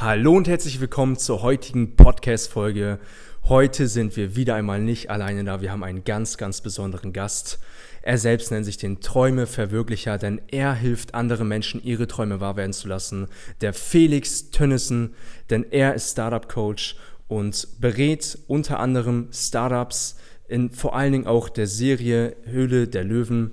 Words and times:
Hallo 0.00 0.36
und 0.36 0.46
herzlich 0.46 0.78
willkommen 0.80 1.16
zur 1.16 1.42
heutigen 1.42 1.96
Podcast-Folge. 1.96 3.00
Heute 3.48 3.88
sind 3.88 4.16
wir 4.16 4.36
wieder 4.36 4.54
einmal 4.54 4.80
nicht 4.80 5.10
alleine 5.10 5.42
da. 5.42 5.60
Wir 5.60 5.72
haben 5.72 5.82
einen 5.82 6.04
ganz, 6.04 6.36
ganz 6.36 6.60
besonderen 6.60 7.12
Gast. 7.12 7.58
Er 8.02 8.16
selbst 8.16 8.52
nennt 8.52 8.64
sich 8.64 8.76
den 8.76 9.00
Träumeverwirklicher, 9.00 10.16
denn 10.16 10.40
er 10.52 10.72
hilft 10.72 11.16
anderen 11.16 11.48
Menschen, 11.48 11.82
ihre 11.82 12.06
Träume 12.06 12.38
wahr 12.38 12.56
werden 12.56 12.72
zu 12.72 12.86
lassen. 12.86 13.26
Der 13.60 13.74
Felix 13.74 14.52
Tönnissen, 14.52 15.16
denn 15.50 15.66
er 15.68 15.94
ist 15.94 16.12
Startup-Coach 16.12 16.94
und 17.26 17.66
berät 17.80 18.38
unter 18.46 18.78
anderem 18.78 19.30
Startups 19.32 20.16
in 20.46 20.70
vor 20.70 20.94
allen 20.94 21.10
Dingen 21.10 21.26
auch 21.26 21.48
der 21.48 21.66
Serie 21.66 22.36
Höhle 22.44 22.86
der 22.86 23.02
Löwen 23.02 23.50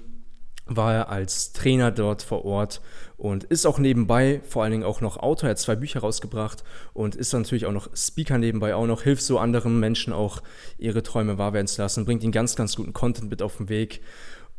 war 0.68 0.94
er 0.94 1.10
als 1.10 1.54
Trainer 1.54 1.92
dort 1.92 2.22
vor 2.22 2.46
Ort 2.46 2.82
und 3.18 3.44
ist 3.46 3.66
auch 3.66 3.80
nebenbei 3.80 4.42
vor 4.48 4.64
allen 4.64 4.72
Dingen 4.72 4.84
auch 4.84 5.02
noch 5.02 5.18
Autor. 5.18 5.50
Er 5.50 5.52
hat 5.52 5.60
zwei 5.60 5.76
Bücher 5.76 6.02
rausgebracht 6.02 6.64
und 6.94 7.16
ist 7.16 7.34
natürlich 7.34 7.66
auch 7.66 7.72
noch 7.72 7.90
Speaker 7.96 8.38
nebenbei, 8.38 8.76
auch 8.76 8.88
noch 8.88 9.04
hilft 9.04 9.24
so 9.24 9.40
anderen 9.40 9.80
Menschen 9.80 10.14
auch 10.14 10.42
ihre 10.78 11.04
Träume 11.04 11.38
wahr 11.38 11.54
werden 11.54 11.68
zu 11.68 11.82
lassen, 11.82 12.06
bringt 12.06 12.24
ihnen 12.24 12.32
ganz, 12.32 12.56
ganz 12.56 12.76
guten 12.76 12.94
Content 12.94 13.30
mit 13.30 13.42
auf 13.42 13.58
den 13.58 13.70
Weg. 13.70 14.02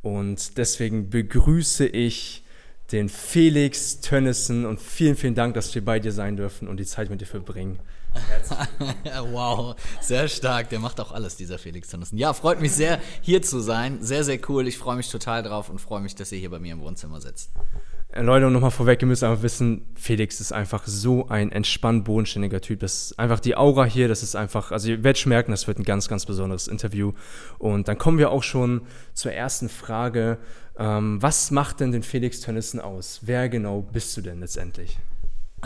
Und 0.02 0.56
deswegen 0.58 1.10
begrüße 1.10 1.86
ich 1.86 2.44
den 2.92 3.08
Felix 3.08 4.00
Tönnissen 4.00 4.64
und 4.64 4.80
vielen, 4.80 5.16
vielen 5.16 5.34
Dank, 5.34 5.54
dass 5.54 5.74
wir 5.74 5.84
bei 5.84 5.98
dir 5.98 6.12
sein 6.12 6.36
dürfen 6.36 6.68
und 6.68 6.76
die 6.76 6.86
Zeit 6.86 7.10
mit 7.10 7.20
dir 7.20 7.26
verbringen. 7.26 7.80
wow, 9.32 9.74
sehr 10.00 10.28
stark. 10.28 10.70
Der 10.70 10.78
macht 10.78 11.00
auch 11.00 11.12
alles, 11.12 11.36
dieser 11.36 11.58
Felix 11.58 11.88
Tönnissen. 11.88 12.16
Ja, 12.16 12.32
freut 12.32 12.60
mich 12.60 12.72
sehr, 12.72 13.00
hier 13.20 13.42
zu 13.42 13.60
sein. 13.60 13.98
Sehr, 14.02 14.24
sehr 14.24 14.38
cool. 14.48 14.66
Ich 14.68 14.78
freue 14.78 14.96
mich 14.96 15.10
total 15.10 15.42
drauf 15.42 15.68
und 15.68 15.80
freue 15.80 16.00
mich, 16.00 16.14
dass 16.14 16.32
ihr 16.32 16.38
hier 16.38 16.50
bei 16.50 16.58
mir 16.58 16.72
im 16.72 16.80
Wohnzimmer 16.80 17.20
sitzt. 17.20 17.50
Äh, 18.16 18.22
Leute, 18.22 18.50
nochmal 18.50 18.70
vorweg, 18.70 19.02
ihr 19.02 19.08
müsst 19.08 19.22
einfach 19.22 19.42
wissen, 19.42 19.84
Felix 19.94 20.40
ist 20.40 20.52
einfach 20.52 20.86
so 20.86 21.28
ein 21.28 21.52
entspannt 21.52 22.04
bodenständiger 22.04 22.60
Typ. 22.60 22.80
Das 22.80 22.94
ist 22.94 23.18
einfach 23.18 23.40
die 23.40 23.56
Aura 23.56 23.84
hier, 23.84 24.08
das 24.08 24.22
ist 24.22 24.36
einfach, 24.36 24.72
also 24.72 24.88
ihr 24.88 25.04
werdet 25.04 25.18
schon 25.18 25.30
merken, 25.30 25.50
das 25.50 25.66
wird 25.66 25.78
ein 25.78 25.84
ganz, 25.84 26.08
ganz 26.08 26.24
besonderes 26.26 26.68
Interview. 26.68 27.12
Und 27.58 27.88
dann 27.88 27.98
kommen 27.98 28.18
wir 28.18 28.30
auch 28.30 28.42
schon 28.42 28.82
zur 29.12 29.32
ersten 29.32 29.68
Frage. 29.68 30.38
Ähm, 30.78 31.20
was 31.20 31.50
macht 31.50 31.80
denn 31.80 31.92
den 31.92 32.02
Felix 32.02 32.40
Tönnissen 32.40 32.80
aus? 32.80 33.20
Wer 33.22 33.48
genau 33.48 33.82
bist 33.82 34.16
du 34.16 34.20
denn 34.20 34.40
letztendlich? 34.40 34.98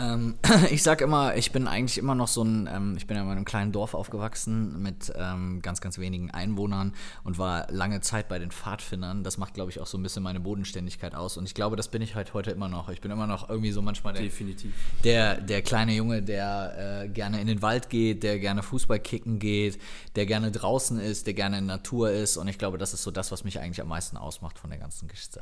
Ähm, 0.01 0.35
ich 0.71 0.83
sag 0.83 1.01
immer, 1.01 1.35
ich 1.35 1.51
bin 1.51 1.67
eigentlich 1.67 1.97
immer 1.97 2.15
noch 2.15 2.27
so 2.27 2.43
ein, 2.43 2.67
ähm, 2.71 2.95
ich 2.97 3.07
bin 3.07 3.17
ja 3.17 3.23
in 3.23 3.29
einem 3.29 3.45
kleinen 3.45 3.71
Dorf 3.71 3.93
aufgewachsen 3.93 4.81
mit 4.81 5.11
ähm, 5.15 5.61
ganz, 5.61 5.81
ganz 5.81 5.97
wenigen 5.97 6.31
Einwohnern 6.31 6.93
und 7.23 7.37
war 7.37 7.67
lange 7.71 8.01
Zeit 8.01 8.27
bei 8.27 8.39
den 8.39 8.51
Pfadfindern. 8.51 9.23
Das 9.23 9.37
macht, 9.37 9.53
glaube 9.53 9.71
ich, 9.71 9.79
auch 9.79 9.87
so 9.87 9.97
ein 9.97 10.03
bisschen 10.03 10.23
meine 10.23 10.39
Bodenständigkeit 10.39 11.15
aus. 11.15 11.37
Und 11.37 11.45
ich 11.45 11.53
glaube, 11.53 11.75
das 11.75 11.89
bin 11.89 12.01
ich 12.01 12.15
halt 12.15 12.33
heute 12.33 12.51
immer 12.51 12.67
noch. 12.67 12.89
Ich 12.89 13.01
bin 13.01 13.11
immer 13.11 13.27
noch 13.27 13.49
irgendwie 13.49 13.71
so 13.71 13.81
manchmal 13.81 14.13
der, 14.13 14.23
Definitiv. 14.23 14.73
der, 15.03 15.39
der 15.39 15.61
kleine 15.61 15.93
Junge, 15.93 16.21
der 16.21 17.03
äh, 17.03 17.09
gerne 17.09 17.39
in 17.41 17.47
den 17.47 17.61
Wald 17.61 17.89
geht, 17.89 18.23
der 18.23 18.39
gerne 18.39 18.63
Fußball 18.63 18.99
kicken 18.99 19.39
geht, 19.39 19.79
der 20.15 20.25
gerne 20.25 20.51
draußen 20.51 20.99
ist, 20.99 21.27
der 21.27 21.33
gerne 21.33 21.59
in 21.59 21.65
Natur 21.65 22.11
ist. 22.11 22.37
Und 22.37 22.47
ich 22.47 22.57
glaube, 22.57 22.77
das 22.77 22.93
ist 22.93 23.03
so 23.03 23.11
das, 23.11 23.31
was 23.31 23.43
mich 23.43 23.59
eigentlich 23.59 23.81
am 23.81 23.87
meisten 23.87 24.17
ausmacht 24.17 24.57
von 24.57 24.69
der 24.69 24.79
ganzen 24.79 25.07
Geschichte. 25.07 25.41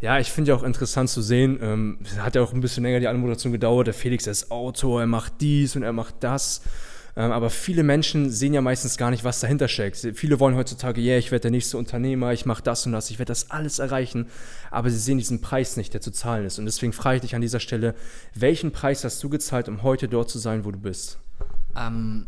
Ja, 0.00 0.18
ich 0.18 0.30
finde 0.30 0.50
ja 0.50 0.56
auch 0.56 0.62
interessant 0.62 1.08
zu 1.08 1.22
sehen, 1.22 1.58
ähm, 1.62 1.98
hat 2.18 2.34
ja 2.34 2.42
auch 2.42 2.52
ein 2.52 2.60
bisschen 2.60 2.82
länger 2.82 3.00
die 3.00 3.08
Anmoderation 3.08 3.52
gedauert, 3.52 3.86
der 3.86 3.94
Felix 3.94 4.26
ist 4.26 4.50
Autor, 4.50 5.00
er 5.00 5.06
macht 5.06 5.40
dies 5.40 5.76
und 5.76 5.82
er 5.82 5.92
macht 5.92 6.16
das. 6.20 6.62
Ähm, 7.16 7.30
aber 7.30 7.48
viele 7.48 7.84
Menschen 7.84 8.30
sehen 8.30 8.54
ja 8.54 8.60
meistens 8.60 8.96
gar 8.96 9.10
nicht, 9.10 9.22
was 9.22 9.40
dahinter 9.40 9.68
steckt. 9.68 9.96
Viele 10.14 10.40
wollen 10.40 10.56
heutzutage, 10.56 11.00
ja, 11.00 11.10
yeah, 11.10 11.18
ich 11.18 11.30
werde 11.30 11.42
der 11.42 11.52
nächste 11.52 11.78
Unternehmer, 11.78 12.32
ich 12.32 12.44
mache 12.44 12.62
das 12.62 12.86
und 12.86 12.92
das, 12.92 13.10
ich 13.10 13.18
werde 13.18 13.30
das 13.30 13.50
alles 13.50 13.78
erreichen. 13.78 14.26
Aber 14.70 14.90
sie 14.90 14.98
sehen 14.98 15.18
diesen 15.18 15.40
Preis 15.40 15.76
nicht, 15.76 15.94
der 15.94 16.00
zu 16.00 16.10
zahlen 16.10 16.44
ist. 16.44 16.58
Und 16.58 16.64
deswegen 16.64 16.92
frage 16.92 17.16
ich 17.16 17.22
dich 17.22 17.34
an 17.36 17.40
dieser 17.40 17.60
Stelle, 17.60 17.94
welchen 18.34 18.72
Preis 18.72 19.04
hast 19.04 19.22
du 19.22 19.28
gezahlt, 19.28 19.68
um 19.68 19.82
heute 19.84 20.08
dort 20.08 20.28
zu 20.28 20.38
sein, 20.38 20.64
wo 20.64 20.72
du 20.72 20.78
bist? 20.78 21.18
Ähm, 21.76 22.26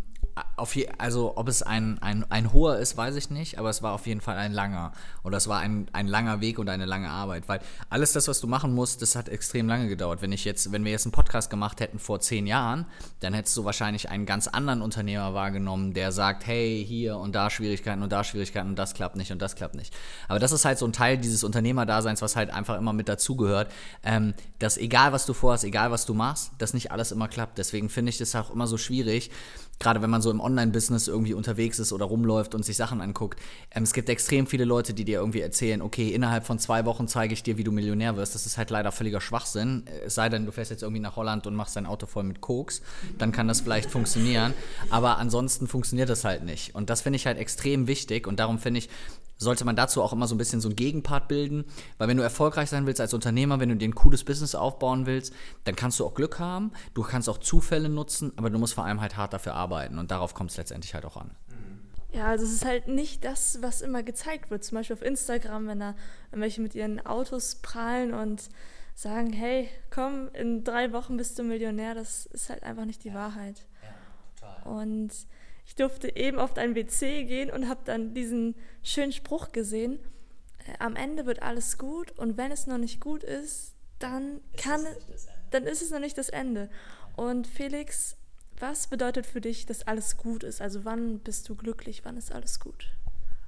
auf 0.56 0.77
je, 0.77 0.89
also 0.98 1.33
ob 1.37 1.48
es 1.48 1.62
ein, 1.62 1.98
ein, 2.03 2.31
ein 2.31 2.53
hoher 2.53 2.79
ist, 2.79 2.97
weiß 2.97 3.17
ich 3.17 3.31
nicht, 3.31 3.59
aber 3.59 3.70
es 3.70 3.83
war 3.83 3.92
auf 3.92 4.06
jeden 4.06 4.20
Fall 4.20 4.37
ein 4.37 4.52
langer. 4.52 4.92
Oder 5.24 5.39
es 5.39 5.48
war 5.48 5.61
ein, 5.61 5.89
ein 5.95 6.07
langer 6.07 6.42
Weg 6.42 6.58
und 6.58 6.69
eine 6.69 6.85
lange 6.85 7.11
Arbeit. 7.11 7.48
Weil 7.48 7.61
alles 7.89 8.13
das, 8.13 8.29
was 8.29 8.41
du 8.41 8.46
machen 8.46 8.75
musst, 8.75 9.01
das 9.01 9.17
hat 9.17 9.30
extrem 9.30 9.67
lange 9.67 9.89
gedauert. 9.89 10.20
Wenn 10.20 10.33
ich 10.33 10.45
jetzt, 10.45 10.73
wenn 10.73 10.85
wir 10.85 10.92
jetzt 10.92 11.07
einen 11.07 11.13
Podcast 11.13 11.48
gemacht 11.48 11.80
hätten 11.80 11.98
vor 11.98 12.20
zehn 12.20 12.46
Jahren, 12.46 12.85
dann 13.20 13.33
hättest 13.33 13.57
du 13.57 13.64
wahrscheinlich 13.64 14.11
einen 14.11 14.27
ganz 14.27 14.46
anderen 14.46 14.83
Unternehmer 14.83 15.33
wahrgenommen, 15.33 15.95
der 15.95 16.13
sagt, 16.13 16.46
hey, 16.46 16.85
hier 16.86 17.17
und 17.17 17.35
da 17.35 17.48
Schwierigkeiten 17.48 18.02
und 18.02 18.13
da 18.13 18.23
Schwierigkeiten 18.23 18.69
und 18.69 18.79
das 18.79 18.92
klappt 18.92 19.17
nicht 19.17 19.33
und 19.33 19.41
das 19.41 19.57
klappt 19.57 19.75
nicht. 19.75 19.95
Aber 20.29 20.39
das 20.39 20.52
ist 20.52 20.67
halt 20.67 20.79
so 20.79 20.86
ein 20.86 20.92
Teil 20.92 21.17
dieses 21.17 21.45
Unternehmerdaseins, 21.45 22.20
was 22.20 22.36
halt 22.36 22.51
einfach 22.51 22.77
immer 22.77 22.92
mit 22.92 23.08
dazugehört, 23.08 23.73
ähm, 24.05 24.35
dass 24.58 24.77
egal 24.77 25.13
was 25.13 25.25
du 25.25 25.33
vorhast, 25.33 25.64
egal 25.64 25.91
was 25.91 26.05
du 26.05 26.13
machst, 26.13 26.52
dass 26.58 26.75
nicht 26.75 26.92
alles 26.92 27.11
immer 27.11 27.29
klappt. 27.29 27.57
Deswegen 27.57 27.89
finde 27.89 28.11
ich 28.11 28.19
das 28.19 28.35
auch 28.35 28.51
immer 28.51 28.67
so 28.67 28.77
schwierig, 28.77 29.30
gerade 29.79 30.03
wenn 30.03 30.11
man 30.11 30.23
so 30.23 30.31
im 30.31 30.41
Online-Business 30.41 31.09
irgendwie 31.09 31.35
unterwegs 31.35 31.79
ist 31.79 31.92
oder 31.92 32.07
rumläuft 32.07 32.55
und 32.55 32.64
sich 32.64 32.77
Sachen 32.77 33.01
anguckt, 33.01 33.41
ähm, 33.70 33.83
es 33.83 33.92
gibt 33.92 34.09
extrem 34.09 34.47
viele 34.47 34.64
Leute, 34.64 34.95
die 34.95 35.05
dir 35.05 35.19
irgendwie 35.19 35.41
erzählen, 35.41 35.83
okay, 35.83 36.09
innerhalb 36.09 36.47
von 36.47 36.59
zwei 36.59 36.85
Wochen 36.85 37.09
zeige 37.09 37.35
ich 37.35 37.42
dir, 37.42 37.59
wie 37.59 37.64
du 37.64 37.73
Millionär 37.73 38.17
wirst. 38.17 38.35
Das 38.35 38.47
ist 38.47 38.59
halt 38.59 38.70
leider 38.70 38.92
völliger 38.92 39.20
Schwachsinn. 39.20 39.85
Es 40.05 40.14
sei 40.14 40.29
denn, 40.29 40.47
du 40.47 40.53
fährst 40.53 40.70
jetzt 40.70 40.83
irgendwie 40.83 41.01
nach 41.01 41.17
Holland 41.17 41.47
und 41.47 41.55
machst 41.55 41.77
dein 41.77 41.87
Auto 41.87 42.07
voll 42.07 42.25
mit 42.25 42.41
Koks, 42.41 42.83
dann 43.19 43.33
kann 43.33 43.48
das 43.48 43.61
vielleicht 43.61 43.91
funktionieren. 43.91 44.55
Aber 44.91 45.19
ansonsten 45.19 45.67
funktioniert 45.67 46.08
das 46.08 46.25
halt 46.25 46.45
nicht. 46.45 46.75
Und 46.75 46.91
das 46.91 47.03
finde 47.03 47.17
ich 47.17 47.27
halt 47.27 47.39
extrem 47.39 47.87
wichtig 47.87 48.27
und 48.27 48.41
darum 48.41 48.58
finde 48.58 48.79
ich, 48.79 48.89
sollte 49.39 49.64
man 49.64 49.77
dazu 49.77 50.02
auch 50.02 50.13
immer 50.13 50.27
so 50.27 50.35
ein 50.35 50.39
bisschen 50.39 50.61
so 50.61 50.69
einen 50.69 50.77
Gegenpart 50.77 51.29
bilden. 51.29 51.64
Weil 51.98 52.08
wenn 52.08 52.17
du 52.17 52.23
erfolgreich 52.23 52.70
sein 52.70 52.86
willst 52.86 53.01
als 53.01 53.14
Unternehmer, 53.14 53.61
wenn 53.61 53.69
du 53.69 53.77
dir 53.77 53.89
ein 53.89 53.95
cooles 53.95 54.24
Business 54.24 54.55
aufbauen 54.55 55.07
willst, 55.07 55.33
dann 55.64 55.77
kannst 55.77 56.01
du 56.01 56.07
auch 56.07 56.14
Glück 56.14 56.39
haben, 56.39 56.73
du 56.95 57.02
kannst 57.02 57.29
auch 57.29 57.39
Zufälle 57.39 57.89
nutzen, 57.89 58.33
aber 58.36 58.51
du 58.51 58.58
musst 58.58 58.75
vor 58.75 58.85
allem 58.85 59.01
halt 59.01 59.17
hart 59.17 59.33
dafür 59.33 59.55
arbeiten 59.55 59.98
und 59.98 60.11
darauf 60.11 60.35
kommt 60.35 60.51
es 60.51 60.57
letztendlich 60.57 60.95
halt 60.95 61.05
auch 61.05 61.17
an. 61.17 61.30
Ja, 62.13 62.29
also 62.29 62.45
es 62.45 62.52
ist 62.52 62.64
halt 62.64 62.89
nicht 62.89 63.25
das, 63.25 63.58
was 63.61 63.83
immer 63.83 64.02
gezeigt 64.02 64.51
wird. 64.51 64.64
Zum 64.64 64.77
Beispiel 64.77 64.95
auf 64.95 65.02
Instagram, 65.02 65.67
wenn 65.67 65.80
da 65.80 65.95
welche 66.30 66.63
mit 66.63 66.75
ihren 66.75 67.05
Autos 67.05 67.57
prahlen 67.57 68.14
und 68.14 68.48
sagen, 68.95 69.35
hey, 69.35 69.69
komm, 69.91 70.30
in 70.33 70.64
drei 70.64 70.92
Wochen 70.92 71.19
bist 71.19 71.39
du 71.39 71.42
Millionär, 71.42 71.95
das 71.95 72.25
ist 72.27 72.48
halt 72.48 72.63
einfach 72.63 72.86
nicht 72.86 73.05
die 73.05 73.13
Wahrheit. 73.13 73.67
Ja, 73.83 74.48
total. 74.48 74.73
Und 74.73 75.13
ich 75.66 75.74
durfte 75.74 76.16
eben 76.16 76.38
auf 76.38 76.56
ein 76.56 76.74
WC 76.74 77.24
gehen 77.24 77.50
und 77.50 77.68
habe 77.68 77.80
dann 77.84 78.14
diesen 78.14 78.54
schönen 78.82 79.12
Spruch 79.12 79.52
gesehen. 79.52 79.98
Äh, 80.66 80.78
am 80.78 80.96
Ende 80.96 81.27
wird 81.27 81.42
alles 81.42 81.77
gut 81.77 82.16
und 82.18 82.36
wenn 82.36 82.52
es 82.52 82.66
noch 82.66 82.78
nicht 82.78 83.00
gut 83.00 83.24
ist, 83.24 83.74
dann 83.98 84.40
ist 84.54 84.62
kann 84.62 84.80
es, 84.86 85.27
dann 85.50 85.64
ist 85.64 85.82
es 85.82 85.90
noch 85.90 85.98
nicht 85.98 86.16
das 86.18 86.28
Ende. 86.28 86.70
Und 87.16 87.46
Felix, 87.46 88.16
was 88.58 88.86
bedeutet 88.86 89.27
für 89.27 89.40
dich, 89.40 89.66
dass 89.66 89.86
alles 89.86 90.16
gut 90.16 90.44
ist? 90.44 90.62
Also 90.62 90.84
wann 90.84 91.18
bist 91.18 91.48
du 91.48 91.56
glücklich? 91.56 92.04
Wann 92.04 92.16
ist 92.16 92.33
alles 92.33 92.60
gut? 92.60 92.92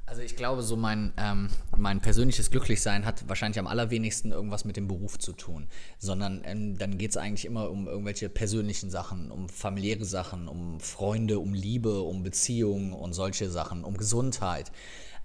Also 0.08 0.22
ich 0.22 0.36
glaube, 0.36 0.62
so 0.62 0.74
mein, 0.74 1.12
ähm, 1.18 1.50
mein 1.76 2.00
persönliches 2.00 2.50
Glücklichsein 2.50 3.04
hat 3.04 3.28
wahrscheinlich 3.28 3.58
am 3.58 3.66
allerwenigsten 3.66 4.32
irgendwas 4.32 4.64
mit 4.64 4.76
dem 4.78 4.88
Beruf 4.88 5.18
zu 5.18 5.34
tun, 5.34 5.66
sondern 5.98 6.40
ähm, 6.44 6.78
dann 6.78 6.96
geht 6.96 7.10
es 7.10 7.18
eigentlich 7.18 7.44
immer 7.44 7.70
um 7.70 7.86
irgendwelche 7.86 8.30
persönlichen 8.30 8.88
Sachen, 8.88 9.30
um 9.30 9.50
familiäre 9.50 10.06
Sachen, 10.06 10.48
um 10.48 10.80
Freunde, 10.80 11.38
um 11.38 11.52
Liebe, 11.52 12.00
um 12.00 12.22
Beziehungen 12.22 12.94
und 12.94 13.12
solche 13.12 13.50
Sachen, 13.50 13.84
um 13.84 13.98
Gesundheit. 13.98 14.72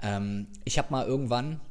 Ähm, 0.01 0.47
ich 0.65 0.77
habe 0.77 0.91
mal 0.91 1.07
irgendwann, 1.07 1.61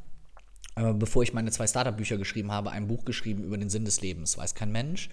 äh, 0.77 0.95
bevor 0.95 1.23
ich 1.23 1.35
meine 1.35 1.51
zwei 1.51 1.67
Startup-Bücher 1.67 2.17
geschrieben 2.17 2.51
habe, 2.51 2.71
ein 2.71 2.89
Buch 2.89 3.05
geschrieben 3.05 3.45
über 3.45 3.59
den 3.59 3.69
Sinn 3.69 3.85
des 3.85 4.01
Lebens. 4.01 4.39
Weiß 4.39 4.55
kein 4.55 4.73
Mensch 4.73 5.11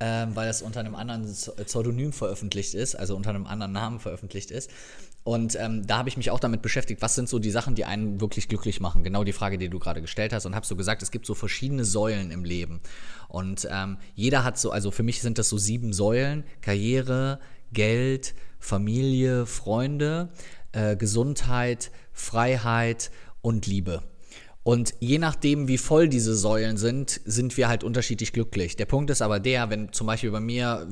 ähm, 0.00 0.34
weil 0.34 0.48
es 0.48 0.62
unter 0.62 0.80
einem 0.80 0.94
anderen 0.94 1.24
Pseudonym 1.64 2.12
veröffentlicht 2.12 2.74
ist, 2.74 2.94
also 2.94 3.14
unter 3.14 3.30
einem 3.30 3.46
anderen 3.46 3.72
Namen 3.72 4.00
veröffentlicht 4.00 4.50
ist. 4.50 4.70
Und 5.22 5.54
ähm, 5.60 5.86
da 5.86 5.98
habe 5.98 6.08
ich 6.08 6.16
mich 6.16 6.30
auch 6.30 6.40
damit 6.40 6.62
beschäftigt, 6.62 7.02
was 7.02 7.14
sind 7.14 7.28
so 7.28 7.38
die 7.38 7.50
Sachen, 7.50 7.74
die 7.74 7.84
einen 7.84 8.20
wirklich 8.22 8.48
glücklich 8.48 8.80
machen. 8.80 9.04
Genau 9.04 9.22
die 9.22 9.34
Frage, 9.34 9.58
die 9.58 9.68
du 9.68 9.78
gerade 9.78 10.00
gestellt 10.00 10.32
hast. 10.32 10.46
Und 10.46 10.54
habe 10.54 10.64
so 10.64 10.76
gesagt, 10.76 11.02
es 11.02 11.10
gibt 11.10 11.26
so 11.26 11.34
verschiedene 11.34 11.84
Säulen 11.84 12.30
im 12.30 12.44
Leben. 12.44 12.80
Und 13.28 13.68
ähm, 13.70 13.98
jeder 14.14 14.44
hat 14.44 14.58
so, 14.58 14.70
also 14.70 14.90
für 14.90 15.02
mich 15.02 15.20
sind 15.20 15.38
das 15.38 15.50
so 15.50 15.58
sieben 15.58 15.92
Säulen. 15.92 16.44
Karriere, 16.62 17.38
Geld, 17.72 18.34
Familie, 18.58 19.44
Freunde, 19.44 20.30
äh, 20.72 20.96
Gesundheit, 20.96 21.90
Freiheit 22.12 23.10
und 23.42 23.66
Liebe. 23.66 24.02
Und 24.70 24.94
je 25.00 25.18
nachdem, 25.18 25.66
wie 25.66 25.78
voll 25.78 26.08
diese 26.08 26.36
Säulen 26.36 26.76
sind, 26.76 27.20
sind 27.24 27.56
wir 27.56 27.66
halt 27.66 27.82
unterschiedlich 27.82 28.32
glücklich. 28.32 28.76
Der 28.76 28.84
Punkt 28.84 29.10
ist 29.10 29.20
aber 29.20 29.40
der, 29.40 29.68
wenn 29.68 29.92
zum 29.92 30.06
Beispiel 30.06 30.30
bei 30.30 30.38
mir, 30.38 30.86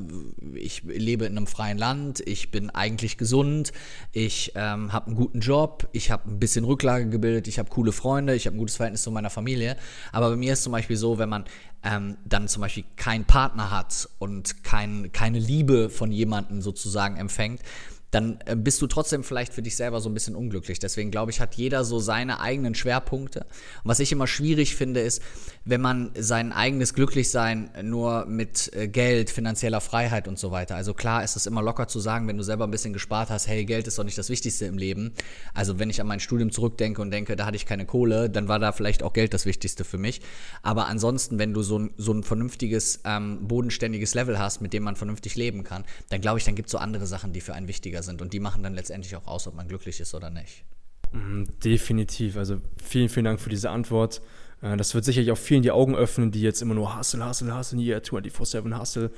ich 0.52 0.82
lebe 0.82 1.26
in 1.26 1.36
einem 1.36 1.46
freien 1.46 1.78
Land, 1.78 2.20
ich 2.26 2.50
bin 2.50 2.70
eigentlich 2.70 3.18
gesund, 3.18 3.70
ich 4.10 4.50
ähm, 4.56 4.92
habe 4.92 5.06
einen 5.06 5.14
guten 5.14 5.38
Job, 5.38 5.88
ich 5.92 6.10
habe 6.10 6.28
ein 6.28 6.40
bisschen 6.40 6.64
Rücklage 6.64 7.08
gebildet, 7.08 7.46
ich 7.46 7.60
habe 7.60 7.68
coole 7.68 7.92
Freunde, 7.92 8.34
ich 8.34 8.46
habe 8.46 8.56
ein 8.56 8.58
gutes 8.58 8.74
Verhältnis 8.74 9.02
zu 9.02 9.12
meiner 9.12 9.30
Familie. 9.30 9.76
Aber 10.10 10.30
bei 10.30 10.36
mir 10.36 10.54
ist 10.54 10.64
zum 10.64 10.72
Beispiel 10.72 10.96
so, 10.96 11.18
wenn 11.18 11.28
man 11.28 11.44
ähm, 11.84 12.16
dann 12.24 12.48
zum 12.48 12.62
Beispiel 12.62 12.82
keinen 12.96 13.26
Partner 13.26 13.70
hat 13.70 14.08
und 14.18 14.64
kein, 14.64 15.12
keine 15.12 15.38
Liebe 15.38 15.88
von 15.88 16.10
jemandem 16.10 16.62
sozusagen 16.62 17.16
empfängt, 17.16 17.62
dann 18.10 18.38
äh, 18.46 18.56
bist 18.56 18.80
du 18.80 18.86
trotzdem 18.86 19.22
vielleicht 19.22 19.52
für 19.52 19.62
dich 19.62 19.76
selber 19.76 20.00
so 20.00 20.08
ein 20.08 20.14
bisschen 20.14 20.34
unglücklich. 20.34 20.78
Deswegen 20.78 21.10
glaube 21.10 21.30
ich, 21.30 21.40
hat 21.40 21.54
jeder 21.54 21.84
so 21.84 21.98
seine 21.98 22.40
eigenen 22.40 22.74
Schwerpunkte. 22.74 23.40
Und 23.40 23.84
was 23.84 24.00
ich 24.00 24.12
immer 24.12 24.26
schwierig 24.26 24.76
finde, 24.76 25.00
ist, 25.00 25.22
wenn 25.64 25.80
man 25.80 26.10
sein 26.18 26.52
eigenes 26.52 26.94
Glücklichsein 26.94 27.70
nur 27.82 28.24
mit 28.26 28.72
äh, 28.74 28.88
Geld, 28.88 29.30
finanzieller 29.30 29.80
Freiheit 29.80 30.28
und 30.28 30.38
so 30.38 30.50
weiter. 30.50 30.76
Also 30.76 30.94
klar 30.94 31.22
ist 31.22 31.36
es 31.36 31.46
immer 31.46 31.62
locker 31.62 31.88
zu 31.88 32.00
sagen, 32.00 32.26
wenn 32.28 32.38
du 32.38 32.42
selber 32.42 32.66
ein 32.66 32.70
bisschen 32.70 32.92
gespart 32.92 33.30
hast, 33.30 33.46
hey, 33.46 33.64
Geld 33.64 33.86
ist 33.86 33.98
doch 33.98 34.04
nicht 34.04 34.16
das 34.16 34.30
Wichtigste 34.30 34.64
im 34.64 34.78
Leben. 34.78 35.12
Also 35.52 35.78
wenn 35.78 35.90
ich 35.90 36.00
an 36.00 36.06
mein 36.06 36.20
Studium 36.20 36.50
zurückdenke 36.50 37.02
und 37.02 37.10
denke, 37.10 37.36
da 37.36 37.44
hatte 37.44 37.56
ich 37.56 37.66
keine 37.66 37.84
Kohle, 37.84 38.30
dann 38.30 38.48
war 38.48 38.58
da 38.58 38.72
vielleicht 38.72 39.02
auch 39.02 39.12
Geld 39.12 39.34
das 39.34 39.44
Wichtigste 39.44 39.84
für 39.84 39.98
mich. 39.98 40.22
Aber 40.62 40.86
ansonsten, 40.86 41.38
wenn 41.38 41.52
du 41.52 41.62
so 41.62 41.78
ein, 41.78 41.90
so 41.98 42.12
ein 42.12 42.22
vernünftiges, 42.22 43.00
ähm, 43.04 43.46
bodenständiges 43.46 44.14
Level 44.14 44.38
hast, 44.38 44.62
mit 44.62 44.72
dem 44.72 44.82
man 44.84 44.96
vernünftig 44.96 45.36
leben 45.36 45.64
kann, 45.64 45.84
dann 46.08 46.20
glaube 46.22 46.38
ich, 46.38 46.44
dann 46.44 46.54
gibt 46.54 46.68
es 46.68 46.72
so 46.72 46.78
andere 46.78 47.06
Sachen, 47.06 47.32
die 47.32 47.40
für 47.40 47.54
einen 47.54 47.68
wichtiger 47.68 47.97
sind 48.02 48.22
und 48.22 48.32
die 48.32 48.40
machen 48.40 48.62
dann 48.62 48.74
letztendlich 48.74 49.14
auch 49.16 49.26
aus, 49.26 49.46
ob 49.46 49.54
man 49.54 49.68
glücklich 49.68 50.00
ist 50.00 50.14
oder 50.14 50.30
nicht. 50.30 50.64
Mhm, 51.12 51.48
definitiv. 51.64 52.36
Also 52.36 52.60
vielen, 52.82 53.08
vielen 53.08 53.24
Dank 53.24 53.40
für 53.40 53.50
diese 53.50 53.70
Antwort. 53.70 54.20
Äh, 54.62 54.76
das 54.76 54.94
wird 54.94 55.04
sicherlich 55.04 55.30
auch 55.32 55.38
vielen 55.38 55.62
die 55.62 55.70
Augen 55.70 55.94
öffnen, 55.94 56.30
die 56.30 56.42
jetzt 56.42 56.62
immer 56.62 56.74
nur 56.74 56.98
Hustle, 56.98 57.26
Hustle, 57.26 57.56
Hustle, 57.56 57.80
yeah, 57.80 57.98
24-7 57.98 58.78
Hustle. 58.78 59.10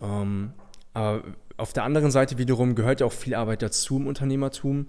Ähm, 0.00 0.52
aber 0.92 1.22
auf 1.56 1.72
der 1.72 1.84
anderen 1.84 2.10
Seite 2.10 2.38
wiederum 2.38 2.74
gehört 2.74 3.00
ja 3.00 3.06
auch 3.06 3.12
viel 3.12 3.34
Arbeit 3.34 3.62
dazu 3.62 3.96
im 3.96 4.06
Unternehmertum. 4.06 4.88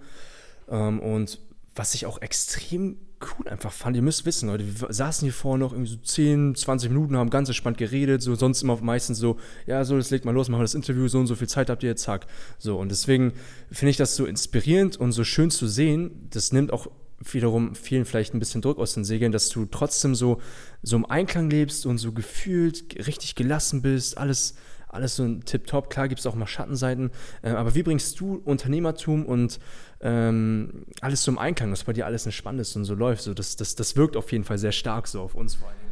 Ähm, 0.70 1.00
und 1.00 1.40
was 1.76 1.94
ich 1.94 2.06
auch 2.06 2.22
extrem 2.22 2.98
cool 3.22 3.48
einfach 3.48 3.72
fand. 3.72 3.96
Ihr 3.96 4.02
müsst 4.02 4.26
wissen, 4.26 4.50
Leute, 4.50 4.66
wir 4.66 4.94
saßen 4.94 5.26
hier 5.26 5.34
vorne 5.34 5.64
noch 5.64 5.72
irgendwie 5.72 5.92
so 5.92 5.98
10, 5.98 6.56
20 6.56 6.90
Minuten, 6.90 7.16
haben 7.16 7.30
ganz 7.30 7.50
entspannt 7.50 7.78
geredet, 7.78 8.22
so 8.22 8.36
sonst 8.36 8.62
immer 8.62 8.78
meistens 8.82 9.20
so, 9.20 9.38
ja, 9.68 9.84
so, 9.86 9.96
das 9.96 10.10
legt 10.10 10.26
mal 10.26 10.34
los, 10.34 10.50
machen 10.50 10.62
wir 10.62 10.66
das 10.66 10.76
Interview, 10.76 11.08
so 11.08 11.20
und 11.20 11.28
so 11.28 11.36
viel 11.36 11.48
Zeit 11.48 11.70
habt 11.70 11.84
ihr 11.84 11.90
jetzt, 11.90 12.04
zack. 12.04 12.28
So, 12.58 12.78
und 12.78 12.90
deswegen 12.90 13.34
finde 13.72 13.92
ich 13.92 13.98
das 13.98 14.16
so 14.16 14.26
inspirierend 14.26 14.98
und 14.98 15.12
so 15.12 15.24
schön 15.24 15.52
zu 15.52 15.68
sehen. 15.68 16.28
Das 16.32 16.52
nimmt 16.52 16.74
auch 16.74 16.88
wiederum 17.20 17.76
vielen 17.76 18.06
vielleicht 18.06 18.34
ein 18.34 18.40
bisschen 18.40 18.62
Druck 18.62 18.80
aus 18.80 18.96
den 18.96 19.06
Segeln, 19.06 19.32
dass 19.32 19.50
du 19.50 19.66
trotzdem 19.66 20.16
so, 20.16 20.42
so 20.82 20.96
im 20.96 21.06
Einklang 21.06 21.50
lebst 21.50 21.86
und 21.86 22.00
so 22.00 22.12
gefühlt 22.12 23.08
richtig 23.08 23.36
gelassen 23.36 23.82
bist, 23.82 24.18
alles 24.18 24.56
alles 24.92 25.16
so 25.16 25.24
ein 25.24 25.46
Tip-Top. 25.46 25.90
Klar 25.90 26.10
gibt 26.10 26.20
es 26.20 26.28
auch 26.28 26.36
mal 26.36 26.48
Schattenseiten, 26.48 27.12
äh, 27.42 27.50
aber 27.52 27.76
wie 27.76 27.84
bringst 27.84 28.20
du 28.20 28.42
Unternehmertum 28.44 29.26
und 29.26 29.60
ähm, 30.02 30.86
alles 31.02 31.28
im 31.28 31.38
Einklang, 31.38 31.70
dass 31.70 31.84
bei 31.84 31.94
dir 31.94 32.06
alles 32.06 32.26
entspannt 32.26 32.60
ist 32.60 32.76
und 32.76 32.86
so 32.86 32.96
läuft? 32.96 33.24
So, 33.24 33.34
das, 33.34 33.56
das, 33.56 33.76
das 33.76 33.96
wirkt 33.96 34.18
auf 34.18 34.32
jeden 34.32 34.44
Fall 34.44 34.58
sehr 34.58 34.72
stark 34.72 35.08
so 35.08 35.22
auf 35.22 35.36
uns 35.36 35.56
vor 35.56 35.70
allem. 35.70 35.91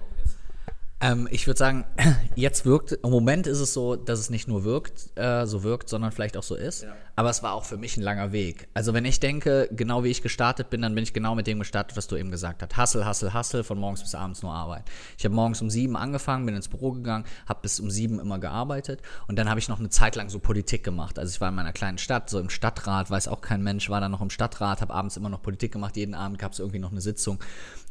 Ähm, 1.01 1.27
ich 1.31 1.47
würde 1.47 1.57
sagen, 1.57 1.85
jetzt 2.35 2.65
wirkt, 2.65 2.91
im 2.91 3.09
Moment 3.09 3.47
ist 3.47 3.59
es 3.59 3.73
so, 3.73 3.95
dass 3.95 4.19
es 4.19 4.29
nicht 4.29 4.47
nur 4.47 4.63
wirkt, 4.65 5.17
äh, 5.17 5.45
so 5.45 5.63
wirkt, 5.63 5.87
sondern 5.87 6.11
vielleicht 6.11 6.35
auch 6.35 6.43
so 6.43 6.55
ist. 6.55 6.83
Ja. 6.83 6.93
Aber 7.15 7.29
es 7.29 7.43
war 7.43 7.53
auch 7.53 7.65
für 7.65 7.77
mich 7.77 7.97
ein 7.97 8.01
langer 8.01 8.31
Weg. 8.31 8.67
Also 8.73 8.93
wenn 8.93 9.05
ich 9.05 9.19
denke, 9.19 9.69
genau 9.71 10.03
wie 10.03 10.09
ich 10.09 10.21
gestartet 10.21 10.69
bin, 10.69 10.81
dann 10.81 10.95
bin 10.95 11.03
ich 11.03 11.13
genau 11.13 11.35
mit 11.35 11.47
dem 11.47 11.59
gestartet, 11.59 11.97
was 11.97 12.07
du 12.07 12.15
eben 12.15 12.31
gesagt 12.31 12.61
hast. 12.61 12.77
Hustle, 12.77 13.07
hustle, 13.07 13.33
hustle, 13.33 13.63
von 13.63 13.77
morgens 13.77 14.01
bis 14.01 14.15
abends 14.15 14.41
nur 14.41 14.53
Arbeit. 14.53 14.83
Ich 15.17 15.25
habe 15.25 15.35
morgens 15.35 15.61
um 15.61 15.69
sieben 15.69 15.95
angefangen, 15.95 16.45
bin 16.45 16.55
ins 16.55 16.67
Büro 16.67 16.91
gegangen, 16.91 17.25
habe 17.45 17.59
bis 17.61 17.79
um 17.79 17.89
sieben 17.89 18.19
immer 18.19 18.39
gearbeitet 18.39 19.01
und 19.27 19.37
dann 19.37 19.49
habe 19.49 19.59
ich 19.59 19.69
noch 19.69 19.79
eine 19.79 19.89
Zeit 19.89 20.15
lang 20.15 20.29
so 20.29 20.39
Politik 20.39 20.83
gemacht. 20.83 21.19
Also 21.19 21.31
ich 21.33 21.41
war 21.41 21.49
in 21.49 21.55
meiner 21.55 21.73
kleinen 21.73 21.97
Stadt, 21.97 22.29
so 22.29 22.39
im 22.39 22.49
Stadtrat, 22.49 23.09
weiß 23.09 23.27
auch 23.27 23.41
kein 23.41 23.63
Mensch, 23.63 23.89
war 23.89 24.01
dann 24.01 24.11
noch 24.11 24.21
im 24.21 24.29
Stadtrat, 24.29 24.81
habe 24.81 24.93
abends 24.93 25.17
immer 25.17 25.29
noch 25.29 25.41
Politik 25.41 25.71
gemacht, 25.71 25.97
jeden 25.97 26.15
Abend 26.15 26.39
gab 26.39 26.53
es 26.53 26.59
irgendwie 26.59 26.79
noch 26.79 26.91
eine 26.91 27.01
Sitzung 27.01 27.39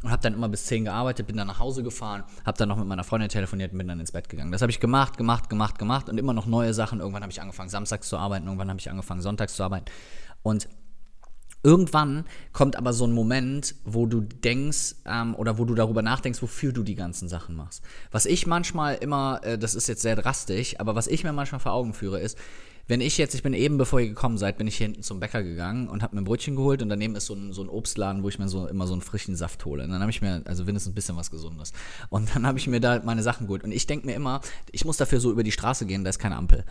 und 0.03 0.11
habe 0.11 0.23
dann 0.23 0.35
immer 0.35 0.49
bis 0.49 0.67
zehn 0.67 0.85
gearbeitet, 0.85 1.27
bin 1.27 1.37
dann 1.37 1.47
nach 1.49 1.59
Hause 1.59 1.83
gefahren, 1.83 2.25
habe 2.45 2.57
dann 2.59 2.69
noch 2.69 2.77
mit 2.77 2.87
meiner 2.87 3.05
Freundin 3.05 3.29
telefoniert 3.29 3.73
und 3.73 3.79
bin 3.79 3.89
dann 3.89 4.01
ins 4.01 4.13
Bett 4.13 4.29
gegangen. 4.29 4.53
Das 4.53 4.63
habe 4.63 4.71
ich 4.71 4.81
gemacht, 4.81 5.17
gemacht, 5.17 5.49
gemacht, 5.49 5.79
gemacht 5.79 6.09
und 6.09 6.19
immer 6.19 6.33
noch 6.33 6.47
neue 6.47 6.73
Sachen. 6.75 7.01
Irgendwann 7.01 7.23
habe 7.23 7.33
ich 7.33 7.41
angefangen, 7.41 7.69
samstags 7.69 8.09
zu 8.09 8.17
arbeiten, 8.17 8.47
irgendwann 8.47 8.69
habe 8.69 8.79
ich 8.79 8.91
angefangen, 8.91 9.23
sonntags 9.23 9.55
zu 9.55 9.63
arbeiten. 9.65 9.87
Und 10.43 10.69
Irgendwann 11.65 12.25
kommt 12.53 12.77
aber 12.77 12.93
so 12.93 13.05
ein 13.05 13.13
Moment, 13.13 13.75
wo 13.85 14.07
du 14.07 14.21
denkst 14.21 14.95
ähm, 15.07 15.35
oder 15.35 15.59
wo 15.59 15.65
du 15.65 15.75
darüber 15.75 16.03
nachdenkst, 16.03 16.41
wofür 16.41 16.73
du 16.73 16.85
die 16.85 16.95
ganzen 16.95 17.29
Sachen 17.29 17.57
machst. 17.57 17.83
Was 18.13 18.27
ich 18.27 18.47
manchmal 18.47 18.95
immer, 18.95 19.41
äh, 19.43 19.59
das 19.59 19.75
ist 19.75 19.89
jetzt 19.89 20.03
sehr 20.03 20.15
drastisch, 20.15 20.79
aber 20.79 20.95
was 20.95 21.09
ich 21.09 21.25
mir 21.25 21.33
manchmal 21.33 21.61
vor 21.61 21.73
Augen 21.73 21.95
führe, 21.95 22.21
ist, 22.21 22.39
wenn 22.89 23.03
ich 23.03 23.19
jetzt, 23.19 23.35
ich 23.35 23.43
bin 23.43 23.53
eben, 23.53 23.77
bevor 23.77 24.01
ihr 24.01 24.09
gekommen 24.09 24.39
seid, 24.39 24.57
bin 24.57 24.67
ich 24.67 24.79
hier 24.79 24.87
hinten 24.87 25.03
zum 25.03 25.21
Bäcker 25.21 25.43
gegangen 25.43 25.89
und 25.89 26.03
habe 26.03 26.17
mir 26.17 26.23
ein 26.23 26.25
Brötchen 26.25 26.57
geholt 26.57 26.81
und 26.81 26.89
daneben 26.89 27.15
ist 27.17 27.27
so 27.27 27.35
ein, 27.35 27.53
so 27.53 27.63
ein 27.63 27.69
Obstladen, 27.69 28.23
wo 28.23 28.31
ich 28.31 28.39
mir 28.39 28.49
so 28.49 28.67
immer 28.67 28.87
so 28.87 28.95
einen 28.95 29.03
frischen 29.03 29.37
Saft 29.37 29.65
hole. 29.67 29.85
Und 29.85 29.91
dann 29.91 30.01
habe 30.01 30.11
ich 30.11 30.23
mir, 30.23 30.43
also 30.47 30.67
wenigstens 30.67 30.93
ein 30.93 30.95
bisschen 30.95 31.17
was 31.17 31.31
Gesundes. 31.31 31.73
Und 32.09 32.35
dann 32.35 32.47
habe 32.47 32.59
ich 32.59 32.67
mir 32.67 32.81
da 32.81 33.01
meine 33.05 33.23
Sachen 33.23 33.47
geholt. 33.47 33.63
Und 33.63 33.73
ich 33.73 33.87
denke 33.87 34.07
mir 34.07 34.15
immer, 34.15 34.41
ich 34.73 34.87
muss 34.87 34.97
dafür 34.97 35.21
so 35.21 35.31
über 35.31 35.43
die 35.43 35.53
Straße 35.53 35.85
gehen, 35.85 36.03
da 36.03 36.11
ist 36.11 36.19
keine 36.19 36.37
Ampel. 36.37 36.65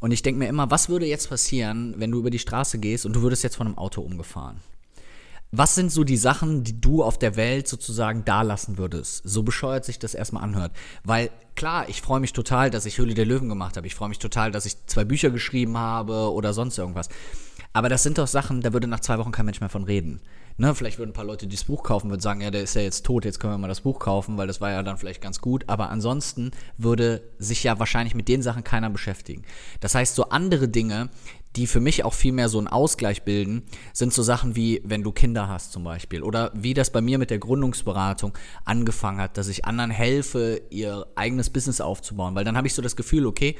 Und 0.00 0.12
ich 0.12 0.22
denke 0.22 0.38
mir 0.38 0.48
immer, 0.48 0.70
was 0.70 0.88
würde 0.88 1.04
jetzt 1.04 1.28
passieren, 1.28 1.94
wenn 1.98 2.10
du 2.10 2.18
über 2.18 2.30
die 2.30 2.38
Straße 2.38 2.78
gehst 2.78 3.04
und 3.04 3.14
du 3.14 3.20
würdest 3.20 3.44
jetzt 3.44 3.56
von 3.56 3.66
einem 3.66 3.76
Auto 3.76 4.00
umgefahren? 4.00 4.56
Was 5.52 5.74
sind 5.74 5.90
so 5.90 6.04
die 6.04 6.16
Sachen, 6.16 6.62
die 6.62 6.80
du 6.80 7.02
auf 7.02 7.18
der 7.18 7.34
Welt 7.34 7.66
sozusagen 7.66 8.24
da 8.24 8.42
lassen 8.42 8.78
würdest? 8.78 9.22
So 9.24 9.42
bescheuert 9.42 9.84
sich 9.84 9.98
das 9.98 10.14
erstmal 10.14 10.44
anhört. 10.44 10.70
Weil 11.02 11.30
klar, 11.56 11.88
ich 11.88 12.02
freue 12.02 12.20
mich 12.20 12.32
total, 12.32 12.70
dass 12.70 12.86
ich 12.86 12.98
Höhle 12.98 13.14
der 13.14 13.26
Löwen 13.26 13.48
gemacht 13.48 13.76
habe. 13.76 13.88
Ich 13.88 13.96
freue 13.96 14.10
mich 14.10 14.20
total, 14.20 14.52
dass 14.52 14.64
ich 14.64 14.86
zwei 14.86 15.04
Bücher 15.04 15.30
geschrieben 15.30 15.76
habe 15.76 16.32
oder 16.32 16.52
sonst 16.52 16.78
irgendwas. 16.78 17.08
Aber 17.72 17.88
das 17.88 18.04
sind 18.04 18.18
doch 18.18 18.28
Sachen, 18.28 18.60
da 18.60 18.72
würde 18.72 18.86
nach 18.86 19.00
zwei 19.00 19.18
Wochen 19.18 19.32
kein 19.32 19.44
Mensch 19.44 19.60
mehr 19.60 19.68
von 19.68 19.84
reden. 19.84 20.20
Ne, 20.56 20.74
vielleicht 20.74 20.98
würden 20.98 21.10
ein 21.10 21.14
paar 21.14 21.24
Leute 21.24 21.46
dieses 21.46 21.64
Buch 21.64 21.82
kaufen, 21.82 22.10
würden 22.10 22.20
sagen, 22.20 22.42
ja, 22.42 22.50
der 22.50 22.62
ist 22.62 22.74
ja 22.74 22.82
jetzt 22.82 23.06
tot, 23.06 23.24
jetzt 23.24 23.40
können 23.40 23.54
wir 23.54 23.58
mal 23.58 23.68
das 23.68 23.80
Buch 23.80 23.98
kaufen, 23.98 24.36
weil 24.36 24.46
das 24.46 24.60
war 24.60 24.70
ja 24.70 24.82
dann 24.82 24.98
vielleicht 24.98 25.22
ganz 25.22 25.40
gut. 25.40 25.64
Aber 25.68 25.88
ansonsten 25.88 26.50
würde 26.76 27.22
sich 27.38 27.64
ja 27.64 27.78
wahrscheinlich 27.78 28.14
mit 28.14 28.28
den 28.28 28.42
Sachen 28.42 28.62
keiner 28.62 28.90
beschäftigen. 28.90 29.42
Das 29.80 29.94
heißt, 29.94 30.14
so 30.14 30.28
andere 30.28 30.68
Dinge, 30.68 31.08
die 31.56 31.66
für 31.66 31.80
mich 31.80 32.04
auch 32.04 32.14
viel 32.14 32.32
mehr 32.32 32.48
so 32.48 32.58
einen 32.58 32.68
Ausgleich 32.68 33.22
bilden, 33.22 33.62
sind 33.92 34.12
so 34.12 34.22
Sachen 34.22 34.54
wie, 34.56 34.80
wenn 34.84 35.02
du 35.02 35.12
Kinder 35.12 35.48
hast 35.48 35.72
zum 35.72 35.84
Beispiel. 35.84 36.22
Oder 36.22 36.52
wie 36.54 36.74
das 36.74 36.90
bei 36.90 37.00
mir 37.00 37.18
mit 37.18 37.30
der 37.30 37.38
Gründungsberatung 37.38 38.36
angefangen 38.64 39.20
hat, 39.20 39.36
dass 39.36 39.48
ich 39.48 39.64
anderen 39.64 39.90
helfe, 39.90 40.62
ihr 40.70 41.06
eigenes 41.16 41.50
Business 41.50 41.80
aufzubauen. 41.80 42.34
Weil 42.34 42.44
dann 42.44 42.56
habe 42.56 42.66
ich 42.66 42.74
so 42.74 42.82
das 42.82 42.96
Gefühl, 42.96 43.26
okay, 43.26 43.56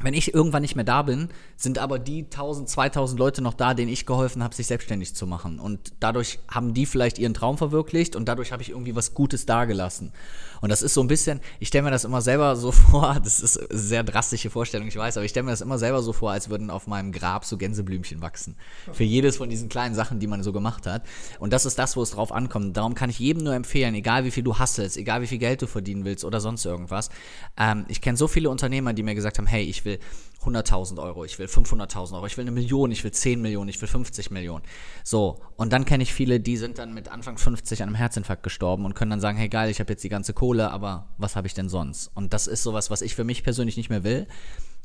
wenn 0.00 0.14
ich 0.14 0.34
irgendwann 0.34 0.62
nicht 0.62 0.74
mehr 0.74 0.84
da 0.84 1.02
bin, 1.02 1.28
sind 1.56 1.78
aber 1.78 1.98
die 1.98 2.24
1000, 2.24 2.68
2000 2.68 3.18
Leute 3.18 3.42
noch 3.42 3.54
da, 3.54 3.74
denen 3.74 3.90
ich 3.90 4.06
geholfen 4.06 4.42
habe, 4.42 4.54
sich 4.54 4.66
selbstständig 4.66 5.14
zu 5.14 5.26
machen. 5.26 5.60
Und 5.60 5.92
dadurch 6.00 6.40
haben 6.48 6.74
die 6.74 6.86
vielleicht 6.86 7.18
ihren 7.18 7.34
Traum 7.34 7.56
verwirklicht 7.58 8.16
und 8.16 8.26
dadurch 8.26 8.52
habe 8.52 8.62
ich 8.62 8.70
irgendwie 8.70 8.96
was 8.96 9.14
Gutes 9.14 9.46
dagelassen. 9.46 10.12
Und 10.60 10.70
das 10.70 10.82
ist 10.82 10.94
so 10.94 11.00
ein 11.00 11.08
bisschen, 11.08 11.40
ich 11.60 11.68
stelle 11.68 11.84
mir 11.84 11.90
das 11.90 12.04
immer 12.04 12.20
selber 12.20 12.56
so 12.56 12.72
vor, 12.72 13.18
das 13.22 13.40
ist 13.40 13.58
eine 13.58 13.78
sehr 13.78 14.02
drastische 14.02 14.50
Vorstellung, 14.50 14.88
ich 14.88 14.96
weiß, 14.96 15.16
aber 15.16 15.24
ich 15.24 15.30
stelle 15.30 15.44
mir 15.44 15.50
das 15.50 15.60
immer 15.60 15.78
selber 15.78 16.02
so 16.02 16.12
vor, 16.12 16.32
als 16.32 16.48
würden 16.48 16.70
auf 16.70 16.86
meinem 16.86 17.12
Grab 17.12 17.44
so 17.44 17.56
Gänseblümchen 17.56 18.20
wachsen. 18.22 18.56
Für 18.92 19.04
jedes 19.04 19.36
von 19.36 19.50
diesen 19.50 19.68
kleinen 19.68 19.94
Sachen, 19.94 20.18
die 20.18 20.26
man 20.26 20.42
so 20.42 20.52
gemacht 20.52 20.86
hat. 20.86 21.04
Und 21.38 21.52
das 21.52 21.66
ist 21.66 21.78
das, 21.78 21.96
wo 21.96 22.02
es 22.02 22.10
drauf 22.10 22.32
ankommt. 22.32 22.76
Darum 22.76 22.94
kann 22.94 23.10
ich 23.10 23.18
jedem 23.18 23.44
nur 23.44 23.54
empfehlen, 23.54 23.94
egal 23.94 24.24
wie 24.24 24.30
viel 24.30 24.42
du 24.42 24.58
hasselst, 24.58 24.96
egal 24.96 25.22
wie 25.22 25.26
viel 25.26 25.38
Geld 25.38 25.62
du 25.62 25.66
verdienen 25.66 26.04
willst 26.04 26.24
oder 26.24 26.40
sonst 26.40 26.64
irgendwas. 26.64 27.10
Ähm, 27.56 27.84
ich 27.88 28.00
kenne 28.00 28.16
so 28.16 28.28
viele 28.28 28.50
Unternehmer, 28.50 28.92
die 28.92 29.02
mir 29.02 29.14
gesagt 29.14 29.38
haben, 29.38 29.46
hey, 29.46 29.64
ich 29.64 29.81
will 29.84 29.98
100.000 30.44 31.00
Euro, 31.00 31.24
ich 31.24 31.38
will 31.38 31.46
500.000 31.46 32.14
Euro, 32.14 32.26
ich 32.26 32.36
will 32.36 32.42
eine 32.42 32.50
Million, 32.50 32.90
ich 32.90 33.04
will 33.04 33.12
10 33.12 33.40
Millionen, 33.40 33.68
ich 33.68 33.80
will 33.80 33.88
50 33.88 34.30
Millionen. 34.30 34.64
So, 35.04 35.40
und 35.56 35.72
dann 35.72 35.84
kenne 35.84 36.02
ich 36.02 36.12
viele, 36.12 36.40
die 36.40 36.56
sind 36.56 36.78
dann 36.78 36.92
mit 36.92 37.08
Anfang 37.08 37.38
50 37.38 37.82
an 37.82 37.88
einem 37.88 37.96
Herzinfarkt 37.96 38.42
gestorben 38.42 38.84
und 38.84 38.94
können 38.94 39.10
dann 39.10 39.20
sagen, 39.20 39.38
hey 39.38 39.48
geil, 39.48 39.70
ich 39.70 39.80
habe 39.80 39.92
jetzt 39.92 40.02
die 40.02 40.08
ganze 40.08 40.34
Kohle, 40.34 40.70
aber 40.70 41.08
was 41.18 41.36
habe 41.36 41.46
ich 41.46 41.54
denn 41.54 41.68
sonst? 41.68 42.10
Und 42.14 42.32
das 42.32 42.46
ist 42.46 42.62
sowas, 42.62 42.90
was 42.90 43.02
ich 43.02 43.14
für 43.14 43.24
mich 43.24 43.44
persönlich 43.44 43.76
nicht 43.76 43.90
mehr 43.90 44.04
will. 44.04 44.26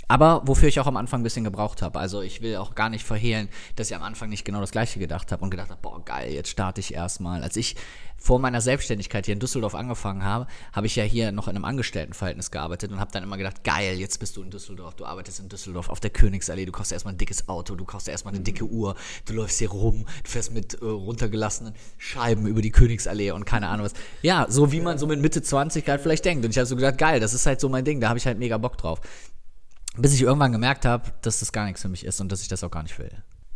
Aber 0.08 0.42
wofür 0.46 0.70
ich 0.70 0.80
auch 0.80 0.88
am 0.88 0.98
Anfang 0.98 1.22
ein 1.22 1.24
bisschen 1.24 1.44
gebraucht 1.44 1.82
habe. 1.82 2.00
Also 2.00 2.22
ich 2.22 2.42
will 2.42 2.58
auch 2.58 2.76
gar 2.76 2.90
nicht 2.90 3.06
verhehlen, 3.06 3.50
dass 3.76 3.90
ich 3.90 3.96
am 3.96 4.04
Anfang 4.04 4.30
nicht 4.30 4.46
genau 4.46 4.62
das 4.62 4.72
gleiche 4.72 5.00
gedacht 5.00 5.32
habe 5.32 5.44
und 5.44 5.50
gedacht 5.50 5.70
habe, 5.70 5.82
boah, 5.82 6.04
geil, 6.04 6.32
jetzt 6.32 6.50
starte 6.50 6.80
ich 6.80 6.94
erstmal. 6.94 7.44
Als 7.44 7.58
ich 7.58 7.76
vor 8.18 8.40
meiner 8.40 8.62
Selbstständigkeit 8.62 9.26
hier 9.26 9.34
in 9.34 9.40
Düsseldorf 9.40 9.76
angefangen 9.76 10.24
habe, 10.24 10.48
habe 10.74 10.88
ich 10.88 10.96
ja 10.96 11.04
hier 11.04 11.32
noch 11.32 11.48
in 11.48 11.56
einem 11.56 11.66
Angestelltenverhältnis 11.66 12.52
gearbeitet 12.52 12.92
und 12.92 13.00
habe 13.00 13.12
dann 13.12 13.24
immer 13.24 13.38
gedacht, 13.38 13.64
geil, 13.64 13.98
jetzt 13.98 14.20
bist 14.20 14.36
du 14.38 14.44
in 14.44 14.50
Düsseldorf, 14.50 14.96
du 14.96 15.06
arbeitest 15.06 15.40
in 15.40 15.50
Düsseldorf 15.50 15.90
auf 15.90 16.00
der 16.00 16.10
Königsallee, 16.10 16.66
du 16.66 16.72
kaufst 16.72 16.92
erstmal 16.92 17.14
ein 17.14 17.18
dickes 17.18 17.48
Auto, 17.48 17.76
du 17.76 17.86
kaufst 17.86 18.08
erstmal 18.08 18.34
eine 18.34 18.44
dicke 18.44 18.66
Uhr, 18.66 18.96
du 19.26 19.34
läufst 19.34 19.60
hier 19.60 19.70
rum, 19.70 20.06
du 20.24 20.30
fährst 20.30 20.52
mit 20.52 20.82
äh, 20.82 20.86
runtergelassenen 20.86 21.74
Scheiben 21.98 22.48
über 22.48 22.62
die 22.62 22.72
Königsallee 22.72 23.32
und 23.32 23.46
keine 23.46 23.70
Ahnung 23.70 23.86
was. 23.86 23.94
Ja, 24.24 24.48
so 24.50 24.72
wie 24.72 24.82
man 24.82 24.98
so 24.98 25.06
mit 25.06 25.22
Mitte 25.22 25.42
20 25.42 25.88
halt 25.88 26.02
vielleicht 26.02 26.26
denkt. 26.26 26.44
Und 26.44 26.52
ich 26.52 26.58
habe 26.58 26.66
so 26.66 26.76
gedacht, 26.76 26.98
geil, 26.98 27.20
das 27.20 27.34
ist 27.34 27.46
halt 27.46 27.62
so 27.62 27.70
mein 27.70 27.86
Ding, 27.86 28.02
da 28.02 28.10
habe 28.10 28.18
ich 28.18 28.26
halt 28.26 28.40
mega 28.40 28.58
Bock 28.58 28.78
drauf. 28.78 29.00
Bis 29.98 30.14
ich 30.14 30.22
irgendwann 30.22 30.52
gemerkt 30.52 30.86
habe, 30.86 31.12
dass 31.22 31.40
das 31.40 31.52
gar 31.52 31.66
nichts 31.66 31.82
für 31.82 31.90
mich 31.90 32.06
ist 32.06 32.22
und 32.22 32.32
dass 32.32 32.42
ich 32.42 32.48
das 32.48 32.64
auch 32.64 32.72
gar 32.72 32.84
nicht 32.84 32.98
will. 33.00 33.12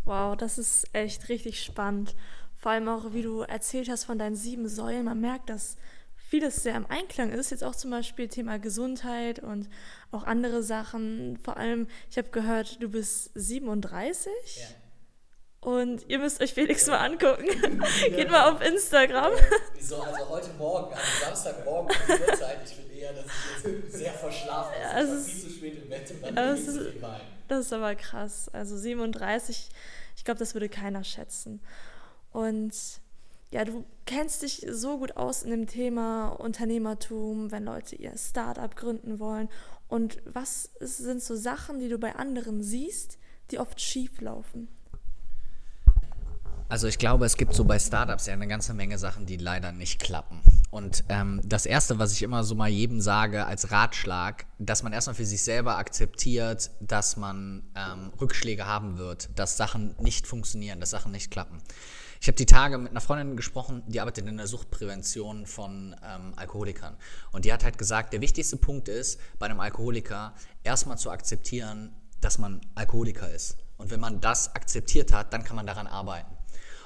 Wow, 0.05 0.35
das 0.35 0.57
ist 0.57 0.87
echt 0.93 1.29
richtig 1.29 1.63
spannend. 1.63 2.15
Vor 2.57 2.71
allem 2.71 2.87
auch, 2.87 3.13
wie 3.13 3.21
du 3.21 3.41
erzählt 3.41 3.89
hast 3.89 4.03
von 4.03 4.17
deinen 4.17 4.35
sieben 4.35 4.67
Säulen. 4.67 5.05
Man 5.05 5.19
merkt, 5.19 5.49
dass 5.49 5.77
vieles 6.15 6.63
sehr 6.63 6.75
im 6.75 6.85
Einklang 6.87 7.31
ist. 7.31 7.51
Jetzt 7.51 7.63
auch 7.63 7.75
zum 7.75 7.91
Beispiel 7.91 8.27
Thema 8.27 8.57
Gesundheit 8.57 9.39
und 9.39 9.69
auch 10.11 10.23
andere 10.23 10.63
Sachen. 10.63 11.37
Vor 11.37 11.57
allem, 11.57 11.87
ich 12.09 12.17
habe 12.17 12.29
gehört, 12.29 12.81
du 12.81 12.89
bist 12.89 13.31
37. 13.35 14.31
Ja. 14.57 14.63
Und 15.63 16.09
ihr 16.09 16.17
müsst 16.17 16.41
euch 16.41 16.55
Felix 16.55 16.87
mal 16.87 16.97
angucken. 16.97 17.45
Geht 18.09 18.31
mal 18.31 18.51
auf 18.51 18.61
Instagram. 18.61 19.31
Wieso? 19.75 20.01
Also 20.01 20.27
heute 20.29 20.49
Morgen, 20.53 20.91
am 20.91 20.99
Samstagmorgen, 21.23 21.95
um 21.95 22.15
die 22.15 22.31
Uhrzeit, 22.31 22.57
ich 22.65 22.73
finde 22.73 22.93
eher, 22.95 23.13
dass 23.13 23.25
ich 23.25 23.71
jetzt 23.71 23.93
sehr 23.93 24.11
verschlafen 24.13 24.71
bin. 24.73 24.81
Ja, 24.81 25.15
es 25.15 25.27
viel 25.27 25.41
zu 25.41 25.49
spät 25.51 25.77
im 25.83 26.35
das, 26.35 26.61
ist, 26.61 26.79
das 27.47 27.59
ist 27.59 27.73
aber 27.73 27.93
krass. 27.93 28.49
Also 28.53 28.75
37, 28.75 29.69
ich 30.17 30.23
glaube, 30.23 30.39
das 30.39 30.55
würde 30.55 30.67
keiner 30.67 31.03
schätzen. 31.03 31.61
Und 32.31 32.73
ja, 33.51 33.63
du 33.63 33.85
kennst 34.07 34.41
dich 34.41 34.65
so 34.67 34.97
gut 34.97 35.15
aus 35.15 35.43
in 35.43 35.51
dem 35.51 35.67
Thema 35.67 36.29
Unternehmertum, 36.29 37.51
wenn 37.51 37.65
Leute 37.65 37.95
ihr 37.95 38.17
Startup 38.17 38.75
gründen 38.75 39.19
wollen. 39.19 39.47
Und 39.87 40.23
was 40.25 40.71
sind 40.79 41.21
so 41.21 41.35
Sachen, 41.35 41.77
die 41.77 41.89
du 41.89 41.99
bei 41.99 42.15
anderen 42.15 42.63
siehst, 42.63 43.19
die 43.51 43.59
oft 43.59 43.79
schief 43.79 44.21
laufen? 44.21 44.67
Also 46.71 46.87
ich 46.87 46.97
glaube, 46.97 47.25
es 47.25 47.35
gibt 47.35 47.53
so 47.53 47.65
bei 47.65 47.77
Startups 47.77 48.27
ja 48.27 48.33
eine 48.33 48.47
ganze 48.47 48.73
Menge 48.73 48.97
Sachen, 48.97 49.25
die 49.25 49.35
leider 49.35 49.73
nicht 49.73 49.99
klappen. 49.99 50.39
Und 50.69 51.03
ähm, 51.09 51.41
das 51.43 51.65
Erste, 51.65 51.99
was 51.99 52.13
ich 52.13 52.23
immer 52.23 52.45
so 52.45 52.55
mal 52.55 52.69
jedem 52.69 53.01
sage 53.01 53.45
als 53.45 53.71
Ratschlag, 53.71 54.45
dass 54.57 54.81
man 54.81 54.93
erstmal 54.93 55.15
für 55.15 55.25
sich 55.25 55.43
selber 55.43 55.77
akzeptiert, 55.77 56.71
dass 56.79 57.17
man 57.17 57.63
ähm, 57.75 58.13
Rückschläge 58.21 58.67
haben 58.67 58.97
wird, 58.97 59.37
dass 59.37 59.57
Sachen 59.57 59.95
nicht 59.99 60.27
funktionieren, 60.27 60.79
dass 60.79 60.91
Sachen 60.91 61.11
nicht 61.11 61.29
klappen. 61.29 61.57
Ich 62.21 62.29
habe 62.29 62.37
die 62.37 62.45
Tage 62.45 62.77
mit 62.77 62.91
einer 62.91 63.01
Freundin 63.01 63.35
gesprochen, 63.35 63.83
die 63.87 63.99
arbeitet 63.99 64.25
in 64.25 64.37
der 64.37 64.47
Suchtprävention 64.47 65.47
von 65.47 65.93
ähm, 66.01 66.31
Alkoholikern. 66.37 66.95
Und 67.33 67.43
die 67.43 67.51
hat 67.51 67.65
halt 67.65 67.77
gesagt, 67.77 68.13
der 68.13 68.21
wichtigste 68.21 68.55
Punkt 68.55 68.87
ist, 68.87 69.19
bei 69.39 69.47
einem 69.47 69.59
Alkoholiker 69.59 70.35
erstmal 70.63 70.97
zu 70.97 71.11
akzeptieren, 71.11 71.93
dass 72.21 72.37
man 72.37 72.61
Alkoholiker 72.75 73.29
ist. 73.29 73.57
Und 73.75 73.91
wenn 73.91 73.99
man 73.99 74.21
das 74.21 74.55
akzeptiert 74.55 75.11
hat, 75.11 75.33
dann 75.33 75.43
kann 75.43 75.57
man 75.57 75.67
daran 75.67 75.87
arbeiten. 75.87 76.30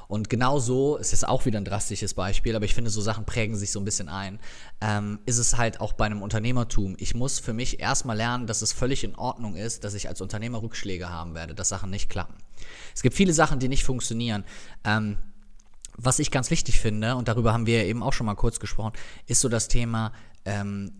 Und 0.08 0.30
genau 0.30 0.60
so, 0.60 0.98
es 0.98 1.14
ist 1.14 1.28
auch 1.28 1.46
wieder 1.46 1.60
ein 1.60 1.66
drastisches 1.66 2.14
Beispiel, 2.14 2.56
aber 2.56 2.66
ich 2.66 2.74
finde, 2.74 2.90
so 2.90 3.02
Sachen 3.02 3.26
prägen 3.26 3.56
sich 3.56 3.72
so 3.72 3.80
ein 3.80 3.86
bisschen 3.86 4.10
ein, 4.10 4.40
ähm, 4.82 5.20
ist 5.26 5.38
es 5.38 5.58
halt 5.58 5.82
auch 5.82 5.94
bei 5.94 6.06
einem 6.06 6.22
Unternehmertum. 6.22 6.96
Ich 7.00 7.16
muss 7.16 7.40
für 7.40 7.54
mich 7.54 7.80
erstmal 7.80 8.18
lernen, 8.18 8.48
dass 8.48 8.62
es 8.62 8.72
völlig 8.72 9.04
in 9.04 9.16
Ordnung 9.16 9.56
ist, 9.56 9.84
dass 9.84 9.94
ich 9.94 10.08
als 10.08 10.22
Unternehmer 10.22 10.62
Rückschläge 10.62 11.10
haben 11.10 11.36
werde, 11.36 11.56
dass 11.56 11.70
Sachen 11.70 11.90
nicht 11.90 12.10
klappen. 12.10 12.36
Es 12.94 13.02
gibt 13.02 13.16
viele 13.16 13.34
Sachen, 13.34 13.60
die 13.60 13.68
nicht 13.68 13.84
funktionieren. 13.84 14.44
Ähm, 14.84 15.18
was 15.98 16.20
ich 16.20 16.30
ganz 16.30 16.52
wichtig 16.52 16.80
finde, 16.80 17.16
und 17.16 17.28
darüber 17.28 17.54
haben 17.54 17.66
wir 17.66 17.86
eben 17.86 18.04
auch 18.04 18.14
schon 18.14 18.26
mal 18.26 18.36
kurz 18.36 18.60
gesprochen, 18.60 18.94
ist 19.28 19.42
so 19.42 19.50
das 19.50 19.68
Thema 19.68 20.12
ähm, 20.44 20.92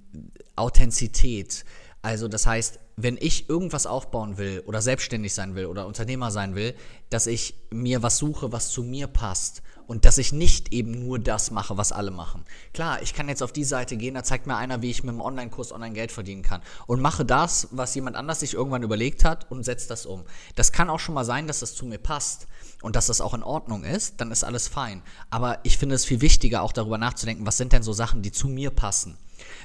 Authentizität. 0.56 1.66
Also 2.06 2.28
das 2.28 2.46
heißt, 2.46 2.78
wenn 2.98 3.18
ich 3.20 3.50
irgendwas 3.50 3.88
aufbauen 3.88 4.38
will 4.38 4.62
oder 4.68 4.80
selbstständig 4.80 5.34
sein 5.34 5.56
will 5.56 5.66
oder 5.66 5.88
Unternehmer 5.88 6.30
sein 6.30 6.54
will, 6.54 6.76
dass 7.10 7.26
ich 7.26 7.56
mir 7.72 8.04
was 8.04 8.20
suche, 8.20 8.52
was 8.52 8.70
zu 8.70 8.84
mir 8.84 9.08
passt 9.08 9.64
und 9.88 10.06
dass 10.06 10.20
ich 10.20 10.32
nicht 10.32 10.72
eben 10.72 10.92
nur 10.92 11.18
das 11.18 11.50
mache, 11.50 11.78
was 11.78 11.92
alle 11.92 12.12
machen. 12.12 12.46
Klar, 12.76 13.02
ich 13.02 13.16
kann 13.16 13.28
jetzt 13.28 13.42
auf 13.42 13.54
die 13.54 13.64
Seite 13.64 13.98
gehen, 13.98 14.14
da 14.14 14.24
zeigt 14.24 14.46
mir 14.46 14.56
einer, 14.56 14.84
wie 14.84 14.92
ich 14.92 15.02
mit 15.02 15.14
einem 15.14 15.22
Online-Kurs 15.22 15.72
online 15.72 15.96
Geld 15.96 16.12
verdienen 16.12 16.44
kann 16.44 16.62
und 16.86 17.02
mache 17.02 17.26
das, 17.26 17.70
was 17.72 17.96
jemand 17.96 18.18
anders 18.18 18.42
sich 18.42 18.54
irgendwann 18.54 18.84
überlegt 18.84 19.26
hat 19.26 19.50
und 19.50 19.64
setze 19.64 19.88
das 19.88 20.06
um. 20.06 20.26
Das 20.54 20.72
kann 20.72 20.92
auch 20.92 21.00
schon 21.00 21.16
mal 21.16 21.26
sein, 21.26 21.48
dass 21.48 21.62
das 21.62 21.74
zu 21.74 21.88
mir 21.88 21.98
passt 21.98 22.46
und 22.84 22.96
dass 22.96 23.08
das 23.08 23.20
auch 23.20 23.34
in 23.34 23.42
Ordnung 23.42 23.84
ist, 23.84 24.22
dann 24.22 24.32
ist 24.32 24.44
alles 24.44 24.68
fein. 24.68 25.02
Aber 25.32 25.58
ich 25.64 25.80
finde 25.80 25.96
es 25.96 26.06
viel 26.06 26.22
wichtiger, 26.22 26.62
auch 26.62 26.72
darüber 26.72 27.00
nachzudenken, 27.00 27.48
was 27.48 27.58
sind 27.58 27.74
denn 27.74 27.82
so 27.82 27.94
Sachen, 27.94 28.22
die 28.22 28.32
zu 28.32 28.48
mir 28.48 28.70
passen 28.70 29.18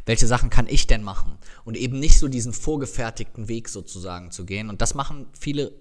welche 0.06 0.26
Sachen 0.26 0.50
kann 0.50 0.66
ich 0.68 0.87
denn 0.87 1.02
machen? 1.02 1.38
Und 1.64 1.76
eben 1.76 1.99
nicht 1.99 2.18
so 2.18 2.28
diesen 2.28 2.52
vorgefertigten 2.52 3.49
Weg 3.49 3.68
sozusagen 3.68 4.30
zu 4.30 4.44
gehen. 4.44 4.68
Und 4.68 4.80
das 4.80 4.94
machen 4.94 5.26
viele 5.38 5.72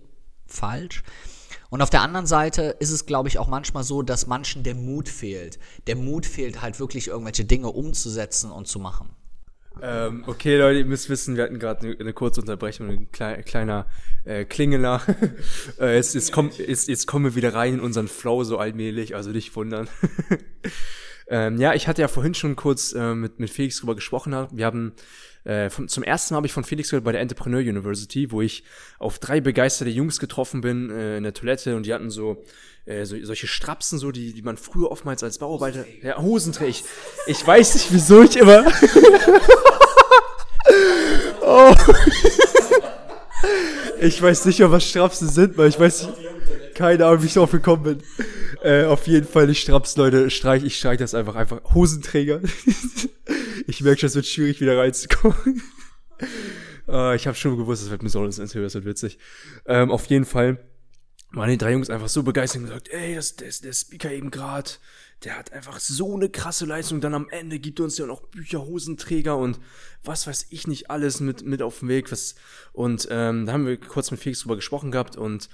falsch. 0.47 1.03
Und 1.69 1.81
auf 1.81 1.89
der 1.89 2.01
anderen 2.01 2.25
Seite 2.25 2.75
ist 2.79 2.91
es, 2.91 3.05
glaube 3.05 3.29
ich, 3.29 3.37
auch 3.37 3.47
manchmal 3.47 3.83
so, 3.83 4.01
dass 4.01 4.27
manchen 4.27 4.63
der 4.63 4.75
Mut 4.75 5.09
fehlt. 5.09 5.59
Der 5.87 5.95
Mut 5.95 6.25
fehlt 6.25 6.61
halt 6.61 6.79
wirklich 6.79 7.07
irgendwelche 7.07 7.45
Dinge 7.45 7.69
umzusetzen 7.69 8.51
und 8.51 8.67
zu 8.67 8.79
machen. 8.79 9.09
Ähm, 9.81 10.23
okay, 10.27 10.57
Leute, 10.57 10.79
ihr 10.79 10.85
müsst 10.85 11.09
wissen, 11.09 11.37
wir 11.37 11.43
hatten 11.43 11.59
gerade 11.59 11.87
eine, 11.87 11.99
eine, 11.99 12.13
kurze 12.13 12.41
Unterbrechung, 12.41 12.89
ein 12.89 13.11
kleiner, 13.11 13.43
kleiner 13.43 13.85
äh, 14.25 14.43
Klingeler. 14.45 15.01
äh, 15.79 15.95
jetzt, 15.95 16.15
jetzt, 16.15 16.31
komm, 16.31 16.51
jetzt, 16.57 16.87
jetzt 16.87 17.07
kommen 17.07 17.25
wir 17.25 17.35
wieder 17.35 17.53
rein 17.53 17.75
in 17.75 17.79
unseren 17.79 18.07
Flow 18.07 18.43
so 18.43 18.57
allmählich, 18.57 19.15
also 19.15 19.29
nicht 19.29 19.55
wundern. 19.55 19.87
Ähm, 21.29 21.59
ja, 21.59 21.75
ich 21.75 21.87
hatte 21.87 22.01
ja 22.01 22.07
vorhin 22.07 22.33
schon 22.33 22.55
kurz 22.55 22.91
äh, 22.93 23.13
mit, 23.13 23.39
mit 23.39 23.51
Felix 23.51 23.79
drüber 23.79 23.93
gesprochen. 23.95 24.47
Wir 24.51 24.65
haben 24.65 24.93
äh, 25.43 25.69
vom, 25.69 25.87
zum 25.87 26.03
ersten 26.03 26.33
Mal 26.33 26.37
habe 26.37 26.47
ich 26.47 26.53
von 26.53 26.63
Felix 26.63 26.89
gehört 26.89 27.05
bei 27.05 27.11
der 27.11 27.21
Entrepreneur 27.21 27.59
University, 27.59 28.31
wo 28.31 28.41
ich 28.41 28.63
auf 28.97 29.19
drei 29.19 29.39
begeisterte 29.39 29.91
Jungs 29.91 30.19
getroffen 30.19 30.61
bin 30.61 30.89
äh, 30.89 31.17
in 31.17 31.23
der 31.23 31.33
Toilette 31.33 31.75
und 31.75 31.85
die 31.85 31.93
hatten 31.93 32.09
so, 32.09 32.43
äh, 32.85 33.05
so 33.05 33.15
solche 33.23 33.45
Strapsen, 33.45 33.99
so 33.99 34.11
die, 34.11 34.33
die 34.33 34.41
man 34.41 34.57
früher 34.57 34.91
oftmals 34.91 35.23
als 35.23 35.37
Bauarbeiter. 35.37 35.85
Ja, 36.01 36.17
Hosenträger. 36.17 36.69
Ich, 36.69 36.83
ich 37.27 37.45
weiß 37.45 37.75
nicht, 37.75 37.93
wieso 37.93 38.23
ich 38.23 38.35
immer. 38.35 38.65
oh. 41.41 41.75
ich 44.01 44.19
weiß 44.19 44.45
nicht, 44.45 44.59
was 44.61 44.83
Strapsen 44.83 45.29
sind, 45.29 45.57
weil 45.57 45.69
ich 45.69 45.79
weiß 45.79 46.07
nicht, 46.07 46.17
keine 46.73 47.05
Ahnung, 47.05 47.21
wie 47.21 47.27
ich 47.27 47.33
drauf 47.35 47.51
gekommen 47.51 47.83
bin. 47.83 48.03
Äh, 48.61 48.85
auf 48.85 49.07
jeden 49.07 49.27
Fall 49.27 49.47
nicht 49.47 49.61
Straps, 49.61 49.95
Leute. 49.95 50.29
Streich, 50.29 50.63
ich 50.63 50.77
streich 50.77 50.97
das 50.97 51.13
einfach, 51.13 51.35
einfach. 51.35 51.61
Hosenträger. 51.73 52.41
ich 53.67 53.81
merke 53.81 54.01
schon, 54.01 54.07
es 54.07 54.15
wird 54.15 54.25
schwierig, 54.25 54.59
wieder 54.59 54.77
reinzukommen. 54.77 55.61
äh, 56.87 57.15
ich 57.15 57.27
habe 57.27 57.37
schon 57.37 57.57
gewusst, 57.57 57.83
es 57.83 57.89
wird 57.89 58.01
so 58.09 58.25
das 58.25 58.39
Interview, 58.39 58.63
das 58.63 58.73
wird 58.73 58.85
witzig. 58.85 59.17
Ähm, 59.65 59.91
auf 59.91 60.05
jeden 60.07 60.25
Fall 60.25 60.59
waren 61.31 61.49
die 61.49 61.57
drei 61.57 61.73
Jungs 61.73 61.89
einfach 61.89 62.09
so 62.09 62.23
begeistert 62.23 62.61
und 62.61 62.67
gesagt, 62.67 62.89
ey, 62.89 63.15
das, 63.15 63.35
das, 63.35 63.61
der 63.61 63.73
Speaker 63.73 64.11
eben 64.11 64.31
gerade, 64.31 64.71
der 65.23 65.37
hat 65.37 65.53
einfach 65.53 65.79
so 65.79 66.15
eine 66.15 66.29
krasse 66.29 66.65
Leistung. 66.65 67.01
Dann 67.01 67.13
am 67.13 67.29
Ende 67.29 67.59
gibt 67.59 67.79
er 67.79 67.85
uns 67.85 67.97
ja 67.97 68.05
noch 68.05 68.21
Bücher, 68.21 68.65
Hosenträger 68.65 69.37
und 69.37 69.59
was 70.03 70.27
weiß 70.27 70.47
ich 70.49 70.67
nicht 70.67 70.89
alles 70.89 71.19
mit, 71.19 71.45
mit 71.45 71.61
auf 71.61 71.79
dem 71.79 71.89
Weg. 71.89 72.11
Was, 72.11 72.35
und 72.73 73.07
ähm, 73.11 73.45
da 73.45 73.53
haben 73.53 73.67
wir 73.67 73.77
kurz 73.77 74.11
mit 74.11 74.19
Felix 74.19 74.41
drüber 74.41 74.55
gesprochen 74.55 74.91
gehabt 74.91 75.17
und 75.17 75.49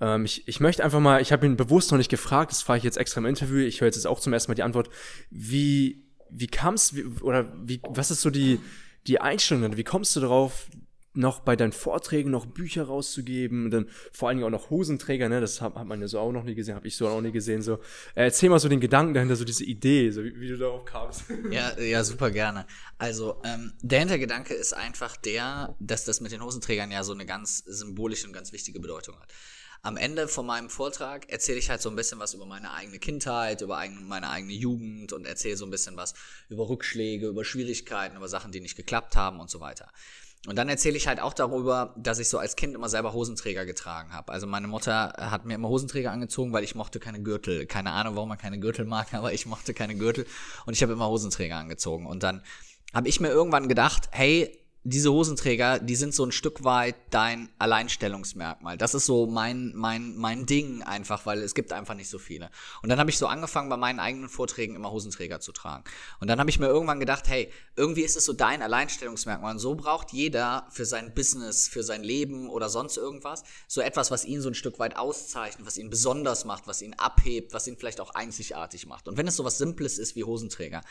ähm, 0.00 0.24
ich, 0.24 0.46
ich 0.46 0.60
möchte 0.60 0.84
einfach 0.84 1.00
mal, 1.00 1.20
ich 1.20 1.32
habe 1.32 1.46
ihn 1.46 1.56
bewusst 1.56 1.90
noch 1.90 1.98
nicht 1.98 2.10
gefragt, 2.10 2.50
das 2.50 2.62
frage 2.62 2.78
ich 2.78 2.84
jetzt 2.84 2.98
extra 2.98 3.20
im 3.20 3.26
Interview, 3.26 3.58
ich 3.58 3.80
höre 3.80 3.88
jetzt 3.88 4.06
auch 4.06 4.20
zum 4.20 4.32
ersten 4.32 4.50
Mal 4.50 4.56
die 4.56 4.62
Antwort. 4.62 4.88
Wie, 5.30 6.04
wie 6.30 6.46
kam 6.46 6.74
es, 6.74 6.94
oder 7.22 7.52
wie, 7.64 7.80
was 7.88 8.10
ist 8.10 8.22
so 8.22 8.30
die, 8.30 8.60
die 9.06 9.20
Einstellung, 9.20 9.76
wie 9.76 9.84
kommst 9.84 10.14
du 10.16 10.20
darauf, 10.20 10.68
noch 11.14 11.40
bei 11.40 11.56
deinen 11.56 11.72
Vorträgen 11.72 12.30
noch 12.30 12.46
Bücher 12.46 12.84
rauszugeben 12.84 13.70
dann 13.70 13.88
vor 14.12 14.28
allen 14.28 14.38
Dingen 14.38 14.46
auch 14.46 14.56
noch 14.56 14.70
Hosenträger, 14.70 15.28
ne? 15.28 15.40
Das 15.40 15.60
hat, 15.60 15.74
hat 15.74 15.86
man 15.86 16.00
ja 16.00 16.06
so 16.06 16.20
auch 16.20 16.30
noch 16.30 16.44
nie 16.44 16.54
gesehen, 16.54 16.76
habe 16.76 16.86
ich 16.86 16.96
so 16.96 17.08
auch 17.08 17.20
nie 17.20 17.32
gesehen. 17.32 17.60
So, 17.60 17.74
äh, 18.14 18.24
erzähl 18.24 18.48
mal 18.48 18.60
so 18.60 18.68
den 18.68 18.78
Gedanken 18.78 19.14
dahinter, 19.14 19.34
so 19.34 19.44
diese 19.44 19.64
Idee, 19.64 20.10
so 20.10 20.22
wie, 20.22 20.38
wie 20.38 20.48
du 20.48 20.56
darauf 20.56 20.84
kamst. 20.84 21.24
Ja, 21.50 21.78
ja, 21.80 22.04
super 22.04 22.30
gerne. 22.30 22.66
Also 22.98 23.40
ähm, 23.44 23.72
der 23.80 24.00
Hintergedanke 24.00 24.54
ist 24.54 24.74
einfach 24.74 25.16
der, 25.16 25.76
dass 25.80 26.04
das 26.04 26.20
mit 26.20 26.30
den 26.30 26.42
Hosenträgern 26.42 26.90
ja 26.90 27.02
so 27.02 27.12
eine 27.12 27.26
ganz 27.26 27.58
symbolische 27.58 28.26
und 28.26 28.32
ganz 28.32 28.52
wichtige 28.52 28.80
Bedeutung 28.80 29.18
hat 29.18 29.32
am 29.82 29.96
Ende 29.96 30.28
von 30.28 30.46
meinem 30.46 30.70
Vortrag 30.70 31.30
erzähle 31.30 31.58
ich 31.58 31.70
halt 31.70 31.80
so 31.80 31.88
ein 31.88 31.96
bisschen 31.96 32.18
was 32.18 32.34
über 32.34 32.46
meine 32.46 32.72
eigene 32.72 32.98
Kindheit, 32.98 33.60
über 33.60 33.82
meine 34.02 34.30
eigene 34.30 34.52
Jugend 34.52 35.12
und 35.12 35.26
erzähle 35.26 35.56
so 35.56 35.66
ein 35.66 35.70
bisschen 35.70 35.96
was 35.96 36.14
über 36.48 36.68
Rückschläge, 36.68 37.28
über 37.28 37.44
Schwierigkeiten, 37.44 38.16
über 38.16 38.28
Sachen, 38.28 38.52
die 38.52 38.60
nicht 38.60 38.76
geklappt 38.76 39.16
haben 39.16 39.40
und 39.40 39.50
so 39.50 39.60
weiter. 39.60 39.88
Und 40.46 40.56
dann 40.56 40.68
erzähle 40.68 40.96
ich 40.96 41.08
halt 41.08 41.20
auch 41.20 41.34
darüber, 41.34 41.94
dass 41.96 42.20
ich 42.20 42.28
so 42.28 42.38
als 42.38 42.54
Kind 42.54 42.74
immer 42.74 42.88
selber 42.88 43.12
Hosenträger 43.12 43.66
getragen 43.66 44.12
habe. 44.12 44.32
Also 44.32 44.46
meine 44.46 44.68
Mutter 44.68 45.12
hat 45.16 45.44
mir 45.44 45.54
immer 45.54 45.68
Hosenträger 45.68 46.12
angezogen, 46.12 46.52
weil 46.52 46.62
ich 46.62 46.74
mochte 46.74 47.00
keine 47.00 47.20
Gürtel. 47.22 47.66
Keine 47.66 47.90
Ahnung, 47.90 48.14
warum 48.14 48.28
man 48.28 48.38
keine 48.38 48.60
Gürtel 48.60 48.84
mag, 48.84 49.12
aber 49.14 49.32
ich 49.32 49.46
mochte 49.46 49.74
keine 49.74 49.96
Gürtel 49.96 50.26
und 50.64 50.74
ich 50.74 50.82
habe 50.82 50.92
immer 50.92 51.08
Hosenträger 51.08 51.56
angezogen. 51.56 52.06
Und 52.06 52.22
dann 52.22 52.42
habe 52.94 53.08
ich 53.08 53.20
mir 53.20 53.28
irgendwann 53.28 53.68
gedacht, 53.68 54.08
hey, 54.12 54.56
diese 54.88 55.12
Hosenträger, 55.12 55.78
die 55.78 55.96
sind 55.96 56.14
so 56.14 56.24
ein 56.24 56.32
Stück 56.32 56.64
weit 56.64 56.96
dein 57.10 57.48
Alleinstellungsmerkmal. 57.58 58.78
Das 58.78 58.94
ist 58.94 59.06
so 59.06 59.26
mein, 59.26 59.72
mein, 59.74 60.16
mein 60.16 60.46
Ding 60.46 60.82
einfach, 60.82 61.26
weil 61.26 61.42
es 61.42 61.54
gibt 61.54 61.72
einfach 61.72 61.94
nicht 61.94 62.08
so 62.08 62.18
viele. 62.18 62.50
Und 62.82 62.88
dann 62.88 62.98
habe 62.98 63.10
ich 63.10 63.18
so 63.18 63.26
angefangen, 63.26 63.68
bei 63.68 63.76
meinen 63.76 64.00
eigenen 64.00 64.28
Vorträgen 64.28 64.74
immer 64.74 64.90
Hosenträger 64.90 65.40
zu 65.40 65.52
tragen. 65.52 65.84
Und 66.20 66.28
dann 66.28 66.40
habe 66.40 66.48
ich 66.48 66.58
mir 66.58 66.66
irgendwann 66.66 67.00
gedacht, 67.00 67.28
hey, 67.28 67.50
irgendwie 67.76 68.02
ist 68.02 68.16
es 68.16 68.24
so 68.24 68.32
dein 68.32 68.62
Alleinstellungsmerkmal. 68.62 69.52
Und 69.52 69.58
so 69.58 69.74
braucht 69.74 70.12
jeder 70.12 70.66
für 70.70 70.86
sein 70.86 71.14
Business, 71.14 71.68
für 71.68 71.82
sein 71.82 72.02
Leben 72.02 72.48
oder 72.48 72.68
sonst 72.68 72.96
irgendwas 72.96 73.44
so 73.66 73.80
etwas, 73.80 74.10
was 74.10 74.24
ihn 74.24 74.40
so 74.40 74.48
ein 74.48 74.54
Stück 74.54 74.78
weit 74.78 74.96
auszeichnet, 74.96 75.66
was 75.66 75.76
ihn 75.76 75.90
besonders 75.90 76.44
macht, 76.44 76.66
was 76.66 76.82
ihn 76.82 76.94
abhebt, 76.94 77.52
was 77.52 77.66
ihn 77.66 77.76
vielleicht 77.76 78.00
auch 78.00 78.14
einzigartig 78.14 78.86
macht. 78.86 79.08
Und 79.08 79.16
wenn 79.16 79.28
es 79.28 79.36
so 79.36 79.44
was 79.44 79.58
Simples 79.58 79.98
ist 79.98 80.16
wie 80.16 80.24
Hosenträger. 80.24 80.82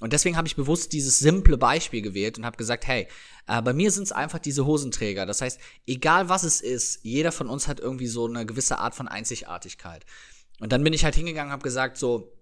Und 0.00 0.12
deswegen 0.12 0.36
habe 0.36 0.48
ich 0.48 0.56
bewusst 0.56 0.92
dieses 0.92 1.18
simple 1.18 1.58
Beispiel 1.58 2.00
gewählt 2.00 2.38
und 2.38 2.46
habe 2.46 2.56
gesagt, 2.56 2.86
hey, 2.86 3.06
äh, 3.46 3.62
bei 3.62 3.72
mir 3.72 3.90
sind 3.90 4.04
es 4.04 4.12
einfach 4.12 4.38
diese 4.38 4.66
Hosenträger. 4.66 5.26
Das 5.26 5.40
heißt, 5.40 5.60
egal 5.86 6.28
was 6.28 6.42
es 6.42 6.60
ist, 6.60 7.00
jeder 7.02 7.32
von 7.32 7.48
uns 7.48 7.68
hat 7.68 7.80
irgendwie 7.80 8.06
so 8.06 8.26
eine 8.26 8.46
gewisse 8.46 8.78
Art 8.78 8.94
von 8.94 9.08
Einzigartigkeit. 9.08 10.04
Und 10.60 10.72
dann 10.72 10.84
bin 10.84 10.92
ich 10.92 11.04
halt 11.04 11.14
hingegangen 11.14 11.48
und 11.48 11.52
habe 11.52 11.62
gesagt, 11.62 11.96
so, 11.96 12.32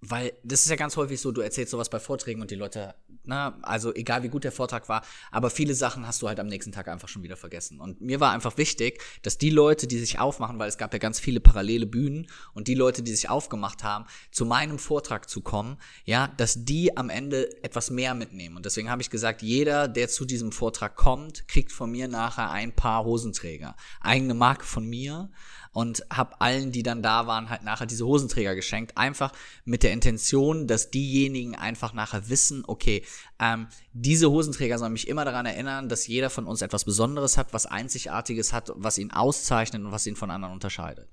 weil 0.00 0.32
das 0.44 0.62
ist 0.62 0.70
ja 0.70 0.76
ganz 0.76 0.96
häufig 0.96 1.20
so, 1.20 1.32
du 1.32 1.40
erzählst 1.40 1.72
sowas 1.72 1.90
bei 1.90 1.98
Vorträgen 1.98 2.40
und 2.40 2.50
die 2.50 2.54
Leute, 2.54 2.94
na, 3.24 3.58
also 3.62 3.92
egal 3.94 4.22
wie 4.22 4.28
gut 4.28 4.44
der 4.44 4.52
Vortrag 4.52 4.88
war, 4.88 5.02
aber 5.30 5.50
viele 5.50 5.74
Sachen 5.74 6.06
hast 6.06 6.22
du 6.22 6.28
halt 6.28 6.38
am 6.38 6.46
nächsten 6.46 6.72
Tag 6.72 6.88
einfach 6.88 7.08
schon 7.08 7.22
wieder 7.22 7.36
vergessen. 7.36 7.80
Und 7.80 8.00
mir 8.00 8.20
war 8.20 8.32
einfach 8.32 8.56
wichtig, 8.58 9.02
dass 9.22 9.38
die 9.38 9.50
Leute, 9.50 9.86
die 9.88 9.98
sich 9.98 10.18
aufmachen, 10.18 10.58
weil 10.58 10.68
es 10.68 10.78
gab 10.78 10.92
ja 10.92 10.98
ganz 10.98 11.18
viele 11.18 11.40
parallele 11.40 11.86
Bühnen 11.86 12.28
und 12.54 12.68
die 12.68 12.74
Leute, 12.74 13.02
die 13.02 13.12
sich 13.12 13.28
aufgemacht 13.28 13.82
haben, 13.82 14.06
zu 14.30 14.44
meinem 14.44 14.78
Vortrag 14.78 15.28
zu 15.28 15.40
kommen, 15.40 15.78
ja, 16.04 16.28
dass 16.28 16.64
die 16.64 16.96
am 16.96 17.10
Ende 17.10 17.62
etwas 17.64 17.90
mehr 17.90 18.14
mitnehmen. 18.14 18.56
Und 18.56 18.66
deswegen 18.66 18.90
habe 18.90 19.02
ich 19.02 19.10
gesagt, 19.10 19.42
jeder, 19.42 19.88
der 19.88 20.08
zu 20.08 20.24
diesem 20.24 20.52
Vortrag 20.52 20.94
kommt, 20.94 21.48
kriegt 21.48 21.72
von 21.72 21.90
mir 21.90 22.06
nachher 22.06 22.50
ein 22.50 22.74
paar 22.74 23.04
Hosenträger. 23.04 23.74
Eigene 24.00 24.34
Marke 24.34 24.64
von 24.64 24.86
mir 24.86 25.30
und 25.72 26.04
habe 26.10 26.40
allen, 26.40 26.72
die 26.72 26.82
dann 26.82 27.02
da 27.02 27.26
waren, 27.26 27.50
halt 27.50 27.62
nachher 27.62 27.86
diese 27.86 28.06
Hosenträger 28.06 28.54
geschenkt. 28.54 28.96
Einfach 28.96 29.32
mit 29.64 29.82
der 29.82 29.92
Intention, 29.92 30.66
dass 30.66 30.90
diejenigen 30.90 31.54
einfach 31.54 31.92
nachher 31.92 32.28
wissen, 32.28 32.64
okay, 32.66 33.04
ähm, 33.38 33.68
diese 33.92 34.30
Hosenträger 34.30 34.78
sollen 34.78 34.92
mich 34.92 35.08
immer 35.08 35.24
daran 35.24 35.46
erinnern, 35.46 35.88
dass 35.88 36.06
jeder 36.06 36.30
von 36.30 36.46
uns 36.46 36.62
etwas 36.62 36.84
Besonderes 36.84 37.36
hat, 37.36 37.52
was 37.52 37.66
Einzigartiges 37.66 38.52
hat, 38.52 38.72
was 38.74 38.98
ihn 38.98 39.10
auszeichnet 39.10 39.82
und 39.82 39.92
was 39.92 40.06
ihn 40.06 40.16
von 40.16 40.30
anderen 40.30 40.54
unterscheidet. 40.54 41.08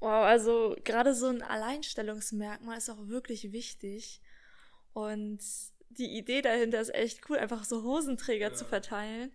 Wow, 0.00 0.24
also 0.24 0.76
gerade 0.84 1.14
so 1.14 1.26
ein 1.26 1.42
Alleinstellungsmerkmal 1.42 2.78
ist 2.78 2.88
auch 2.88 3.08
wirklich 3.08 3.52
wichtig. 3.52 4.20
Und 4.92 5.40
die 5.90 6.16
Idee 6.16 6.42
dahinter 6.42 6.80
ist 6.80 6.94
echt 6.94 7.28
cool, 7.28 7.38
einfach 7.38 7.64
so 7.64 7.82
Hosenträger 7.82 8.50
ja. 8.50 8.54
zu 8.54 8.64
verteilen. 8.64 9.32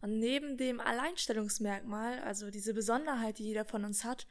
Und 0.00 0.18
neben 0.18 0.56
dem 0.56 0.80
Alleinstellungsmerkmal, 0.80 2.20
also 2.20 2.50
diese 2.50 2.74
Besonderheit, 2.74 3.38
die 3.38 3.44
jeder 3.44 3.64
von 3.64 3.84
uns 3.84 4.04
hat, 4.04 4.26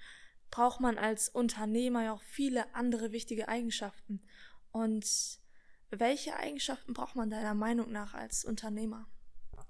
braucht 0.50 0.80
man 0.80 0.98
als 0.98 1.30
Unternehmer 1.30 2.04
ja 2.04 2.14
auch 2.14 2.22
viele 2.22 2.74
andere 2.74 3.12
wichtige 3.12 3.50
Eigenschaften. 3.50 4.22
Und 4.72 5.40
welche 5.90 6.36
Eigenschaften 6.36 6.94
braucht 6.94 7.16
man 7.16 7.30
deiner 7.30 7.54
Meinung 7.54 7.92
nach 7.92 8.14
als 8.14 8.46
Unternehmer? 8.46 9.08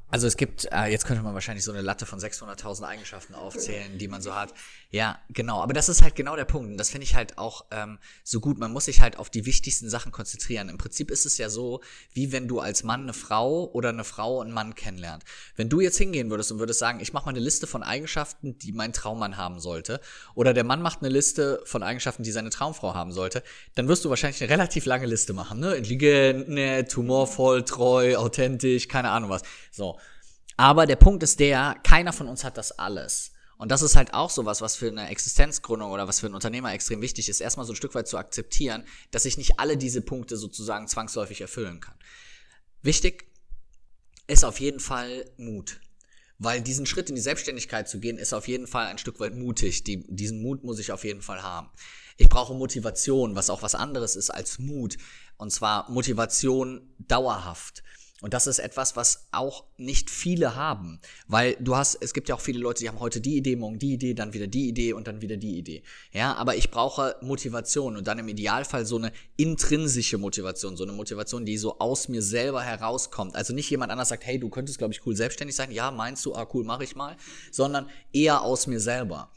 Also 0.09 0.25
es 0.25 0.37
gibt, 0.37 0.65
äh, 0.71 0.85
jetzt 0.85 1.05
könnte 1.05 1.21
man 1.21 1.33
wahrscheinlich 1.33 1.65
so 1.65 1.71
eine 1.73 1.81
Latte 1.81 2.05
von 2.05 2.19
600.000 2.19 2.83
Eigenschaften 2.83 3.35
aufzählen, 3.35 3.97
die 3.97 4.07
man 4.07 4.21
so 4.21 4.33
hat. 4.33 4.53
Ja, 4.89 5.19
genau. 5.29 5.61
Aber 5.61 5.73
das 5.73 5.89
ist 5.89 6.01
halt 6.01 6.15
genau 6.15 6.37
der 6.37 6.45
Punkt. 6.45 6.71
Und 6.71 6.77
das 6.77 6.89
finde 6.89 7.03
ich 7.03 7.15
halt 7.15 7.37
auch 7.37 7.65
ähm, 7.71 7.99
so 8.23 8.39
gut. 8.39 8.57
Man 8.57 8.71
muss 8.71 8.85
sich 8.85 9.01
halt 9.01 9.19
auf 9.19 9.29
die 9.29 9.45
wichtigsten 9.45 9.89
Sachen 9.89 10.13
konzentrieren. 10.13 10.69
Im 10.69 10.77
Prinzip 10.77 11.11
ist 11.11 11.25
es 11.25 11.37
ja 11.37 11.49
so, 11.49 11.81
wie 12.13 12.31
wenn 12.31 12.47
du 12.47 12.61
als 12.61 12.83
Mann 12.83 13.01
eine 13.01 13.13
Frau 13.13 13.69
oder 13.73 13.89
eine 13.89 14.05
Frau 14.05 14.39
einen 14.39 14.53
Mann 14.53 14.75
kennenlernt. 14.75 15.25
Wenn 15.57 15.67
du 15.67 15.81
jetzt 15.81 15.97
hingehen 15.97 16.29
würdest 16.29 16.53
und 16.53 16.59
würdest 16.59 16.79
sagen, 16.79 17.01
ich 17.01 17.11
mache 17.11 17.25
mal 17.25 17.31
eine 17.31 17.41
Liste 17.41 17.67
von 17.67 17.83
Eigenschaften, 17.83 18.57
die 18.57 18.71
mein 18.71 18.93
Traummann 18.93 19.35
haben 19.35 19.59
sollte, 19.59 19.99
oder 20.35 20.53
der 20.53 20.63
Mann 20.63 20.81
macht 20.81 21.01
eine 21.01 21.09
Liste 21.09 21.61
von 21.65 21.83
Eigenschaften, 21.83 22.23
die 22.23 22.31
seine 22.31 22.49
Traumfrau 22.49 22.93
haben 22.93 23.11
sollte, 23.11 23.43
dann 23.75 23.89
wirst 23.89 24.05
du 24.05 24.09
wahrscheinlich 24.09 24.41
eine 24.41 24.51
relativ 24.51 24.85
lange 24.85 25.05
Liste 25.05 25.33
machen. 25.33 25.59
Ne? 25.59 25.73
Intelligent, 25.73 26.47
nett, 26.47 26.95
humorvoll, 26.95 27.65
treu, 27.65 28.15
authentisch, 28.15 28.87
keine 28.87 29.09
Ahnung 29.09 29.29
was. 29.29 29.41
So. 29.71 29.96
Aber 30.57 30.85
der 30.87 30.95
Punkt 30.95 31.23
ist 31.23 31.39
der, 31.39 31.75
keiner 31.83 32.11
von 32.11 32.27
uns 32.27 32.43
hat 32.43 32.57
das 32.57 32.71
alles. 32.73 33.31
Und 33.57 33.71
das 33.71 33.81
ist 33.81 33.95
halt 33.95 34.13
auch 34.13 34.29
sowas, 34.29 34.61
was 34.61 34.75
für 34.75 34.87
eine 34.87 35.09
Existenzgründung 35.09 35.91
oder 35.91 36.07
was 36.07 36.19
für 36.19 36.27
einen 36.27 36.35
Unternehmer 36.35 36.73
extrem 36.73 37.01
wichtig 37.01 37.29
ist, 37.29 37.39
erstmal 37.39 37.65
so 37.65 37.73
ein 37.73 37.75
Stück 37.75 37.95
weit 37.95 38.07
zu 38.07 38.17
akzeptieren, 38.17 38.83
dass 39.11 39.25
ich 39.25 39.37
nicht 39.37 39.59
alle 39.59 39.77
diese 39.77 40.01
Punkte 40.01 40.37
sozusagen 40.37 40.87
zwangsläufig 40.87 41.41
erfüllen 41.41 41.79
kann. 41.79 41.95
Wichtig 42.81 43.25
ist 44.27 44.45
auf 44.45 44.59
jeden 44.59 44.79
Fall 44.79 45.25
Mut. 45.37 45.79
Weil 46.39 46.61
diesen 46.61 46.85
Schritt 46.85 47.09
in 47.09 47.15
die 47.15 47.21
Selbstständigkeit 47.21 47.89
zu 47.89 47.99
gehen, 47.99 48.19
ist 48.19 48.33
auf 48.33 48.47
jeden 48.47 48.67
Fall 48.67 48.87
ein 48.87 48.99
Stück 48.99 49.19
weit 49.19 49.33
mutig. 49.33 49.83
Die, 49.83 50.05
diesen 50.07 50.43
Mut 50.43 50.63
muss 50.63 50.77
ich 50.77 50.91
auf 50.91 51.03
jeden 51.03 51.23
Fall 51.23 51.41
haben. 51.41 51.69
Ich 52.17 52.29
brauche 52.29 52.53
Motivation, 52.53 53.35
was 53.35 53.49
auch 53.49 53.63
was 53.63 53.73
anderes 53.73 54.15
ist 54.15 54.29
als 54.29 54.59
Mut. 54.59 54.97
Und 55.37 55.51
zwar 55.51 55.89
Motivation 55.89 56.93
dauerhaft. 56.99 57.83
Und 58.21 58.33
das 58.33 58.47
ist 58.47 58.57
etwas, 58.57 58.95
was 58.95 59.27
auch 59.31 59.63
nicht 59.77 60.09
viele 60.09 60.55
haben, 60.55 60.99
weil 61.27 61.55
du 61.59 61.75
hast, 61.75 61.99
es 62.01 62.15
gibt 62.15 62.29
ja 62.29 62.35
auch 62.35 62.41
viele 62.41 62.59
Leute, 62.59 62.79
die 62.81 62.89
haben 62.89 62.99
heute 62.99 63.21
die 63.21 63.37
Idee, 63.37 63.55
morgen 63.55 63.77
die 63.77 63.93
Idee, 63.93 64.15
dann 64.15 64.33
wieder 64.33 64.47
die 64.47 64.67
Idee 64.67 64.93
und 64.93 65.07
dann 65.07 65.21
wieder 65.21 65.37
die 65.37 65.55
Idee. 65.55 65.83
Ja, 66.11 66.33
aber 66.33 66.55
ich 66.55 66.71
brauche 66.71 67.15
Motivation 67.21 67.95
und 67.95 68.07
dann 68.07 68.17
im 68.17 68.27
Idealfall 68.27 68.87
so 68.87 68.97
eine 68.97 69.11
intrinsische 69.35 70.17
Motivation, 70.17 70.75
so 70.75 70.83
eine 70.83 70.93
Motivation, 70.93 71.45
die 71.45 71.57
so 71.57 71.77
aus 71.77 72.07
mir 72.07 72.23
selber 72.23 72.63
herauskommt. 72.63 73.35
Also 73.35 73.53
nicht 73.53 73.69
jemand 73.69 73.91
anders 73.91 74.09
sagt, 74.09 74.25
hey, 74.25 74.39
du 74.39 74.49
könntest, 74.49 74.79
glaube 74.79 74.95
ich, 74.95 75.05
cool 75.05 75.15
selbstständig 75.15 75.55
sein. 75.55 75.71
Ja, 75.71 75.91
meinst 75.91 76.25
du, 76.25 76.33
ah, 76.33 76.47
cool, 76.55 76.63
mache 76.63 76.85
ich 76.85 76.95
mal, 76.95 77.17
sondern 77.51 77.87
eher 78.13 78.41
aus 78.41 78.65
mir 78.65 78.79
selber. 78.79 79.29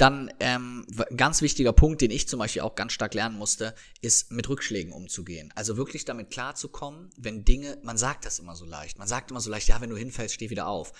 Dann 0.00 0.32
ähm, 0.40 0.86
ganz 1.14 1.42
wichtiger 1.42 1.74
Punkt, 1.74 2.00
den 2.00 2.10
ich 2.10 2.26
zum 2.26 2.38
Beispiel 2.38 2.62
auch 2.62 2.74
ganz 2.74 2.94
stark 2.94 3.12
lernen 3.12 3.36
musste, 3.36 3.74
ist 4.00 4.32
mit 4.32 4.48
Rückschlägen 4.48 4.94
umzugehen. 4.94 5.52
Also 5.56 5.76
wirklich 5.76 6.06
damit 6.06 6.30
klarzukommen, 6.30 7.10
wenn 7.18 7.44
Dinge, 7.44 7.76
man 7.82 7.98
sagt 7.98 8.24
das 8.24 8.38
immer 8.38 8.56
so 8.56 8.64
leicht, 8.64 8.98
man 8.98 9.06
sagt 9.06 9.30
immer 9.30 9.42
so 9.42 9.50
leicht, 9.50 9.68
ja, 9.68 9.78
wenn 9.82 9.90
du 9.90 9.98
hinfällst, 9.98 10.36
steh 10.36 10.48
wieder 10.48 10.68
auf. 10.68 10.94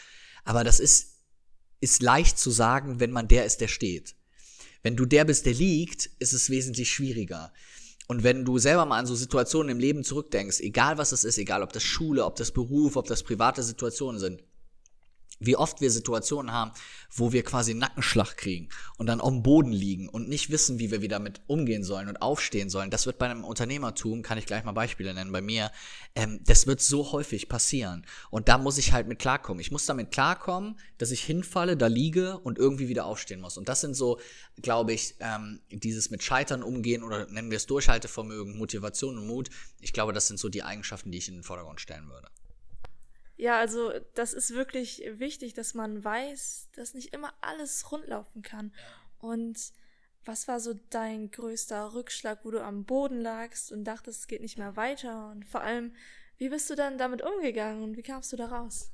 Aber 0.45 0.65
das 0.65 0.81
ist, 0.81 1.23
ist 1.81 2.03
leicht 2.03 2.39
zu 2.39 2.51
sagen, 2.51 3.01
wenn 3.01 3.11
man 3.11 3.27
der 3.27 3.47
ist, 3.47 3.63
der 3.63 3.69
steht. 3.69 4.17
Wenn 4.83 4.97
du 4.97 5.07
der 5.07 5.25
bist, 5.25 5.47
der 5.47 5.55
liegt, 5.55 6.05
ist 6.19 6.35
es 6.35 6.51
wesentlich 6.51 6.93
schwieriger. 6.93 7.55
Und 8.07 8.23
wenn 8.23 8.45
du 8.45 8.59
selber 8.59 8.85
mal 8.85 8.99
an 8.99 9.07
so 9.07 9.15
Situationen 9.15 9.71
im 9.71 9.79
Leben 9.79 10.05
zurückdenkst, 10.05 10.61
egal 10.61 10.99
was 10.99 11.13
es 11.13 11.25
ist, 11.25 11.39
egal 11.39 11.63
ob 11.63 11.73
das 11.73 11.85
Schule, 11.85 12.27
ob 12.27 12.37
das 12.37 12.51
Beruf, 12.51 12.97
ob 12.97 13.07
das 13.07 13.23
private 13.23 13.63
Situationen 13.63 14.21
sind, 14.21 14.43
wie 15.41 15.57
oft 15.57 15.81
wir 15.81 15.91
Situationen 15.91 16.53
haben, 16.53 16.73
wo 17.11 17.33
wir 17.33 17.43
quasi 17.43 17.75
Nackenschlag 17.75 18.37
kriegen 18.37 18.69
und 18.99 19.07
dann 19.07 19.21
auf 19.21 19.31
dem 19.31 19.43
Boden 19.43 19.73
liegen 19.73 20.09
und 20.09 20.29
nicht 20.29 20.51
wissen, 20.51 20.79
wie 20.79 20.91
wir 20.91 21.03
wieder 21.03 21.19
mit 21.19 21.41
umgehen 21.47 21.83
sollen 21.83 22.09
und 22.09 22.23
aufstehen 22.23 22.71
sollen. 22.71 22.91
Das 22.91 23.07
wird 23.07 23.19
bei 23.19 23.27
einem 23.27 23.45
Unternehmertum, 23.45 24.23
kann 24.23 24.39
ich 24.39 24.47
gleich 24.47 24.65
mal 24.65 24.73
Beispiele 24.73 25.15
nennen, 25.15 25.33
bei 25.33 25.41
mir, 25.41 25.73
ähm, 26.15 26.41
das 26.45 26.67
wird 26.67 26.81
so 26.81 27.13
häufig 27.13 27.49
passieren. 27.49 28.07
Und 28.31 28.49
da 28.49 28.59
muss 28.59 28.79
ich 28.79 28.93
halt 28.93 29.09
mit 29.09 29.19
klarkommen. 29.19 29.61
Ich 29.61 29.73
muss 29.73 29.87
damit 29.87 30.13
klarkommen, 30.13 30.79
dass 30.99 31.11
ich 31.11 31.23
hinfalle, 31.23 31.77
da 31.77 31.87
liege 31.87 32.39
und 32.39 32.59
irgendwie 32.59 32.89
wieder 32.89 33.07
aufstehen 33.07 33.41
muss. 33.41 33.57
Und 33.57 33.69
das 33.69 33.81
sind 33.81 33.95
so, 33.95 34.21
glaube 34.61 34.93
ich, 34.93 35.15
ähm, 35.21 35.61
dieses 35.71 36.11
mit 36.11 36.23
Scheitern 36.23 36.63
umgehen 36.63 37.03
oder 37.03 37.27
nennen 37.27 37.51
wir 37.51 37.57
es 37.57 37.67
Durchhaltevermögen, 37.67 38.59
Motivation 38.59 39.17
und 39.17 39.27
Mut. 39.27 39.49
Ich 39.81 39.93
glaube, 39.93 40.13
das 40.13 40.29
sind 40.29 40.39
so 40.39 40.49
die 40.51 40.63
Eigenschaften, 40.63 41.11
die 41.11 41.19
ich 41.19 41.29
in 41.29 41.35
den 41.35 41.43
Vordergrund 41.43 41.81
stellen 41.81 42.09
würde. 42.09 42.29
Ja, 43.41 43.59
also 43.59 43.91
das 44.15 44.35
ist 44.35 44.51
wirklich 44.51 45.03
wichtig, 45.15 45.55
dass 45.55 45.73
man 45.73 46.05
weiß, 46.05 46.69
dass 46.75 46.93
nicht 46.93 47.15
immer 47.15 47.33
alles 47.41 47.91
rundlaufen 47.91 48.43
kann. 48.43 48.71
Und 49.19 49.73
was 50.27 50.47
war 50.47 50.61
so 50.61 50.75
dein 50.91 51.31
größter 51.31 51.95
Rückschlag, 51.95 52.45
wo 52.45 52.51
du 52.51 52.63
am 52.63 52.85
Boden 52.85 53.19
lagst 53.19 53.73
und 53.73 53.85
dachtest, 53.85 54.21
es 54.21 54.27
geht 54.27 54.43
nicht 54.43 54.59
mehr 54.59 54.77
weiter? 54.77 55.31
Und 55.31 55.47
vor 55.47 55.63
allem, 55.63 55.95
wie 56.37 56.51
bist 56.51 56.69
du 56.69 56.75
dann 56.75 56.99
damit 56.99 57.23
umgegangen 57.23 57.83
und 57.83 57.97
wie 57.97 58.03
kamst 58.03 58.31
du 58.31 58.37
da 58.37 58.45
raus? 58.45 58.93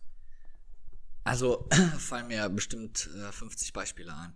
Also 1.27 1.67
fallen 1.99 2.29
mir 2.29 2.49
bestimmt 2.49 3.11
äh, 3.17 3.33
50 3.33 3.73
Beispiele 3.73 4.15
ein. 4.15 4.33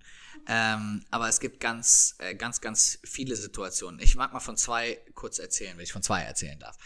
Ähm, 0.49 1.05
aber 1.11 1.29
es 1.29 1.39
gibt 1.39 1.61
ganz, 1.61 2.17
äh, 2.19 2.35
ganz, 2.35 2.61
ganz 2.61 2.99
viele 3.05 3.37
Situationen. 3.37 4.01
Ich 4.01 4.17
mag 4.17 4.33
mal 4.33 4.41
von 4.41 4.57
zwei 4.57 4.99
kurz 5.15 5.39
erzählen, 5.39 5.77
wenn 5.77 5.85
ich 5.85 5.93
von 5.93 6.03
zwei 6.03 6.23
erzählen 6.23 6.59
darf. 6.59 6.77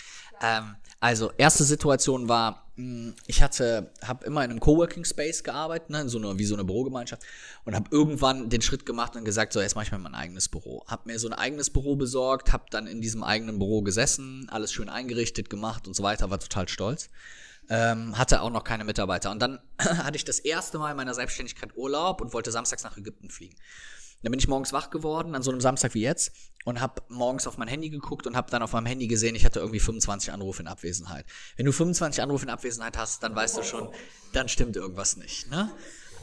Ähm, 0.43 0.77
also 1.01 1.33
erste 1.39 1.65
Situation 1.65 2.29
war, 2.29 2.71
mh, 2.77 2.85
hm, 2.85 3.15
ich 3.27 3.43
hatte, 3.43 3.93
habe 4.03 4.27
immer 4.27 4.45
in 4.45 4.51
einem 4.51 4.61
Coworking 4.61 5.07
Space 5.07 5.43
gearbeitet, 5.43 5.89
ne, 5.89 6.07
so 6.09 6.19
einer 6.19 6.39
wie 6.39 6.45
so 6.45 6.55
eine 6.55 6.65
Bürogemeinschaft 6.65 7.23
und 7.65 7.75
habe 7.75 7.89
irgendwann 7.91 8.51
den 8.51 8.61
Schritt 8.61 8.85
gemacht 8.85 9.17
und 9.17 9.25
gesagt, 9.25 9.55
so 9.55 9.63
jetzt 9.63 9.75
mache 9.75 9.87
ich 9.87 9.93
mir 9.93 9.99
mein 9.99 10.15
eigenes 10.15 10.51
Büro. 10.51 10.85
Habe 10.87 11.05
mir 11.07 11.19
so 11.19 11.29
ein 11.29 11.35
eigenes 11.35 11.71
Büro 11.71 11.97
besorgt, 11.97 12.53
habe 12.53 12.65
dann 12.71 12.87
in 12.87 13.01
diesem 13.01 13.23
eigenen 13.23 13.59
Büro 13.59 13.81
gesessen, 13.81 14.49
alles 14.51 14.71
schön 14.71 14.91
eingerichtet, 14.91 15.49
gemacht 15.49 15.87
und 15.89 15.95
so 15.95 16.03
weiter, 16.03 16.29
war 16.29 16.41
total 16.41 16.69
stolz 16.69 17.09
ähm, 17.69 18.17
hatte 18.19 18.43
auch 18.43 18.51
noch 18.51 18.65
keine 18.65 18.85
Mitarbeiter. 18.85 19.31
Und 19.31 19.41
dann 19.41 19.61
hatte 19.79 20.17
ich 20.17 20.25
das 20.25 20.39
erste 20.39 20.79
Mal 20.79 20.91
in 20.91 20.97
meiner 20.97 21.15
Selbstständigkeit 21.15 21.77
Urlaub 21.77 22.21
und 22.21 22.33
wollte 22.33 22.51
samstags 22.51 22.85
nach 22.85 22.97
Ägypten 22.97 23.31
fliegen. 23.31 23.57
Dann 24.23 24.31
bin 24.31 24.41
ich 24.41 24.49
morgens 24.49 24.73
wach 24.73 24.89
geworden, 24.89 25.35
an 25.35 25.43
so 25.43 25.51
einem 25.51 25.61
Samstag 25.61 25.93
wie 25.93 26.01
jetzt, 26.01 26.33
und 26.65 26.81
habe 26.81 27.03
morgens 27.09 27.47
auf 27.47 27.59
mein 27.59 27.69
Handy 27.69 27.91
geguckt 27.91 28.27
und 28.27 28.37
habe 28.37 28.51
dann 28.51 28.63
auf 28.63 28.73
meinem 28.73 28.87
Handy 28.87 29.07
gesehen, 29.07 29.35
ich 29.35 29.45
hatte 29.45 29.61
irgendwie 29.61 29.81
25 29.81 30.33
Anrufe 30.33 30.63
in 30.63 30.69
Abwesenheit. 30.69 31.27
Wenn 31.57 31.67
du 31.67 31.73
25 31.73 32.23
Anrufe 32.23 32.47
in 32.47 32.51
Abwesenheit 32.51 32.97
hast, 32.97 33.23
dann 33.23 33.37
weißt 33.37 33.59
du 33.59 33.63
schon, 33.63 33.91
dann 34.33 34.49
stimmt 34.49 34.77
irgendwas 34.77 35.19
nicht. 35.19 35.51
Ne? 35.51 35.71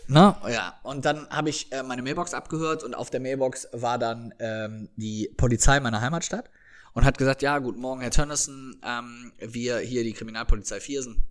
Ne? 0.08 0.36
Ja, 0.50 0.80
und 0.82 1.06
dann 1.06 1.30
habe 1.30 1.50
ich 1.50 1.72
äh, 1.72 1.84
meine 1.84 2.02
Mailbox 2.02 2.34
abgehört 2.34 2.84
und 2.84 2.96
auf 2.96 3.12
der 3.12 3.20
Mailbox 3.20 3.68
war 3.72 4.00
dann 4.00 4.34
ähm, 4.40 4.90
die 4.96 5.32
Polizei 5.38 5.80
meiner 5.80 6.02
Heimatstadt 6.02 6.50
und 6.94 7.06
hat 7.06 7.20
gesagt, 7.20 7.44
ja, 7.44 7.60
guten 7.60 7.80
Morgen, 7.80 8.02
Herr 8.02 8.12
Tönnissen, 8.12 8.82
ähm, 8.84 9.32
wir 9.38 9.78
hier 9.78 10.04
die 10.04 10.14
Kriminalpolizei 10.14 10.80
Viersen 10.80 11.24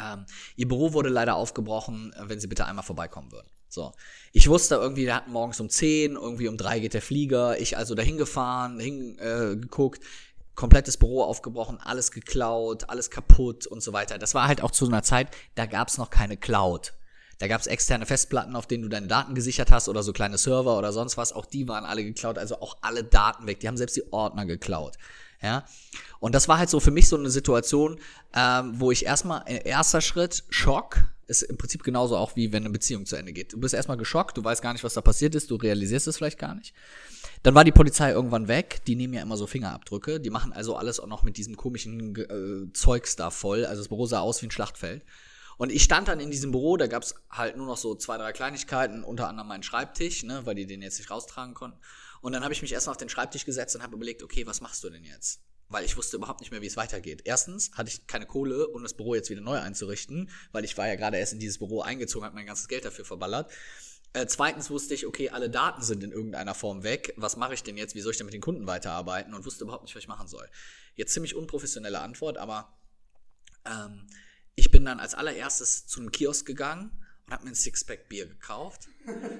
ähm, 0.00 0.26
ihr 0.56 0.68
Büro 0.68 0.92
wurde 0.92 1.08
leider 1.08 1.36
aufgebrochen, 1.36 2.12
äh, 2.14 2.28
wenn 2.28 2.40
Sie 2.40 2.46
bitte 2.46 2.66
einmal 2.66 2.84
vorbeikommen 2.84 3.32
würden. 3.32 3.48
So. 3.68 3.92
Ich 4.32 4.48
wusste 4.48 4.74
irgendwie, 4.74 5.04
der 5.04 5.16
hat 5.16 5.28
morgens 5.28 5.60
um 5.60 5.68
10, 5.68 6.16
irgendwie 6.16 6.48
um 6.48 6.56
3 6.56 6.80
geht 6.80 6.94
der 6.94 7.02
Flieger. 7.02 7.60
Ich 7.60 7.76
also 7.76 7.94
dahin 7.94 8.18
gefahren, 8.18 8.80
hingeguckt, 8.80 10.02
äh, 10.02 10.06
komplettes 10.56 10.96
Büro 10.96 11.22
aufgebrochen, 11.22 11.78
alles 11.78 12.10
geklaut, 12.10 12.88
alles 12.90 13.10
kaputt 13.10 13.66
und 13.66 13.82
so 13.82 13.92
weiter. 13.92 14.18
Das 14.18 14.34
war 14.34 14.48
halt 14.48 14.62
auch 14.62 14.72
zu 14.72 14.86
einer 14.86 15.02
Zeit, 15.02 15.28
da 15.54 15.66
gab 15.66 15.88
es 15.88 15.98
noch 15.98 16.10
keine 16.10 16.36
Cloud. 16.36 16.92
Da 17.38 17.48
gab 17.48 17.62
es 17.62 17.66
externe 17.66 18.04
Festplatten, 18.04 18.54
auf 18.54 18.66
denen 18.66 18.82
du 18.82 18.90
deine 18.90 19.06
Daten 19.06 19.34
gesichert 19.34 19.70
hast 19.70 19.88
oder 19.88 20.02
so 20.02 20.12
kleine 20.12 20.36
Server 20.36 20.76
oder 20.76 20.92
sonst 20.92 21.16
was. 21.16 21.32
Auch 21.32 21.46
die 21.46 21.66
waren 21.66 21.86
alle 21.86 22.04
geklaut, 22.04 22.36
also 22.36 22.60
auch 22.60 22.76
alle 22.82 23.02
Daten 23.02 23.46
weg. 23.46 23.60
Die 23.60 23.68
haben 23.68 23.78
selbst 23.78 23.96
die 23.96 24.12
Ordner 24.12 24.44
geklaut. 24.44 24.98
Ja. 25.42 25.64
Und 26.18 26.34
das 26.34 26.48
war 26.48 26.58
halt 26.58 26.68
so 26.68 26.80
für 26.80 26.90
mich 26.90 27.08
so 27.08 27.16
eine 27.16 27.30
Situation, 27.30 27.98
ähm, 28.34 28.72
wo 28.78 28.90
ich 28.90 29.06
erstmal, 29.06 29.42
äh, 29.46 29.66
erster 29.66 30.00
Schritt, 30.00 30.44
Schock, 30.50 30.98
ist 31.30 31.42
im 31.42 31.56
Prinzip 31.56 31.84
genauso 31.84 32.16
auch 32.16 32.34
wie 32.34 32.52
wenn 32.52 32.64
eine 32.64 32.70
Beziehung 32.70 33.06
zu 33.06 33.14
Ende 33.14 33.32
geht. 33.32 33.52
Du 33.52 33.60
bist 33.60 33.72
erstmal 33.72 33.96
geschockt, 33.96 34.36
du 34.36 34.42
weißt 34.42 34.62
gar 34.62 34.72
nicht, 34.72 34.82
was 34.82 34.94
da 34.94 35.00
passiert 35.00 35.36
ist, 35.36 35.50
du 35.50 35.54
realisierst 35.54 36.08
es 36.08 36.16
vielleicht 36.16 36.38
gar 36.38 36.56
nicht. 36.56 36.74
Dann 37.44 37.54
war 37.54 37.64
die 37.64 37.72
Polizei 37.72 38.10
irgendwann 38.10 38.48
weg, 38.48 38.80
die 38.86 38.96
nehmen 38.96 39.14
ja 39.14 39.22
immer 39.22 39.36
so 39.36 39.46
Fingerabdrücke, 39.46 40.18
die 40.18 40.30
machen 40.30 40.52
also 40.52 40.74
alles 40.74 40.98
auch 40.98 41.06
noch 41.06 41.22
mit 41.22 41.36
diesem 41.36 41.56
komischen 41.56 42.16
äh, 42.16 42.72
Zeugs 42.72 43.14
da 43.14 43.30
voll, 43.30 43.64
also 43.64 43.80
das 43.80 43.88
Büro 43.88 44.06
sah 44.06 44.20
aus 44.20 44.42
wie 44.42 44.46
ein 44.46 44.50
Schlachtfeld. 44.50 45.04
Und 45.56 45.70
ich 45.70 45.82
stand 45.82 46.08
dann 46.08 46.20
in 46.20 46.30
diesem 46.30 46.50
Büro, 46.50 46.76
da 46.76 46.86
gab 46.86 47.02
es 47.02 47.14
halt 47.30 47.56
nur 47.56 47.66
noch 47.66 47.76
so 47.76 47.94
zwei, 47.94 48.16
drei 48.16 48.32
Kleinigkeiten, 48.32 49.04
unter 49.04 49.28
anderem 49.28 49.46
meinen 49.46 49.62
Schreibtisch, 49.62 50.24
ne, 50.24 50.40
weil 50.46 50.54
die 50.54 50.66
den 50.66 50.82
jetzt 50.82 50.98
nicht 50.98 51.10
raustragen 51.10 51.54
konnten. 51.54 51.78
Und 52.20 52.32
dann 52.32 52.42
habe 52.42 52.52
ich 52.52 52.62
mich 52.62 52.72
erstmal 52.72 52.92
auf 52.92 52.98
den 52.98 53.08
Schreibtisch 53.08 53.44
gesetzt 53.44 53.74
und 53.76 53.82
habe 53.82 53.96
überlegt, 53.96 54.22
okay, 54.22 54.46
was 54.46 54.60
machst 54.60 54.84
du 54.84 54.90
denn 54.90 55.04
jetzt? 55.04 55.40
Weil 55.68 55.84
ich 55.84 55.96
wusste 55.96 56.16
überhaupt 56.16 56.40
nicht 56.40 56.50
mehr, 56.50 56.60
wie 56.60 56.66
es 56.66 56.76
weitergeht. 56.76 57.22
Erstens 57.24 57.70
hatte 57.72 57.90
ich 57.90 58.06
keine 58.06 58.26
Kohle, 58.26 58.68
um 58.68 58.82
das 58.82 58.94
Büro 58.94 59.14
jetzt 59.14 59.30
wieder 59.30 59.40
neu 59.40 59.58
einzurichten, 59.58 60.28
weil 60.52 60.64
ich 60.64 60.76
war 60.76 60.88
ja 60.88 60.96
gerade 60.96 61.16
erst 61.16 61.32
in 61.32 61.38
dieses 61.38 61.58
Büro 61.58 61.80
eingezogen, 61.80 62.24
habe 62.24 62.34
mein 62.34 62.46
ganzes 62.46 62.68
Geld 62.68 62.84
dafür 62.84 63.04
verballert. 63.04 63.50
Äh, 64.12 64.26
zweitens 64.26 64.70
wusste 64.70 64.94
ich, 64.94 65.06
okay, 65.06 65.30
alle 65.30 65.48
Daten 65.48 65.82
sind 65.82 66.02
in 66.02 66.10
irgendeiner 66.10 66.54
Form 66.54 66.82
weg. 66.82 67.14
Was 67.16 67.36
mache 67.36 67.54
ich 67.54 67.62
denn 67.62 67.76
jetzt? 67.76 67.94
Wie 67.94 68.00
soll 68.00 68.10
ich 68.10 68.18
denn 68.18 68.26
mit 68.26 68.34
den 68.34 68.40
Kunden 68.40 68.66
weiterarbeiten? 68.66 69.32
Und 69.32 69.46
wusste 69.46 69.64
überhaupt 69.64 69.84
nicht, 69.84 69.94
was 69.94 70.02
ich 70.02 70.08
machen 70.08 70.26
soll. 70.26 70.48
Jetzt 70.96 71.12
ziemlich 71.12 71.36
unprofessionelle 71.36 72.00
Antwort, 72.00 72.36
aber 72.36 72.76
ähm, 73.64 74.08
ich 74.56 74.72
bin 74.72 74.84
dann 74.84 74.98
als 74.98 75.14
allererstes 75.14 75.86
zu 75.86 76.00
einem 76.00 76.10
Kiosk 76.10 76.44
gegangen 76.44 76.90
habe 77.32 77.44
mir 77.44 77.50
ein 77.50 77.54
Sixpack 77.54 78.08
Bier 78.08 78.26
gekauft, 78.26 78.88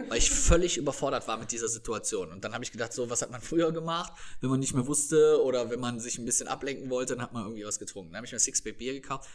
weil 0.08 0.18
ich 0.18 0.30
völlig 0.30 0.76
überfordert 0.76 1.26
war 1.28 1.36
mit 1.36 1.52
dieser 1.52 1.68
Situation. 1.68 2.30
Und 2.32 2.44
dann 2.44 2.54
habe 2.54 2.64
ich 2.64 2.72
gedacht, 2.72 2.92
so, 2.92 3.10
was 3.10 3.22
hat 3.22 3.30
man 3.30 3.40
früher 3.40 3.72
gemacht, 3.72 4.12
wenn 4.40 4.50
man 4.50 4.60
nicht 4.60 4.74
mehr 4.74 4.86
wusste 4.86 5.42
oder 5.42 5.70
wenn 5.70 5.80
man 5.80 6.00
sich 6.00 6.18
ein 6.18 6.24
bisschen 6.24 6.48
ablenken 6.48 6.90
wollte, 6.90 7.14
dann 7.14 7.22
hat 7.22 7.32
man 7.32 7.44
irgendwie 7.44 7.64
was 7.64 7.78
getrunken. 7.78 8.12
Dann 8.12 8.18
habe 8.18 8.26
ich 8.26 8.32
mir 8.32 8.36
ein 8.36 8.40
Sixpack 8.40 8.78
Bier 8.78 8.94
gekauft 8.94 9.28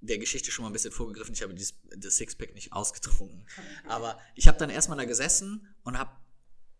der 0.00 0.18
Geschichte 0.18 0.50
schon 0.50 0.62
mal 0.62 0.70
ein 0.70 0.72
bisschen 0.72 0.92
vorgegriffen. 0.92 1.34
Ich 1.34 1.42
habe 1.42 1.54
dieses, 1.54 1.74
das 1.96 2.16
Sixpack 2.16 2.54
nicht 2.54 2.72
ausgetrunken. 2.72 3.46
Aber 3.88 4.18
ich 4.34 4.48
habe 4.48 4.58
dann 4.58 4.70
erstmal 4.70 4.98
da 4.98 5.04
gesessen 5.04 5.74
und 5.84 5.98
habe 5.98 6.10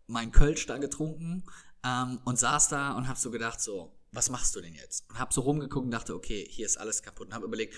meinen 0.07 0.31
Kölsch 0.31 0.65
da 0.65 0.77
getrunken 0.77 1.43
ähm, 1.83 2.19
und 2.23 2.39
saß 2.39 2.69
da 2.69 2.93
und 2.93 3.07
habe 3.07 3.19
so 3.19 3.31
gedacht, 3.31 3.61
so, 3.61 3.93
was 4.11 4.29
machst 4.29 4.55
du 4.55 4.61
denn 4.61 4.73
jetzt? 4.73 5.09
Und 5.09 5.19
habe 5.19 5.33
so 5.33 5.41
rumgeguckt 5.41 5.85
und 5.85 5.91
dachte, 5.91 6.15
okay, 6.15 6.47
hier 6.49 6.65
ist 6.65 6.77
alles 6.77 7.01
kaputt. 7.01 7.27
Und 7.27 7.33
habe 7.33 7.45
überlegt, 7.45 7.75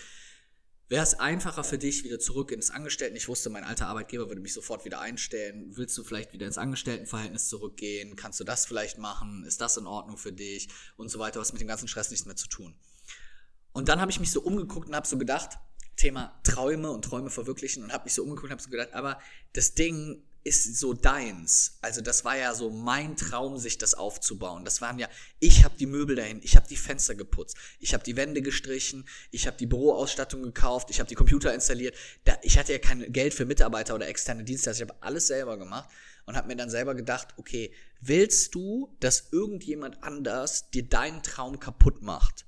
wäre 0.89 1.03
es 1.03 1.19
einfacher 1.19 1.63
für 1.63 1.77
dich, 1.77 2.03
wieder 2.03 2.19
zurück 2.19 2.51
ins 2.51 2.71
Angestellten? 2.71 3.15
Ich 3.15 3.27
wusste, 3.27 3.49
mein 3.49 3.63
alter 3.63 3.87
Arbeitgeber 3.87 4.27
würde 4.27 4.41
mich 4.41 4.53
sofort 4.53 4.85
wieder 4.85 4.99
einstellen. 4.99 5.77
Willst 5.77 5.97
du 5.97 6.03
vielleicht 6.03 6.33
wieder 6.33 6.47
ins 6.47 6.57
Angestelltenverhältnis 6.57 7.47
zurückgehen? 7.47 8.15
Kannst 8.15 8.39
du 8.39 8.43
das 8.43 8.65
vielleicht 8.65 8.97
machen? 8.97 9.43
Ist 9.45 9.61
das 9.61 9.77
in 9.77 9.85
Ordnung 9.85 10.17
für 10.17 10.33
dich? 10.33 10.67
Und 10.97 11.09
so 11.09 11.19
weiter, 11.19 11.39
was 11.39 11.53
mit 11.53 11.61
dem 11.61 11.67
ganzen 11.67 11.87
Stress 11.87 12.09
nichts 12.09 12.25
mehr 12.25 12.35
zu 12.35 12.47
tun. 12.47 12.75
Und 13.71 13.87
dann 13.87 14.01
habe 14.01 14.11
ich 14.11 14.19
mich 14.19 14.31
so 14.31 14.41
umgeguckt 14.41 14.89
und 14.89 14.95
habe 14.95 15.07
so 15.07 15.17
gedacht, 15.17 15.59
Thema 15.95 16.39
Träume 16.43 16.89
und 16.89 17.03
Träume 17.05 17.29
verwirklichen 17.29 17.83
und 17.83 17.93
habe 17.93 18.05
mich 18.05 18.13
so 18.13 18.23
umgeguckt 18.23 18.45
und 18.45 18.51
habe 18.51 18.61
so 18.61 18.69
gedacht, 18.69 18.93
aber 18.93 19.19
das 19.53 19.75
Ding 19.75 20.23
ist 20.43 20.77
so 20.77 20.93
deins. 20.93 21.77
Also 21.81 22.01
das 22.01 22.25
war 22.25 22.37
ja 22.37 22.53
so 22.55 22.69
mein 22.69 23.15
Traum, 23.15 23.57
sich 23.57 23.77
das 23.77 23.93
aufzubauen. 23.93 24.65
Das 24.65 24.81
waren 24.81 24.99
ja, 24.99 25.07
ich 25.39 25.63
habe 25.63 25.75
die 25.77 25.85
Möbel 25.85 26.15
dahin, 26.15 26.39
ich 26.43 26.55
habe 26.55 26.67
die 26.67 26.77
Fenster 26.77 27.15
geputzt, 27.15 27.57
ich 27.79 27.93
habe 27.93 28.03
die 28.03 28.15
Wände 28.15 28.41
gestrichen, 28.41 29.07
ich 29.31 29.47
habe 29.47 29.57
die 29.57 29.65
Büroausstattung 29.65 30.41
gekauft, 30.41 30.89
ich 30.89 30.99
habe 30.99 31.09
die 31.09 31.15
Computer 31.15 31.53
installiert. 31.53 31.95
Da, 32.23 32.37
ich 32.41 32.57
hatte 32.57 32.71
ja 32.71 32.79
kein 32.79 33.11
Geld 33.11 33.33
für 33.33 33.45
Mitarbeiter 33.45 33.95
oder 33.95 34.07
externe 34.07 34.43
Dienstleister, 34.43 34.83
ich 34.83 34.89
habe 34.89 35.01
alles 35.03 35.27
selber 35.27 35.57
gemacht 35.57 35.89
und 36.25 36.35
habe 36.35 36.47
mir 36.47 36.55
dann 36.55 36.69
selber 36.69 36.95
gedacht, 36.95 37.29
okay, 37.37 37.73
willst 38.01 38.55
du, 38.55 38.95
dass 38.99 39.29
irgendjemand 39.31 40.03
anders 40.03 40.69
dir 40.71 40.83
deinen 40.83 41.23
Traum 41.23 41.59
kaputt 41.59 42.01
macht? 42.01 42.45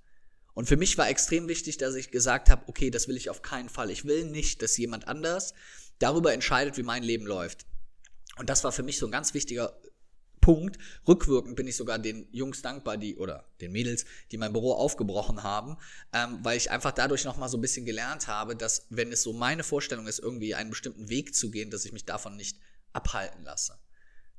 Und 0.53 0.67
für 0.67 0.77
mich 0.77 0.97
war 0.97 1.09
extrem 1.09 1.47
wichtig, 1.47 1.77
dass 1.77 1.95
ich 1.95 2.11
gesagt 2.11 2.49
habe, 2.49 2.67
okay, 2.67 2.89
das 2.89 3.07
will 3.07 3.17
ich 3.17 3.29
auf 3.29 3.41
keinen 3.41 3.69
Fall. 3.69 3.89
Ich 3.89 4.05
will 4.05 4.25
nicht, 4.25 4.61
dass 4.61 4.77
jemand 4.77 5.07
anders 5.07 5.53
darüber 5.99 6.33
entscheidet, 6.33 6.77
wie 6.77 6.83
mein 6.83 7.03
Leben 7.03 7.25
läuft. 7.25 7.65
Und 8.37 8.49
das 8.49 8.63
war 8.63 8.71
für 8.71 8.83
mich 8.83 8.97
so 8.97 9.05
ein 9.05 9.11
ganz 9.11 9.33
wichtiger 9.33 9.79
Punkt. 10.39 10.77
Rückwirkend 11.07 11.55
bin 11.55 11.67
ich 11.67 11.75
sogar 11.75 11.99
den 11.99 12.27
Jungs 12.31 12.61
dankbar, 12.61 12.97
die 12.97 13.15
oder 13.17 13.45
den 13.61 13.71
Mädels, 13.71 14.05
die 14.31 14.37
mein 14.37 14.53
Büro 14.53 14.73
aufgebrochen 14.73 15.43
haben, 15.43 15.77
ähm, 16.13 16.39
weil 16.41 16.57
ich 16.57 16.71
einfach 16.71 16.91
dadurch 16.91 17.25
noch 17.25 17.37
mal 17.37 17.47
so 17.47 17.57
ein 17.57 17.61
bisschen 17.61 17.85
gelernt 17.85 18.27
habe, 18.27 18.55
dass 18.55 18.87
wenn 18.89 19.11
es 19.11 19.21
so 19.21 19.33
meine 19.33 19.63
Vorstellung 19.63 20.07
ist, 20.07 20.19
irgendwie 20.19 20.55
einen 20.55 20.71
bestimmten 20.71 21.09
Weg 21.09 21.35
zu 21.35 21.51
gehen, 21.51 21.69
dass 21.69 21.85
ich 21.85 21.93
mich 21.93 22.05
davon 22.05 22.35
nicht 22.35 22.57
abhalten 22.93 23.43
lasse. 23.43 23.77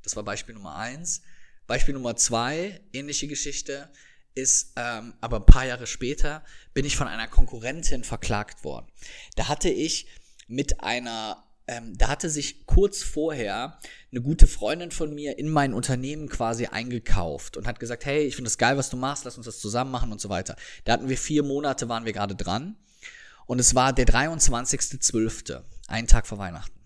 Das 0.02 0.16
war 0.16 0.24
Beispiel 0.24 0.54
Nummer 0.54 0.76
eins. 0.76 1.22
Beispiel 1.68 1.94
Nummer 1.94 2.16
zwei, 2.16 2.80
ähnliche 2.92 3.28
Geschichte 3.28 3.88
ist 4.34 4.72
ähm, 4.76 5.14
aber 5.20 5.38
ein 5.38 5.46
paar 5.46 5.66
Jahre 5.66 5.86
später 5.86 6.44
bin 6.74 6.84
ich 6.84 6.96
von 6.96 7.06
einer 7.06 7.28
Konkurrentin 7.28 8.04
verklagt 8.04 8.64
worden. 8.64 8.86
Da 9.36 9.48
hatte 9.48 9.68
ich 9.68 10.06
mit 10.48 10.82
einer, 10.82 11.44
ähm, 11.72 11.96
da 11.96 12.08
hatte 12.08 12.28
sich 12.28 12.66
kurz 12.66 13.02
vorher 13.02 13.78
eine 14.10 14.20
gute 14.20 14.46
Freundin 14.46 14.90
von 14.90 15.14
mir 15.14 15.38
in 15.38 15.48
mein 15.48 15.72
Unternehmen 15.72 16.28
quasi 16.28 16.66
eingekauft 16.66 17.56
und 17.56 17.66
hat 17.66 17.80
gesagt, 17.80 18.04
hey, 18.04 18.24
ich 18.24 18.36
finde 18.36 18.48
das 18.48 18.58
geil, 18.58 18.76
was 18.76 18.90
du 18.90 18.96
machst, 18.96 19.24
lass 19.24 19.36
uns 19.36 19.46
das 19.46 19.58
zusammen 19.58 19.90
machen 19.90 20.12
und 20.12 20.20
so 20.20 20.28
weiter. 20.28 20.56
Da 20.84 20.92
hatten 20.92 21.08
wir 21.08 21.16
vier 21.16 21.42
Monate, 21.42 21.88
waren 21.88 22.04
wir 22.04 22.12
gerade 22.12 22.34
dran 22.34 22.76
und 23.46 23.58
es 23.58 23.74
war 23.74 23.92
der 23.92 24.06
23.12., 24.06 25.62
einen 25.88 26.06
Tag 26.06 26.26
vor 26.26 26.38
Weihnachten. 26.38 26.81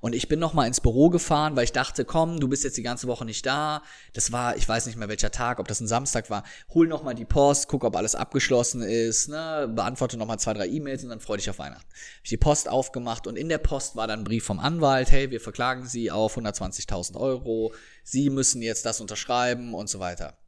Und 0.00 0.14
ich 0.14 0.28
bin 0.28 0.40
nochmal 0.40 0.66
ins 0.66 0.80
Büro 0.80 1.10
gefahren, 1.10 1.56
weil 1.56 1.64
ich 1.64 1.72
dachte, 1.72 2.04
komm, 2.04 2.40
du 2.40 2.48
bist 2.48 2.64
jetzt 2.64 2.76
die 2.76 2.82
ganze 2.82 3.06
Woche 3.06 3.24
nicht 3.24 3.44
da. 3.44 3.82
Das 4.14 4.32
war, 4.32 4.56
ich 4.56 4.66
weiß 4.66 4.86
nicht 4.86 4.96
mehr 4.96 5.08
welcher 5.08 5.30
Tag, 5.30 5.58
ob 5.58 5.68
das 5.68 5.80
ein 5.80 5.86
Samstag 5.86 6.30
war. 6.30 6.44
Hol 6.72 6.88
nochmal 6.88 7.14
die 7.14 7.26
Post, 7.26 7.68
guck, 7.68 7.84
ob 7.84 7.96
alles 7.96 8.14
abgeschlossen 8.14 8.82
ist, 8.82 9.28
ne? 9.28 9.70
beantworte 9.74 10.16
nochmal 10.16 10.38
zwei, 10.38 10.54
drei 10.54 10.68
E-Mails 10.68 11.02
und 11.04 11.10
dann 11.10 11.20
freu 11.20 11.36
dich 11.36 11.50
auf 11.50 11.58
Weihnachten. 11.58 11.88
Hab 11.90 12.24
ich 12.24 12.30
die 12.30 12.36
Post 12.38 12.68
aufgemacht 12.68 13.26
und 13.26 13.36
in 13.36 13.48
der 13.48 13.58
Post 13.58 13.94
war 13.96 14.06
dann 14.06 14.20
ein 14.20 14.24
Brief 14.24 14.44
vom 14.44 14.58
Anwalt, 14.58 15.10
hey, 15.10 15.30
wir 15.30 15.40
verklagen 15.40 15.86
Sie 15.86 16.10
auf 16.10 16.38
120.000 16.38 17.16
Euro, 17.16 17.74
Sie 18.02 18.30
müssen 18.30 18.62
jetzt 18.62 18.86
das 18.86 19.00
unterschreiben 19.00 19.74
und 19.74 19.88
so 19.88 20.00
weiter. 20.00 20.38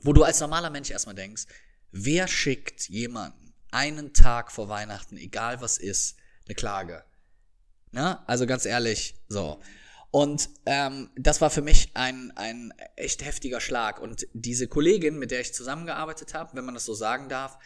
Wo 0.00 0.12
du 0.12 0.24
als 0.24 0.40
normaler 0.40 0.68
Mensch 0.70 0.90
erstmal 0.90 1.14
denkst, 1.14 1.44
wer 1.92 2.28
schickt 2.28 2.88
jemanden 2.88 3.54
einen 3.70 4.12
Tag 4.12 4.52
vor 4.52 4.68
Weihnachten, 4.68 5.16
egal 5.16 5.60
was 5.60 5.78
ist, 5.78 6.16
eine 6.46 6.54
Klage? 6.54 7.04
Ne? 7.92 8.18
Also 8.26 8.46
ganz 8.46 8.66
ehrlich, 8.66 9.14
so. 9.28 9.60
Und 10.10 10.50
ähm, 10.66 11.10
das 11.16 11.40
war 11.40 11.48
für 11.48 11.62
mich 11.62 11.90
ein, 11.94 12.32
ein 12.36 12.74
echt 12.96 13.24
heftiger 13.24 13.60
Schlag. 13.60 14.00
Und 14.00 14.26
diese 14.34 14.68
Kollegin, 14.68 15.18
mit 15.18 15.30
der 15.30 15.40
ich 15.40 15.54
zusammengearbeitet 15.54 16.34
habe, 16.34 16.50
wenn 16.54 16.64
man 16.66 16.74
das 16.74 16.84
so 16.84 16.92
sagen 16.92 17.28
darf, 17.28 17.58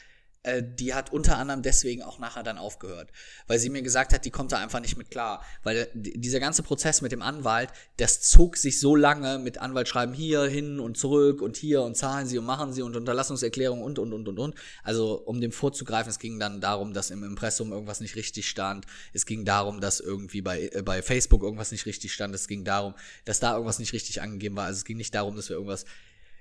äh, 0.46 0.62
die 0.62 0.94
hat 0.94 1.12
unter 1.12 1.38
anderem 1.38 1.62
deswegen 1.62 2.02
auch 2.02 2.18
nachher 2.18 2.42
dann 2.42 2.56
aufgehört, 2.56 3.10
weil 3.48 3.58
sie 3.58 3.68
mir 3.68 3.82
gesagt 3.82 4.12
hat, 4.12 4.24
die 4.24 4.30
kommt 4.30 4.52
da 4.52 4.58
einfach 4.58 4.80
nicht 4.80 4.96
mit 4.96 5.10
klar, 5.10 5.42
weil 5.64 5.88
dieser 5.94 6.40
ganze 6.40 6.62
Prozess 6.62 7.02
mit 7.02 7.12
dem 7.12 7.20
Anwalt, 7.22 7.70
das 7.96 8.20
zog 8.20 8.56
sich 8.56 8.78
so 8.80 8.94
lange 8.94 9.38
mit 9.38 9.58
Anwalt 9.58 9.88
schreiben 9.88 10.12
hier 10.12 10.44
hin 10.44 10.78
und 10.78 10.96
zurück 10.96 11.42
und 11.42 11.56
hier 11.56 11.82
und 11.82 11.96
zahlen 11.96 12.26
sie 12.26 12.38
und 12.38 12.44
machen 12.44 12.72
sie 12.72 12.82
und 12.82 12.96
Unterlassungserklärung 12.96 13.82
und 13.82 13.98
und 13.98 14.12
und 14.12 14.28
und 14.28 14.38
und. 14.38 14.54
Also 14.82 15.20
um 15.24 15.40
dem 15.40 15.52
vorzugreifen, 15.52 16.10
es 16.10 16.18
ging 16.18 16.38
dann 16.38 16.60
darum, 16.60 16.92
dass 16.92 17.10
im 17.10 17.24
Impressum 17.24 17.72
irgendwas 17.72 18.00
nicht 18.00 18.14
richtig 18.16 18.48
stand. 18.48 18.86
Es 19.12 19.26
ging 19.26 19.44
darum, 19.44 19.80
dass 19.80 20.00
irgendwie 20.00 20.42
bei 20.42 20.70
äh, 20.72 20.82
bei 20.82 21.02
Facebook 21.02 21.42
irgendwas 21.42 21.72
nicht 21.72 21.86
richtig 21.86 22.12
stand. 22.12 22.34
Es 22.34 22.46
ging 22.46 22.64
darum, 22.64 22.94
dass 23.24 23.40
da 23.40 23.52
irgendwas 23.54 23.78
nicht 23.78 23.92
richtig 23.92 24.22
angegeben 24.22 24.56
war. 24.56 24.66
Also 24.66 24.78
es 24.78 24.84
ging 24.84 24.96
nicht 24.96 25.14
darum, 25.14 25.34
dass 25.34 25.48
wir 25.48 25.56
irgendwas 25.56 25.84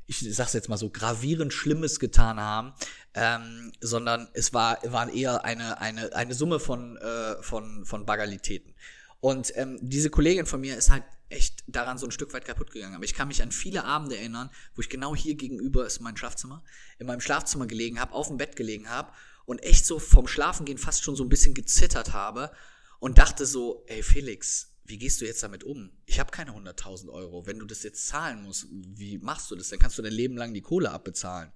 ich 0.08 0.20
sag's 0.36 0.54
jetzt 0.54 0.70
mal 0.70 0.78
so, 0.78 0.90
gravierend 0.90 1.54
Schlimmes 1.54 2.00
getan 2.00 2.40
haben, 2.40 2.74
ähm, 3.14 3.72
sondern 3.82 4.28
es 4.34 4.54
war, 4.54 4.80
waren 4.84 5.10
eher 5.10 5.44
eine, 5.46 5.80
eine, 5.80 6.16
eine 6.16 6.34
Summe 6.34 6.60
von, 6.60 6.98
äh, 6.98 7.42
von, 7.42 7.86
von 7.86 8.06
Bagalitäten. 8.06 8.74
Und 9.20 9.52
ähm, 9.56 9.80
diese 9.82 10.10
Kollegin 10.10 10.46
von 10.46 10.62
mir 10.62 10.78
ist 10.78 10.92
halt 10.92 11.04
echt 11.30 11.64
daran 11.68 11.98
so 11.98 12.06
ein 12.06 12.12
Stück 12.12 12.34
weit 12.34 12.46
kaputt 12.46 12.72
gegangen. 12.72 12.96
Aber 12.96 13.06
ich 13.06 13.16
kann 13.16 13.28
mich 13.28 13.42
an 13.42 13.52
viele 13.52 13.84
Abende 13.84 14.18
erinnern, 14.18 14.52
wo 14.76 14.82
ich 14.82 14.90
genau 14.90 15.16
hier 15.16 15.36
gegenüber 15.36 15.86
ist 15.86 16.00
mein 16.00 16.18
Schlafzimmer, 16.18 16.64
in 17.00 17.08
meinem 17.08 17.22
Schlafzimmer 17.22 17.66
gelegen 17.66 18.00
habe, 18.00 18.14
auf 18.14 18.28
dem 18.28 18.38
Bett 18.38 18.56
gelegen 18.56 18.90
habe 18.90 19.12
und 19.46 19.64
echt 19.64 19.86
so 19.86 20.00
vom 20.00 20.28
Schlafengehen 20.28 20.78
fast 20.78 21.04
schon 21.04 21.16
so 21.16 21.24
ein 21.24 21.30
bisschen 21.30 21.54
gezittert 21.54 22.14
habe 22.14 22.52
und 23.00 23.18
dachte 23.18 23.46
so, 23.46 23.84
ey 23.88 24.04
Felix, 24.04 24.75
wie 24.86 24.98
gehst 24.98 25.20
du 25.20 25.26
jetzt 25.26 25.42
damit 25.42 25.64
um? 25.64 25.92
Ich 26.06 26.20
habe 26.20 26.32
keine 26.32 26.52
100.000 26.52 27.10
Euro. 27.10 27.48
Wenn 27.48 27.60
du 27.60 27.66
das 27.66 27.84
jetzt 27.84 28.08
zahlen 28.08 28.44
musst, 28.44 28.68
wie 28.70 29.18
machst 29.18 29.50
du 29.50 29.56
das? 29.56 29.70
Dann 29.70 29.80
kannst 29.80 29.98
du 29.98 30.02
dein 30.02 30.14
Leben 30.14 30.38
lang 30.38 30.54
die 30.54 30.62
Kohle 30.62 30.92
abbezahlen. 30.92 31.52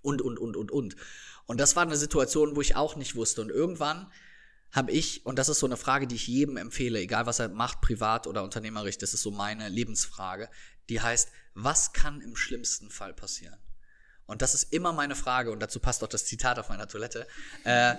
Und, 0.00 0.22
und, 0.22 0.38
und, 0.38 0.56
und, 0.56 0.70
und. 0.70 0.96
Und 1.46 1.60
das 1.60 1.76
war 1.76 1.82
eine 1.82 1.96
Situation, 1.96 2.56
wo 2.56 2.60
ich 2.60 2.74
auch 2.74 2.96
nicht 2.96 3.14
wusste. 3.14 3.42
Und 3.42 3.50
irgendwann 3.50 4.10
habe 4.72 4.90
ich, 4.90 5.24
und 5.26 5.38
das 5.38 5.48
ist 5.48 5.58
so 5.58 5.66
eine 5.66 5.76
Frage, 5.76 6.06
die 6.06 6.16
ich 6.16 6.26
jedem 6.26 6.56
empfehle, 6.56 6.98
egal 6.98 7.26
was 7.26 7.38
er 7.38 7.48
macht, 7.48 7.80
privat 7.80 8.26
oder 8.26 8.42
unternehmerisch, 8.42 8.98
das 8.98 9.14
ist 9.14 9.22
so 9.22 9.30
meine 9.30 9.68
Lebensfrage, 9.68 10.48
die 10.88 11.00
heißt, 11.00 11.30
was 11.54 11.92
kann 11.92 12.20
im 12.20 12.36
schlimmsten 12.36 12.90
Fall 12.90 13.12
passieren? 13.12 13.58
Und 14.26 14.42
das 14.42 14.54
ist 14.54 14.72
immer 14.72 14.92
meine 14.92 15.14
Frage, 15.14 15.52
und 15.52 15.60
dazu 15.60 15.78
passt 15.78 16.02
auch 16.02 16.08
das 16.08 16.24
Zitat 16.24 16.58
auf 16.58 16.68
meiner 16.68 16.88
Toilette. 16.88 17.26
Äh, 17.64 17.94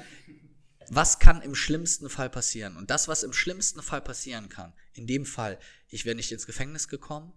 was 0.89 1.19
kann 1.19 1.41
im 1.41 1.56
schlimmsten 1.56 2.10
Fall 2.10 2.30
passieren? 2.30 2.78
Und 2.78 2.89
das, 2.89 3.08
was 3.08 3.23
im 3.23 3.34
schlimmsten 3.34 3.82
Fall 3.82 4.02
passieren 4.02 4.50
kann, 4.50 4.73
in 4.93 5.08
dem 5.08 5.26
Fall, 5.26 5.60
ich 5.89 6.06
wäre 6.06 6.15
nicht 6.15 6.32
ins 6.32 6.45
Gefängnis 6.45 6.88
gekommen, 6.88 7.34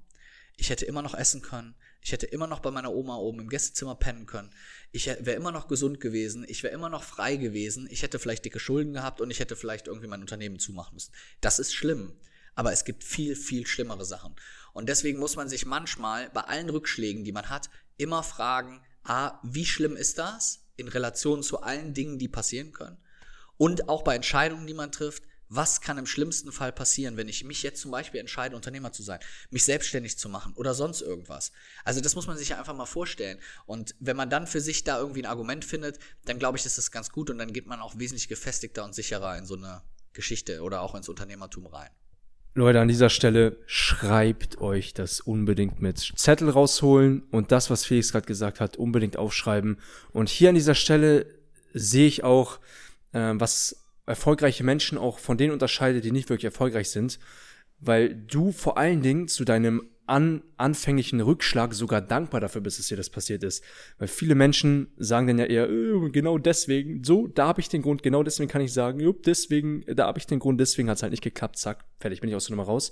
ich 0.57 0.71
hätte 0.71 0.85
immer 0.85 1.03
noch 1.03 1.15
essen 1.15 1.43
können, 1.43 1.75
ich 2.03 2.13
hätte 2.13 2.27
immer 2.27 2.47
noch 2.47 2.61
bei 2.61 2.71
meiner 2.71 2.93
Oma 2.93 3.17
oben 3.17 3.41
im 3.41 3.49
Gästezimmer 3.49 3.95
pennen 3.95 4.27
können, 4.27 4.53
ich 4.93 5.07
wäre 5.07 5.33
immer 5.33 5.53
noch 5.53 5.69
gesund 5.69 6.01
gewesen, 6.01 6.45
ich 6.49 6.63
wäre 6.63 6.75
immer 6.75 6.89
noch 6.89 7.03
frei 7.03 7.37
gewesen, 7.37 7.89
ich 7.91 8.03
hätte 8.03 8.19
vielleicht 8.19 8.45
dicke 8.45 8.61
Schulden 8.61 8.93
gehabt 8.93 9.21
und 9.21 9.31
ich 9.31 9.41
hätte 9.41 9.57
vielleicht 9.57 9.87
irgendwie 9.87 10.09
mein 10.09 10.21
Unternehmen 10.21 10.59
zumachen 10.59 10.95
müssen. 10.95 11.13
Das 11.41 11.59
ist 11.59 11.75
schlimm. 11.75 12.13
Aber 12.57 12.73
es 12.73 12.85
gibt 12.85 13.05
viel, 13.05 13.37
viel 13.37 13.67
schlimmere 13.67 14.05
Sachen. 14.05 14.35
Und 14.73 14.89
deswegen 14.89 15.19
muss 15.19 15.37
man 15.37 15.49
sich 15.49 15.67
manchmal 15.67 16.31
bei 16.31 16.43
allen 16.43 16.69
Rückschlägen, 16.69 17.25
die 17.25 17.33
man 17.33 17.49
hat, 17.49 17.71
immer 17.97 18.23
fragen, 18.23 18.83
a, 19.05 19.41
wie 19.43 19.65
schlimm 19.65 19.97
ist 19.97 20.19
das 20.19 20.67
in 20.77 20.89
Relation 20.89 21.43
zu 21.43 21.63
allen 21.63 21.95
Dingen, 21.95 22.19
die 22.19 22.29
passieren 22.29 22.73
können? 22.73 22.99
Und 23.61 23.91
auch 23.91 24.01
bei 24.05 24.15
Entscheidungen, 24.15 24.67
die 24.67 24.73
man 24.73 24.91
trifft, 24.91 25.25
was 25.51 25.83
kann 25.83 25.99
im 25.99 26.07
schlimmsten 26.07 26.51
Fall 26.51 26.73
passieren, 26.73 27.19
wenn 27.19 27.29
ich 27.29 27.45
mich 27.45 27.63
jetzt 27.63 27.83
zum 27.83 27.91
Beispiel 27.91 28.19
entscheide, 28.19 28.57
Unternehmer 28.57 28.91
zu 28.91 29.03
sein, 29.03 29.21
mich 29.51 29.65
selbstständig 29.65 30.17
zu 30.17 30.31
machen 30.31 30.55
oder 30.55 30.73
sonst 30.73 31.03
irgendwas. 31.03 31.53
Also 31.85 32.01
das 32.01 32.15
muss 32.15 32.27
man 32.27 32.39
sich 32.39 32.55
einfach 32.55 32.75
mal 32.75 32.87
vorstellen. 32.87 33.39
Und 33.67 33.95
wenn 34.01 34.17
man 34.17 34.31
dann 34.31 34.47
für 34.47 34.63
sich 34.63 34.83
da 34.85 34.99
irgendwie 34.99 35.21
ein 35.21 35.27
Argument 35.27 35.63
findet, 35.67 35.99
dann 36.25 36.39
glaube 36.39 36.57
ich, 36.57 36.65
ist 36.65 36.79
das 36.79 36.91
ganz 36.91 37.11
gut 37.11 37.29
und 37.29 37.37
dann 37.37 37.53
geht 37.53 37.67
man 37.67 37.81
auch 37.81 37.99
wesentlich 37.99 38.29
gefestigter 38.29 38.83
und 38.83 38.95
sicherer 38.95 39.37
in 39.37 39.45
so 39.45 39.57
eine 39.57 39.83
Geschichte 40.15 40.63
oder 40.63 40.81
auch 40.81 40.95
ins 40.95 41.11
Unternehmertum 41.11 41.67
rein. 41.67 41.91
Leute, 42.55 42.81
an 42.81 42.89
dieser 42.89 43.11
Stelle 43.11 43.59
schreibt 43.67 44.63
euch 44.63 44.95
das 44.95 45.21
unbedingt 45.21 45.83
mit. 45.83 46.15
Zettel 46.17 46.49
rausholen 46.49 47.25
und 47.31 47.53
das, 47.53 47.69
was 47.69 47.85
Felix 47.85 48.13
gerade 48.13 48.27
gesagt 48.27 48.59
hat, 48.59 48.79
unbedingt 48.79 49.19
aufschreiben. 49.19 49.79
Und 50.13 50.31
hier 50.31 50.49
an 50.49 50.55
dieser 50.55 50.75
Stelle 50.75 51.27
sehe 51.75 52.07
ich 52.07 52.25
auch, 52.25 52.59
äh, 53.13 53.33
was 53.35 53.85
erfolgreiche 54.07 54.65
Menschen 54.65 54.99
auch 54.99 55.19
von 55.19 55.39
denen 55.39 55.53
unterscheidet, 55.53 56.05
die 56.05 56.13
nicht 56.13 56.29
wirklich 56.29 56.47
erfolgreich 56.47 56.91
sind, 56.91 57.19
weil 57.79 58.15
du 58.15 58.53
vor 58.53 58.77
allen 58.77 59.03
Dingen 59.03 59.29
zu 59.29 59.45
deinem 59.45 59.89
an, 60.11 60.43
anfänglichen 60.57 61.21
Rückschlag 61.21 61.73
sogar 61.73 62.01
dankbar 62.01 62.41
dafür 62.41 62.61
bist, 62.61 62.81
dass 62.81 62.89
dir 62.89 62.97
das 62.97 63.11
passiert 63.11 63.45
ist. 63.45 63.63
Weil 63.99 64.09
viele 64.09 64.35
Menschen 64.35 64.93
sagen 64.97 65.29
dann 65.29 65.39
ja 65.39 65.45
eher, 65.45 65.71
äh, 65.71 66.11
genau 66.11 66.37
deswegen, 66.37 67.05
so, 67.05 67.29
da 67.29 67.47
habe 67.47 67.61
ich 67.61 67.69
den 67.69 67.83
Grund, 67.83 68.03
genau 68.03 68.25
deswegen 68.25 68.51
kann 68.51 68.61
ich 68.61 68.73
sagen, 68.73 68.99
jupp, 68.99 69.23
deswegen, 69.23 69.85
da 69.87 70.09
habe 70.09 70.19
ich 70.19 70.27
den 70.27 70.41
Grund, 70.41 70.61
deswegen 70.61 70.91
hat 70.91 70.97
es 70.97 71.03
halt 71.05 71.13
nicht 71.13 71.23
geklappt, 71.23 71.59
zack, 71.59 71.85
fertig, 72.01 72.21
bin 72.21 72.29
ich 72.29 72.35
aus 72.35 72.47
der 72.47 72.57
Nummer 72.57 72.67
raus. 72.67 72.91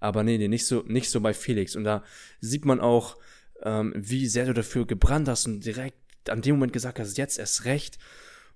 Aber 0.00 0.22
nee, 0.22 0.38
nee, 0.38 0.48
nicht 0.48 0.66
so, 0.66 0.82
nicht 0.86 1.10
so 1.10 1.20
bei 1.20 1.34
Felix. 1.34 1.76
Und 1.76 1.84
da 1.84 2.02
sieht 2.40 2.64
man 2.64 2.80
auch, 2.80 3.18
ähm, 3.62 3.92
wie 3.94 4.26
sehr 4.26 4.46
du 4.46 4.54
dafür 4.54 4.86
gebrannt 4.86 5.28
hast 5.28 5.46
und 5.46 5.64
direkt 5.64 5.98
an 6.30 6.40
dem 6.40 6.56
Moment 6.56 6.72
gesagt 6.72 6.98
hast, 6.98 7.18
jetzt 7.18 7.38
erst 7.38 7.66
recht. 7.66 7.98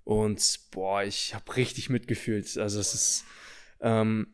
Und 0.08 0.60
boah, 0.70 1.02
ich 1.02 1.34
habe 1.34 1.56
richtig 1.56 1.90
mitgefühlt. 1.90 2.56
Also 2.56 2.80
es 2.80 2.94
ist, 2.94 3.24
ähm, 3.82 4.28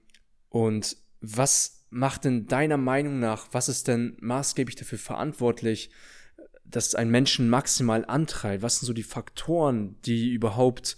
und 0.49 0.97
was 1.21 1.85
macht 1.91 2.27
denn 2.27 2.47
deiner 2.47 2.77
Meinung 2.77 3.19
nach, 3.19 3.49
was 3.51 3.69
ist 3.69 3.89
denn 3.89 4.17
maßgeblich 4.21 4.77
dafür 4.77 5.01
verantwortlich, 5.01 5.91
dass 6.65 6.95
ein 6.95 7.11
Menschen 7.11 7.49
maximal 7.49 8.05
antreibt? 8.05 8.63
Was 8.63 8.79
sind 8.79 8.87
so 8.87 8.93
die 8.93 9.03
Faktoren, 9.03 10.01
die 10.03 10.31
überhaupt 10.31 10.97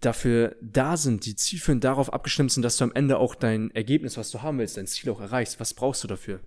dafür 0.00 0.56
da 0.62 0.96
sind, 0.96 1.26
die 1.26 1.36
zielführend 1.36 1.84
darauf 1.84 2.14
abgestimmt 2.14 2.50
sind, 2.50 2.62
dass 2.62 2.78
du 2.78 2.84
am 2.84 2.92
Ende 2.94 3.18
auch 3.18 3.34
dein 3.34 3.70
Ergebnis, 3.72 4.16
was 4.16 4.30
du 4.30 4.40
haben 4.40 4.58
willst, 4.58 4.78
dein 4.78 4.86
Ziel 4.86 5.10
auch 5.10 5.20
erreichst? 5.20 5.60
Was 5.60 5.74
brauchst 5.74 6.02
du 6.02 6.08
dafür? 6.08 6.40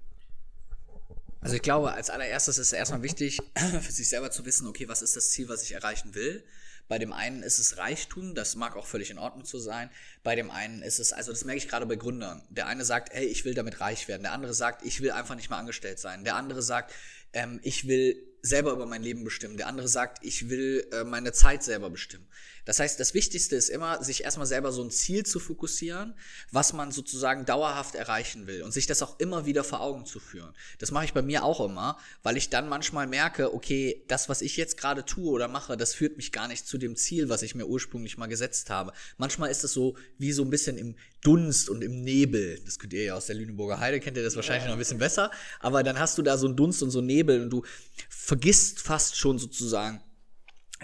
Also 1.42 1.58
ich 1.58 1.62
glaube, 1.62 1.94
als 1.94 2.10
allererstes 2.10 2.58
ist 2.58 2.68
es 2.70 2.74
erstmal 2.74 3.04
wichtig, 3.04 3.40
für 3.56 3.92
sich 3.92 4.10
selber 4.10 4.32
zu 4.32 4.48
wissen, 4.48 4.66
okay, 4.66 4.88
was 4.88 5.04
ist 5.04 5.16
das 5.16 5.30
Ziel, 5.30 5.48
was 5.48 5.62
ich 5.62 5.74
erreichen 5.74 6.16
will? 6.16 6.44
Bei 6.88 7.00
dem 7.00 7.14
einen 7.14 7.42
ist 7.42 7.60
es 7.60 7.78
Reichtum, 7.78 8.36
das 8.36 8.56
mag 8.56 8.76
auch 8.76 8.86
völlig 8.86 9.10
in 9.10 9.18
Ordnung 9.18 9.46
zu 9.46 9.58
sein. 9.58 9.90
Bei 10.24 10.36
dem 10.36 10.52
einen 10.52 10.82
ist 10.82 11.00
es, 11.00 11.14
also 11.14 11.32
das 11.32 11.44
merke 11.44 11.58
ich 11.58 11.68
gerade 11.68 11.86
bei 11.86 11.96
Gründern. 11.96 12.44
Der 12.50 12.68
eine 12.68 12.86
sagt, 12.86 13.14
hey, 13.14 13.26
ich 13.26 13.46
will 13.46 13.56
damit 13.56 13.82
reich 13.82 14.08
werden. 14.08 14.24
Der 14.24 14.34
andere 14.34 14.54
sagt, 14.54 14.86
ich 14.86 15.02
will 15.02 15.12
einfach 15.12 15.36
nicht 15.36 15.50
mehr 15.50 15.60
angestellt 15.60 16.00
sein. 16.00 16.24
Der 16.24 16.36
andere 16.36 16.62
sagt, 16.62 16.94
ähm, 17.34 17.60
ich 17.64 17.88
will 17.88 18.16
selber 18.46 18.72
über 18.72 18.86
mein 18.86 19.02
Leben 19.02 19.24
bestimmen. 19.24 19.58
Der 19.58 19.68
andere 19.68 19.88
sagt, 19.88 20.24
ich 20.24 20.50
will 20.50 20.88
äh, 20.92 21.04
meine 21.04 21.34
Zeit 21.34 21.64
selber 21.64 21.90
bestimmen. 21.90 22.28
Das 22.66 22.80
heißt, 22.80 23.00
das 23.00 23.14
Wichtigste 23.14 23.56
ist 23.56 23.70
immer, 23.70 24.04
sich 24.04 24.24
erstmal 24.24 24.48
selber 24.48 24.72
so 24.72 24.84
ein 24.84 24.90
Ziel 24.90 25.26
zu 25.26 25.40
fokussieren, 25.40 26.16
was 26.52 26.74
man 26.74 26.92
sozusagen 26.92 27.46
dauerhaft 27.46 27.96
erreichen 27.96 28.48
will 28.48 28.64
und 28.64 28.72
sich 28.72 28.88
das 28.88 29.04
auch 29.04 29.20
immer 29.20 29.46
wieder 29.46 29.64
vor 29.64 29.82
Augen 29.82 30.06
zu 30.06 30.20
führen. 30.20 30.54
Das 30.80 30.92
mache 30.92 31.06
ich 31.06 31.14
bei 31.14 31.22
mir 31.22 31.44
auch 31.44 31.64
immer, 31.64 31.98
weil 32.24 32.38
ich 32.38 32.50
dann 32.50 32.68
manchmal 32.68 33.06
merke, 33.06 33.54
okay, 33.54 34.04
das, 34.08 34.30
was 34.30 34.42
ich 34.42 34.58
jetzt 34.58 34.78
gerade 34.78 35.06
tue 35.06 35.30
oder 35.32 35.48
mache, 35.48 35.78
das 35.78 35.94
führt 35.94 36.18
mich 36.18 36.32
gar 36.32 36.48
nicht 36.48 36.68
zu 36.68 36.78
dem 36.80 36.96
Ziel, 36.96 37.30
was 37.30 37.44
ich 37.44 37.54
mir 37.54 37.68
ursprünglich 37.68 38.18
mal 38.18 38.28
gesetzt 38.28 38.72
habe. 38.72 38.94
Manchmal 39.18 39.52
ist 39.52 39.64
es 39.64 39.74
so 39.74 39.96
wie 40.18 40.32
so 40.32 40.44
ein 40.44 40.50
bisschen 40.50 40.78
im 40.78 40.96
Dunst 41.26 41.70
und 41.70 41.84
im 41.84 42.02
Nebel. 42.02 42.60
Das 42.66 42.78
könnt 42.78 42.94
ihr 42.94 43.04
ja 43.04 43.16
aus 43.16 43.26
der 43.26 43.36
Lüneburger 43.36 43.80
Heide, 43.80 44.00
kennt 44.00 44.16
ihr 44.16 44.24
das 44.24 44.36
wahrscheinlich 44.36 44.64
ja. 44.64 44.70
noch 44.70 44.76
ein 44.76 44.80
bisschen 44.80 45.00
besser. 45.00 45.32
Aber 45.60 45.82
dann 45.84 45.98
hast 46.00 46.18
du 46.18 46.22
da 46.22 46.38
so 46.38 46.48
einen 46.48 46.56
Dunst 46.56 46.84
und 46.84 46.92
so 46.92 47.00
einen 47.00 47.08
Nebel 47.08 47.42
und 47.42 47.50
du 47.50 47.64
vergisst 48.10 48.80
fast 48.80 49.18
schon 49.18 49.40
sozusagen, 49.40 50.02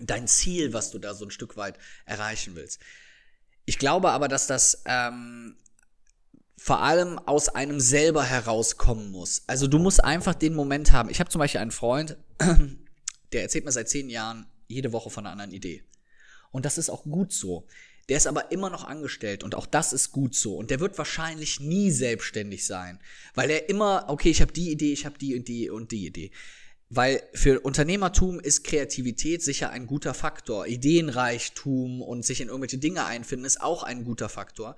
dein 0.02 0.28
Ziel, 0.28 0.74
was 0.74 0.90
du 0.92 1.00
da 1.00 1.14
so 1.14 1.26
ein 1.26 1.32
Stück 1.32 1.58
weit 1.58 1.78
erreichen 2.06 2.56
willst. 2.56 2.80
Ich 3.66 3.78
glaube 3.78 4.12
aber, 4.12 4.28
dass 4.28 4.48
das 4.48 4.82
ähm, 4.86 5.58
vor 6.58 6.82
allem 6.82 7.20
aus 7.20 7.50
einem 7.50 7.80
selber 7.80 8.24
herauskommen 8.24 9.12
muss. 9.12 9.44
Also 9.48 9.68
du 9.68 9.80
musst 9.80 10.04
einfach 10.04 10.34
den 10.34 10.54
Moment 10.56 10.92
haben. 10.92 11.10
Ich 11.10 11.20
habe 11.20 11.30
zum 11.30 11.40
Beispiel 11.40 11.62
einen 11.62 11.72
Freund, 11.72 12.18
der 13.34 13.42
erzählt 13.44 13.66
mir 13.66 13.72
seit 13.72 13.90
zehn 13.90 14.10
Jahren 14.10 14.48
jede 14.68 14.92
Woche 14.92 15.10
von 15.10 15.26
einer 15.26 15.34
anderen 15.34 15.52
Idee. 15.52 15.84
Und 16.52 16.66
das 16.66 16.78
ist 16.78 16.90
auch 16.90 17.04
gut 17.04 17.32
so. 17.34 17.68
Der 18.12 18.18
ist 18.18 18.28
aber 18.28 18.52
immer 18.52 18.70
noch 18.70 18.84
angestellt 18.84 19.42
und 19.42 19.56
auch 19.56 19.66
das 19.66 19.94
ist 19.94 20.12
gut 20.12 20.36
so. 20.36 20.58
Und 20.58 20.70
der 20.70 20.82
wird 20.82 20.98
wahrscheinlich 20.98 21.62
nie 21.62 21.92
selbstständig 21.92 22.66
sein, 22.66 23.00
weil 23.36 23.50
er 23.50 23.70
immer, 23.70 24.04
okay, 24.10 24.30
ich 24.30 24.42
habe 24.42 24.52
die 24.52 24.70
Idee, 24.70 24.92
ich 24.92 25.06
habe 25.06 25.18
die 25.18 25.34
und 25.34 25.48
die 25.48 25.70
und 25.70 25.94
die 25.94 26.08
Idee. 26.08 26.32
Weil 26.90 27.24
für 27.34 27.62
Unternehmertum 27.62 28.42
ist 28.42 28.66
Kreativität 28.66 29.42
sicher 29.42 29.70
ein 29.70 29.88
guter 29.88 30.14
Faktor. 30.14 30.68
Ideenreichtum 30.68 32.02
und 32.02 32.26
sich 32.26 32.42
in 32.42 32.50
irgendwelche 32.50 32.80
Dinge 32.80 33.06
einfinden 33.06 33.46
ist 33.46 33.62
auch 33.62 33.84
ein 33.84 34.04
guter 34.04 34.28
Faktor. 34.28 34.76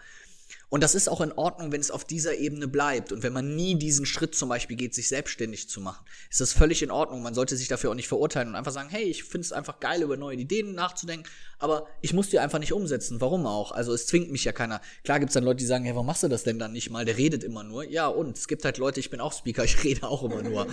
Und 0.73 0.81
das 0.81 0.95
ist 0.95 1.07
auch 1.07 1.21
in 1.21 1.31
Ordnung, 1.33 1.71
wenn 1.71 1.81
es 1.81 1.91
auf 1.91 2.03
dieser 2.03 2.35
Ebene 2.35 2.67
bleibt. 2.67 3.11
Und 3.11 3.21
wenn 3.21 3.31
man 3.31 3.55
nie 3.55 3.75
diesen 3.75 4.07
Schritt 4.07 4.33
zum 4.33 4.49
Beispiel 4.49 4.75
geht, 4.75 4.95
sich 4.95 5.07
selbstständig 5.07 5.69
zu 5.69 5.79
machen, 5.79 6.03
ist 6.31 6.41
das 6.41 6.51
völlig 6.51 6.81
in 6.81 6.89
Ordnung. 6.89 7.21
Man 7.21 7.35
sollte 7.35 7.55
sich 7.55 7.67
dafür 7.67 7.91
auch 7.91 7.95
nicht 7.95 8.07
verurteilen 8.07 8.47
und 8.47 8.55
einfach 8.55 8.71
sagen, 8.71 8.89
hey, 8.89 9.03
ich 9.03 9.23
finde 9.23 9.45
es 9.45 9.51
einfach 9.53 9.79
geil, 9.79 10.01
über 10.01 10.17
neue 10.17 10.35
Ideen 10.35 10.73
nachzudenken, 10.73 11.29
aber 11.59 11.85
ich 12.01 12.13
muss 12.13 12.29
die 12.29 12.39
einfach 12.39 12.57
nicht 12.57 12.73
umsetzen. 12.73 13.21
Warum 13.21 13.45
auch? 13.45 13.71
Also 13.71 13.93
es 13.93 14.07
zwingt 14.07 14.31
mich 14.31 14.45
ja 14.45 14.51
keiner. 14.51 14.81
Klar 15.03 15.19
gibt 15.19 15.29
es 15.29 15.35
dann 15.35 15.43
Leute, 15.43 15.57
die 15.57 15.67
sagen, 15.67 15.83
hey, 15.85 15.93
warum 15.93 16.07
machst 16.07 16.23
du 16.23 16.27
das 16.27 16.41
denn 16.41 16.57
dann 16.57 16.71
nicht 16.71 16.89
mal? 16.89 17.05
Der 17.05 17.17
redet 17.17 17.43
immer 17.43 17.63
nur. 17.63 17.87
Ja, 17.87 18.07
und 18.07 18.35
es 18.35 18.47
gibt 18.47 18.65
halt 18.65 18.79
Leute, 18.79 18.99
ich 18.99 19.11
bin 19.11 19.19
auch 19.19 19.31
Speaker, 19.31 19.63
ich 19.65 19.83
rede 19.83 20.07
auch 20.07 20.23
immer 20.23 20.41
nur. 20.41 20.65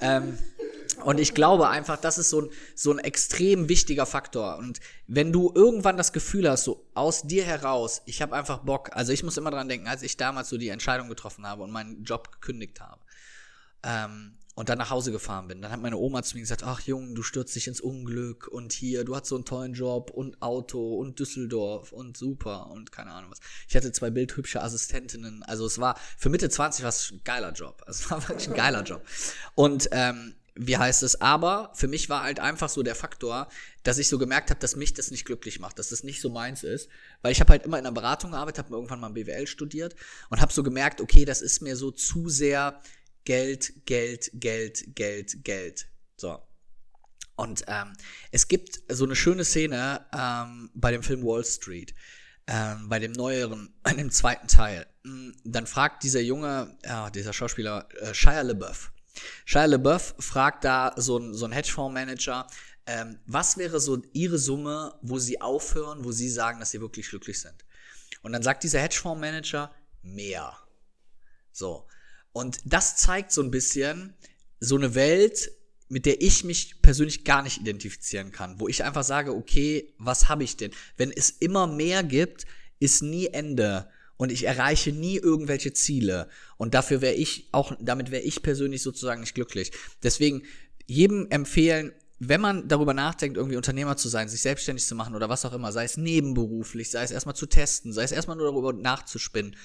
ähm, 0.00 0.36
und 1.04 1.20
ich 1.20 1.34
glaube 1.34 1.68
einfach, 1.68 1.96
das 1.96 2.18
ist 2.18 2.30
so 2.30 2.42
ein, 2.42 2.48
so 2.74 2.90
ein 2.90 2.98
extrem 2.98 3.68
wichtiger 3.68 4.06
Faktor. 4.06 4.58
Und 4.58 4.80
wenn 5.06 5.32
du 5.32 5.52
irgendwann 5.54 5.96
das 5.96 6.12
Gefühl 6.12 6.48
hast, 6.48 6.64
so 6.64 6.86
aus 6.94 7.22
dir 7.22 7.44
heraus, 7.44 8.02
ich 8.06 8.22
habe 8.22 8.34
einfach 8.34 8.58
Bock, 8.58 8.90
also 8.94 9.12
ich 9.12 9.22
muss 9.22 9.36
immer 9.36 9.50
dran 9.50 9.68
denken, 9.68 9.86
als 9.86 10.02
ich 10.02 10.16
damals 10.16 10.48
so 10.48 10.56
die 10.56 10.68
Entscheidung 10.68 11.08
getroffen 11.08 11.46
habe 11.46 11.62
und 11.62 11.70
meinen 11.70 12.04
Job 12.04 12.32
gekündigt 12.32 12.80
habe 12.80 13.02
ähm, 13.82 14.38
und 14.54 14.68
dann 14.68 14.78
nach 14.78 14.90
Hause 14.90 15.12
gefahren 15.12 15.48
bin, 15.48 15.60
dann 15.60 15.70
hat 15.70 15.80
meine 15.80 15.98
Oma 15.98 16.22
zu 16.22 16.36
mir 16.36 16.40
gesagt, 16.40 16.62
ach 16.62 16.80
Junge, 16.80 17.12
du 17.12 17.22
stürzt 17.22 17.54
dich 17.54 17.66
ins 17.66 17.82
Unglück 17.82 18.48
und 18.48 18.72
hier, 18.72 19.04
du 19.04 19.14
hast 19.14 19.26
so 19.26 19.34
einen 19.34 19.44
tollen 19.44 19.74
Job 19.74 20.10
und 20.10 20.40
Auto 20.40 20.94
und 20.94 21.18
Düsseldorf 21.18 21.92
und 21.92 22.16
super 22.16 22.70
und 22.70 22.90
keine 22.90 23.10
Ahnung 23.10 23.30
was. 23.30 23.40
Ich 23.68 23.76
hatte 23.76 23.92
zwei 23.92 24.10
bildhübsche 24.10 24.62
Assistentinnen, 24.62 25.42
also 25.42 25.66
es 25.66 25.78
war 25.78 25.98
für 26.16 26.30
Mitte 26.30 26.48
20 26.48 26.82
war 26.82 26.88
es 26.88 27.10
ein 27.10 27.20
geiler 27.24 27.52
Job, 27.52 27.82
es 27.88 28.10
war 28.10 28.26
wirklich 28.26 28.48
ein 28.48 28.54
geiler 28.54 28.84
Job. 28.84 29.02
Und 29.54 29.88
ähm, 29.92 30.34
wie 30.56 30.76
heißt 30.76 31.02
es, 31.02 31.20
aber 31.20 31.72
für 31.74 31.88
mich 31.88 32.08
war 32.08 32.22
halt 32.22 32.38
einfach 32.38 32.68
so 32.68 32.82
der 32.82 32.94
Faktor, 32.94 33.48
dass 33.82 33.98
ich 33.98 34.08
so 34.08 34.18
gemerkt 34.18 34.50
habe, 34.50 34.60
dass 34.60 34.76
mich 34.76 34.94
das 34.94 35.10
nicht 35.10 35.24
glücklich 35.24 35.58
macht, 35.58 35.78
dass 35.78 35.88
das 35.88 36.04
nicht 36.04 36.20
so 36.20 36.30
meins 36.30 36.62
ist, 36.62 36.88
weil 37.22 37.32
ich 37.32 37.40
habe 37.40 37.50
halt 37.50 37.64
immer 37.64 37.78
in 37.78 37.84
der 37.84 37.90
Beratung 37.90 38.30
gearbeitet, 38.30 38.64
habe 38.64 38.74
irgendwann 38.74 39.00
mal 39.00 39.10
BWL 39.10 39.46
studiert 39.46 39.96
und 40.30 40.40
habe 40.40 40.52
so 40.52 40.62
gemerkt, 40.62 41.00
okay, 41.00 41.24
das 41.24 41.42
ist 41.42 41.60
mir 41.60 41.76
so 41.76 41.90
zu 41.90 42.28
sehr 42.28 42.80
Geld, 43.24 43.86
Geld, 43.86 44.30
Geld, 44.34 44.94
Geld, 44.94 45.44
Geld. 45.44 45.86
So. 46.16 46.40
Und 47.36 47.64
ähm, 47.66 47.92
es 48.30 48.46
gibt 48.46 48.80
so 48.88 49.04
eine 49.04 49.16
schöne 49.16 49.44
Szene 49.44 50.06
ähm, 50.12 50.70
bei 50.74 50.92
dem 50.92 51.02
Film 51.02 51.24
Wall 51.24 51.44
Street, 51.44 51.94
ähm, 52.46 52.88
bei 52.88 53.00
dem 53.00 53.12
neueren, 53.12 53.74
bei 53.82 53.92
dem 53.94 54.10
zweiten 54.10 54.46
Teil. 54.46 54.86
Hm, 55.04 55.34
dann 55.44 55.66
fragt 55.66 56.04
dieser 56.04 56.20
junge, 56.20 56.76
ja, 56.84 57.10
dieser 57.10 57.32
Schauspieler 57.32 57.88
äh, 58.00 58.14
Shia 58.14 58.42
LaBeouf, 58.42 58.92
Shia 59.44 59.66
LeBeouf 59.66 60.14
fragt 60.18 60.64
da 60.64 60.94
so 60.96 61.18
ein, 61.18 61.34
so 61.34 61.48
Hedgefondsmanager, 61.50 62.46
ähm, 62.86 63.18
was 63.26 63.56
wäre 63.56 63.80
so 63.80 64.02
ihre 64.12 64.38
Summe, 64.38 64.94
wo 65.02 65.18
sie 65.18 65.40
aufhören, 65.40 66.04
wo 66.04 66.12
sie 66.12 66.28
sagen, 66.28 66.60
dass 66.60 66.70
sie 66.70 66.80
wirklich 66.80 67.08
glücklich 67.08 67.40
sind? 67.40 67.64
Und 68.22 68.32
dann 68.32 68.42
sagt 68.42 68.62
dieser 68.62 68.80
Hedgefondsmanager, 68.80 69.74
mehr. 70.02 70.56
So. 71.52 71.86
Und 72.32 72.58
das 72.64 72.96
zeigt 72.96 73.32
so 73.32 73.42
ein 73.42 73.50
bisschen 73.50 74.14
so 74.60 74.76
eine 74.76 74.94
Welt, 74.94 75.50
mit 75.88 76.06
der 76.06 76.20
ich 76.20 76.44
mich 76.44 76.82
persönlich 76.82 77.24
gar 77.24 77.42
nicht 77.42 77.60
identifizieren 77.60 78.32
kann, 78.32 78.58
wo 78.58 78.68
ich 78.68 78.82
einfach 78.82 79.04
sage, 79.04 79.34
okay, 79.34 79.94
was 79.98 80.28
habe 80.28 80.44
ich 80.44 80.56
denn? 80.56 80.72
Wenn 80.96 81.12
es 81.12 81.30
immer 81.30 81.66
mehr 81.66 82.02
gibt, 82.02 82.46
ist 82.80 83.02
nie 83.02 83.28
Ende 83.28 83.88
und 84.16 84.30
ich 84.30 84.44
erreiche 84.44 84.92
nie 84.92 85.16
irgendwelche 85.16 85.72
Ziele 85.72 86.28
und 86.56 86.74
dafür 86.74 87.00
wäre 87.00 87.14
ich 87.14 87.48
auch 87.52 87.76
damit 87.80 88.10
wäre 88.10 88.22
ich 88.22 88.42
persönlich 88.42 88.82
sozusagen 88.82 89.20
nicht 89.20 89.34
glücklich. 89.34 89.72
Deswegen 90.02 90.42
jedem 90.86 91.28
empfehlen, 91.30 91.92
wenn 92.20 92.40
man 92.40 92.68
darüber 92.68 92.94
nachdenkt, 92.94 93.36
irgendwie 93.36 93.56
Unternehmer 93.56 93.96
zu 93.96 94.08
sein, 94.08 94.28
sich 94.28 94.40
selbstständig 94.42 94.86
zu 94.86 94.94
machen 94.94 95.14
oder 95.14 95.28
was 95.28 95.44
auch 95.44 95.52
immer, 95.52 95.72
sei 95.72 95.84
es 95.84 95.96
nebenberuflich, 95.96 96.90
sei 96.90 97.02
es 97.02 97.10
erstmal 97.10 97.36
zu 97.36 97.46
testen, 97.46 97.92
sei 97.92 98.04
es 98.04 98.12
erstmal 98.12 98.36
nur 98.36 98.46
darüber 98.46 98.72
nachzuspinnen, 98.72 99.56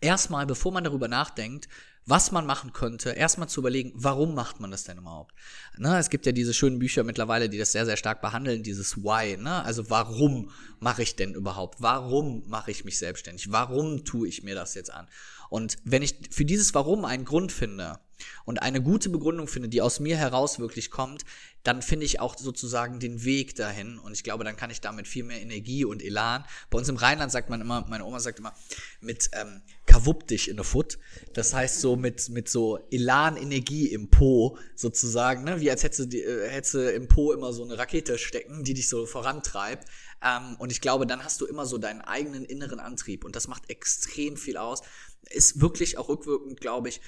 erstmal, 0.00 0.46
bevor 0.46 0.72
man 0.72 0.84
darüber 0.84 1.08
nachdenkt, 1.08 1.68
was 2.06 2.32
man 2.32 2.46
machen 2.46 2.72
könnte, 2.72 3.10
erstmal 3.10 3.48
zu 3.48 3.60
überlegen, 3.60 3.92
warum 3.94 4.34
macht 4.34 4.60
man 4.60 4.70
das 4.70 4.84
denn 4.84 4.98
überhaupt? 4.98 5.34
Ne, 5.76 5.98
es 5.98 6.10
gibt 6.10 6.26
ja 6.26 6.32
diese 6.32 6.52
schönen 6.52 6.78
Bücher 6.78 7.04
mittlerweile, 7.04 7.48
die 7.48 7.58
das 7.58 7.72
sehr, 7.72 7.86
sehr 7.86 7.96
stark 7.96 8.20
behandeln, 8.20 8.62
dieses 8.62 8.96
Why, 8.98 9.36
ne? 9.36 9.64
Also 9.64 9.88
warum 9.88 10.50
mache 10.80 11.02
ich 11.02 11.14
denn 11.14 11.34
überhaupt? 11.34 11.80
Warum 11.80 12.42
mache 12.48 12.70
ich 12.70 12.84
mich 12.84 12.98
selbstständig? 12.98 13.52
Warum 13.52 14.04
tue 14.04 14.28
ich 14.28 14.42
mir 14.42 14.54
das 14.54 14.74
jetzt 14.74 14.92
an? 14.92 15.06
Und 15.48 15.76
wenn 15.84 16.02
ich 16.02 16.16
für 16.30 16.44
dieses 16.44 16.74
Warum 16.74 17.04
einen 17.04 17.24
Grund 17.24 17.52
finde, 17.52 18.00
und 18.44 18.62
eine 18.62 18.82
gute 18.82 19.10
Begründung 19.10 19.48
finde, 19.48 19.68
die 19.68 19.82
aus 19.82 20.00
mir 20.00 20.16
heraus 20.16 20.58
wirklich 20.58 20.90
kommt, 20.90 21.24
dann 21.62 21.80
finde 21.80 22.06
ich 22.06 22.18
auch 22.18 22.36
sozusagen 22.36 22.98
den 22.98 23.24
Weg 23.24 23.54
dahin 23.54 23.98
und 23.98 24.12
ich 24.12 24.24
glaube, 24.24 24.42
dann 24.44 24.56
kann 24.56 24.70
ich 24.70 24.80
damit 24.80 25.06
viel 25.06 25.22
mehr 25.22 25.40
Energie 25.40 25.84
und 25.84 26.02
Elan. 26.02 26.44
Bei 26.70 26.78
uns 26.78 26.88
im 26.88 26.96
Rheinland 26.96 27.30
sagt 27.30 27.50
man 27.50 27.60
immer, 27.60 27.86
meine 27.88 28.04
Oma 28.04 28.18
sagt 28.18 28.40
immer, 28.40 28.52
mit 29.00 29.30
ähm, 29.32 29.62
kawupp 29.86 30.26
dich 30.26 30.48
in 30.48 30.56
der 30.56 30.64
Foot. 30.64 30.98
Das 31.34 31.54
heißt 31.54 31.80
so 31.80 31.96
mit, 31.96 32.28
mit 32.30 32.48
so 32.48 32.78
Elan, 32.90 33.36
Energie 33.36 33.86
im 33.86 34.10
Po 34.10 34.58
sozusagen, 34.74 35.44
ne? 35.44 35.60
wie 35.60 35.70
als 35.70 35.84
hättest 35.84 36.12
du, 36.12 36.16
äh, 36.16 36.48
hättest 36.48 36.74
du 36.74 36.92
im 36.92 37.06
Po 37.06 37.32
immer 37.32 37.52
so 37.52 37.62
eine 37.62 37.78
Rakete 37.78 38.18
stecken, 38.18 38.64
die 38.64 38.74
dich 38.74 38.88
so 38.88 39.06
vorantreibt. 39.06 39.86
Ähm, 40.22 40.56
und 40.58 40.72
ich 40.72 40.80
glaube, 40.80 41.06
dann 41.06 41.24
hast 41.24 41.40
du 41.40 41.46
immer 41.46 41.66
so 41.66 41.78
deinen 41.78 42.00
eigenen 42.00 42.44
inneren 42.44 42.80
Antrieb 42.80 43.24
und 43.24 43.36
das 43.36 43.48
macht 43.48 43.70
extrem 43.70 44.36
viel 44.36 44.56
aus. 44.56 44.82
Ist 45.30 45.60
wirklich 45.60 45.98
auch 45.98 46.08
rückwirkend, 46.08 46.60
glaube 46.60 46.88
ich, 46.88 47.00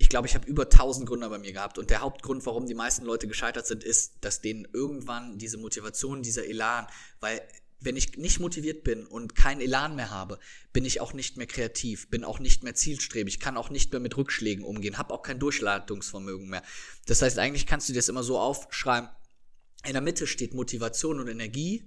ich 0.00 0.08
glaube, 0.08 0.26
ich 0.26 0.34
habe 0.34 0.48
über 0.48 0.62
1000 0.62 1.06
Gründer 1.06 1.28
bei 1.28 1.38
mir 1.38 1.52
gehabt. 1.52 1.76
Und 1.76 1.90
der 1.90 2.00
Hauptgrund, 2.00 2.44
warum 2.46 2.66
die 2.66 2.74
meisten 2.74 3.04
Leute 3.04 3.28
gescheitert 3.28 3.66
sind, 3.66 3.84
ist, 3.84 4.14
dass 4.22 4.40
denen 4.40 4.66
irgendwann 4.72 5.36
diese 5.36 5.58
Motivation, 5.58 6.22
dieser 6.22 6.46
Elan, 6.46 6.86
weil 7.20 7.42
wenn 7.80 7.96
ich 7.96 8.16
nicht 8.16 8.40
motiviert 8.40 8.82
bin 8.82 9.06
und 9.06 9.34
keinen 9.34 9.60
Elan 9.60 9.96
mehr 9.96 10.10
habe, 10.10 10.38
bin 10.72 10.86
ich 10.86 11.02
auch 11.02 11.12
nicht 11.12 11.36
mehr 11.36 11.46
kreativ, 11.46 12.08
bin 12.08 12.24
auch 12.24 12.38
nicht 12.38 12.62
mehr 12.62 12.74
zielstrebig, 12.74 13.40
kann 13.40 13.58
auch 13.58 13.68
nicht 13.68 13.92
mehr 13.92 14.00
mit 14.00 14.16
Rückschlägen 14.16 14.64
umgehen, 14.64 14.96
habe 14.96 15.12
auch 15.12 15.22
kein 15.22 15.38
Durchladungsvermögen 15.38 16.48
mehr. 16.48 16.62
Das 17.04 17.20
heißt, 17.20 17.38
eigentlich 17.38 17.66
kannst 17.66 17.88
du 17.88 17.92
dir 17.92 17.98
das 17.98 18.08
immer 18.08 18.22
so 18.22 18.38
aufschreiben. 18.38 19.10
In 19.84 19.92
der 19.92 20.02
Mitte 20.02 20.26
steht 20.26 20.54
Motivation 20.54 21.20
und 21.20 21.28
Energie 21.28 21.84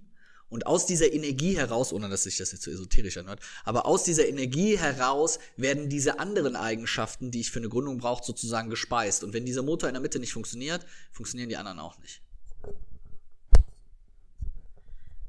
und 0.54 0.68
aus 0.68 0.86
dieser 0.86 1.12
Energie 1.12 1.58
heraus, 1.58 1.92
ohne 1.92 2.10
dass 2.10 2.24
sich 2.24 2.38
das 2.38 2.52
jetzt 2.52 2.64
so 2.64 2.70
esoterisch 2.70 3.18
anhört, 3.18 3.40
aber 3.64 3.88
aus 3.88 4.04
dieser 4.04 4.28
Energie 4.28 4.78
heraus 4.78 5.40
werden 5.58 5.90
diese 5.90 6.20
anderen 6.20 6.56
Eigenschaften, 6.56 7.32
die 7.32 7.40
ich 7.40 7.50
für 7.50 7.58
eine 7.58 7.70
Gründung 7.70 7.98
brauche, 7.98 8.24
sozusagen 8.24 8.70
gespeist. 8.70 9.24
Und 9.24 9.34
wenn 9.34 9.48
dieser 9.48 9.64
Motor 9.64 9.90
in 9.90 9.96
der 9.96 10.02
Mitte 10.02 10.20
nicht 10.20 10.32
funktioniert, 10.32 10.86
funktionieren 11.12 11.50
die 11.50 11.58
anderen 11.58 11.80
auch 11.80 11.98
nicht. 11.98 12.22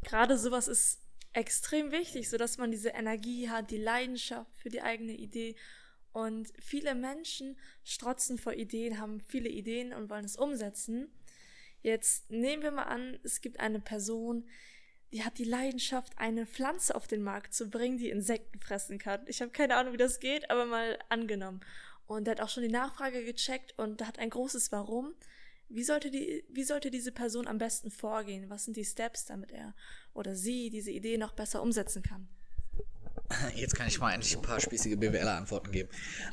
Gerade 0.02 0.36
sowas 0.36 0.68
ist 0.68 1.00
extrem 1.32 1.90
wichtig, 1.90 2.28
sodass 2.28 2.58
man 2.58 2.70
diese 2.70 2.90
Energie 2.90 3.48
hat, 3.48 3.70
die 3.70 3.78
Leidenschaft 3.78 4.50
für 4.58 4.68
die 4.68 4.82
eigene 4.82 5.12
Idee. 5.12 5.56
Und 6.12 6.52
viele 6.60 6.94
Menschen 6.94 7.56
strotzen 7.82 8.36
vor 8.36 8.52
Ideen, 8.52 9.00
haben 9.00 9.22
viele 9.26 9.48
Ideen 9.48 9.94
und 9.94 10.10
wollen 10.10 10.26
es 10.26 10.36
umsetzen. 10.36 11.08
Jetzt 11.82 12.30
nehmen 12.30 12.62
wir 12.62 12.72
mal 12.72 12.84
an, 12.84 13.18
es 13.24 13.40
gibt 13.40 13.58
eine 13.58 13.80
Person, 13.80 14.46
die 15.14 15.24
hat 15.24 15.38
die 15.38 15.44
Leidenschaft, 15.44 16.12
eine 16.16 16.44
Pflanze 16.44 16.92
auf 16.96 17.06
den 17.06 17.22
Markt 17.22 17.54
zu 17.54 17.70
bringen, 17.70 17.98
die 17.98 18.10
Insekten 18.10 18.58
fressen 18.58 18.98
kann. 18.98 19.20
Ich 19.26 19.40
habe 19.40 19.52
keine 19.52 19.76
Ahnung, 19.76 19.92
wie 19.92 19.98
das 19.98 20.18
geht, 20.18 20.50
aber 20.50 20.66
mal 20.66 20.98
angenommen. 21.08 21.60
Und 22.08 22.26
er 22.26 22.32
hat 22.32 22.40
auch 22.40 22.48
schon 22.48 22.64
die 22.64 22.68
Nachfrage 22.68 23.24
gecheckt 23.24 23.74
und 23.78 24.04
hat 24.04 24.18
ein 24.18 24.28
großes 24.28 24.72
Warum. 24.72 25.14
Wie 25.68 25.84
sollte, 25.84 26.10
die, 26.10 26.42
wie 26.50 26.64
sollte 26.64 26.90
diese 26.90 27.12
Person 27.12 27.46
am 27.46 27.58
besten 27.58 27.92
vorgehen? 27.92 28.50
Was 28.50 28.64
sind 28.64 28.76
die 28.76 28.84
Steps, 28.84 29.24
damit 29.24 29.52
er 29.52 29.72
oder 30.14 30.34
sie 30.34 30.68
diese 30.68 30.90
Idee 30.90 31.16
noch 31.16 31.32
besser 31.32 31.62
umsetzen 31.62 32.02
kann? 32.02 32.26
Jetzt 33.54 33.76
kann 33.76 33.86
ich 33.86 34.00
mal 34.00 34.12
endlich 34.12 34.34
ein 34.34 34.42
paar 34.42 34.60
spießige 34.60 34.96
BWLer-Antworten 34.96 35.70
geben. 35.70 35.90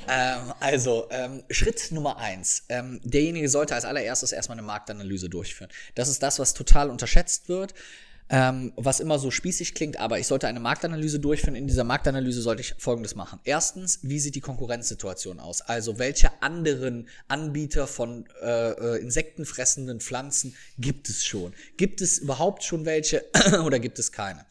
Ähm, 0.08 0.54
also, 0.60 1.08
ähm, 1.12 1.44
Schritt 1.52 1.92
Nummer 1.92 2.18
eins. 2.18 2.66
Ähm, 2.68 3.00
derjenige 3.04 3.48
sollte 3.48 3.76
als 3.76 3.86
allererstes 3.86 4.32
erstmal 4.32 4.58
eine 4.58 4.66
Marktanalyse 4.66 5.30
durchführen. 5.30 5.70
Das 5.94 6.10
ist 6.10 6.24
das, 6.24 6.40
was 6.40 6.56
total 6.56 6.90
unterschätzt 6.90 7.48
wird 7.48 7.76
ähm, 8.34 8.72
was 8.78 9.02
immer 9.02 9.20
so 9.20 9.30
spießig 9.30 9.76
klingt, 9.76 9.98
aber 9.98 10.18
ich 10.18 10.26
sollte 10.26 10.48
eine 10.48 10.62
Marktanalyse 10.62 11.20
durchführen. 11.20 11.54
In 11.54 11.68
dieser 11.68 11.84
Marktanalyse 11.84 12.42
sollte 12.42 12.62
ich 12.62 12.76
Folgendes 12.78 13.14
machen. 13.14 13.42
Erstens, 13.44 14.00
wie 14.04 14.20
sieht 14.20 14.36
die 14.36 14.42
Konkurrenzsituation 14.42 15.42
aus? 15.42 15.60
Also 15.60 16.00
welche 16.00 16.42
anderen 16.42 17.10
Anbieter 17.28 17.88
von 17.88 18.26
äh, 18.42 18.72
äh, 18.72 19.02
insektenfressenden 19.02 20.00
Pflanzen 20.00 20.56
gibt 20.78 21.10
es 21.10 21.26
schon? 21.26 21.54
Gibt 21.76 22.00
es 22.00 22.20
überhaupt 22.20 22.64
schon 22.64 22.86
welche 22.86 23.26
oder 23.66 23.80
gibt 23.80 24.00
es 24.00 24.14
keine? 24.14 24.46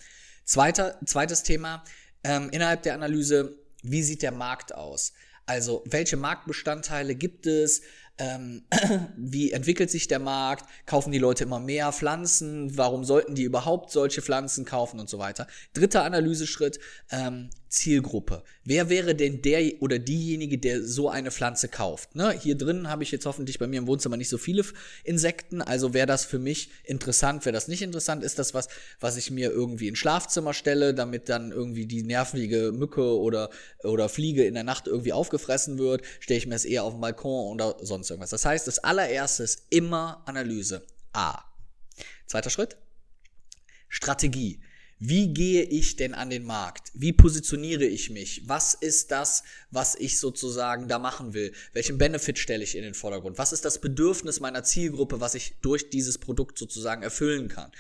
Zweiter, 0.45 0.99
zweites 1.07 1.43
Thema, 1.43 1.83
ähm, 2.23 2.51
innerhalb 2.51 2.83
der 2.83 2.93
Analyse, 2.93 3.57
wie 3.83 4.03
sieht 4.03 4.21
der 4.21 4.33
Markt 4.33 4.75
aus? 4.75 5.15
Also 5.47 5.83
welche 5.87 6.19
Marktbestandteile 6.19 7.15
gibt 7.15 7.47
es? 7.47 7.81
Ähm, 8.21 8.63
wie 9.17 9.51
entwickelt 9.51 9.91
sich 9.91 10.07
der 10.07 10.19
Markt, 10.19 10.67
kaufen 10.87 11.11
die 11.11 11.19
Leute 11.19 11.45
immer 11.45 11.59
mehr 11.59 11.93
Pflanzen, 11.93 12.77
warum 12.77 13.05
sollten 13.05 13.35
die 13.35 13.43
überhaupt 13.43 13.91
solche 13.91 14.23
Pflanzen 14.23 14.65
kaufen 14.65 15.01
und 15.01 15.09
so 15.09 15.19
weiter. 15.19 15.47
Dritter 15.73 16.05
Analyseschritt, 16.05 16.79
ähm, 17.11 17.51
Zielgruppe. 17.71 18.43
Wer 18.65 18.91
wäre 18.91 19.15
denn 19.15 19.43
der 19.43 19.81
oder 19.81 20.01
diejenige, 20.01 20.59
der 20.59 20.83
so 20.83 21.09
eine 21.09 21.31
Pflanze 21.31 21.69
kauft? 21.69 22.17
Ne? 22.17 22.33
Hier 22.33 22.57
drin 22.59 22.89
habe 22.89 23.05
ich 23.05 23.13
jetzt 23.13 23.27
hoffentlich 23.27 23.61
bei 23.61 23.69
mir 23.69 23.79
im 23.79 23.87
Wohnzimmer 23.87 24.17
nicht 24.17 24.29
so 24.29 24.39
viele 24.39 24.65
Insekten, 25.05 25.63
also 25.63 25.95
wäre 25.95 26.09
das 26.09 26.25
für 26.25 26.41
mich 26.41 26.71
interessant, 26.83 27.45
wäre 27.45 27.53
das 27.53 27.69
nicht 27.69 27.83
interessant, 27.83 28.25
ist 28.25 28.41
das 28.41 28.55
was, 28.55 28.69
was 28.99 29.17
ich 29.17 29.31
mir 29.31 29.51
irgendwie 29.51 29.87
ins 29.87 29.99
Schlafzimmer 29.99 30.53
stelle, 30.53 30.95
damit 30.95 31.29
dann 31.29 31.53
irgendwie 31.53 31.87
die 31.87 32.03
nervige 32.03 32.73
Mücke 32.73 33.17
oder, 33.17 33.51
oder 33.85 34.09
Fliege 34.09 34.45
in 34.45 34.55
der 34.55 34.65
Nacht 34.65 34.89
irgendwie 34.89 35.13
aufgefressen 35.13 35.79
wird, 35.79 36.03
stelle 36.19 36.39
ich 36.39 36.47
mir 36.49 36.57
es 36.57 36.65
eher 36.65 36.83
auf 36.83 36.95
den 36.95 37.01
Balkon 37.01 37.55
oder 37.55 37.77
sonst 37.81 38.11
irgendwas. 38.11 38.31
Das 38.31 38.45
heißt, 38.45 38.67
das 38.67 38.81
allererste 38.81 39.45
ist 39.45 39.63
immer 39.71 40.23
Analyse. 40.27 40.83
A. 41.13 41.45
Zweiter 42.27 42.51
Schritt. 42.51 42.77
Strategie. 43.89 44.61
Wie 45.03 45.33
gehe 45.33 45.63
ich 45.63 45.97
denn 45.97 46.13
an 46.13 46.29
den 46.29 46.45
Markt? 46.45 46.93
Wie 46.93 47.15
positioniere 47.15 47.87
ich 47.87 48.11
mich? 48.11 48.43
Was 48.47 48.75
ist 48.75 49.11
das, 49.11 49.45
was 49.71 49.95
ich 49.95 50.21
sozusagen 50.21 50.89
da 50.89 50.99
machen 50.99 51.33
will? 51.33 51.53
Welchen 51.73 51.97
Benefit 51.97 52.39
stelle 52.39 52.63
ich 52.63 52.77
in 52.77 52.83
den 52.83 52.93
Vordergrund? 52.93 53.39
Was 53.39 53.53
ist 53.53 53.65
das 53.65 53.81
Bedürfnis 53.81 54.41
meiner 54.41 54.63
Zielgruppe, 54.63 55.19
was 55.19 55.35
ich 55.35 55.55
durch 55.63 55.89
dieses 55.89 56.19
Produkt 56.19 56.59
sozusagen 56.59 57.03
erfüllen 57.03 57.49
kann? 57.49 57.73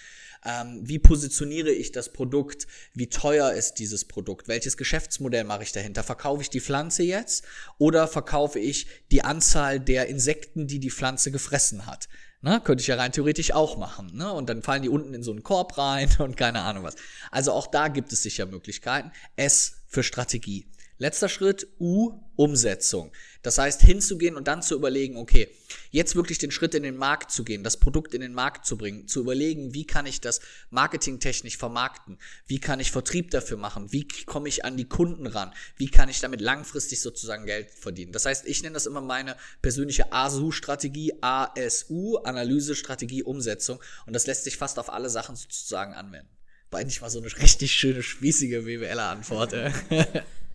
Ähm, 0.47 0.81
wie 0.83 0.99
positioniere 0.99 1.71
ich 1.71 1.93
das 1.93 2.11
Produkt? 2.11 2.67
Wie 2.95 3.09
teuer 3.09 3.53
ist 3.53 3.75
dieses 3.75 4.07
Produkt? 4.07 4.49
Welches 4.49 4.79
Geschäftsmodell 4.79 5.45
mache 5.45 5.65
ich 5.65 5.73
dahinter? 5.73 6.03
Verkaufe 6.03 6.41
ich 6.41 6.49
die 6.49 6.63
Pflanze 6.63 7.03
jetzt 7.03 7.45
oder 7.77 8.09
verkaufe 8.09 8.59
ich 8.59 8.87
die 9.11 9.25
Anzahl 9.25 9.79
der 9.79 10.07
Insekten, 10.07 10.67
die 10.67 10.79
die 10.79 10.91
Pflanze 10.91 11.31
gefressen 11.31 11.85
hat? 11.85 12.09
Ne? 12.43 12.61
Könnte 12.61 12.81
ich 12.81 12.87
ja 12.87 12.97
rein 12.97 13.13
theoretisch 13.13 13.53
auch 13.53 13.77
machen. 13.77 14.11
Ne? 14.15 14.33
Und 14.33 14.49
dann 14.49 14.63
fallen 14.63 14.83
die 14.83 14.89
unten 14.89 15.13
in 15.13 15.23
so 15.23 15.31
einen 15.31 15.43
Korb 15.43 15.77
rein 15.77 16.09
und 16.19 16.37
keine 16.37 16.63
Ahnung 16.63 16.85
was. 16.85 16.97
Also 17.31 17.53
auch 17.53 17.67
da 17.67 17.89
gibt 17.89 18.13
es 18.13 18.23
sicher 18.23 18.47
Möglichkeiten. 18.47 19.13
S 19.37 19.83
für 19.87 20.03
Strategie. 20.03 20.67
Letzter 21.01 21.31
Schritt, 21.31 21.67
U, 21.81 22.21
Umsetzung. 22.37 23.11
Das 23.41 23.57
heißt, 23.57 23.81
hinzugehen 23.81 24.37
und 24.37 24.47
dann 24.49 24.61
zu 24.61 24.75
überlegen, 24.75 25.17
okay, 25.17 25.49
jetzt 25.91 26.15
wirklich 26.15 26.37
den 26.37 26.51
Schritt 26.51 26.75
in 26.75 26.83
den 26.83 26.99
Markt 26.99 27.31
zu 27.31 27.43
gehen, 27.43 27.65
das 27.65 27.79
Produkt 27.79 28.13
in 28.13 28.21
den 28.21 28.35
Markt 28.35 28.67
zu 28.67 28.77
bringen, 28.77 29.09
zu 29.09 29.21
überlegen, 29.21 29.73
wie 29.73 29.87
kann 29.87 30.05
ich 30.05 30.21
das 30.21 30.43
marketingtechnisch 30.69 31.57
vermarkten, 31.57 32.19
wie 32.47 32.61
kann 32.61 32.81
ich 32.81 32.91
Vertrieb 32.91 33.31
dafür 33.31 33.57
machen, 33.57 33.93
wie 33.93 34.07
komme 34.27 34.51
ich 34.51 34.67
an 34.67 34.77
die 34.77 34.85
Kunden 34.85 35.27
ran, 35.27 35.55
wie 35.79 35.89
kann 35.89 36.11
ich 36.11 36.21
damit 36.21 36.43
langfristig 36.43 37.01
sozusagen 37.01 37.47
Geld 37.47 37.71
verdienen. 37.71 38.13
Das 38.13 38.27
heißt, 38.27 38.47
ich 38.47 38.63
nenne 38.63 38.75
das 38.75 38.85
immer 38.85 39.01
meine 39.01 39.37
persönliche 39.63 40.13
ASU-Strategie, 40.13 41.15
ASU, 41.23 42.19
Analyse, 42.19 42.75
Strategie, 42.75 43.23
Umsetzung 43.23 43.81
und 44.05 44.13
das 44.13 44.27
lässt 44.27 44.45
sich 44.45 44.59
fast 44.59 44.79
auf 44.79 44.93
alle 44.93 45.09
Sachen 45.09 45.35
sozusagen 45.35 45.95
anwenden. 45.95 46.29
War 46.71 46.81
eigentlich 46.81 47.01
mal 47.01 47.09
so 47.09 47.21
eine 47.21 47.35
richtig 47.39 47.73
schöne, 47.73 48.03
spießige 48.03 48.65
BWLer-Antwort. 48.65 49.55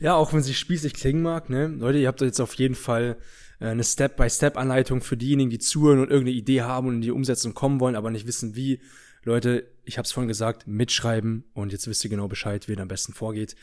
Ja, 0.00 0.14
auch 0.14 0.32
wenn 0.32 0.42
sie 0.42 0.54
spießig 0.54 0.94
klingen 0.94 1.22
mag, 1.22 1.48
ne? 1.50 1.66
Leute, 1.68 1.98
ihr 1.98 2.08
habt 2.08 2.20
jetzt 2.20 2.40
auf 2.40 2.54
jeden 2.54 2.74
Fall 2.74 3.16
äh, 3.60 3.66
eine 3.66 3.84
Step-by-Step-Anleitung 3.84 5.00
für 5.00 5.16
diejenigen, 5.16 5.50
die 5.50 5.58
zuhören 5.58 6.00
und 6.00 6.10
irgendeine 6.10 6.36
Idee 6.36 6.62
haben 6.62 6.88
und 6.88 6.94
in 6.96 7.00
die 7.00 7.10
Umsetzung 7.10 7.54
kommen 7.54 7.80
wollen, 7.80 7.96
aber 7.96 8.10
nicht 8.10 8.26
wissen 8.26 8.56
wie. 8.56 8.80
Leute, 9.24 9.66
ich 9.84 9.98
habe 9.98 10.06
es 10.06 10.12
vorhin 10.12 10.28
gesagt, 10.28 10.68
mitschreiben 10.68 11.42
und 11.52 11.72
jetzt 11.72 11.88
wisst 11.88 12.04
ihr 12.04 12.10
genau 12.10 12.28
Bescheid, 12.28 12.68
wie 12.68 12.74
ihr 12.74 12.78
am 12.78 12.86
besten 12.86 13.12
vorgeht. 13.12 13.56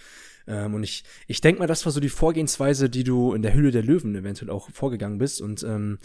Ähm, 0.46 0.74
und 0.74 0.84
ich, 0.84 1.06
ich 1.28 1.40
denke 1.40 1.60
mal, 1.60 1.68
das 1.68 1.86
war 1.86 1.94
so 1.94 2.02
die 2.02 2.10
Vorgehensweise, 2.10 2.90
die 2.90 3.06
du 3.06 3.34
in 3.34 3.44
der 3.44 3.54
Hülle 3.54 3.72
der 3.72 3.82
Löwen 3.82 4.14
eventuell 4.14 4.50
auch 4.52 4.70
vorgegangen 4.72 5.20
bist 5.20 5.42
und 5.42 5.64
ähm, 5.64 6.00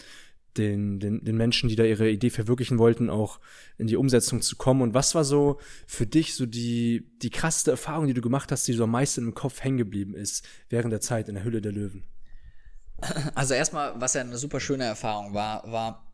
den, 0.57 0.99
den, 0.99 1.23
den 1.23 1.37
Menschen, 1.37 1.69
die 1.69 1.75
da 1.75 1.83
ihre 1.83 2.09
Idee 2.09 2.29
verwirklichen 2.29 2.79
wollten, 2.79 3.09
auch 3.09 3.39
in 3.77 3.87
die 3.87 3.95
Umsetzung 3.95 4.41
zu 4.41 4.55
kommen. 4.55 4.81
Und 4.81 4.93
was 4.93 5.15
war 5.15 5.23
so 5.23 5.59
für 5.87 6.05
dich 6.05 6.35
so 6.35 6.45
die, 6.45 7.07
die 7.21 7.29
krasseste 7.29 7.71
Erfahrung, 7.71 8.07
die 8.07 8.13
du 8.13 8.21
gemacht 8.21 8.51
hast, 8.51 8.67
die 8.67 8.73
so 8.73 8.83
am 8.83 8.91
meisten 8.91 9.21
im 9.25 9.33
Kopf 9.33 9.63
hängen 9.63 9.77
geblieben 9.77 10.15
ist 10.15 10.47
während 10.69 10.91
der 10.91 11.01
Zeit 11.01 11.29
in 11.29 11.35
der 11.35 11.43
Hülle 11.43 11.61
der 11.61 11.71
Löwen? 11.71 12.03
Also 13.35 13.53
erstmal, 13.53 13.99
was 13.99 14.13
ja 14.13 14.21
eine 14.21 14.37
super 14.37 14.59
schöne 14.59 14.83
Erfahrung 14.83 15.33
war, 15.33 15.63
war, 15.71 16.08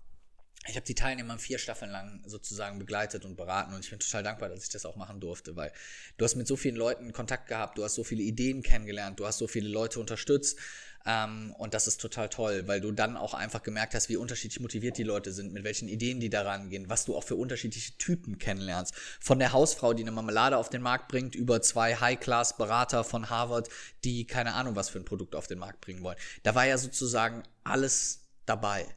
ich 0.68 0.76
habe 0.76 0.86
die 0.86 0.96
Teilnehmer 0.96 1.38
vier 1.38 1.60
Staffeln 1.60 1.92
lang 1.92 2.22
sozusagen 2.26 2.80
begleitet 2.80 3.26
und 3.26 3.36
beraten 3.36 3.74
und 3.74 3.84
ich 3.84 3.90
bin 3.90 4.00
total 4.00 4.24
dankbar, 4.24 4.50
dass 4.50 4.64
ich 4.64 4.70
das 4.70 4.86
auch 4.86 4.96
machen 4.96 5.20
durfte, 5.20 5.56
weil 5.56 5.72
du 6.18 6.26
hast 6.26 6.36
mit 6.36 6.48
so 6.48 6.56
vielen 6.56 6.76
Leuten 6.76 7.14
Kontakt 7.14 7.48
gehabt, 7.48 7.78
du 7.78 7.84
hast 7.84 7.96
so 7.96 8.04
viele 8.04 8.24
Ideen 8.24 8.64
kennengelernt, 8.64 9.20
du 9.20 9.28
hast 9.28 9.38
so 9.38 9.48
viele 9.48 9.70
Leute 9.70 10.00
unterstützt 10.00 10.58
ähm, 11.06 11.54
und 11.60 11.76
das 11.76 11.86
ist 11.86 12.02
total 12.02 12.30
toll, 12.30 12.64
weil 12.66 12.82
du 12.82 12.92
dann 12.92 13.16
auch 13.16 13.36
einfach 13.36 13.62
gemerkt 13.62 13.94
hast, 13.94 14.10
wie 14.10 14.18
unterschiedlich 14.18 14.60
motiviert 14.60 14.98
die 14.98 15.04
Leute 15.04 15.32
sind, 15.32 15.54
mit 15.54 15.64
welchen 15.64 15.88
Ideen 15.88 16.20
die 16.20 16.32
daran 16.32 16.70
gehen, 16.70 16.90
was 16.90 17.06
du 17.06 17.16
auch 17.16 17.24
für 17.24 17.36
unterschiedliche 17.36 17.96
Typen 18.00 18.40
kennenlernst. 18.40 18.96
Von 19.20 19.38
der 19.38 19.54
Hausfrau, 19.54 19.94
die 19.94 20.02
eine 20.02 20.12
Marmelade 20.12 20.58
auf 20.58 20.70
den 20.70 20.82
Markt 20.82 21.10
bringt, 21.10 21.36
über 21.36 21.62
zwei 21.62 21.96
High-Class-Berater 21.96 23.04
von 23.04 23.30
Harvard, 23.30 23.70
die 24.04 24.26
keine 24.26 24.54
Ahnung, 24.56 24.76
was 24.76 24.90
für 24.90 24.98
ein 24.98 25.06
Produkt 25.06 25.36
auf 25.36 25.46
den 25.46 25.60
Markt 25.60 25.82
bringen 25.82 26.02
wollen. 26.02 26.18
Da 26.42 26.56
war 26.56 26.66
ja 26.66 26.80
sozusagen 26.80 27.44
alles 27.64 28.26
dabei. 28.48 28.88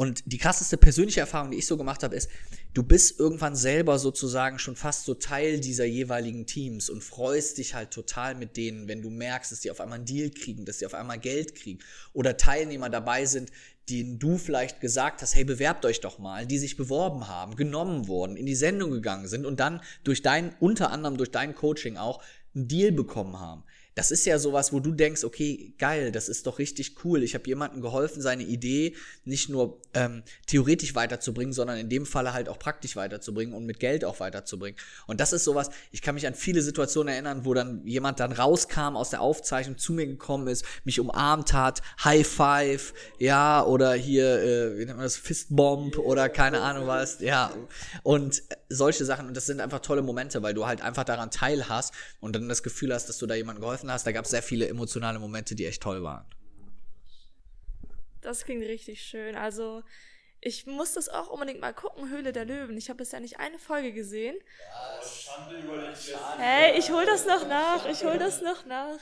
Und 0.00 0.22
die 0.24 0.38
krasseste 0.38 0.78
persönliche 0.78 1.20
Erfahrung, 1.20 1.50
die 1.50 1.58
ich 1.58 1.66
so 1.66 1.76
gemacht 1.76 2.02
habe, 2.02 2.16
ist, 2.16 2.30
du 2.72 2.82
bist 2.82 3.20
irgendwann 3.20 3.54
selber 3.54 3.98
sozusagen 3.98 4.58
schon 4.58 4.74
fast 4.74 5.04
so 5.04 5.12
Teil 5.12 5.60
dieser 5.60 5.84
jeweiligen 5.84 6.46
Teams 6.46 6.88
und 6.88 7.04
freust 7.04 7.58
dich 7.58 7.74
halt 7.74 7.90
total 7.90 8.34
mit 8.34 8.56
denen, 8.56 8.88
wenn 8.88 9.02
du 9.02 9.10
merkst, 9.10 9.52
dass 9.52 9.60
die 9.60 9.70
auf 9.70 9.78
einmal 9.78 9.96
einen 9.98 10.06
Deal 10.06 10.30
kriegen, 10.30 10.64
dass 10.64 10.78
die 10.78 10.86
auf 10.86 10.94
einmal 10.94 11.18
Geld 11.18 11.54
kriegen 11.54 11.80
oder 12.14 12.38
Teilnehmer 12.38 12.88
dabei 12.88 13.26
sind, 13.26 13.50
denen 13.90 14.18
du 14.18 14.38
vielleicht 14.38 14.80
gesagt 14.80 15.20
hast, 15.20 15.34
hey, 15.34 15.44
bewerbt 15.44 15.84
euch 15.84 16.00
doch 16.00 16.18
mal, 16.18 16.46
die 16.46 16.56
sich 16.56 16.78
beworben 16.78 17.28
haben, 17.28 17.54
genommen 17.54 18.08
wurden, 18.08 18.38
in 18.38 18.46
die 18.46 18.54
Sendung 18.54 18.92
gegangen 18.92 19.28
sind 19.28 19.44
und 19.44 19.60
dann 19.60 19.82
durch 20.02 20.22
dein, 20.22 20.54
unter 20.60 20.92
anderem 20.92 21.18
durch 21.18 21.30
dein 21.30 21.54
Coaching 21.54 21.98
auch, 21.98 22.22
einen 22.54 22.68
Deal 22.68 22.90
bekommen 22.90 23.38
haben 23.38 23.64
das 24.00 24.10
ist 24.10 24.24
ja 24.24 24.38
sowas, 24.38 24.72
wo 24.72 24.80
du 24.80 24.92
denkst, 24.92 25.24
okay, 25.24 25.74
geil, 25.76 26.10
das 26.10 26.30
ist 26.30 26.46
doch 26.46 26.58
richtig 26.58 27.04
cool. 27.04 27.22
Ich 27.22 27.34
habe 27.34 27.46
jemandem 27.46 27.82
geholfen, 27.82 28.22
seine 28.22 28.44
Idee 28.44 28.94
nicht 29.26 29.50
nur 29.50 29.78
ähm, 29.92 30.22
theoretisch 30.46 30.94
weiterzubringen, 30.94 31.52
sondern 31.52 31.76
in 31.76 31.90
dem 31.90 32.06
Falle 32.06 32.32
halt 32.32 32.48
auch 32.48 32.58
praktisch 32.58 32.96
weiterzubringen 32.96 33.54
und 33.54 33.66
mit 33.66 33.78
Geld 33.78 34.06
auch 34.06 34.18
weiterzubringen. 34.18 34.80
Und 35.06 35.20
das 35.20 35.34
ist 35.34 35.44
sowas, 35.44 35.68
ich 35.92 36.00
kann 36.00 36.14
mich 36.14 36.26
an 36.26 36.32
viele 36.32 36.62
Situationen 36.62 37.12
erinnern, 37.12 37.44
wo 37.44 37.52
dann 37.52 37.86
jemand 37.86 38.20
dann 38.20 38.32
rauskam 38.32 38.96
aus 38.96 39.10
der 39.10 39.20
Aufzeichnung, 39.20 39.76
zu 39.76 39.92
mir 39.92 40.06
gekommen 40.06 40.46
ist, 40.46 40.64
mich 40.84 40.98
umarmt 40.98 41.52
hat, 41.52 41.82
High 42.02 42.26
Five, 42.26 42.94
ja, 43.18 43.62
oder 43.62 43.92
hier, 43.92 44.40
äh, 44.42 44.78
wie 44.78 44.86
nennt 44.86 44.96
man 44.96 45.04
das, 45.04 45.18
Fistbomb 45.18 45.98
oder 45.98 46.30
keine 46.30 46.62
Ahnung 46.62 46.86
was, 46.86 47.20
ja. 47.20 47.52
Und 48.02 48.42
solche 48.70 49.04
Sachen, 49.04 49.26
und 49.26 49.36
das 49.36 49.44
sind 49.44 49.60
einfach 49.60 49.80
tolle 49.80 50.00
Momente, 50.00 50.42
weil 50.42 50.54
du 50.54 50.66
halt 50.66 50.80
einfach 50.80 51.04
daran 51.04 51.30
teilhast 51.30 51.92
und 52.20 52.34
dann 52.34 52.48
das 52.48 52.62
Gefühl 52.62 52.94
hast, 52.94 53.10
dass 53.10 53.18
du 53.18 53.26
da 53.26 53.34
jemandem 53.34 53.60
geholfen 53.60 53.89
getroffen 53.90 53.92
hast. 53.92 54.06
Da 54.06 54.12
gab 54.12 54.24
es 54.24 54.30
sehr 54.30 54.42
viele 54.42 54.68
emotionale 54.68 55.18
Momente, 55.18 55.54
die 55.54 55.66
echt 55.66 55.82
toll 55.82 56.02
waren. 56.02 56.24
Das 58.20 58.44
klingt 58.44 58.62
richtig 58.64 59.02
schön. 59.02 59.34
Also, 59.34 59.82
ich 60.40 60.66
muss 60.66 60.94
das 60.94 61.08
auch 61.08 61.28
unbedingt 61.28 61.60
mal 61.60 61.74
gucken, 61.74 62.10
Höhle 62.10 62.32
der 62.32 62.44
Löwen. 62.44 62.76
Ich 62.76 62.88
habe 62.88 62.98
bisher 62.98 63.20
nicht 63.20 63.38
eine 63.38 63.58
Folge 63.58 63.92
gesehen. 63.92 64.36
Ja, 64.36 65.06
Schande 65.06 65.58
über 65.58 65.90
dich. 65.90 66.14
Hey, 66.38 66.78
ich 66.78 66.90
hol 66.90 67.04
das 67.06 67.26
noch 67.26 67.46
nach. 67.46 67.86
Ich 67.86 68.04
hol 68.04 68.18
das 68.18 68.40
noch 68.42 68.66
nach. 68.66 68.98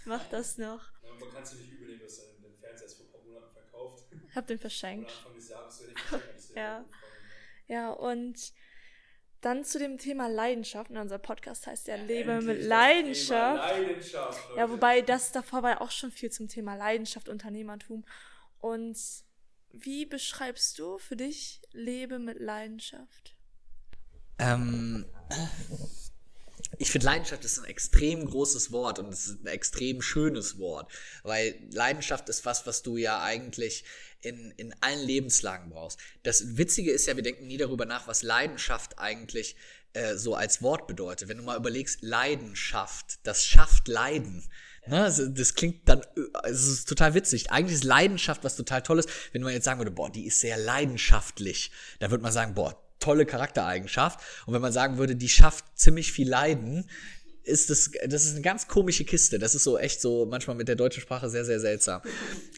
Ich 0.00 0.06
mach 0.06 0.24
das 0.30 0.58
noch. 0.58 0.80
Ja, 1.02 1.10
man 1.20 1.32
kann 1.32 1.42
es 1.42 1.54
nicht 1.54 1.72
übernehmen, 1.72 2.00
dass 2.00 2.18
dein 2.42 2.54
Fernseher 2.60 2.86
ist 2.86 2.96
vor 2.96 3.06
ein 3.06 3.12
paar 3.12 3.20
Monaten 3.22 3.52
verkauft. 3.52 4.04
Ich 4.28 4.36
hab 4.36 4.46
den 4.46 4.58
verschenkt. 4.58 5.10
Anfang 5.10 5.34
des 5.34 5.48
Jahres 5.48 5.82
ja. 6.54 6.84
Ja, 7.66 7.90
und 7.92 8.52
dann 9.44 9.64
zu 9.64 9.78
dem 9.78 9.98
Thema 9.98 10.28
Leidenschaft. 10.28 10.90
Und 10.90 10.96
unser 10.96 11.18
Podcast 11.18 11.66
heißt 11.66 11.88
ja, 11.88 11.96
ja 11.96 12.02
Lebe 12.04 12.40
mit 12.40 12.62
Leidenschaft. 12.62 13.70
Leidenschaft 13.70 14.40
ja, 14.56 14.70
wobei 14.70 15.02
das 15.02 15.32
davor 15.32 15.62
war 15.62 15.70
ja 15.70 15.80
auch 15.80 15.90
schon 15.90 16.10
viel 16.10 16.30
zum 16.30 16.48
Thema 16.48 16.74
Leidenschaft, 16.76 17.28
Unternehmertum. 17.28 18.04
Und 18.58 18.96
wie 19.72 20.06
beschreibst 20.06 20.78
du 20.78 20.98
für 20.98 21.16
dich 21.16 21.60
Lebe 21.72 22.18
mit 22.18 22.40
Leidenschaft? 22.40 23.36
Ähm, 24.38 25.04
ich 26.78 26.90
finde, 26.90 27.06
Leidenschaft 27.06 27.44
ist 27.44 27.58
ein 27.58 27.64
extrem 27.64 28.24
großes 28.24 28.72
Wort 28.72 28.98
und 28.98 29.12
es 29.12 29.26
ist 29.26 29.42
ein 29.42 29.46
extrem 29.46 30.02
schönes 30.02 30.58
Wort, 30.58 30.90
weil 31.22 31.54
Leidenschaft 31.70 32.28
ist 32.28 32.44
was, 32.44 32.66
was 32.66 32.82
du 32.82 32.96
ja 32.96 33.22
eigentlich 33.22 33.84
in, 34.20 34.52
in 34.56 34.74
allen 34.80 35.04
Lebenslagen 35.06 35.70
brauchst. 35.70 35.98
Das 36.22 36.56
Witzige 36.56 36.90
ist 36.90 37.06
ja, 37.06 37.16
wir 37.16 37.22
denken 37.22 37.46
nie 37.46 37.56
darüber 37.56 37.86
nach, 37.86 38.06
was 38.06 38.22
Leidenschaft 38.22 38.98
eigentlich 38.98 39.56
äh, 39.92 40.16
so 40.16 40.34
als 40.34 40.62
Wort 40.62 40.86
bedeutet. 40.86 41.28
Wenn 41.28 41.38
du 41.38 41.44
mal 41.44 41.56
überlegst, 41.56 42.02
Leidenschaft, 42.02 43.18
das 43.22 43.44
schafft 43.44 43.88
Leiden. 43.88 44.48
Ne, 44.86 44.98
das, 44.98 45.22
das 45.30 45.54
klingt 45.54 45.88
dann, 45.88 46.02
es 46.42 46.66
ist 46.66 46.88
total 46.88 47.14
witzig. 47.14 47.50
Eigentlich 47.50 47.76
ist 47.76 47.84
Leidenschaft 47.84 48.44
was 48.44 48.56
total 48.56 48.82
Tolles. 48.82 49.06
Wenn 49.32 49.42
man 49.42 49.52
jetzt 49.52 49.64
sagen 49.64 49.80
würde, 49.80 49.90
boah, 49.90 50.10
die 50.10 50.26
ist 50.26 50.40
sehr 50.40 50.58
leidenschaftlich, 50.58 51.70
dann 52.00 52.10
würde 52.10 52.22
man 52.22 52.32
sagen, 52.32 52.54
boah, 52.54 52.83
tolle 52.98 53.26
Charaktereigenschaft. 53.26 54.20
Und 54.46 54.54
wenn 54.54 54.62
man 54.62 54.72
sagen 54.72 54.98
würde, 54.98 55.16
die 55.16 55.28
schafft 55.28 55.64
ziemlich 55.74 56.12
viel 56.12 56.28
Leiden, 56.28 56.88
ist 57.44 57.70
das, 57.70 57.90
das 58.06 58.24
ist 58.24 58.32
eine 58.32 58.42
ganz 58.42 58.68
komische 58.68 59.04
Kiste. 59.04 59.38
Das 59.38 59.54
ist 59.54 59.64
so 59.64 59.78
echt 59.78 60.00
so 60.00 60.26
manchmal 60.26 60.56
mit 60.56 60.68
der 60.68 60.76
deutschen 60.76 61.02
Sprache 61.02 61.28
sehr, 61.28 61.44
sehr 61.44 61.60
seltsam. 61.60 62.00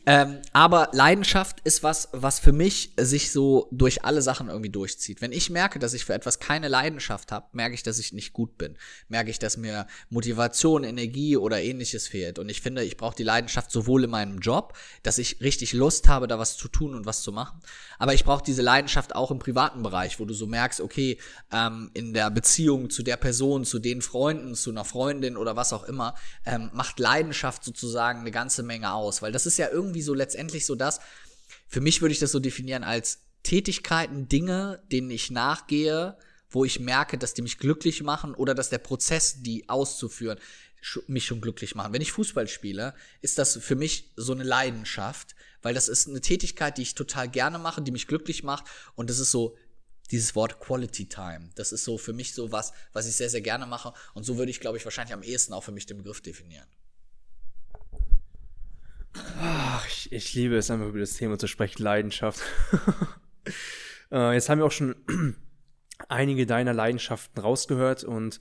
Ähm, 0.06 0.38
aber 0.52 0.90
Leidenschaft 0.92 1.60
ist 1.64 1.82
was, 1.82 2.08
was 2.12 2.38
für 2.38 2.52
mich 2.52 2.92
sich 2.96 3.32
so 3.32 3.68
durch 3.72 4.04
alle 4.04 4.22
Sachen 4.22 4.48
irgendwie 4.48 4.70
durchzieht. 4.70 5.20
Wenn 5.20 5.32
ich 5.32 5.50
merke, 5.50 5.78
dass 5.78 5.94
ich 5.94 6.04
für 6.04 6.14
etwas 6.14 6.38
keine 6.38 6.68
Leidenschaft 6.68 7.32
habe, 7.32 7.46
merke 7.52 7.74
ich, 7.74 7.82
dass 7.82 7.98
ich 7.98 8.12
nicht 8.12 8.32
gut 8.32 8.56
bin. 8.56 8.76
Merke 9.08 9.30
ich, 9.30 9.40
dass 9.40 9.56
mir 9.56 9.86
Motivation, 10.08 10.84
Energie 10.84 11.36
oder 11.36 11.60
ähnliches 11.60 12.06
fehlt. 12.06 12.38
Und 12.38 12.48
ich 12.48 12.60
finde, 12.60 12.84
ich 12.84 12.96
brauche 12.96 13.16
die 13.16 13.24
Leidenschaft 13.24 13.72
sowohl 13.72 14.04
in 14.04 14.10
meinem 14.10 14.38
Job, 14.38 14.76
dass 15.02 15.18
ich 15.18 15.40
richtig 15.40 15.72
Lust 15.72 16.06
habe, 16.06 16.28
da 16.28 16.38
was 16.38 16.56
zu 16.56 16.68
tun 16.68 16.94
und 16.94 17.06
was 17.06 17.22
zu 17.22 17.32
machen. 17.32 17.60
Aber 17.98 18.14
ich 18.14 18.24
brauche 18.24 18.44
diese 18.44 18.62
Leidenschaft 18.62 19.16
auch 19.16 19.32
im 19.32 19.40
privaten 19.40 19.82
Bereich, 19.82 20.20
wo 20.20 20.24
du 20.24 20.34
so 20.34 20.46
merkst, 20.46 20.80
okay, 20.80 21.18
ähm, 21.52 21.90
in 21.94 22.14
der 22.14 22.30
Beziehung 22.30 22.90
zu 22.90 23.02
der 23.02 23.16
Person, 23.16 23.64
zu 23.64 23.80
den 23.80 24.02
Freunden, 24.02 24.54
zu 24.54 24.75
einer 24.76 24.84
Freundin 24.84 25.36
oder 25.36 25.56
was 25.56 25.72
auch 25.72 25.84
immer, 25.84 26.14
ähm, 26.44 26.70
macht 26.72 26.98
Leidenschaft 26.98 27.64
sozusagen 27.64 28.20
eine 28.20 28.30
ganze 28.30 28.62
Menge 28.62 28.92
aus. 28.92 29.22
Weil 29.22 29.32
das 29.32 29.46
ist 29.46 29.58
ja 29.58 29.68
irgendwie 29.70 30.02
so 30.02 30.14
letztendlich 30.14 30.66
so 30.66 30.74
das, 30.74 31.00
für 31.68 31.80
mich 31.80 32.00
würde 32.02 32.12
ich 32.12 32.18
das 32.18 32.32
so 32.32 32.40
definieren 32.40 32.84
als 32.84 33.20
Tätigkeiten, 33.42 34.28
Dinge, 34.28 34.82
denen 34.90 35.10
ich 35.10 35.30
nachgehe, 35.30 36.16
wo 36.50 36.64
ich 36.64 36.80
merke, 36.80 37.18
dass 37.18 37.34
die 37.34 37.42
mich 37.42 37.58
glücklich 37.58 38.02
machen 38.02 38.34
oder 38.34 38.54
dass 38.54 38.70
der 38.70 38.78
Prozess, 38.78 39.42
die 39.42 39.68
auszuführen, 39.68 40.38
mich 41.06 41.26
schon 41.26 41.40
glücklich 41.40 41.74
machen. 41.74 41.92
Wenn 41.92 42.02
ich 42.02 42.12
Fußball 42.12 42.48
spiele, 42.48 42.94
ist 43.20 43.38
das 43.38 43.56
für 43.56 43.74
mich 43.74 44.12
so 44.16 44.32
eine 44.32 44.44
Leidenschaft, 44.44 45.34
weil 45.62 45.74
das 45.74 45.88
ist 45.88 46.08
eine 46.08 46.20
Tätigkeit, 46.20 46.78
die 46.78 46.82
ich 46.82 46.94
total 46.94 47.28
gerne 47.28 47.58
mache, 47.58 47.82
die 47.82 47.90
mich 47.90 48.06
glücklich 48.06 48.42
macht 48.42 48.66
und 48.94 49.10
das 49.10 49.18
ist 49.18 49.30
so 49.30 49.56
dieses 50.10 50.34
Wort 50.34 50.60
Quality 50.60 51.08
Time. 51.08 51.50
Das 51.54 51.72
ist 51.72 51.84
so 51.84 51.98
für 51.98 52.12
mich 52.12 52.34
so 52.34 52.52
was, 52.52 52.72
was 52.92 53.06
ich 53.06 53.16
sehr, 53.16 53.30
sehr 53.30 53.40
gerne 53.40 53.66
mache. 53.66 53.92
Und 54.14 54.24
so 54.24 54.38
würde 54.38 54.50
ich, 54.50 54.60
glaube 54.60 54.76
ich, 54.76 54.84
wahrscheinlich 54.84 55.14
am 55.14 55.22
ehesten 55.22 55.52
auch 55.52 55.64
für 55.64 55.72
mich 55.72 55.86
den 55.86 55.98
Begriff 55.98 56.20
definieren. 56.20 56.66
Ach, 59.40 59.86
ich, 59.86 60.12
ich 60.12 60.34
liebe 60.34 60.56
es 60.56 60.70
einfach 60.70 60.88
über 60.88 60.98
das 60.98 61.14
Thema 61.14 61.38
zu 61.38 61.46
sprechen, 61.46 61.82
Leidenschaft. 61.82 62.40
äh, 64.12 64.34
jetzt 64.34 64.48
haben 64.48 64.58
wir 64.58 64.66
auch 64.66 64.72
schon 64.72 64.96
einige 66.08 66.46
deiner 66.46 66.74
Leidenschaften 66.74 67.40
rausgehört 67.40 68.04
und 68.04 68.40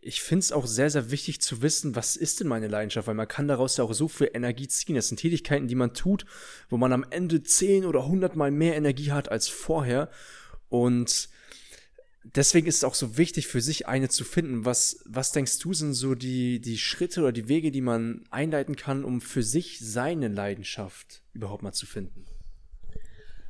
ich 0.00 0.22
finde 0.22 0.40
es 0.40 0.52
auch 0.52 0.66
sehr, 0.66 0.90
sehr 0.90 1.10
wichtig 1.10 1.40
zu 1.40 1.60
wissen, 1.60 1.96
was 1.96 2.16
ist 2.16 2.40
denn 2.40 2.48
meine 2.48 2.68
Leidenschaft, 2.68 3.08
weil 3.08 3.14
man 3.14 3.28
kann 3.28 3.48
daraus 3.48 3.76
ja 3.76 3.84
auch 3.84 3.92
so 3.92 4.08
viel 4.08 4.30
Energie 4.32 4.68
ziehen. 4.68 4.94
Das 4.94 5.08
sind 5.08 5.18
Tätigkeiten, 5.18 5.68
die 5.68 5.74
man 5.74 5.92
tut, 5.92 6.24
wo 6.68 6.76
man 6.76 6.92
am 6.92 7.04
Ende 7.10 7.42
10 7.42 7.84
oder 7.84 8.04
100 8.04 8.36
Mal 8.36 8.50
mehr 8.50 8.76
Energie 8.76 9.12
hat 9.12 9.30
als 9.30 9.48
vorher. 9.48 10.08
Und 10.68 11.28
deswegen 12.24 12.66
ist 12.66 12.76
es 12.76 12.84
auch 12.84 12.94
so 12.94 13.16
wichtig 13.16 13.46
für 13.46 13.60
sich 13.60 13.86
eine 13.86 14.08
zu 14.08 14.24
finden. 14.24 14.64
Was, 14.64 15.00
was 15.04 15.32
denkst 15.32 15.58
du 15.58 15.72
sind 15.74 15.94
so 15.94 16.14
die, 16.14 16.60
die 16.60 16.78
Schritte 16.78 17.20
oder 17.20 17.32
die 17.32 17.48
Wege, 17.48 17.70
die 17.70 17.80
man 17.80 18.24
einleiten 18.30 18.76
kann, 18.76 19.04
um 19.04 19.20
für 19.20 19.42
sich 19.42 19.78
seine 19.80 20.28
Leidenschaft 20.28 21.22
überhaupt 21.32 21.62
mal 21.62 21.72
zu 21.72 21.86
finden? 21.86 22.26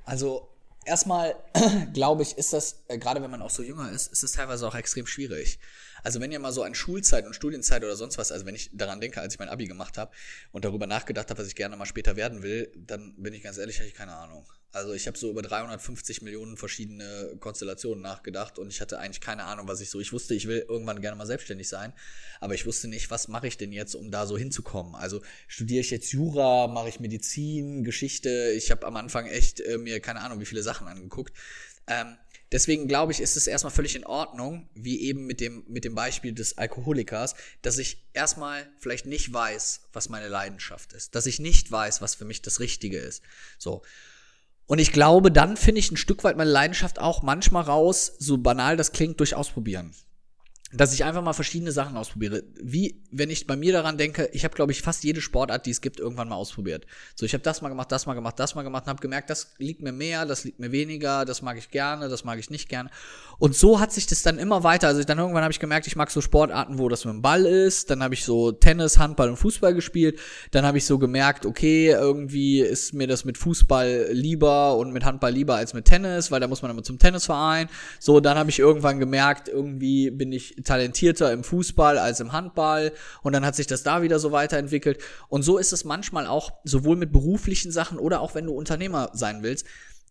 Also 0.04 0.48
erstmal 0.84 1.36
glaube 1.92 2.22
ich, 2.22 2.36
ist 2.38 2.52
das, 2.52 2.84
äh, 2.88 2.98
gerade 2.98 3.22
wenn 3.22 3.30
man 3.30 3.42
auch 3.42 3.50
so 3.50 3.62
jünger 3.62 3.90
ist, 3.90 4.12
ist 4.12 4.22
es 4.22 4.32
teilweise 4.32 4.66
auch 4.66 4.74
extrem 4.74 5.06
schwierig. 5.06 5.58
Also 6.02 6.20
wenn 6.20 6.32
ihr 6.32 6.38
mal 6.38 6.52
so 6.52 6.62
an 6.62 6.74
Schulzeit 6.74 7.26
und 7.26 7.34
Studienzeit 7.34 7.82
oder 7.84 7.96
sonst 7.96 8.18
was, 8.18 8.32
also 8.32 8.46
wenn 8.46 8.54
ich 8.54 8.70
daran 8.72 9.00
denke, 9.00 9.20
als 9.20 9.34
ich 9.34 9.38
mein 9.38 9.48
Abi 9.48 9.66
gemacht 9.66 9.98
habe 9.98 10.12
und 10.52 10.64
darüber 10.64 10.86
nachgedacht 10.86 11.28
habe, 11.30 11.40
was 11.40 11.48
ich 11.48 11.56
gerne 11.56 11.76
mal 11.76 11.86
später 11.86 12.16
werden 12.16 12.42
will, 12.42 12.72
dann 12.76 13.14
bin 13.16 13.34
ich 13.34 13.42
ganz 13.42 13.58
ehrlich, 13.58 13.78
habe 13.78 13.88
ich 13.88 13.94
keine 13.94 14.14
Ahnung. 14.14 14.46
Also 14.70 14.92
ich 14.92 15.06
habe 15.06 15.16
so 15.16 15.30
über 15.30 15.40
350 15.40 16.20
Millionen 16.20 16.58
verschiedene 16.58 17.36
Konstellationen 17.40 18.02
nachgedacht 18.02 18.58
und 18.58 18.70
ich 18.70 18.82
hatte 18.82 18.98
eigentlich 18.98 19.22
keine 19.22 19.44
Ahnung, 19.44 19.66
was 19.66 19.80
ich 19.80 19.88
so. 19.88 19.98
Ich 19.98 20.12
wusste, 20.12 20.34
ich 20.34 20.46
will 20.46 20.64
irgendwann 20.68 21.00
gerne 21.00 21.16
mal 21.16 21.26
selbstständig 21.26 21.68
sein, 21.68 21.94
aber 22.38 22.54
ich 22.54 22.66
wusste 22.66 22.86
nicht, 22.86 23.10
was 23.10 23.28
mache 23.28 23.46
ich 23.46 23.56
denn 23.56 23.72
jetzt, 23.72 23.94
um 23.94 24.10
da 24.10 24.26
so 24.26 24.36
hinzukommen. 24.36 24.94
Also 24.94 25.22
studiere 25.46 25.80
ich 25.80 25.90
jetzt 25.90 26.12
Jura, 26.12 26.66
mache 26.66 26.90
ich 26.90 27.00
Medizin, 27.00 27.82
Geschichte. 27.82 28.52
Ich 28.56 28.70
habe 28.70 28.86
am 28.86 28.96
Anfang 28.96 29.26
echt 29.26 29.60
äh, 29.60 29.78
mir 29.78 30.00
keine 30.00 30.20
Ahnung, 30.20 30.38
wie 30.38 30.46
viele 30.46 30.62
Sachen 30.62 30.86
angeguckt. 30.86 31.32
Ähm, 31.86 32.18
deswegen 32.52 32.88
glaube 32.88 33.12
ich, 33.12 33.20
ist 33.20 33.36
es 33.36 33.46
erstmal 33.46 33.72
völlig 33.72 33.96
in 33.96 34.04
Ordnung, 34.04 34.68
wie 34.74 35.00
eben 35.00 35.26
mit 35.26 35.40
dem, 35.40 35.64
mit 35.68 35.84
dem 35.84 35.94
Beispiel 35.94 36.32
des 36.32 36.58
Alkoholikers, 36.58 37.34
dass 37.62 37.78
ich 37.78 38.06
erstmal 38.12 38.68
vielleicht 38.78 39.06
nicht 39.06 39.32
weiß, 39.32 39.88
was 39.94 40.10
meine 40.10 40.28
Leidenschaft 40.28 40.92
ist, 40.92 41.14
dass 41.14 41.24
ich 41.24 41.38
nicht 41.38 41.72
weiß, 41.72 42.02
was 42.02 42.14
für 42.14 42.26
mich 42.26 42.42
das 42.42 42.60
Richtige 42.60 42.98
ist. 42.98 43.22
So. 43.58 43.82
Und 44.68 44.78
ich 44.78 44.92
glaube, 44.92 45.32
dann 45.32 45.56
finde 45.56 45.80
ich 45.80 45.90
ein 45.90 45.96
Stück 45.96 46.22
weit 46.24 46.36
meine 46.36 46.50
Leidenschaft 46.50 47.00
auch 47.00 47.22
manchmal 47.22 47.64
raus, 47.64 48.12
so 48.18 48.38
banal 48.38 48.76
das 48.76 48.92
klingt, 48.92 49.18
durch 49.18 49.34
Ausprobieren 49.34 49.92
dass 50.72 50.92
ich 50.92 51.04
einfach 51.04 51.22
mal 51.22 51.32
verschiedene 51.32 51.72
Sachen 51.72 51.96
ausprobiere. 51.96 52.42
Wie, 52.60 53.02
wenn 53.10 53.30
ich 53.30 53.46
bei 53.46 53.56
mir 53.56 53.72
daran 53.72 53.96
denke, 53.96 54.28
ich 54.32 54.44
habe, 54.44 54.54
glaube 54.54 54.72
ich, 54.72 54.82
fast 54.82 55.02
jede 55.02 55.22
Sportart, 55.22 55.64
die 55.64 55.70
es 55.70 55.80
gibt, 55.80 55.98
irgendwann 55.98 56.28
mal 56.28 56.34
ausprobiert. 56.34 56.86
So, 57.14 57.24
ich 57.24 57.32
habe 57.32 57.42
das 57.42 57.62
mal 57.62 57.70
gemacht, 57.70 57.90
das 57.90 58.04
mal 58.04 58.14
gemacht, 58.14 58.38
das 58.38 58.54
mal 58.54 58.62
gemacht 58.62 58.84
und 58.84 58.90
habe 58.90 59.00
gemerkt, 59.00 59.30
das 59.30 59.54
liegt 59.58 59.80
mir 59.80 59.92
mehr, 59.92 60.26
das 60.26 60.44
liegt 60.44 60.58
mir 60.58 60.70
weniger, 60.70 61.24
das 61.24 61.40
mag 61.40 61.56
ich 61.56 61.70
gerne, 61.70 62.08
das 62.08 62.24
mag 62.24 62.38
ich 62.38 62.50
nicht 62.50 62.68
gerne. 62.68 62.90
Und 63.38 63.54
so 63.54 63.80
hat 63.80 63.92
sich 63.92 64.06
das 64.06 64.22
dann 64.22 64.38
immer 64.38 64.62
weiter. 64.62 64.88
Also 64.88 65.02
dann 65.04 65.18
irgendwann 65.18 65.42
habe 65.42 65.52
ich 65.52 65.60
gemerkt, 65.60 65.86
ich 65.86 65.96
mag 65.96 66.10
so 66.10 66.20
Sportarten, 66.20 66.78
wo 66.78 66.88
das 66.90 67.04
mit 67.06 67.14
dem 67.14 67.22
Ball 67.22 67.46
ist. 67.46 67.88
Dann 67.88 68.02
habe 68.02 68.12
ich 68.12 68.24
so 68.24 68.52
Tennis, 68.52 68.98
Handball 68.98 69.30
und 69.30 69.36
Fußball 69.36 69.74
gespielt. 69.74 70.18
Dann 70.50 70.66
habe 70.66 70.76
ich 70.76 70.84
so 70.84 70.98
gemerkt, 70.98 71.46
okay, 71.46 71.90
irgendwie 71.90 72.60
ist 72.60 72.92
mir 72.92 73.06
das 73.06 73.24
mit 73.24 73.38
Fußball 73.38 74.08
lieber 74.10 74.76
und 74.76 74.92
mit 74.92 75.04
Handball 75.04 75.32
lieber 75.32 75.54
als 75.56 75.72
mit 75.72 75.86
Tennis, 75.86 76.30
weil 76.30 76.40
da 76.40 76.48
muss 76.48 76.60
man 76.60 76.70
immer 76.70 76.82
zum 76.82 76.98
Tennisverein. 76.98 77.68
So, 78.00 78.20
dann 78.20 78.36
habe 78.36 78.50
ich 78.50 78.58
irgendwann 78.58 78.98
gemerkt, 78.98 79.48
irgendwie 79.48 80.10
bin 80.10 80.32
ich 80.32 80.57
talentierter 80.64 81.32
im 81.32 81.44
Fußball 81.44 81.98
als 81.98 82.20
im 82.20 82.32
Handball 82.32 82.92
und 83.22 83.32
dann 83.32 83.44
hat 83.44 83.56
sich 83.56 83.66
das 83.66 83.82
da 83.82 84.02
wieder 84.02 84.18
so 84.18 84.32
weiterentwickelt. 84.32 85.02
Und 85.28 85.42
so 85.42 85.58
ist 85.58 85.72
es 85.72 85.84
manchmal 85.84 86.26
auch 86.26 86.52
sowohl 86.64 86.96
mit 86.96 87.12
beruflichen 87.12 87.72
Sachen 87.72 87.98
oder 87.98 88.20
auch 88.20 88.34
wenn 88.34 88.46
du 88.46 88.52
Unternehmer 88.52 89.10
sein 89.12 89.42
willst, 89.42 89.66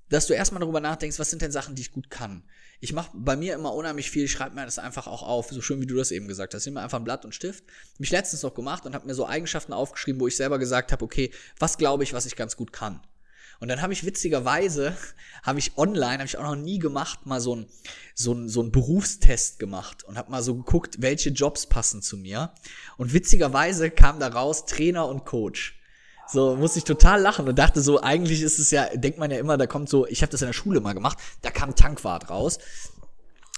dass 0.10 0.28
du 0.28 0.34
erstmal 0.34 0.62
darüber 0.62 0.80
nachdenkst, 0.80 1.20
was 1.20 1.30
sind 1.30 1.42
denn 1.42 1.52
Sachen, 1.52 1.76
die 1.76 1.82
ich 1.82 1.92
gut 1.92 2.10
kann. 2.10 2.44
Ich 2.80 2.94
mache 2.94 3.12
bei 3.14 3.36
mir 3.36 3.56
immer 3.56 3.74
unheimlich 3.74 4.12
viel, 4.12 4.26
ich 4.26 4.32
schreibe 4.32 4.56
mir 4.56 4.66
das 4.66 4.80
einfach 4.80 5.08
auch 5.08 5.24
auf, 5.24 5.50
so 5.50 5.62
schön 5.62 5.82
wie 5.82 5.88
du 5.88 5.96
das 5.96 6.12
eben 6.12 6.28
gesagt 6.28 6.54
hast. 6.54 6.62
Ich 6.62 6.68
nehme 6.68 6.82
einfach 6.82 7.00
ein 7.00 7.04
Blatt 7.04 7.26
und 7.26 7.34
Stift. 7.34 7.64
Mich 7.98 8.12
letztens 8.12 8.44
noch 8.44 8.54
gemacht 8.54 8.86
und 8.86 8.94
habe 8.94 9.08
mir 9.08 9.16
so 9.16 9.28
Eigenschaften 9.28 9.74
aufgeschrieben, 9.74 10.22
wo 10.22 10.28
ich 10.28 10.36
selber 10.36 10.60
gesagt 10.60 10.92
habe, 10.92 11.04
okay, 11.04 11.32
was 11.60 11.78
glaube 11.78 12.04
ich, 12.04 12.14
was 12.14 12.26
ich 12.26 12.36
ganz 12.36 12.56
gut 12.56 12.72
kann. 12.72 13.02
Und 13.60 13.68
dann 13.70 13.82
habe 13.82 13.94
ich 13.94 14.06
witzigerweise, 14.06 14.96
habe 15.44 15.60
ich 15.60 15.78
online, 15.78 16.16
habe 16.16 16.26
ich 16.26 16.38
auch 16.38 16.44
noch 16.44 16.56
nie 16.56 16.80
gemacht, 16.80 17.26
mal 17.26 17.42
so 17.42 17.56
ein 17.56 17.68
so 18.14 18.34
ein 18.34 18.50
so 18.50 18.62
ein 18.62 18.72
Berufstest 18.72 19.60
gemacht 19.60 20.04
und 20.04 20.18
habe 20.18 20.32
mal 20.32 20.42
so 20.42 20.56
geguckt, 20.56 21.02
welche 21.02 21.30
Jobs 21.30 21.66
passen 21.68 22.02
zu 22.02 22.18
mir. 22.18 22.52
Und 22.98 23.14
witzigerweise 23.14 23.92
kam 23.92 24.20
da 24.20 24.28
raus 24.28 24.66
Trainer 24.66 25.08
und 25.08 25.26
Coach. 25.26 25.78
So 26.30 26.58
musste 26.58 26.80
ich 26.80 26.84
total 26.84 27.22
lachen 27.22 27.48
und 27.48 27.58
dachte 27.58 27.80
so, 27.82 28.02
eigentlich 28.02 28.42
ist 28.42 28.60
es 28.60 28.72
ja, 28.72 28.90
denkt 28.94 29.18
man 29.18 29.32
ja 29.32 29.40
immer, 29.40 29.58
da 29.58 29.66
kommt 29.66 29.88
so, 29.88 30.06
ich 30.08 30.22
habe 30.22 30.32
das 30.32 30.42
in 30.42 30.48
der 30.48 30.54
Schule 30.54 30.82
mal 30.82 30.94
gemacht, 30.94 31.18
da 31.42 31.52
kam 31.52 31.74
Tankwart 31.74 32.30
raus. 32.30 32.60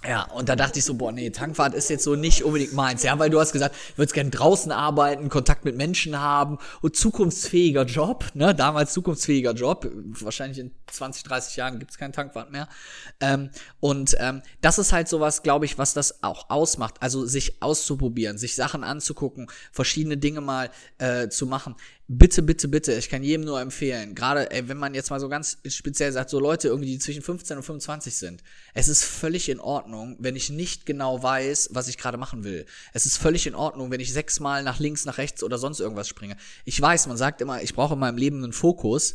Ja, 0.07 0.23
und 0.31 0.47
da 0.47 0.55
dachte 0.55 0.79
ich 0.79 0.85
so, 0.85 0.93
boah, 0.93 1.11
nee, 1.11 1.29
Tankwart 1.29 1.73
ist 1.73 1.89
jetzt 1.89 2.05
so 2.05 2.15
nicht 2.15 2.45
unbedingt 2.45 2.71
meins. 2.71 3.03
Ja, 3.03 3.19
weil 3.19 3.29
du 3.29 3.37
hast 3.37 3.51
gesagt, 3.51 3.75
du 3.75 3.97
würdest 3.97 4.13
gerne 4.13 4.29
draußen 4.29 4.71
arbeiten, 4.71 5.27
Kontakt 5.27 5.65
mit 5.65 5.75
Menschen 5.75 6.17
haben 6.17 6.57
und 6.81 6.95
zukunftsfähiger 6.95 7.83
Job, 7.83 8.25
ne, 8.33 8.55
damals 8.55 8.93
zukunftsfähiger 8.93 9.51
Job. 9.51 9.91
Wahrscheinlich 9.93 10.59
in 10.59 10.71
20, 10.87 11.23
30 11.23 11.57
Jahren 11.57 11.79
gibt's 11.79 11.97
keinen 11.97 12.13
Tankwart 12.13 12.49
mehr. 12.49 12.69
Ähm, 13.19 13.49
und 13.81 14.15
ähm, 14.19 14.41
das 14.61 14.79
ist 14.79 14.93
halt 14.93 15.09
sowas, 15.09 15.43
glaube 15.43 15.65
ich, 15.65 15.77
was 15.77 15.93
das 15.93 16.23
auch 16.23 16.49
ausmacht. 16.49 16.95
Also 17.01 17.25
sich 17.25 17.61
auszuprobieren, 17.61 18.37
sich 18.37 18.55
Sachen 18.55 18.85
anzugucken, 18.85 19.51
verschiedene 19.73 20.15
Dinge 20.15 20.39
mal 20.39 20.69
äh, 20.99 21.27
zu 21.27 21.45
machen 21.45 21.75
bitte, 22.12 22.41
bitte, 22.41 22.68
bitte, 22.68 22.93
ich 22.93 23.07
kann 23.07 23.22
jedem 23.22 23.45
nur 23.45 23.62
empfehlen, 23.62 24.16
gerade 24.16 24.49
ey, 24.49 24.68
wenn 24.68 24.78
man 24.78 24.95
jetzt 24.95 25.12
mal 25.12 25.20
so 25.20 25.30
ganz 25.30 25.60
speziell 25.68 26.12
sagt, 26.12 26.32
so 26.32 26.39
Leute 26.39 26.68
irgendwie, 26.68 26.89
die 26.89 26.97
zwischen 26.97 27.22
15 27.22 27.57
und 27.57 27.64
25 27.64 28.16
sind, 28.16 28.43
es 28.74 28.88
ist 28.88 29.03
völlig 29.03 29.47
in 29.47 29.60
Ordnung, 29.60 30.18
wenn 30.20 30.36
ich 30.36 30.49
nicht 30.49 30.88
genau 30.88 31.22
weiß, 31.22 31.70
was 31.72 31.88
ich 31.88 31.99
gerade 31.99 32.18
machen 32.18 32.43
will. 32.43 32.66
Es 32.93 33.05
ist 33.05 33.18
völlig 33.18 33.45
in 33.45 33.53
Ordnung, 33.53 33.91
wenn 33.91 33.99
ich 33.99 34.12
sechsmal 34.12 34.64
nach 34.64 34.80
links, 34.80 35.05
nach 35.05 35.20
rechts 35.20 35.43
oder 35.43 35.60
sonst 35.60 35.80
irgendwas 35.80 36.07
springe. 36.07 36.36
Ich 36.66 36.82
weiß, 36.82 37.05
man 37.05 37.16
sagt 37.16 37.41
immer, 37.41 37.62
ich 37.62 37.76
brauche 37.76 37.93
in 37.93 37.99
meinem 37.99 38.18
Leben 38.18 38.43
einen 38.43 38.53
Fokus, 38.53 39.14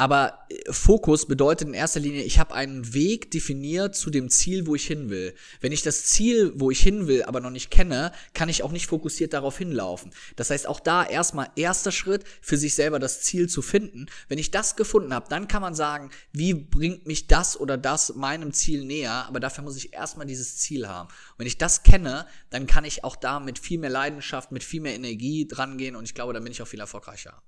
aber 0.00 0.46
äh, 0.48 0.72
Fokus 0.72 1.26
bedeutet 1.26 1.68
in 1.68 1.74
erster 1.74 2.00
Linie, 2.00 2.22
ich 2.22 2.38
habe 2.38 2.54
einen 2.54 2.94
Weg 2.94 3.30
definiert 3.32 3.94
zu 3.94 4.08
dem 4.08 4.30
Ziel, 4.30 4.66
wo 4.66 4.74
ich 4.74 4.86
hin 4.86 5.10
will. 5.10 5.34
Wenn 5.60 5.72
ich 5.72 5.82
das 5.82 6.04
Ziel, 6.06 6.54
wo 6.56 6.70
ich 6.70 6.80
hin 6.80 7.06
will, 7.06 7.24
aber 7.24 7.40
noch 7.40 7.50
nicht 7.50 7.70
kenne, 7.70 8.10
kann 8.32 8.48
ich 8.48 8.62
auch 8.62 8.72
nicht 8.72 8.86
fokussiert 8.86 9.34
darauf 9.34 9.58
hinlaufen. 9.58 10.10
Das 10.36 10.48
heißt, 10.48 10.66
auch 10.66 10.80
da 10.80 11.04
erstmal 11.04 11.50
erster 11.54 11.92
Schritt, 11.92 12.24
für 12.40 12.56
sich 12.56 12.74
selber 12.74 12.98
das 12.98 13.20
Ziel 13.20 13.50
zu 13.50 13.60
finden. 13.60 14.06
Wenn 14.28 14.38
ich 14.38 14.50
das 14.50 14.74
gefunden 14.74 15.12
habe, 15.12 15.28
dann 15.28 15.48
kann 15.48 15.60
man 15.60 15.74
sagen, 15.74 16.08
wie 16.32 16.54
bringt 16.54 17.06
mich 17.06 17.26
das 17.26 17.60
oder 17.60 17.76
das 17.76 18.14
meinem 18.14 18.54
Ziel 18.54 18.86
näher, 18.86 19.26
aber 19.28 19.38
dafür 19.38 19.64
muss 19.64 19.76
ich 19.76 19.92
erstmal 19.92 20.24
dieses 20.24 20.56
Ziel 20.56 20.88
haben. 20.88 21.08
Und 21.08 21.40
wenn 21.40 21.46
ich 21.46 21.58
das 21.58 21.82
kenne, 21.82 22.26
dann 22.48 22.66
kann 22.66 22.86
ich 22.86 23.04
auch 23.04 23.16
da 23.16 23.38
mit 23.38 23.58
viel 23.58 23.78
mehr 23.78 23.90
Leidenschaft, 23.90 24.50
mit 24.50 24.64
viel 24.64 24.80
mehr 24.80 24.94
Energie 24.94 25.46
drangehen 25.46 25.94
und 25.94 26.04
ich 26.04 26.14
glaube, 26.14 26.32
dann 26.32 26.42
bin 26.42 26.52
ich 26.52 26.62
auch 26.62 26.68
viel 26.68 26.80
erfolgreicher 26.80 27.42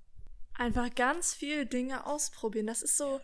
einfach 0.63 0.95
ganz 0.95 1.35
viele 1.35 1.67
Dinge 1.67 2.07
ausprobieren. 2.07 2.67
Das 2.67 2.83
ist 2.83 2.97
so 2.97 3.21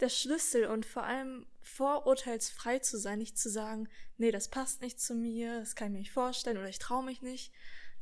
der 0.00 0.08
Schlüssel 0.08 0.66
und 0.66 0.86
vor 0.86 1.04
allem 1.04 1.46
vorurteilsfrei 1.62 2.78
zu 2.78 2.98
sein, 2.98 3.18
nicht 3.18 3.38
zu 3.38 3.50
sagen, 3.50 3.88
nee, 4.18 4.30
das 4.30 4.48
passt 4.48 4.82
nicht 4.82 5.00
zu 5.00 5.14
mir, 5.14 5.60
das 5.60 5.74
kann 5.74 5.88
ich 5.88 5.92
mir 5.92 5.98
nicht 6.00 6.12
vorstellen 6.12 6.58
oder 6.58 6.68
ich 6.68 6.78
traue 6.78 7.04
mich 7.04 7.22
nicht. 7.22 7.52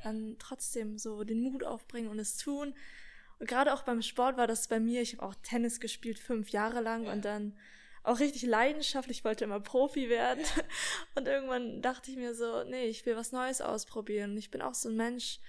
Dann 0.02 0.36
trotzdem 0.38 0.98
so 0.98 1.24
den 1.24 1.40
Mut 1.40 1.64
aufbringen 1.64 2.10
und 2.10 2.18
es 2.18 2.36
tun. 2.36 2.74
Und 3.38 3.48
gerade 3.48 3.72
auch 3.72 3.82
beim 3.82 4.02
Sport 4.02 4.36
war 4.36 4.46
das 4.46 4.68
bei 4.68 4.80
mir, 4.80 5.00
ich 5.02 5.14
habe 5.14 5.24
auch 5.24 5.34
Tennis 5.42 5.80
gespielt 5.80 6.18
fünf 6.18 6.50
Jahre 6.50 6.80
lang 6.80 7.04
ja. 7.04 7.12
und 7.12 7.24
dann 7.24 7.56
auch 8.02 8.20
richtig 8.20 8.42
leidenschaftlich, 8.42 9.24
wollte 9.24 9.44
immer 9.44 9.60
Profi 9.60 10.10
werden. 10.10 10.44
Und 11.14 11.26
irgendwann 11.26 11.80
dachte 11.80 12.10
ich 12.10 12.18
mir 12.18 12.34
so, 12.34 12.62
nee, 12.64 12.84
ich 12.84 13.06
will 13.06 13.16
was 13.16 13.32
Neues 13.32 13.62
ausprobieren. 13.62 14.32
Und 14.32 14.36
ich 14.36 14.50
bin 14.50 14.60
auch 14.60 14.74
so 14.74 14.90
ein 14.90 14.96
Mensch, 14.96 15.40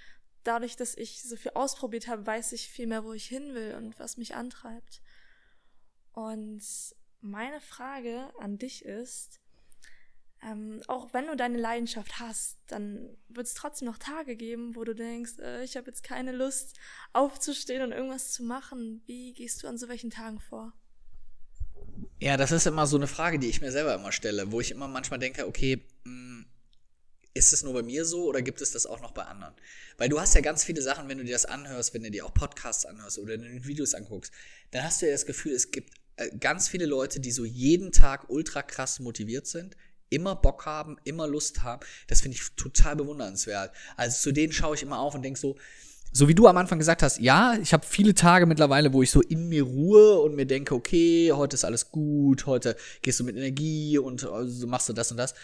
dadurch, 0.46 0.76
dass 0.76 0.96
ich 0.96 1.22
so 1.22 1.36
viel 1.36 1.52
ausprobiert 1.54 2.08
habe, 2.08 2.26
weiß 2.26 2.52
ich 2.52 2.68
viel 2.68 2.86
mehr, 2.86 3.04
wo 3.04 3.12
ich 3.12 3.26
hin 3.26 3.54
will 3.54 3.74
und 3.74 3.98
was 3.98 4.16
mich 4.16 4.34
antreibt. 4.34 5.02
Und 6.12 6.62
meine 7.20 7.60
Frage 7.60 8.32
an 8.38 8.58
dich 8.58 8.84
ist, 8.84 9.40
ähm, 10.42 10.82
auch 10.86 11.12
wenn 11.12 11.26
du 11.26 11.36
deine 11.36 11.58
Leidenschaft 11.58 12.20
hast, 12.20 12.58
dann 12.68 13.16
wird 13.28 13.46
es 13.46 13.54
trotzdem 13.54 13.86
noch 13.88 13.98
Tage 13.98 14.36
geben, 14.36 14.76
wo 14.76 14.84
du 14.84 14.94
denkst, 14.94 15.38
äh, 15.40 15.64
ich 15.64 15.76
habe 15.76 15.86
jetzt 15.88 16.02
keine 16.02 16.32
Lust 16.32 16.76
aufzustehen 17.12 17.82
und 17.82 17.92
irgendwas 17.92 18.32
zu 18.32 18.44
machen. 18.44 19.02
Wie 19.06 19.32
gehst 19.32 19.62
du 19.62 19.68
an 19.68 19.78
so 19.78 19.88
welchen 19.88 20.10
Tagen 20.10 20.40
vor? 20.40 20.72
Ja, 22.20 22.36
das 22.36 22.52
ist 22.52 22.66
immer 22.66 22.86
so 22.86 22.96
eine 22.96 23.06
Frage, 23.06 23.38
die 23.38 23.48
ich 23.48 23.60
mir 23.60 23.72
selber 23.72 23.94
immer 23.94 24.12
stelle, 24.12 24.52
wo 24.52 24.60
ich 24.60 24.70
immer 24.70 24.88
manchmal 24.88 25.18
denke, 25.18 25.46
okay, 25.46 25.86
mh, 26.04 26.12
mm, 26.12 26.46
ist 27.36 27.52
es 27.52 27.62
nur 27.62 27.74
bei 27.74 27.82
mir 27.82 28.04
so 28.04 28.24
oder 28.24 28.40
gibt 28.42 28.60
es 28.60 28.72
das 28.72 28.86
auch 28.86 29.00
noch 29.00 29.12
bei 29.12 29.22
anderen? 29.22 29.54
Weil 29.98 30.08
du 30.08 30.18
hast 30.18 30.34
ja 30.34 30.40
ganz 30.40 30.64
viele 30.64 30.80
Sachen, 30.82 31.08
wenn 31.08 31.18
du 31.18 31.24
dir 31.24 31.32
das 31.32 31.44
anhörst, 31.44 31.92
wenn 31.94 32.02
du 32.02 32.10
dir 32.10 32.24
auch 32.24 32.32
Podcasts 32.32 32.86
anhörst 32.86 33.18
oder 33.18 33.38
Videos 33.38 33.94
anguckst, 33.94 34.32
dann 34.70 34.82
hast 34.82 35.02
du 35.02 35.06
ja 35.06 35.12
das 35.12 35.26
Gefühl, 35.26 35.52
es 35.52 35.70
gibt 35.70 35.94
äh, 36.16 36.30
ganz 36.38 36.68
viele 36.68 36.86
Leute, 36.86 37.20
die 37.20 37.30
so 37.30 37.44
jeden 37.44 37.92
Tag 37.92 38.30
ultra 38.30 38.62
krass 38.62 39.00
motiviert 39.00 39.46
sind, 39.46 39.76
immer 40.08 40.34
Bock 40.34 40.64
haben, 40.64 40.96
immer 41.04 41.26
Lust 41.26 41.62
haben. 41.62 41.84
Das 42.06 42.22
finde 42.22 42.36
ich 42.36 42.48
total 42.56 42.96
bewundernswert. 42.96 43.72
Also 43.96 44.18
zu 44.18 44.32
denen 44.32 44.52
schaue 44.52 44.74
ich 44.74 44.82
immer 44.82 44.98
auf 44.98 45.14
und 45.14 45.22
denke 45.22 45.38
so, 45.38 45.56
so 46.12 46.28
wie 46.28 46.34
du 46.34 46.46
am 46.46 46.56
Anfang 46.56 46.78
gesagt 46.78 47.02
hast, 47.02 47.20
ja, 47.20 47.58
ich 47.60 47.74
habe 47.74 47.84
viele 47.84 48.14
Tage 48.14 48.46
mittlerweile, 48.46 48.94
wo 48.94 49.02
ich 49.02 49.10
so 49.10 49.20
in 49.20 49.48
mir 49.48 49.64
ruhe 49.64 50.20
und 50.20 50.34
mir 50.34 50.46
denke, 50.46 50.74
okay, 50.74 51.32
heute 51.32 51.54
ist 51.54 51.64
alles 51.64 51.90
gut, 51.90 52.46
heute 52.46 52.76
gehst 53.02 53.20
du 53.20 53.24
mit 53.24 53.36
Energie 53.36 53.98
und 53.98 54.24
also 54.24 54.66
machst 54.66 54.88
du 54.88 54.94
das 54.94 55.10
und 55.10 55.18
das. 55.18 55.34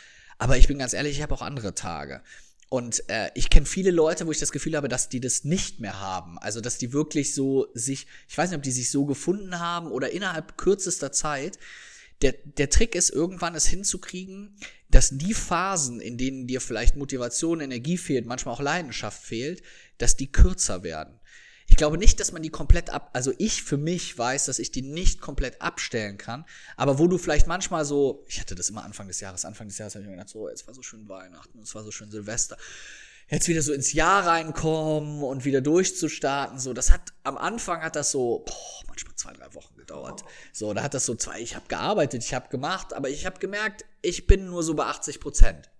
Aber 0.42 0.56
ich 0.56 0.66
bin 0.66 0.78
ganz 0.78 0.92
ehrlich, 0.92 1.18
ich 1.18 1.22
habe 1.22 1.32
auch 1.34 1.40
andere 1.40 1.72
Tage. 1.72 2.20
Und 2.68 3.08
äh, 3.08 3.30
ich 3.36 3.48
kenne 3.48 3.64
viele 3.64 3.92
Leute, 3.92 4.26
wo 4.26 4.32
ich 4.32 4.40
das 4.40 4.50
Gefühl 4.50 4.76
habe, 4.76 4.88
dass 4.88 5.08
die 5.08 5.20
das 5.20 5.44
nicht 5.44 5.78
mehr 5.78 6.00
haben. 6.00 6.36
Also, 6.36 6.60
dass 6.60 6.78
die 6.78 6.92
wirklich 6.92 7.32
so 7.32 7.68
sich, 7.74 8.08
ich 8.28 8.36
weiß 8.36 8.50
nicht, 8.50 8.56
ob 8.56 8.64
die 8.64 8.72
sich 8.72 8.90
so 8.90 9.06
gefunden 9.06 9.60
haben 9.60 9.92
oder 9.92 10.10
innerhalb 10.10 10.58
kürzester 10.58 11.12
Zeit. 11.12 11.60
Der, 12.22 12.32
der 12.32 12.70
Trick 12.70 12.96
ist, 12.96 13.10
irgendwann 13.10 13.54
es 13.54 13.66
hinzukriegen, 13.66 14.56
dass 14.90 15.10
die 15.12 15.32
Phasen, 15.32 16.00
in 16.00 16.18
denen 16.18 16.48
dir 16.48 16.60
vielleicht 16.60 16.96
Motivation, 16.96 17.60
Energie 17.60 17.96
fehlt, 17.96 18.26
manchmal 18.26 18.56
auch 18.56 18.60
Leidenschaft 18.60 19.22
fehlt, 19.22 19.62
dass 19.98 20.16
die 20.16 20.32
kürzer 20.32 20.82
werden. 20.82 21.20
Ich 21.72 21.76
glaube 21.76 21.96
nicht, 21.96 22.20
dass 22.20 22.32
man 22.32 22.42
die 22.42 22.50
komplett 22.50 22.90
ab, 22.90 23.08
also 23.14 23.32
ich 23.38 23.62
für 23.62 23.78
mich 23.78 24.18
weiß, 24.18 24.44
dass 24.44 24.58
ich 24.58 24.72
die 24.72 24.82
nicht 24.82 25.22
komplett 25.22 25.62
abstellen 25.62 26.18
kann, 26.18 26.44
aber 26.76 26.98
wo 26.98 27.08
du 27.08 27.16
vielleicht 27.16 27.46
manchmal 27.46 27.86
so, 27.86 28.26
ich 28.28 28.40
hatte 28.40 28.54
das 28.54 28.68
immer 28.68 28.84
Anfang 28.84 29.08
des 29.08 29.20
Jahres, 29.20 29.46
Anfang 29.46 29.68
des 29.68 29.78
Jahres 29.78 29.94
habe 29.94 30.02
ich 30.02 30.10
mir 30.10 30.16
gedacht, 30.16 30.28
so, 30.28 30.50
es 30.50 30.66
war 30.66 30.74
so 30.74 30.82
schön 30.82 31.08
Weihnachten, 31.08 31.60
es 31.60 31.74
war 31.74 31.82
so 31.82 31.90
schön 31.90 32.10
Silvester. 32.10 32.58
jetzt 33.30 33.48
wieder 33.48 33.62
so 33.62 33.72
ins 33.72 33.94
Jahr 33.94 34.26
reinkommen 34.26 35.22
und 35.22 35.46
wieder 35.46 35.62
durchzustarten. 35.62 36.58
So, 36.58 36.74
das 36.74 36.90
hat 36.90 37.14
am 37.24 37.38
Anfang 37.38 37.80
hat 37.80 37.96
das 37.96 38.10
so 38.10 38.44
boah, 38.44 38.82
manchmal 38.86 39.14
zwei, 39.14 39.32
drei 39.32 39.54
Wochen 39.54 39.74
gedauert. 39.74 40.24
So, 40.52 40.74
da 40.74 40.82
hat 40.82 40.92
das 40.92 41.06
so 41.06 41.14
zwei, 41.14 41.40
ich 41.40 41.56
habe 41.56 41.68
gearbeitet, 41.68 42.22
ich 42.22 42.34
habe 42.34 42.50
gemacht, 42.50 42.92
aber 42.92 43.08
ich 43.08 43.24
habe 43.24 43.38
gemerkt, 43.38 43.86
ich 44.02 44.26
bin 44.26 44.44
nur 44.44 44.62
so 44.62 44.74
bei 44.74 44.84
80 44.84 45.20
Prozent. 45.20 45.70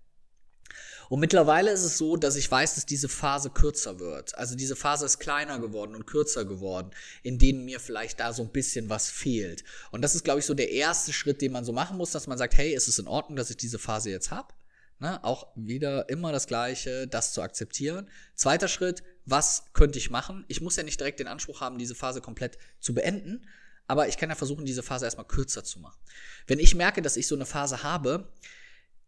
Und 1.09 1.21
mittlerweile 1.21 1.71
ist 1.71 1.83
es 1.83 1.99
so, 1.99 2.17
dass 2.17 2.37
ich 2.37 2.51
weiß, 2.51 2.75
dass 2.75 2.87
diese 2.87 3.09
Phase 3.09 3.51
kürzer 3.51 3.99
wird. 3.99 4.37
Also 4.37 4.55
diese 4.55 4.77
Phase 4.77 5.05
ist 5.07 5.19
kleiner 5.19 5.59
geworden 5.59 5.95
und 5.95 6.07
kürzer 6.07 6.45
geworden, 6.45 6.91
in 7.23 7.39
denen 7.39 7.65
mir 7.65 7.81
vielleicht 7.81 8.21
da 8.21 8.33
so 8.33 8.43
ein 8.43 8.51
bisschen 8.51 8.89
was 8.89 9.11
fehlt. 9.11 9.65
Und 9.91 10.03
das 10.03 10.15
ist, 10.15 10.25
glaube 10.25 10.41
ich, 10.41 10.47
so 10.47 10.55
der 10.55 10.71
erste 10.71 11.13
Schritt, 11.13 11.43
den 11.43 11.53
man 11.53 11.65
so 11.65 11.73
machen 11.73 11.97
muss, 11.97 12.11
dass 12.11 12.27
man 12.27 12.39
sagt, 12.39 12.57
hey, 12.57 12.73
ist 12.73 12.89
es 12.89 12.99
in 12.99 13.07
Ordnung, 13.07 13.37
dass 13.37 13.51
ich 13.51 13.57
diese 13.57 13.79
Phase 13.79 14.11
jetzt 14.11 14.31
habe? 14.31 14.55
Ne? 15.03 15.23
Auch 15.25 15.49
wieder 15.57 16.09
immer 16.09 16.31
das 16.31 16.47
Gleiche, 16.47 17.09
das 17.09 17.33
zu 17.33 17.43
akzeptieren. 17.43 18.09
Zweiter 18.37 18.69
Schritt, 18.69 19.03
was 19.27 19.65
könnte 19.73 19.99
ich 19.99 20.11
machen? 20.11 20.45
Ich 20.47 20.61
muss 20.61 20.77
ja 20.77 20.85
nicht 20.85 21.01
direkt 21.01 21.19
den 21.19 21.27
Anspruch 21.27 21.61
haben, 21.61 21.77
diese 21.77 21.97
Phase 21.97 22.21
komplett 22.21 22.57
zu 22.79 22.95
beenden, 22.95 23.45
aber 23.89 24.07
ich 24.07 24.17
kann 24.17 24.29
ja 24.29 24.37
versuchen, 24.37 24.65
diese 24.65 24.85
Phase 24.85 25.05
erstmal 25.05 25.27
kürzer 25.27 25.65
zu 25.65 25.81
machen. 25.81 25.99
Wenn 26.47 26.61
ich 26.61 26.77
merke, 26.77 27.03
dass 27.03 27.17
ich 27.17 27.27
so 27.27 27.35
eine 27.35 27.47
Phase 27.47 27.83
habe, 27.83 28.33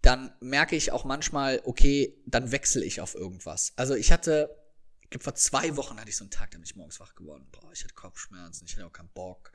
dann 0.04 0.32
merke 0.40 0.76
ich 0.76 0.92
auch 0.92 1.04
manchmal, 1.04 1.62
okay, 1.64 2.14
dann 2.26 2.52
wechsle 2.52 2.84
ich 2.84 3.00
auf 3.00 3.14
irgendwas. 3.14 3.72
Also 3.76 3.94
ich 3.94 4.12
hatte, 4.12 4.54
ich 5.00 5.10
glaube, 5.10 5.24
vor 5.24 5.34
zwei 5.34 5.76
Wochen 5.76 5.98
hatte 5.98 6.10
ich 6.10 6.16
so 6.16 6.24
einen 6.24 6.30
Tag, 6.30 6.50
da 6.50 6.58
bin 6.58 6.64
ich 6.64 6.76
morgens 6.76 7.00
wach 7.00 7.14
geworden. 7.14 7.46
Boah, 7.52 7.72
ich 7.72 7.84
hatte 7.84 7.94
Kopfschmerzen, 7.94 8.66
ich 8.66 8.76
hatte 8.76 8.86
auch 8.86 8.92
keinen 8.92 9.08
Bock. 9.08 9.52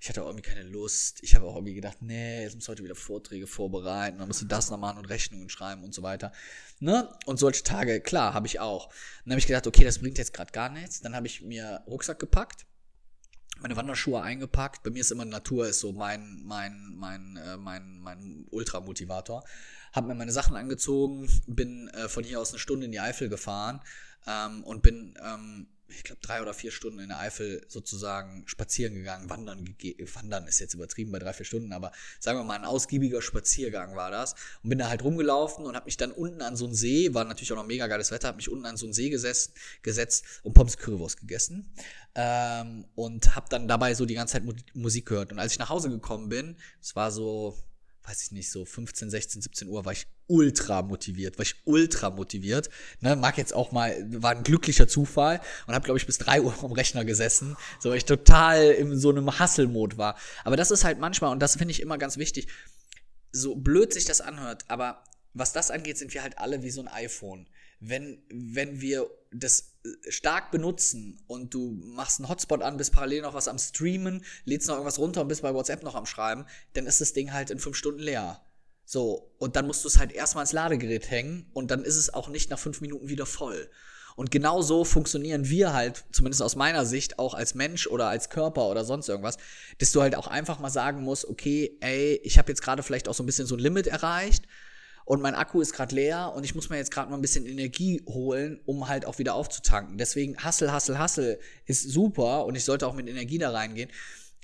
Ich 0.00 0.08
hatte 0.08 0.22
auch 0.22 0.28
irgendwie 0.28 0.48
keine 0.48 0.62
Lust. 0.62 1.22
Ich 1.22 1.34
habe 1.34 1.44
auch 1.44 1.54
irgendwie 1.56 1.74
gedacht, 1.74 1.98
nee, 2.00 2.42
jetzt 2.42 2.54
muss 2.54 2.68
heute 2.68 2.82
wieder 2.82 2.94
Vorträge 2.94 3.46
vorbereiten, 3.46 4.18
dann 4.18 4.28
musst 4.28 4.40
du 4.40 4.46
das 4.46 4.70
noch 4.70 4.78
machen 4.78 4.96
und 4.96 5.04
Rechnungen 5.10 5.50
schreiben 5.50 5.84
und 5.84 5.94
so 5.94 6.02
weiter. 6.02 6.32
Ne? 6.78 7.12
Und 7.26 7.38
solche 7.38 7.62
Tage, 7.62 8.00
klar, 8.00 8.32
habe 8.32 8.46
ich 8.46 8.58
auch. 8.58 8.88
dann 9.24 9.32
habe 9.32 9.40
ich 9.40 9.46
gedacht, 9.46 9.66
okay, 9.66 9.84
das 9.84 9.98
bringt 9.98 10.16
jetzt 10.16 10.32
gerade 10.32 10.52
gar 10.52 10.70
nichts. 10.70 11.02
Dann 11.02 11.14
habe 11.14 11.26
ich 11.26 11.42
mir 11.42 11.82
Rucksack 11.86 12.18
gepackt 12.18 12.64
meine 13.60 13.76
Wanderschuhe 13.76 14.22
eingepackt. 14.22 14.82
Bei 14.82 14.90
mir 14.90 15.00
ist 15.00 15.10
immer 15.10 15.24
Natur 15.24 15.68
ist 15.68 15.80
so 15.80 15.92
mein 15.92 16.42
mein 16.44 16.94
mein 16.96 17.36
äh, 17.36 17.56
mein 17.56 17.98
mein 18.00 18.46
Ultramotivator 18.50 19.44
habe 19.92 20.08
mir 20.08 20.14
meine 20.14 20.32
Sachen 20.32 20.56
angezogen, 20.56 21.28
bin 21.46 21.88
äh, 21.88 22.08
von 22.08 22.24
hier 22.24 22.40
aus 22.40 22.50
eine 22.50 22.58
Stunde 22.58 22.86
in 22.86 22.92
die 22.92 23.00
Eifel 23.00 23.28
gefahren 23.28 23.80
ähm, 24.26 24.62
und 24.64 24.82
bin, 24.82 25.14
ähm, 25.24 25.68
ich 25.88 26.04
glaube, 26.04 26.20
drei 26.22 26.40
oder 26.40 26.54
vier 26.54 26.70
Stunden 26.70 27.00
in 27.00 27.08
der 27.08 27.18
Eifel 27.18 27.64
sozusagen 27.66 28.44
spazieren 28.46 28.94
gegangen. 28.94 29.28
Wandern, 29.28 29.74
wandern 30.14 30.46
ist 30.46 30.60
jetzt 30.60 30.74
übertrieben 30.74 31.10
bei 31.10 31.18
drei, 31.18 31.32
vier 31.32 31.46
Stunden, 31.46 31.72
aber 31.72 31.90
sagen 32.20 32.38
wir 32.38 32.44
mal, 32.44 32.54
ein 32.54 32.64
ausgiebiger 32.64 33.20
Spaziergang 33.20 33.96
war 33.96 34.12
das. 34.12 34.34
Und 34.62 34.70
bin 34.70 34.78
da 34.78 34.88
halt 34.88 35.02
rumgelaufen 35.02 35.64
und 35.66 35.74
habe 35.74 35.86
mich 35.86 35.96
dann 35.96 36.12
unten 36.12 36.42
an 36.42 36.54
so 36.54 36.66
einen 36.66 36.74
See, 36.74 37.12
war 37.12 37.24
natürlich 37.24 37.52
auch 37.52 37.56
noch 37.56 37.66
mega 37.66 37.88
geiles 37.88 38.12
Wetter, 38.12 38.28
habe 38.28 38.36
mich 38.36 38.48
unten 38.48 38.66
an 38.66 38.76
so 38.76 38.86
einen 38.86 38.92
See 38.92 39.10
gesessen, 39.10 39.52
gesetzt 39.82 40.24
und 40.44 40.52
Pommes 40.52 40.78
Currywurst 40.78 41.18
gegessen. 41.18 41.72
Ähm, 42.14 42.84
und 42.94 43.34
habe 43.34 43.46
dann 43.50 43.66
dabei 43.66 43.94
so 43.94 44.06
die 44.06 44.14
ganze 44.14 44.34
Zeit 44.34 44.44
Musik 44.74 45.06
gehört. 45.06 45.32
Und 45.32 45.40
als 45.40 45.52
ich 45.52 45.58
nach 45.58 45.70
Hause 45.70 45.90
gekommen 45.90 46.28
bin, 46.28 46.56
es 46.80 46.94
war 46.94 47.10
so 47.10 47.58
weiß 48.10 48.22
ich 48.22 48.32
nicht, 48.32 48.50
so 48.50 48.64
15, 48.64 49.08
16, 49.08 49.42
17 49.42 49.68
Uhr 49.68 49.84
war 49.84 49.92
ich 49.92 50.06
ultra 50.26 50.82
motiviert, 50.82 51.38
war 51.38 51.44
ich 51.44 51.54
ultra 51.64 52.10
motiviert. 52.10 52.68
Ne, 53.00 53.14
mag 53.14 53.38
jetzt 53.38 53.54
auch 53.54 53.70
mal, 53.70 53.96
war 54.20 54.32
ein 54.32 54.42
glücklicher 54.42 54.88
Zufall 54.88 55.40
und 55.66 55.74
habe, 55.74 55.84
glaube 55.84 55.98
ich, 55.98 56.06
bis 56.06 56.18
3 56.18 56.42
Uhr 56.42 56.54
am 56.62 56.72
Rechner 56.72 57.04
gesessen, 57.04 57.56
so 57.78 57.90
weil 57.90 57.98
ich 57.98 58.04
total 58.04 58.72
in 58.72 58.98
so 58.98 59.10
einem 59.10 59.38
Hustle-Mode 59.38 59.96
war. 59.96 60.16
Aber 60.44 60.56
das 60.56 60.72
ist 60.72 60.82
halt 60.82 60.98
manchmal, 60.98 61.30
und 61.30 61.40
das 61.40 61.56
finde 61.56 61.70
ich 61.70 61.80
immer 61.80 61.98
ganz 61.98 62.16
wichtig, 62.16 62.48
so 63.30 63.54
blöd 63.54 63.92
sich 63.92 64.06
das 64.06 64.20
anhört, 64.20 64.64
aber 64.66 65.04
was 65.32 65.52
das 65.52 65.70
angeht, 65.70 65.96
sind 65.96 66.12
wir 66.12 66.22
halt 66.22 66.38
alle 66.38 66.64
wie 66.64 66.70
so 66.70 66.80
ein 66.80 66.88
iPhone. 66.88 67.48
Wenn, 67.80 68.22
wenn 68.30 68.80
wir 68.80 69.10
das 69.32 69.74
äh, 69.84 70.10
stark 70.10 70.50
benutzen 70.50 71.22
und 71.26 71.54
du 71.54 71.70
machst 71.70 72.20
einen 72.20 72.28
Hotspot 72.28 72.62
an, 72.62 72.76
bist 72.76 72.92
parallel 72.92 73.22
noch 73.22 73.34
was 73.34 73.48
am 73.48 73.58
Streamen, 73.58 74.24
lädst 74.44 74.68
noch 74.68 74.74
irgendwas 74.74 74.98
runter 74.98 75.22
und 75.22 75.28
bist 75.28 75.42
bei 75.42 75.54
WhatsApp 75.54 75.82
noch 75.82 75.94
am 75.94 76.06
Schreiben, 76.06 76.44
dann 76.74 76.86
ist 76.86 77.00
das 77.00 77.12
Ding 77.12 77.32
halt 77.32 77.50
in 77.50 77.58
fünf 77.58 77.76
Stunden 77.76 78.00
leer. 78.00 78.44
So, 78.84 79.32
und 79.38 79.56
dann 79.56 79.66
musst 79.66 79.84
du 79.84 79.88
es 79.88 79.98
halt 79.98 80.12
erstmal 80.12 80.42
ins 80.42 80.52
Ladegerät 80.52 81.10
hängen 81.10 81.48
und 81.52 81.70
dann 81.70 81.84
ist 81.84 81.96
es 81.96 82.12
auch 82.12 82.28
nicht 82.28 82.50
nach 82.50 82.58
fünf 82.58 82.80
Minuten 82.80 83.08
wieder 83.08 83.26
voll. 83.26 83.70
Und 84.16 84.32
genau 84.32 84.60
so 84.60 84.84
funktionieren 84.84 85.48
wir 85.48 85.72
halt, 85.72 86.04
zumindest 86.12 86.42
aus 86.42 86.56
meiner 86.56 86.84
Sicht, 86.84 87.18
auch 87.18 87.32
als 87.32 87.54
Mensch 87.54 87.86
oder 87.86 88.08
als 88.08 88.28
Körper 88.28 88.68
oder 88.68 88.84
sonst 88.84 89.08
irgendwas, 89.08 89.38
dass 89.78 89.92
du 89.92 90.02
halt 90.02 90.16
auch 90.16 90.26
einfach 90.26 90.58
mal 90.58 90.70
sagen 90.70 91.02
musst, 91.02 91.24
okay, 91.24 91.78
ey, 91.80 92.20
ich 92.24 92.36
habe 92.36 92.50
jetzt 92.50 92.62
gerade 92.62 92.82
vielleicht 92.82 93.08
auch 93.08 93.14
so 93.14 93.22
ein 93.22 93.26
bisschen 93.26 93.46
so 93.46 93.54
ein 93.54 93.60
Limit 93.60 93.86
erreicht 93.86 94.44
und 95.10 95.20
mein 95.20 95.34
Akku 95.34 95.60
ist 95.60 95.72
gerade 95.72 95.92
leer 95.92 96.32
und 96.36 96.44
ich 96.44 96.54
muss 96.54 96.70
mir 96.70 96.76
jetzt 96.76 96.92
gerade 96.92 97.10
mal 97.10 97.16
ein 97.16 97.20
bisschen 97.20 97.44
Energie 97.44 98.00
holen, 98.06 98.60
um 98.64 98.86
halt 98.86 99.06
auch 99.06 99.18
wieder 99.18 99.34
aufzutanken. 99.34 99.98
Deswegen 99.98 100.36
Hassel, 100.36 100.70
Hassel, 100.70 101.00
Hassel 101.00 101.40
ist 101.66 101.82
super 101.82 102.46
und 102.46 102.54
ich 102.54 102.64
sollte 102.64 102.86
auch 102.86 102.94
mit 102.94 103.08
Energie 103.08 103.36
da 103.38 103.50
reingehen. 103.50 103.90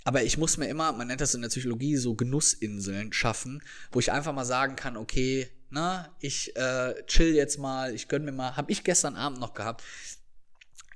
Aber 0.02 0.24
ich 0.24 0.38
muss 0.38 0.56
mir 0.56 0.66
immer, 0.66 0.90
man 0.90 1.06
nennt 1.06 1.20
das 1.20 1.36
in 1.36 1.42
der 1.42 1.50
Psychologie 1.50 1.96
so 1.96 2.16
Genussinseln 2.16 3.12
schaffen, 3.12 3.62
wo 3.92 4.00
ich 4.00 4.10
einfach 4.10 4.32
mal 4.32 4.44
sagen 4.44 4.74
kann, 4.74 4.96
okay, 4.96 5.46
na, 5.70 6.12
ich 6.18 6.56
äh, 6.56 6.94
chill 7.06 7.32
jetzt 7.32 7.60
mal, 7.60 7.94
ich 7.94 8.08
gönn 8.08 8.24
mir 8.24 8.32
mal, 8.32 8.56
habe 8.56 8.72
ich 8.72 8.82
gestern 8.82 9.14
Abend 9.14 9.38
noch 9.38 9.54
gehabt. 9.54 9.84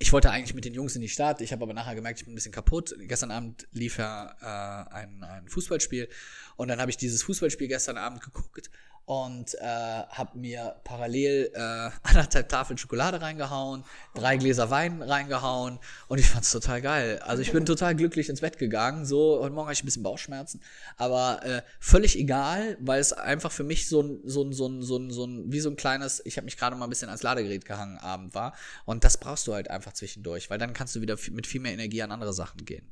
Ich 0.01 0.13
wollte 0.13 0.33
eigentlich 0.33 0.55
mit 0.55 0.65
den 0.65 0.75
Jungs 0.75 0.97
in 0.97 1.01
die 1.01 1.09
Stadt, 1.09 1.43
ich 1.43 1.53
habe 1.53 1.63
aber 1.63 1.75
nachher 1.75 1.95
gemerkt, 1.95 2.19
ich 2.19 2.25
bin 2.25 2.33
ein 2.33 2.35
bisschen 2.35 2.51
kaputt. 2.51 2.97
Gestern 3.03 3.31
Abend 3.31 3.69
lief 3.71 3.99
ja 3.99 4.35
äh, 4.41 4.95
ein, 4.95 5.23
ein 5.23 5.49
Fußballspiel 5.49 6.09
und 6.57 6.67
dann 6.67 6.81
habe 6.81 6.91
ich 6.91 6.97
dieses 6.97 7.23
Fußballspiel 7.23 7.69
gestern 7.69 7.99
Abend 7.99 8.21
geguckt 8.21 8.69
und 9.11 9.57
äh, 9.57 9.65
habe 9.65 10.39
mir 10.39 10.77
parallel 10.85 11.51
äh, 11.53 11.59
anderthalb 12.09 12.49
Tafeln 12.49 12.79
Schokolade 12.79 13.21
reingehauen, 13.21 13.83
drei 14.15 14.37
Gläser 14.37 14.71
Wein 14.71 15.03
reingehauen 15.03 15.81
und 16.07 16.19
ich 16.19 16.29
fand's 16.29 16.53
total 16.53 16.81
geil. 16.81 17.19
Also 17.25 17.43
ich 17.43 17.51
bin 17.51 17.67
total 17.67 17.97
glücklich 17.97 18.29
ins 18.29 18.41
Bett 18.41 18.57
gegangen. 18.57 19.05
So, 19.05 19.41
heute 19.41 19.53
Morgen 19.53 19.67
hatte 19.67 19.79
ich 19.79 19.83
ein 19.83 19.87
bisschen 19.87 20.05
Bauchschmerzen, 20.05 20.63
aber 20.97 21.45
äh, 21.45 21.63
völlig 21.81 22.17
egal, 22.17 22.77
weil 22.79 23.01
es 23.01 23.13
einfach 23.13 23.51
für 23.51 23.65
mich 23.65 23.89
so 23.89 24.01
ein, 24.01 24.21
so 24.23 24.45
ein, 24.45 24.53
so 24.53 24.69
ein, 24.69 24.81
so 24.81 24.97
ein, 24.97 25.11
so 25.11 25.27
ein 25.27 25.51
wie 25.51 25.59
so 25.59 25.71
ein 25.71 25.77
kleines, 25.77 26.25
ich 26.25 26.37
habe 26.37 26.45
mich 26.45 26.57
gerade 26.57 26.77
mal 26.77 26.87
ein 26.87 26.91
bisschen 26.91 27.09
ans 27.09 27.25
Ladegerät 27.25 27.65
gehangen 27.65 27.99
Abend 27.99 28.33
war. 28.37 28.55
Und 28.85 29.03
das 29.03 29.19
brauchst 29.19 29.45
du 29.49 29.55
halt 29.55 29.71
einfach 29.71 29.93
zwischendurch, 29.93 30.51
weil 30.51 30.59
dann 30.59 30.73
kannst 30.73 30.95
du 30.95 31.01
wieder 31.01 31.17
mit 31.33 31.49
viel 31.49 31.61
mehr 31.61 31.73
Energie 31.73 32.01
an 32.01 32.13
andere 32.13 32.33
Sachen 32.33 32.65
gehen. 32.65 32.89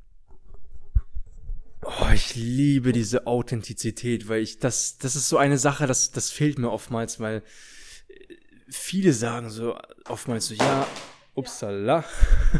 Oh, 1.81 2.09
ich 2.13 2.35
liebe 2.35 2.91
diese 2.91 3.25
Authentizität, 3.25 4.27
weil 4.27 4.41
ich 4.41 4.59
das, 4.59 4.97
das 4.97 5.15
ist 5.15 5.29
so 5.29 5.37
eine 5.37 5.57
Sache, 5.57 5.87
das, 5.87 6.11
das 6.11 6.29
fehlt 6.29 6.59
mir 6.59 6.71
oftmals, 6.71 7.19
weil 7.19 7.41
viele 8.69 9.13
sagen 9.13 9.49
so 9.49 9.77
oftmals 10.05 10.47
so, 10.47 10.55
ja, 10.55 10.85
upsala, 11.35 12.03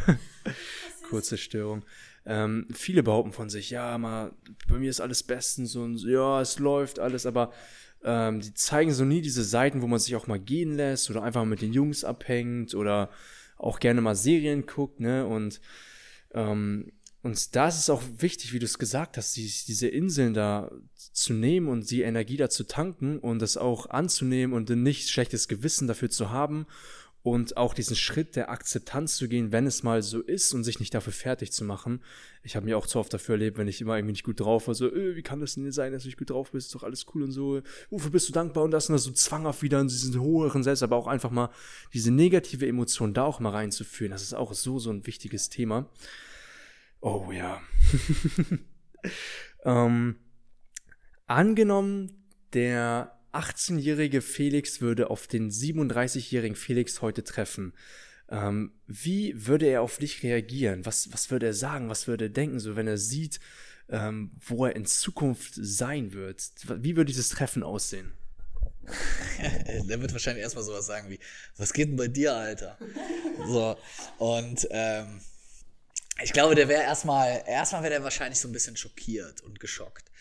kurze 1.10 1.38
Störung. 1.38 1.84
Ähm, 2.26 2.68
viele 2.72 3.04
behaupten 3.04 3.34
von 3.34 3.50
sich, 3.50 3.72
ja, 3.72 3.98
mal, 3.98 4.32
bei 4.70 4.78
mir 4.78 4.90
ist 4.90 5.02
alles 5.02 5.24
bestens 5.24 5.76
und 5.76 6.02
ja, 6.04 6.42
es 6.42 6.60
läuft 6.60 7.00
alles, 7.00 7.26
aber 7.26 7.52
ähm, 8.04 8.40
die 8.40 8.54
zeigen 8.54 8.94
so 8.94 9.04
nie 9.04 9.22
diese 9.22 9.44
Seiten, 9.44 9.82
wo 9.82 9.88
man 9.88 10.00
sich 10.00 10.16
auch 10.16 10.28
mal 10.28 10.40
gehen 10.40 10.76
lässt 10.76 11.10
oder 11.10 11.24
einfach 11.24 11.44
mit 11.44 11.62
den 11.62 11.74
Jungs 11.74 12.04
abhängt 12.04 12.74
oder 12.74 13.10
auch 13.58 13.80
gerne 13.80 14.00
mal 14.00 14.16
Serien 14.16 14.66
guckt, 14.66 15.02
ne? 15.02 15.26
Und 15.26 15.60
ähm, 16.34 16.94
und 17.22 17.56
da 17.56 17.68
ist 17.68 17.80
es 17.80 17.90
auch 17.90 18.02
wichtig, 18.18 18.54
wie 18.54 18.60
du 18.60 18.66
es 18.66 18.80
gesagt 18.80 19.18
hast, 19.18 19.36
die, 19.36 19.52
diese 19.68 19.88
Inseln 19.88 20.34
da 20.34 20.72
zu 20.96 21.34
nehmen 21.34 21.68
und 21.68 21.92
die 21.92 22.04
Energie 22.04 22.38
da 22.38 22.50
zu 22.50 22.64
tanken 22.64 23.20
und 23.20 23.40
das 23.40 23.58
auch 23.58 23.90
anzunehmen 23.90 24.56
und 24.56 24.70
nicht 24.70 25.10
schlechtes 25.10 25.48
Gewissen 25.50 25.88
dafür 25.88 26.10
zu 26.10 26.30
haben 26.30 26.66
und 27.22 27.58
auch 27.58 27.74
diesen 27.74 27.98
Schritt 27.98 28.38
der 28.38 28.50
Akzeptanz 28.50 29.18
zu 29.18 29.28
gehen, 29.28 29.52
wenn 29.52 29.68
es 29.68 29.84
mal 29.84 30.02
so 30.02 30.22
ist 30.22 30.54
und 30.54 30.64
sich 30.64 30.80
nicht 30.80 30.94
dafür 30.94 31.12
fertig 31.12 31.52
zu 31.52 31.66
machen. 31.66 32.02
Ich 32.44 32.56
habe 32.56 32.66
mir 32.66 32.78
auch 32.78 32.88
zu 32.88 32.98
oft 32.98 33.14
dafür 33.14 33.36
erlebt, 33.36 33.58
wenn 33.58 33.68
ich 33.68 33.82
immer 33.82 33.98
irgendwie 33.98 34.14
nicht 34.14 34.24
gut 34.24 34.40
drauf 34.40 34.68
war, 34.68 34.76
so, 34.76 34.88
äh, 34.88 35.18
wie 35.18 35.22
kann 35.22 35.42
das 35.42 35.56
denn 35.56 35.70
sein, 35.74 35.92
dass 35.92 36.04
du 36.04 36.08
nicht 36.08 36.18
gut 36.18 36.30
drauf 36.30 36.52
bist, 36.52 36.68
ist 36.68 36.76
doch 36.76 36.84
alles 36.84 37.06
cool 37.14 37.24
und 37.24 37.32
so, 37.32 37.62
wofür 37.90 38.12
bist 38.12 38.30
du 38.30 38.34
dankbar 38.34 38.64
und 38.64 38.72
das 38.72 38.88
und 38.88 38.94
das 38.94 39.04
so 39.04 39.12
zwanghaft 39.12 39.62
wieder 39.62 39.82
in 39.82 39.90
diesen 39.90 40.22
höheren 40.22 40.64
Selbst, 40.64 40.84
aber 40.84 40.96
auch 40.96 41.08
einfach 41.08 41.32
mal 41.32 41.50
diese 41.94 42.12
negative 42.12 42.66
Emotion 42.66 43.14
da 43.14 43.24
auch 43.24 43.42
mal 43.42 43.52
reinzuführen, 43.52 44.12
das 44.12 44.22
ist 44.22 44.34
auch 44.34 44.54
so, 44.54 44.80
so 44.80 44.90
ein 44.90 45.06
wichtiges 45.06 45.50
Thema. 45.50 45.90
Oh 47.02 47.32
ja. 47.32 47.62
ähm, 49.66 50.16
angenommen, 51.28 52.26
der 52.54 53.18
18-jährige 53.34 54.22
Felix 54.22 54.82
würde 54.82 55.10
auf 55.10 55.28
den 55.28 55.52
37-jährigen 55.52 56.56
Felix 56.56 57.02
heute 57.02 57.24
treffen. 57.24 57.74
Ähm, 58.30 58.74
wie 58.86 59.34
würde 59.48 59.68
er 59.68 59.82
auf 59.82 59.98
dich 59.98 60.24
reagieren? 60.24 60.86
Was, 60.86 61.12
was 61.14 61.32
würde 61.32 61.48
er 61.48 61.54
sagen? 61.54 61.90
Was 61.90 62.08
würde 62.08 62.26
er 62.26 62.30
denken, 62.30 62.60
so 62.60 62.76
wenn 62.76 62.88
er 62.88 62.98
sieht, 62.98 63.40
ähm, 63.90 64.32
wo 64.46 64.66
er 64.66 64.76
in 64.76 64.86
Zukunft 64.86 65.54
sein 65.56 66.14
wird? 66.14 66.44
Wie 66.78 66.96
würde 66.96 67.10
dieses 67.10 67.30
Treffen 67.30 67.64
aussehen? 67.64 68.12
der 69.88 70.02
wird 70.02 70.12
wahrscheinlich 70.12 70.44
erstmal 70.44 70.64
sowas 70.64 70.88
sagen 70.88 71.10
wie, 71.10 71.20
was 71.58 71.74
geht 71.74 71.90
denn 71.90 71.96
bei 71.96 72.08
dir, 72.08 72.36
Alter? 72.36 72.78
So, 73.48 73.78
und 74.18 74.68
ähm, 74.72 75.22
ich 76.24 76.34
glaube, 76.34 76.56
der 76.56 76.68
wäre 76.68 76.84
erstmal, 76.84 77.44
erstmal 77.48 77.84
wäre 77.84 77.94
der 77.94 78.04
wahrscheinlich 78.04 78.40
so 78.40 78.48
ein 78.48 78.52
bisschen 78.52 78.78
schockiert 78.78 79.42
und 79.42 79.60
geschockt. 79.60 80.12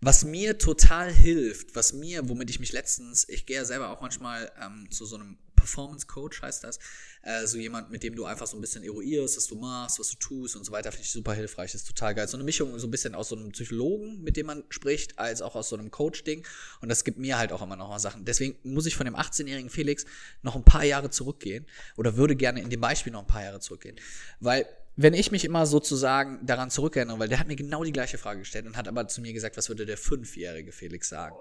Was 0.00 0.24
mir 0.24 0.56
total 0.56 1.12
hilft, 1.12 1.74
was 1.74 1.92
mir, 1.92 2.28
womit 2.28 2.48
ich 2.48 2.58
mich 2.58 2.72
letztens, 2.72 3.28
ich 3.28 3.44
gehe 3.44 3.56
ja 3.56 3.64
selber 3.64 3.90
auch 3.90 4.00
manchmal 4.00 4.50
ähm, 4.60 4.90
zu 4.90 5.04
so 5.04 5.16
einem 5.16 5.36
Performance 5.60 6.06
Coach, 6.06 6.40
heißt 6.40 6.64
das, 6.64 6.78
äh, 7.22 7.46
so 7.46 7.58
jemand, 7.58 7.90
mit 7.90 8.02
dem 8.02 8.16
du 8.16 8.24
einfach 8.24 8.46
so 8.46 8.56
ein 8.56 8.62
bisschen 8.62 8.82
eruierst, 8.82 9.36
was 9.36 9.46
du 9.46 9.56
machst, 9.56 10.00
was 10.00 10.08
du 10.08 10.16
tust 10.16 10.56
und 10.56 10.64
so 10.64 10.72
weiter, 10.72 10.90
finde 10.90 11.04
ich 11.04 11.12
super 11.12 11.34
hilfreich, 11.34 11.74
ist 11.74 11.86
total 11.86 12.14
geil. 12.14 12.26
So 12.26 12.38
eine 12.38 12.44
Mischung 12.44 12.78
so 12.78 12.86
ein 12.86 12.90
bisschen 12.90 13.14
aus 13.14 13.28
so 13.28 13.36
einem 13.36 13.50
Psychologen, 13.50 14.22
mit 14.22 14.38
dem 14.38 14.46
man 14.46 14.64
spricht, 14.70 15.18
als 15.18 15.42
auch 15.42 15.54
aus 15.54 15.68
so 15.68 15.76
einem 15.76 15.90
Coach-Ding 15.90 16.46
und 16.80 16.88
das 16.88 17.04
gibt 17.04 17.18
mir 17.18 17.36
halt 17.36 17.52
auch 17.52 17.60
immer 17.60 17.76
noch 17.76 17.90
mal 17.90 17.98
Sachen. 17.98 18.24
Deswegen 18.24 18.56
muss 18.62 18.86
ich 18.86 18.96
von 18.96 19.04
dem 19.04 19.14
18-jährigen 19.16 19.68
Felix 19.68 20.06
noch 20.40 20.56
ein 20.56 20.64
paar 20.64 20.84
Jahre 20.84 21.10
zurückgehen 21.10 21.66
oder 21.96 22.16
würde 22.16 22.36
gerne 22.36 22.62
in 22.62 22.70
dem 22.70 22.80
Beispiel 22.80 23.12
noch 23.12 23.20
ein 23.20 23.26
paar 23.28 23.44
Jahre 23.44 23.60
zurückgehen, 23.60 23.96
weil 24.40 24.66
wenn 25.02 25.14
ich 25.14 25.32
mich 25.32 25.46
immer 25.46 25.64
sozusagen 25.64 26.44
daran 26.44 26.70
zurückerinnere, 26.70 27.18
weil 27.18 27.28
der 27.28 27.38
hat 27.38 27.48
mir 27.48 27.56
genau 27.56 27.84
die 27.84 27.92
gleiche 27.92 28.18
Frage 28.18 28.40
gestellt 28.40 28.66
und 28.66 28.76
hat 28.76 28.86
aber 28.86 29.08
zu 29.08 29.22
mir 29.22 29.32
gesagt, 29.32 29.56
was 29.56 29.70
würde 29.70 29.86
der 29.86 29.96
fünfjährige 29.96 30.72
Felix 30.72 31.08
sagen? 31.08 31.36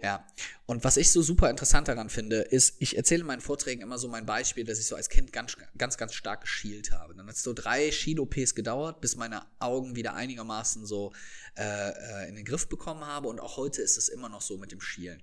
Ja. 0.00 0.24
Und 0.66 0.84
was 0.84 0.96
ich 0.96 1.10
so 1.10 1.20
super 1.20 1.50
interessant 1.50 1.88
daran 1.88 2.08
finde, 2.08 2.36
ist, 2.36 2.76
ich 2.78 2.96
erzähle 2.96 3.22
in 3.22 3.26
meinen 3.26 3.40
Vorträgen 3.40 3.82
immer 3.82 3.98
so 3.98 4.06
mein 4.06 4.26
Beispiel, 4.26 4.62
dass 4.62 4.78
ich 4.78 4.86
so 4.86 4.94
als 4.94 5.08
Kind 5.08 5.32
ganz, 5.32 5.56
ganz, 5.76 5.96
ganz 5.96 6.14
stark 6.14 6.42
geschielt 6.42 6.92
habe. 6.92 7.16
Dann 7.16 7.26
hat 7.26 7.34
es 7.34 7.42
so 7.42 7.52
drei 7.52 7.90
Schiel-OPs 7.90 8.54
gedauert, 8.54 9.00
bis 9.00 9.16
meine 9.16 9.42
Augen 9.58 9.96
wieder 9.96 10.14
einigermaßen 10.14 10.86
so 10.86 11.12
äh, 11.56 11.64
äh, 11.64 12.28
in 12.28 12.36
den 12.36 12.44
Griff 12.44 12.68
bekommen 12.68 13.04
habe. 13.04 13.26
Und 13.26 13.40
auch 13.40 13.56
heute 13.56 13.82
ist 13.82 13.98
es 13.98 14.08
immer 14.08 14.28
noch 14.28 14.40
so 14.40 14.56
mit 14.56 14.70
dem 14.70 14.80
Schielen. 14.80 15.20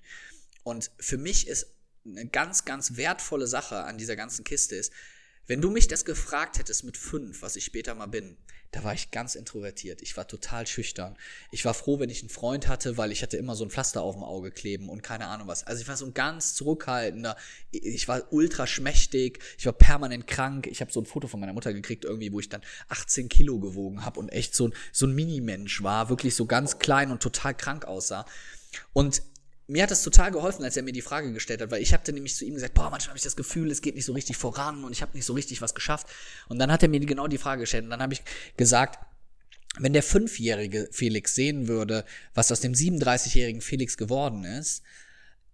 Und 0.63 0.91
für 0.99 1.17
mich 1.17 1.47
ist 1.47 1.67
eine 2.05 2.27
ganz, 2.27 2.65
ganz 2.65 2.97
wertvolle 2.97 3.47
Sache 3.47 3.85
an 3.85 3.97
dieser 3.97 4.17
ganzen 4.17 4.43
Kiste 4.43 4.75
ist, 4.75 4.91
wenn 5.47 5.61
du 5.61 5.71
mich 5.71 5.87
das 5.87 6.05
gefragt 6.05 6.59
hättest 6.59 6.83
mit 6.83 6.97
fünf, 6.97 7.41
was 7.41 7.55
ich 7.55 7.65
später 7.65 7.95
mal 7.95 8.07
bin, 8.07 8.37
da 8.71 8.83
war 8.83 8.93
ich 8.93 9.11
ganz 9.11 9.35
introvertiert. 9.35 10.01
Ich 10.01 10.17
war 10.17 10.27
total 10.27 10.67
schüchtern. 10.67 11.15
Ich 11.51 11.63
war 11.63 11.73
froh, 11.73 11.99
wenn 11.99 12.09
ich 12.09 12.19
einen 12.19 12.29
Freund 12.29 12.67
hatte, 12.67 12.97
weil 12.97 13.13
ich 13.13 13.23
hatte 13.23 13.37
immer 13.37 13.55
so 13.55 13.63
ein 13.63 13.69
Pflaster 13.69 14.01
auf 14.01 14.15
dem 14.15 14.23
Auge 14.23 14.51
kleben 14.51 14.89
und 14.89 15.03
keine 15.03 15.27
Ahnung 15.27 15.47
was. 15.47 15.63
Also 15.65 15.81
ich 15.81 15.87
war 15.87 15.95
so 15.95 16.05
ein 16.05 16.13
ganz 16.13 16.53
zurückhaltender. 16.53 17.37
Ich 17.71 18.09
war 18.09 18.31
ultra 18.31 18.67
schmächtig. 18.67 19.39
Ich 19.57 19.65
war 19.65 19.73
permanent 19.73 20.27
krank. 20.27 20.67
Ich 20.67 20.81
habe 20.81 20.91
so 20.91 20.99
ein 20.99 21.05
Foto 21.05 21.29
von 21.29 21.39
meiner 21.39 21.53
Mutter 21.53 21.71
gekriegt 21.71 22.03
irgendwie, 22.03 22.33
wo 22.33 22.41
ich 22.41 22.49
dann 22.49 22.61
18 22.89 23.29
Kilo 23.29 23.59
gewogen 23.59 24.03
habe 24.03 24.19
und 24.19 24.29
echt 24.29 24.53
so 24.53 24.67
ein, 24.67 24.73
so 24.91 25.05
ein 25.05 25.15
Minimensch 25.15 25.81
war. 25.81 26.09
Wirklich 26.09 26.35
so 26.35 26.45
ganz 26.45 26.77
klein 26.77 27.09
und 27.09 27.23
total 27.23 27.55
krank 27.55 27.85
aussah. 27.85 28.25
Und 28.91 29.21
mir 29.67 29.83
hat 29.83 29.91
das 29.91 30.01
total 30.01 30.31
geholfen, 30.31 30.63
als 30.63 30.77
er 30.77 30.83
mir 30.83 30.93
die 30.93 31.01
Frage 31.01 31.33
gestellt 31.33 31.61
hat, 31.61 31.71
weil 31.71 31.81
ich 31.81 31.93
habe 31.93 32.11
nämlich 32.13 32.35
zu 32.35 32.45
ihm 32.45 32.53
gesagt, 32.53 32.73
boah, 32.73 32.89
manchmal 32.89 33.09
habe 33.09 33.17
ich 33.17 33.23
das 33.23 33.35
Gefühl, 33.35 33.69
es 33.69 33.81
geht 33.81 33.95
nicht 33.95 34.05
so 34.05 34.13
richtig 34.13 34.37
voran 34.37 34.85
und 34.85 34.93
ich 34.93 35.01
habe 35.01 35.15
nicht 35.15 35.25
so 35.25 35.33
richtig 35.33 35.61
was 35.61 35.75
geschafft. 35.75 36.07
Und 36.47 36.57
dann 36.59 36.71
hat 36.71 36.83
er 36.83 36.89
mir 36.89 37.01
genau 37.01 37.27
die 37.27 37.37
Frage 37.37 37.61
gestellt 37.61 37.83
und 37.83 37.89
dann 37.89 38.01
habe 38.01 38.13
ich 38.13 38.23
gesagt, 38.55 38.99
wenn 39.79 39.93
der 39.93 40.03
fünfjährige 40.03 40.87
Felix 40.91 41.35
sehen 41.35 41.67
würde, 41.67 42.05
was 42.33 42.51
aus 42.51 42.61
dem 42.61 42.73
37-jährigen 42.73 43.61
Felix 43.61 43.97
geworden 43.97 44.43
ist, 44.45 44.83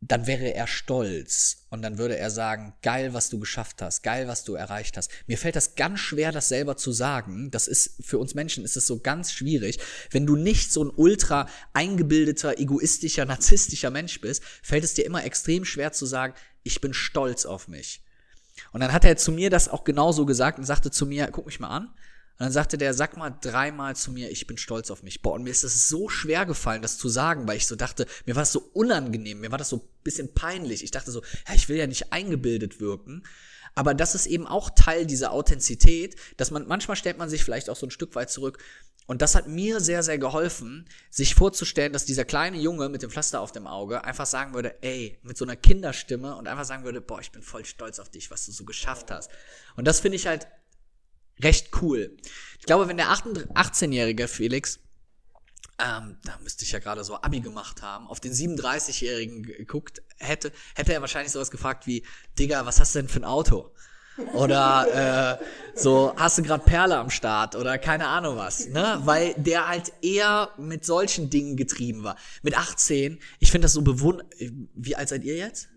dann 0.07 0.27
wäre 0.27 0.53
er 0.53 0.67
stolz 0.67 1.65
und 1.69 1.81
dann 1.81 1.97
würde 1.97 2.17
er 2.17 2.29
sagen, 2.29 2.73
geil, 2.81 3.13
was 3.13 3.29
du 3.29 3.39
geschafft 3.39 3.81
hast, 3.81 4.03
geil, 4.03 4.27
was 4.27 4.43
du 4.43 4.55
erreicht 4.55 4.97
hast. 4.97 5.11
Mir 5.27 5.37
fällt 5.37 5.55
das 5.55 5.75
ganz 5.75 5.99
schwer, 5.99 6.31
das 6.31 6.49
selber 6.49 6.77
zu 6.77 6.91
sagen. 6.91 7.51
Das 7.51 7.67
ist, 7.67 8.03
für 8.03 8.17
uns 8.17 8.33
Menschen 8.33 8.63
ist 8.63 8.75
es 8.75 8.85
so 8.85 8.99
ganz 8.99 9.31
schwierig. 9.31 9.79
Wenn 10.11 10.25
du 10.25 10.35
nicht 10.35 10.71
so 10.71 10.83
ein 10.83 10.91
ultra 10.95 11.47
eingebildeter, 11.73 12.59
egoistischer, 12.59 13.25
narzisstischer 13.25 13.91
Mensch 13.91 14.19
bist, 14.19 14.43
fällt 14.61 14.83
es 14.83 14.93
dir 14.93 15.05
immer 15.05 15.23
extrem 15.23 15.63
schwer 15.63 15.91
zu 15.91 16.05
sagen, 16.05 16.33
ich 16.63 16.81
bin 16.81 16.93
stolz 16.93 17.45
auf 17.45 17.67
mich. 17.67 18.01
Und 18.71 18.81
dann 18.81 18.93
hat 18.93 19.05
er 19.05 19.17
zu 19.17 19.31
mir 19.31 19.49
das 19.49 19.69
auch 19.69 19.83
genauso 19.83 20.25
gesagt 20.25 20.59
und 20.59 20.65
sagte 20.65 20.91
zu 20.91 21.05
mir, 21.05 21.29
guck 21.31 21.45
mich 21.45 21.59
mal 21.59 21.69
an. 21.69 21.93
Und 22.39 22.45
dann 22.45 22.51
sagte 22.51 22.77
der, 22.77 22.93
sag 22.93 23.15
mal 23.15 23.29
dreimal 23.29 23.95
zu 23.95 24.11
mir, 24.11 24.31
ich 24.31 24.47
bin 24.47 24.57
stolz 24.57 24.89
auf 24.89 25.03
mich. 25.03 25.21
Boah, 25.21 25.33
und 25.33 25.43
mir 25.43 25.51
ist 25.51 25.63
es 25.63 25.87
so 25.87 26.09
schwer 26.09 26.45
gefallen, 26.45 26.81
das 26.81 26.97
zu 26.97 27.07
sagen, 27.07 27.47
weil 27.47 27.57
ich 27.57 27.67
so 27.67 27.75
dachte, 27.75 28.07
mir 28.25 28.35
war 28.35 28.41
das 28.41 28.51
so 28.51 28.69
unangenehm, 28.73 29.39
mir 29.39 29.51
war 29.51 29.59
das 29.59 29.69
so 29.69 29.77
ein 29.77 29.81
bisschen 30.03 30.33
peinlich. 30.33 30.83
Ich 30.83 30.91
dachte 30.91 31.11
so, 31.11 31.21
ja, 31.47 31.53
ich 31.53 31.69
will 31.69 31.77
ja 31.77 31.85
nicht 31.85 32.11
eingebildet 32.11 32.79
wirken. 32.79 33.23
Aber 33.75 33.93
das 33.93 34.15
ist 34.15 34.25
eben 34.25 34.47
auch 34.47 34.69
Teil 34.69 35.05
dieser 35.05 35.31
Authentizität, 35.31 36.15
dass 36.37 36.51
man, 36.51 36.67
manchmal 36.67 36.97
stellt 36.97 37.17
man 37.17 37.29
sich 37.29 37.43
vielleicht 37.43 37.69
auch 37.69 37.75
so 37.75 37.87
ein 37.87 37.91
Stück 37.91 38.15
weit 38.15 38.29
zurück. 38.29 38.59
Und 39.05 39.21
das 39.21 39.35
hat 39.35 39.47
mir 39.47 39.79
sehr, 39.79 40.01
sehr 40.01 40.17
geholfen, 40.17 40.87
sich 41.09 41.35
vorzustellen, 41.35 41.91
dass 41.91 42.05
dieser 42.05 42.23
kleine 42.23 42.57
Junge 42.57 42.87
mit 42.89 43.01
dem 43.01 43.09
Pflaster 43.09 43.41
auf 43.41 43.51
dem 43.51 43.67
Auge 43.67 44.03
einfach 44.03 44.25
sagen 44.25 44.53
würde, 44.53 44.81
ey, 44.81 45.19
mit 45.23 45.37
so 45.37 45.45
einer 45.45 45.55
Kinderstimme 45.55 46.35
und 46.35 46.47
einfach 46.47 46.65
sagen 46.65 46.83
würde, 46.83 47.01
boah, 47.01 47.19
ich 47.19 47.31
bin 47.31 47.41
voll 47.41 47.65
stolz 47.65 47.99
auf 47.99 48.09
dich, 48.09 48.31
was 48.31 48.45
du 48.45 48.51
so 48.51 48.63
geschafft 48.63 49.11
hast. 49.11 49.29
Und 49.75 49.85
das 49.85 49.99
finde 49.99 50.15
ich 50.15 50.27
halt 50.27 50.47
recht 51.41 51.81
cool. 51.81 52.15
Ich 52.59 52.65
glaube, 52.65 52.87
wenn 52.87 52.97
der 52.97 53.07
18-jährige 53.09 54.27
Felix, 54.27 54.79
ähm, 55.79 56.17
da 56.23 56.37
müsste 56.41 56.63
ich 56.63 56.71
ja 56.71 56.79
gerade 56.79 57.03
so 57.03 57.15
Abi 57.15 57.39
gemacht 57.39 57.81
haben, 57.81 58.07
auf 58.07 58.19
den 58.19 58.33
37-jährigen 58.33 59.43
geguckt 59.43 60.01
hätte, 60.17 60.51
hätte 60.75 60.93
er 60.93 61.01
wahrscheinlich 61.01 61.31
sowas 61.31 61.51
gefragt 61.51 61.87
wie, 61.87 62.05
Digga, 62.37 62.65
was 62.65 62.79
hast 62.79 62.95
du 62.95 62.99
denn 62.99 63.09
für 63.09 63.19
ein 63.19 63.25
Auto? 63.25 63.73
Oder 64.33 65.39
äh, 65.41 65.43
so, 65.75 66.13
hast 66.15 66.37
du 66.37 66.43
gerade 66.43 66.63
Perle 66.63 66.97
am 66.97 67.09
Start 67.09 67.55
oder 67.55 67.79
keine 67.79 68.07
Ahnung 68.07 68.37
was, 68.37 68.67
ne? 68.67 69.01
Weil 69.05 69.33
der 69.37 69.67
halt 69.67 69.91
eher 70.03 70.51
mit 70.57 70.85
solchen 70.85 71.31
Dingen 71.31 71.57
getrieben 71.57 72.03
war. 72.03 72.15
Mit 72.43 72.55
18, 72.55 73.19
ich 73.39 73.51
finde 73.51 73.65
das 73.65 73.73
so 73.73 73.81
bewundert. 73.81 74.27
Wie 74.75 74.95
alt 74.95 75.09
seid 75.09 75.23
ihr 75.23 75.35
jetzt? 75.35 75.69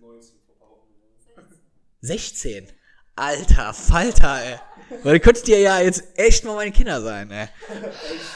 16. 2.03 2.69
Alter, 3.17 3.73
Falter, 3.73 4.45
ey. 4.45 4.59
Weil 5.03 5.21
könntet 5.21 5.49
ihr 5.49 5.59
ja 5.59 5.81
jetzt 5.81 6.05
echt 6.15 6.45
mal 6.45 6.55
meine 6.55 6.73
Kinder 6.73 7.01
sein, 7.03 7.31
ey. 7.31 7.49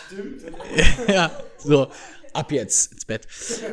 Stimmt. 0.06 0.42
ja, 1.08 1.30
so, 1.58 1.90
ab 2.32 2.52
jetzt 2.52 2.92
ins 2.92 3.04
Bett. 3.04 3.26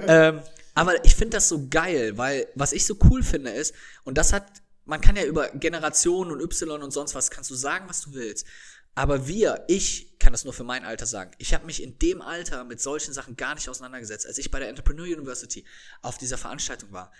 Ähm, 0.08 0.42
aber 0.76 1.04
ich 1.06 1.16
finde 1.16 1.38
das 1.38 1.50
so 1.50 1.68
geil, 1.70 2.18
weil 2.18 2.48
was 2.56 2.74
ich 2.74 2.86
so 2.86 2.96
cool 3.10 3.24
finde 3.24 3.52
ist, 3.52 3.74
und 4.04 4.18
das 4.18 4.32
hat, 4.34 4.46
man 4.86 5.02
kann 5.02 5.16
ja 5.16 5.24
über 5.24 5.50
Generationen 5.50 6.32
und 6.32 6.42
Y 6.42 6.82
und 6.84 6.92
sonst 6.92 7.16
was, 7.16 7.32
kannst 7.32 7.50
du 7.50 7.56
sagen, 7.56 7.90
was 7.90 8.02
du 8.02 8.14
willst. 8.14 8.46
Aber 8.94 9.28
wir, 9.28 9.64
ich 9.68 10.18
kann 10.20 10.34
das 10.34 10.44
nur 10.44 10.54
für 10.54 10.64
mein 10.64 10.84
Alter 10.84 11.06
sagen. 11.06 11.32
Ich 11.38 11.54
habe 11.54 11.66
mich 11.66 11.84
in 11.84 12.00
dem 12.00 12.22
Alter 12.22 12.64
mit 12.64 12.82
solchen 12.82 13.14
Sachen 13.14 13.36
gar 13.36 13.54
nicht 13.54 13.70
auseinandergesetzt, 13.70 14.26
als 14.26 14.38
ich 14.40 14.50
bei 14.50 14.60
der 14.60 14.70
Entrepreneur 14.70 15.06
University 15.06 15.66
auf 16.02 16.18
dieser 16.18 16.38
Veranstaltung 16.38 16.92
war 16.92 17.12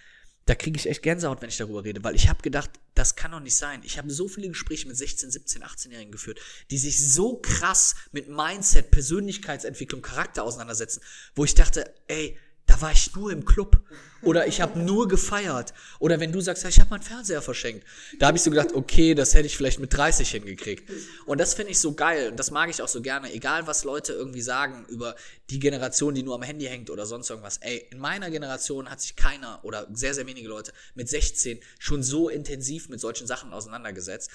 da 0.48 0.56
kriege 0.56 0.80
ich 0.80 0.90
echt 0.90 1.04
Gänsehaut, 1.04 1.42
wenn 1.42 1.50
ich 1.50 1.58
darüber 1.58 1.84
rede, 1.84 2.04
weil 2.04 2.16
ich 2.16 2.30
habe 2.30 2.42
gedacht, 2.42 2.72
das 2.96 3.18
kann 3.18 3.32
doch 3.32 3.42
nicht 3.42 3.58
sein. 3.58 3.82
Ich 3.84 3.98
habe 3.98 4.10
so 4.10 4.30
viele 4.30 4.48
Gespräche 4.48 4.88
mit 4.88 4.96
16, 4.96 5.30
17, 5.30 5.62
18-Jährigen 5.62 6.12
geführt, 6.12 6.40
die 6.72 6.78
sich 6.78 7.14
so 7.14 7.38
krass 7.38 7.96
mit 8.14 8.30
Mindset, 8.30 8.90
Persönlichkeitsentwicklung, 8.90 10.02
Charakter 10.02 10.44
auseinandersetzen, 10.44 11.02
wo 11.36 11.44
ich 11.44 11.54
dachte, 11.54 11.94
ey, 12.08 12.38
da 12.68 12.82
war 12.82 12.92
ich 12.92 13.16
nur 13.16 13.32
im 13.32 13.46
Club 13.46 13.82
oder 14.22 14.46
ich 14.48 14.62
habe 14.62 14.78
nur 14.80 15.08
gefeiert 15.08 15.74
oder 16.00 16.20
wenn 16.20 16.32
du 16.32 16.42
sagst, 16.42 16.64
ja, 16.64 16.70
ich 16.70 16.80
habe 16.80 16.90
meinen 16.90 17.02
Fernseher 17.02 17.42
verschenkt, 17.42 17.86
da 18.20 18.28
habe 18.28 18.38
ich 18.38 18.44
so 18.44 18.50
gedacht, 18.50 18.74
okay, 18.74 19.16
das 19.16 19.34
hätte 19.34 19.48
ich 19.48 19.56
vielleicht 19.56 19.80
mit 19.80 19.94
30 19.94 20.30
hingekriegt. 20.30 20.90
Und 21.26 21.40
das 21.40 21.54
finde 21.54 21.72
ich 21.72 21.80
so 21.80 21.94
geil 21.94 22.30
und 22.30 22.38
das 22.38 22.52
mag 22.52 22.70
ich 22.70 22.82
auch 22.82 22.88
so 22.88 23.02
gerne, 23.02 23.32
egal 23.34 23.68
was 23.68 23.84
Leute 23.84 24.14
irgendwie 24.14 24.42
sagen 24.42 24.86
über 24.90 25.16
die 25.50 25.60
Generation, 25.60 26.14
die 26.14 26.24
nur 26.24 26.36
am 26.36 26.44
Handy 26.44 26.66
hängt 26.66 26.90
oder 26.90 27.06
sonst 27.06 27.30
irgendwas. 27.30 27.58
Ey, 27.58 27.88
in 27.90 28.00
meiner 28.00 28.30
Generation 28.30 28.90
hat 28.90 29.02
sich 29.02 29.16
keiner 29.16 29.60
oder 29.64 29.88
sehr 29.94 30.14
sehr 30.14 30.28
wenige 30.28 30.50
Leute 30.50 30.74
mit 30.94 31.10
16 31.10 31.60
schon 31.80 32.04
so 32.04 32.30
intensiv 32.30 32.90
mit 32.90 33.00
solchen 33.00 33.28
Sachen 33.28 33.54
auseinandergesetzt. 33.54 34.30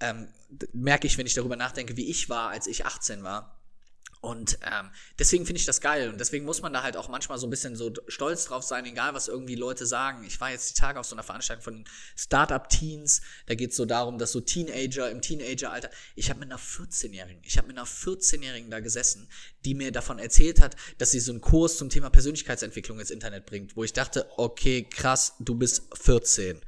Ähm, 0.00 0.28
merke 0.72 1.06
ich, 1.06 1.18
wenn 1.18 1.26
ich 1.26 1.34
darüber 1.34 1.56
nachdenke, 1.56 1.96
wie 1.96 2.08
ich 2.08 2.28
war, 2.28 2.50
als 2.50 2.66
ich 2.66 2.86
18 2.86 3.22
war 3.22 3.61
und 4.22 4.56
ähm, 4.62 4.88
deswegen 5.18 5.44
finde 5.46 5.58
ich 5.58 5.66
das 5.66 5.80
geil. 5.80 6.08
Und 6.08 6.20
deswegen 6.20 6.44
muss 6.44 6.62
man 6.62 6.72
da 6.72 6.84
halt 6.84 6.96
auch 6.96 7.08
manchmal 7.08 7.38
so 7.38 7.46
ein 7.48 7.50
bisschen 7.50 7.74
so 7.74 7.92
stolz 8.06 8.44
drauf 8.44 8.62
sein, 8.62 8.86
egal 8.86 9.14
was 9.14 9.26
irgendwie 9.26 9.56
Leute 9.56 9.84
sagen. 9.84 10.22
Ich 10.24 10.40
war 10.40 10.52
jetzt 10.52 10.70
die 10.70 10.80
Tage 10.80 11.00
auf 11.00 11.06
so 11.06 11.16
einer 11.16 11.24
Veranstaltung 11.24 11.64
von 11.64 11.84
Startup-Teens. 12.16 13.22
Da 13.46 13.56
geht 13.56 13.72
es 13.72 13.76
so 13.76 13.84
darum, 13.84 14.18
dass 14.18 14.30
so 14.30 14.40
Teenager 14.40 15.10
im 15.10 15.22
Teenager-Alter. 15.22 15.90
Ich 16.14 16.30
habe 16.30 16.38
mit 16.38 16.52
einer 16.52 16.60
14-Jährigen, 16.60 17.42
ich 17.44 17.58
habe 17.58 17.66
mit 17.66 17.76
einer 17.76 17.86
14-Jährigen 17.86 18.70
da 18.70 18.78
gesessen, 18.78 19.28
die 19.64 19.74
mir 19.74 19.90
davon 19.90 20.20
erzählt 20.20 20.60
hat, 20.60 20.76
dass 20.98 21.10
sie 21.10 21.18
so 21.18 21.32
einen 21.32 21.40
Kurs 21.40 21.76
zum 21.76 21.90
Thema 21.90 22.08
Persönlichkeitsentwicklung 22.08 23.00
ins 23.00 23.10
Internet 23.10 23.44
bringt, 23.44 23.76
wo 23.76 23.82
ich 23.82 23.92
dachte, 23.92 24.30
okay, 24.36 24.84
krass, 24.84 25.34
du 25.40 25.56
bist 25.56 25.82
14. 26.00 26.60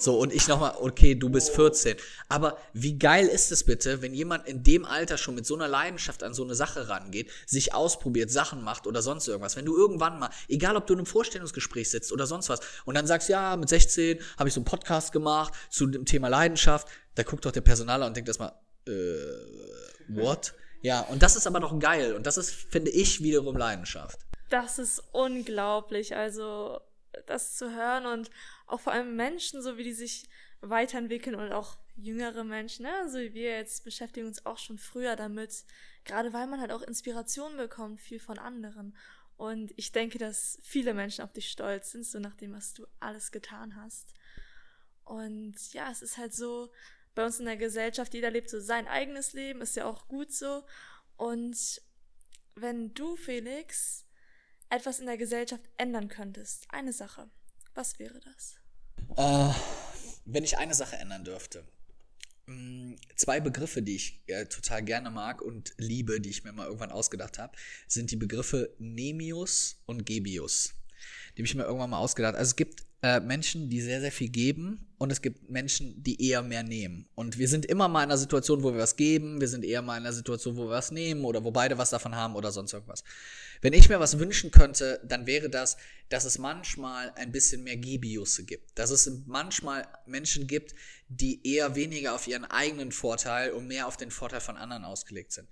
So, 0.00 0.18
und 0.18 0.32
ich 0.32 0.48
nochmal, 0.48 0.76
okay, 0.80 1.14
du 1.14 1.28
bist 1.28 1.50
14. 1.50 1.94
Aber 2.30 2.56
wie 2.72 2.98
geil 2.98 3.26
ist 3.26 3.52
es 3.52 3.64
bitte, 3.64 4.00
wenn 4.00 4.14
jemand 4.14 4.48
in 4.48 4.62
dem 4.62 4.86
Alter 4.86 5.18
schon 5.18 5.34
mit 5.34 5.44
so 5.44 5.54
einer 5.54 5.68
Leidenschaft 5.68 6.22
an 6.22 6.32
so 6.32 6.42
eine 6.42 6.54
Sache 6.54 6.88
rangeht, 6.88 7.30
sich 7.44 7.74
ausprobiert, 7.74 8.30
Sachen 8.30 8.62
macht 8.62 8.86
oder 8.86 9.02
sonst 9.02 9.28
irgendwas. 9.28 9.56
Wenn 9.56 9.66
du 9.66 9.76
irgendwann 9.76 10.18
mal, 10.18 10.30
egal 10.48 10.76
ob 10.76 10.86
du 10.86 10.94
in 10.94 11.00
einem 11.00 11.06
Vorstellungsgespräch 11.06 11.90
sitzt 11.90 12.12
oder 12.12 12.26
sonst 12.26 12.48
was, 12.48 12.60
und 12.86 12.94
dann 12.94 13.06
sagst, 13.06 13.28
ja, 13.28 13.54
mit 13.56 13.68
16 13.68 14.18
habe 14.38 14.48
ich 14.48 14.54
so 14.54 14.60
einen 14.60 14.64
Podcast 14.64 15.12
gemacht 15.12 15.52
zu 15.68 15.86
dem 15.86 16.06
Thema 16.06 16.28
Leidenschaft, 16.28 16.88
da 17.14 17.22
guckt 17.22 17.44
doch 17.44 17.52
der 17.52 17.60
Personaler 17.60 18.06
und 18.06 18.16
denkt 18.16 18.28
erstmal, 18.28 18.54
äh, 18.88 18.92
what? 20.08 20.54
Ja, 20.80 21.02
und 21.02 21.22
das 21.22 21.36
ist 21.36 21.46
aber 21.46 21.60
doch 21.60 21.78
geil. 21.78 22.14
Und 22.14 22.26
das 22.26 22.38
ist, 22.38 22.52
finde 22.52 22.90
ich, 22.90 23.22
wiederum 23.22 23.54
Leidenschaft. 23.54 24.18
Das 24.48 24.78
ist 24.78 25.02
unglaublich. 25.12 26.16
Also, 26.16 26.80
das 27.26 27.56
zu 27.56 27.74
hören 27.74 28.06
und 28.06 28.30
auch 28.70 28.80
vor 28.80 28.92
allem 28.92 29.16
Menschen, 29.16 29.62
so 29.62 29.76
wie 29.76 29.84
die 29.84 29.92
sich 29.92 30.28
weiterentwickeln 30.60 31.34
und 31.34 31.52
auch 31.52 31.78
jüngere 31.96 32.44
Menschen, 32.44 32.84
ne? 32.84 33.08
so 33.08 33.18
wie 33.18 33.34
wir 33.34 33.56
jetzt 33.56 33.84
beschäftigen 33.84 34.26
uns 34.26 34.44
auch 34.46 34.58
schon 34.58 34.78
früher 34.78 35.16
damit, 35.16 35.64
gerade 36.04 36.32
weil 36.32 36.46
man 36.46 36.60
halt 36.60 36.72
auch 36.72 36.82
Inspiration 36.82 37.56
bekommt, 37.56 38.00
viel 38.00 38.20
von 38.20 38.38
anderen. 38.38 38.96
Und 39.36 39.72
ich 39.76 39.92
denke, 39.92 40.18
dass 40.18 40.58
viele 40.62 40.92
Menschen 40.92 41.24
auf 41.24 41.32
dich 41.32 41.50
stolz 41.50 41.92
sind, 41.92 42.04
so 42.04 42.18
nach 42.18 42.34
dem, 42.34 42.52
was 42.52 42.74
du 42.74 42.86
alles 43.00 43.32
getan 43.32 43.74
hast. 43.76 44.14
Und 45.04 45.72
ja, 45.72 45.90
es 45.90 46.02
ist 46.02 46.18
halt 46.18 46.34
so, 46.34 46.70
bei 47.14 47.24
uns 47.24 47.40
in 47.40 47.46
der 47.46 47.56
Gesellschaft, 47.56 48.14
jeder 48.14 48.30
lebt 48.30 48.48
so 48.48 48.60
sein 48.60 48.86
eigenes 48.86 49.32
Leben, 49.32 49.60
ist 49.60 49.76
ja 49.76 49.86
auch 49.86 50.08
gut 50.08 50.32
so. 50.32 50.64
Und 51.16 51.82
wenn 52.54 52.94
du, 52.94 53.16
Felix, 53.16 54.06
etwas 54.68 55.00
in 55.00 55.06
der 55.06 55.18
Gesellschaft 55.18 55.64
ändern 55.76 56.08
könntest, 56.08 56.66
eine 56.70 56.92
Sache, 56.92 57.30
was 57.74 57.98
wäre 57.98 58.20
das? 58.20 58.59
Äh, 59.16 59.50
wenn 60.24 60.44
ich 60.44 60.58
eine 60.58 60.74
Sache 60.74 60.96
ändern 60.96 61.24
dürfte. 61.24 61.64
Mm, 62.46 62.94
zwei 63.16 63.40
Begriffe, 63.40 63.82
die 63.82 63.96
ich 63.96 64.22
äh, 64.26 64.46
total 64.46 64.82
gerne 64.82 65.10
mag 65.10 65.42
und 65.42 65.74
liebe, 65.76 66.20
die 66.20 66.30
ich 66.30 66.44
mir 66.44 66.52
mal 66.52 66.66
irgendwann 66.66 66.92
ausgedacht 66.92 67.38
habe, 67.38 67.56
sind 67.86 68.10
die 68.10 68.16
Begriffe 68.16 68.74
Nemius 68.78 69.80
und 69.86 70.06
Gebius. 70.06 70.74
Die 71.36 71.42
habe 71.42 71.46
ich 71.46 71.54
mir 71.54 71.64
irgendwann 71.64 71.90
mal 71.90 71.98
ausgedacht. 71.98 72.34
Also 72.34 72.50
es 72.50 72.56
gibt 72.56 72.84
äh, 73.02 73.20
Menschen, 73.20 73.68
die 73.70 73.80
sehr, 73.80 74.00
sehr 74.00 74.12
viel 74.12 74.28
geben 74.28 74.86
und 74.98 75.10
es 75.10 75.22
gibt 75.22 75.48
Menschen, 75.48 76.02
die 76.02 76.28
eher 76.28 76.42
mehr 76.42 76.62
nehmen. 76.62 77.08
Und 77.14 77.38
wir 77.38 77.48
sind 77.48 77.64
immer 77.64 77.88
mal 77.88 78.04
in 78.04 78.10
einer 78.10 78.18
Situation, 78.18 78.62
wo 78.62 78.74
wir 78.74 78.80
was 78.80 78.96
geben, 78.96 79.40
wir 79.40 79.48
sind 79.48 79.64
eher 79.64 79.80
mal 79.80 79.96
in 79.96 80.04
einer 80.04 80.12
Situation, 80.12 80.56
wo 80.58 80.64
wir 80.64 80.70
was 80.70 80.90
nehmen 80.90 81.24
oder 81.24 81.42
wo 81.42 81.50
beide 81.50 81.78
was 81.78 81.88
davon 81.88 82.14
haben 82.14 82.36
oder 82.36 82.52
sonst 82.52 82.74
irgendwas. 82.74 83.02
Wenn 83.62 83.72
ich 83.72 83.88
mir 83.88 84.00
was 84.00 84.18
wünschen 84.18 84.50
könnte, 84.50 85.00
dann 85.02 85.26
wäre 85.26 85.48
das, 85.48 85.78
dass 86.10 86.26
es 86.26 86.38
manchmal 86.38 87.12
ein 87.16 87.32
bisschen 87.32 87.64
mehr 87.64 87.78
Gebiusse 87.78 88.44
gibt. 88.44 88.78
Dass 88.78 88.90
es 88.90 89.10
manchmal 89.26 89.88
Menschen 90.04 90.46
gibt, 90.46 90.74
die 91.08 91.40
eher 91.46 91.76
weniger 91.76 92.14
auf 92.14 92.26
ihren 92.26 92.44
eigenen 92.44 92.92
Vorteil 92.92 93.52
und 93.52 93.66
mehr 93.66 93.86
auf 93.86 93.96
den 93.96 94.10
Vorteil 94.10 94.40
von 94.40 94.58
anderen 94.58 94.84
ausgelegt 94.84 95.32
sind. 95.32 95.48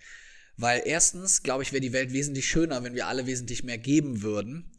Weil 0.59 0.83
erstens, 0.85 1.43
glaube 1.43 1.63
ich, 1.63 1.73
wäre 1.73 1.81
die 1.81 1.93
Welt 1.93 2.13
wesentlich 2.13 2.47
schöner, 2.47 2.83
wenn 2.83 2.95
wir 2.95 3.07
alle 3.07 3.27
wesentlich 3.27 3.63
mehr 3.63 3.79
geben 3.79 4.23
würden. 4.23 4.71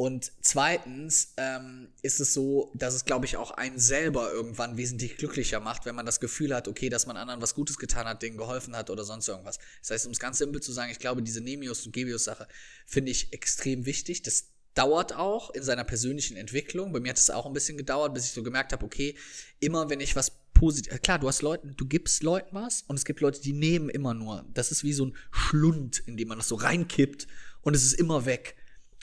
Und 0.00 0.32
zweitens 0.40 1.34
ähm, 1.36 1.88
ist 2.00 2.20
es 2.20 2.32
so, 2.32 2.72
dass 2.74 2.94
es, 2.94 3.04
glaube 3.04 3.26
ich, 3.26 3.36
auch 3.36 3.50
einen 3.50 3.78
selber 3.78 4.32
irgendwann 4.32 4.78
wesentlich 4.78 5.18
glücklicher 5.18 5.60
macht, 5.60 5.84
wenn 5.84 5.94
man 5.94 6.06
das 6.06 6.20
Gefühl 6.20 6.54
hat, 6.54 6.68
okay, 6.68 6.88
dass 6.88 7.04
man 7.04 7.18
anderen 7.18 7.42
was 7.42 7.54
Gutes 7.54 7.76
getan 7.76 8.06
hat, 8.06 8.22
denen 8.22 8.38
geholfen 8.38 8.74
hat 8.74 8.88
oder 8.88 9.04
sonst 9.04 9.28
irgendwas. 9.28 9.58
Das 9.82 9.90
heißt, 9.90 10.06
um 10.06 10.12
es 10.12 10.18
ganz 10.18 10.38
simpel 10.38 10.62
zu 10.62 10.72
sagen, 10.72 10.90
ich 10.90 11.00
glaube, 11.00 11.22
diese 11.22 11.42
Nemius- 11.42 11.84
und 11.84 11.92
Gebius-Sache 11.92 12.48
finde 12.86 13.12
ich 13.12 13.34
extrem 13.34 13.84
wichtig. 13.84 14.22
Das 14.22 14.46
dauert 14.72 15.14
auch 15.16 15.50
in 15.50 15.62
seiner 15.62 15.84
persönlichen 15.84 16.38
Entwicklung. 16.38 16.94
Bei 16.94 17.00
mir 17.00 17.10
hat 17.10 17.18
es 17.18 17.28
auch 17.28 17.44
ein 17.44 17.52
bisschen 17.52 17.76
gedauert, 17.76 18.14
bis 18.14 18.24
ich 18.24 18.32
so 18.32 18.42
gemerkt 18.42 18.72
habe, 18.72 18.86
okay, 18.86 19.18
immer 19.58 19.90
wenn 19.90 20.00
ich 20.00 20.16
was 20.16 20.32
positiv, 20.54 20.98
klar, 21.02 21.18
du 21.18 21.28
hast 21.28 21.42
Leuten, 21.42 21.74
du 21.76 21.86
gibst 21.86 22.22
Leuten 22.22 22.54
was 22.56 22.84
und 22.88 22.96
es 22.96 23.04
gibt 23.04 23.20
Leute, 23.20 23.42
die 23.42 23.52
nehmen 23.52 23.90
immer 23.90 24.14
nur. 24.14 24.46
Das 24.54 24.70
ist 24.70 24.82
wie 24.82 24.94
so 24.94 25.04
ein 25.04 25.16
Schlund, 25.30 26.02
in 26.06 26.16
dem 26.16 26.28
man 26.28 26.38
das 26.38 26.48
so 26.48 26.54
reinkippt 26.54 27.26
und 27.60 27.76
es 27.76 27.84
ist 27.84 27.92
immer 27.92 28.24
weg. 28.24 28.56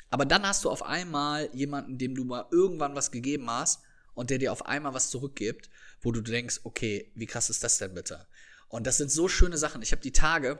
Aber 0.09 0.25
dann 0.25 0.47
hast 0.47 0.63
du 0.63 0.69
auf 0.69 0.83
einmal 0.83 1.49
jemanden, 1.53 1.97
dem 1.97 2.15
du 2.15 2.23
mal 2.23 2.45
irgendwann 2.51 2.95
was 2.95 3.11
gegeben 3.11 3.49
hast 3.49 3.81
und 4.13 4.29
der 4.29 4.37
dir 4.37 4.51
auf 4.51 4.65
einmal 4.65 4.93
was 4.93 5.09
zurückgibt, 5.09 5.69
wo 6.01 6.11
du 6.11 6.21
denkst, 6.21 6.61
okay, 6.63 7.11
wie 7.15 7.25
krass 7.25 7.49
ist 7.49 7.63
das 7.63 7.77
denn 7.77 7.93
bitte? 7.93 8.27
Und 8.69 8.87
das 8.87 8.97
sind 8.97 9.11
so 9.11 9.27
schöne 9.27 9.57
Sachen. 9.57 9.81
Ich 9.81 9.91
habe 9.91 10.01
die 10.01 10.11
Tage, 10.11 10.59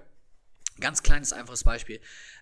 ganz 0.79 1.03
kleines, 1.03 1.33
einfaches 1.33 1.63
Beispiel, 1.63 1.99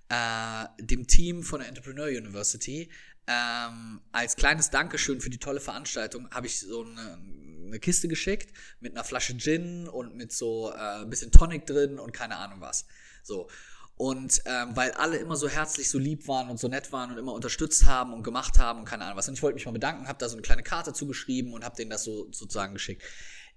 äh, 0.09 0.65
dem 0.79 1.07
Team 1.07 1.43
von 1.43 1.59
der 1.59 1.69
Entrepreneur 1.69 2.07
University 2.07 2.91
ähm, 3.27 4.01
als 4.11 4.35
kleines 4.35 4.69
Dankeschön 4.69 5.19
für 5.19 5.31
die 5.31 5.39
tolle 5.39 5.59
Veranstaltung 5.59 6.29
habe 6.29 6.45
ich 6.45 6.59
so 6.59 6.83
eine, 6.83 7.17
eine, 7.65 7.79
Kiste 7.79 8.07
geschickt 8.07 8.55
mit 8.79 8.93
einer 8.93 9.03
Flasche 9.03 9.35
Gin 9.37 9.87
und 9.87 10.15
mit 10.15 10.31
so 10.31 10.71
äh, 10.71 11.01
ein 11.01 11.09
bisschen 11.09 11.31
Tonic 11.31 11.65
drin 11.65 11.97
und 11.97 12.11
keine 12.11 12.37
Ahnung 12.37 12.61
was. 12.61 12.85
So. 13.23 13.49
Und 13.97 14.41
ähm, 14.45 14.75
weil 14.75 14.91
alle 14.91 15.17
immer 15.17 15.37
so 15.37 15.47
herzlich, 15.47 15.89
so 15.89 15.97
lieb 15.97 16.27
waren 16.27 16.49
und 16.49 16.59
so 16.59 16.67
nett 16.67 16.91
waren 16.91 17.11
und 17.11 17.17
immer 17.17 17.33
unterstützt 17.33 17.85
haben 17.85 18.13
und 18.13 18.23
gemacht 18.23 18.59
haben 18.59 18.79
und 18.79 18.85
keine 18.85 19.05
Ahnung 19.05 19.17
was. 19.17 19.27
Und 19.29 19.35
ich 19.35 19.43
wollte 19.43 19.55
mich 19.55 19.65
mal 19.65 19.71
bedanken, 19.71 20.07
habe 20.07 20.19
da 20.19 20.27
so 20.27 20.35
eine 20.35 20.41
kleine 20.41 20.63
Karte 20.63 20.91
zugeschrieben 20.91 21.53
und 21.53 21.63
habe 21.63 21.77
denen 21.77 21.91
das 21.91 22.03
so 22.03 22.27
sozusagen 22.31 22.73
geschickt. 22.73 23.03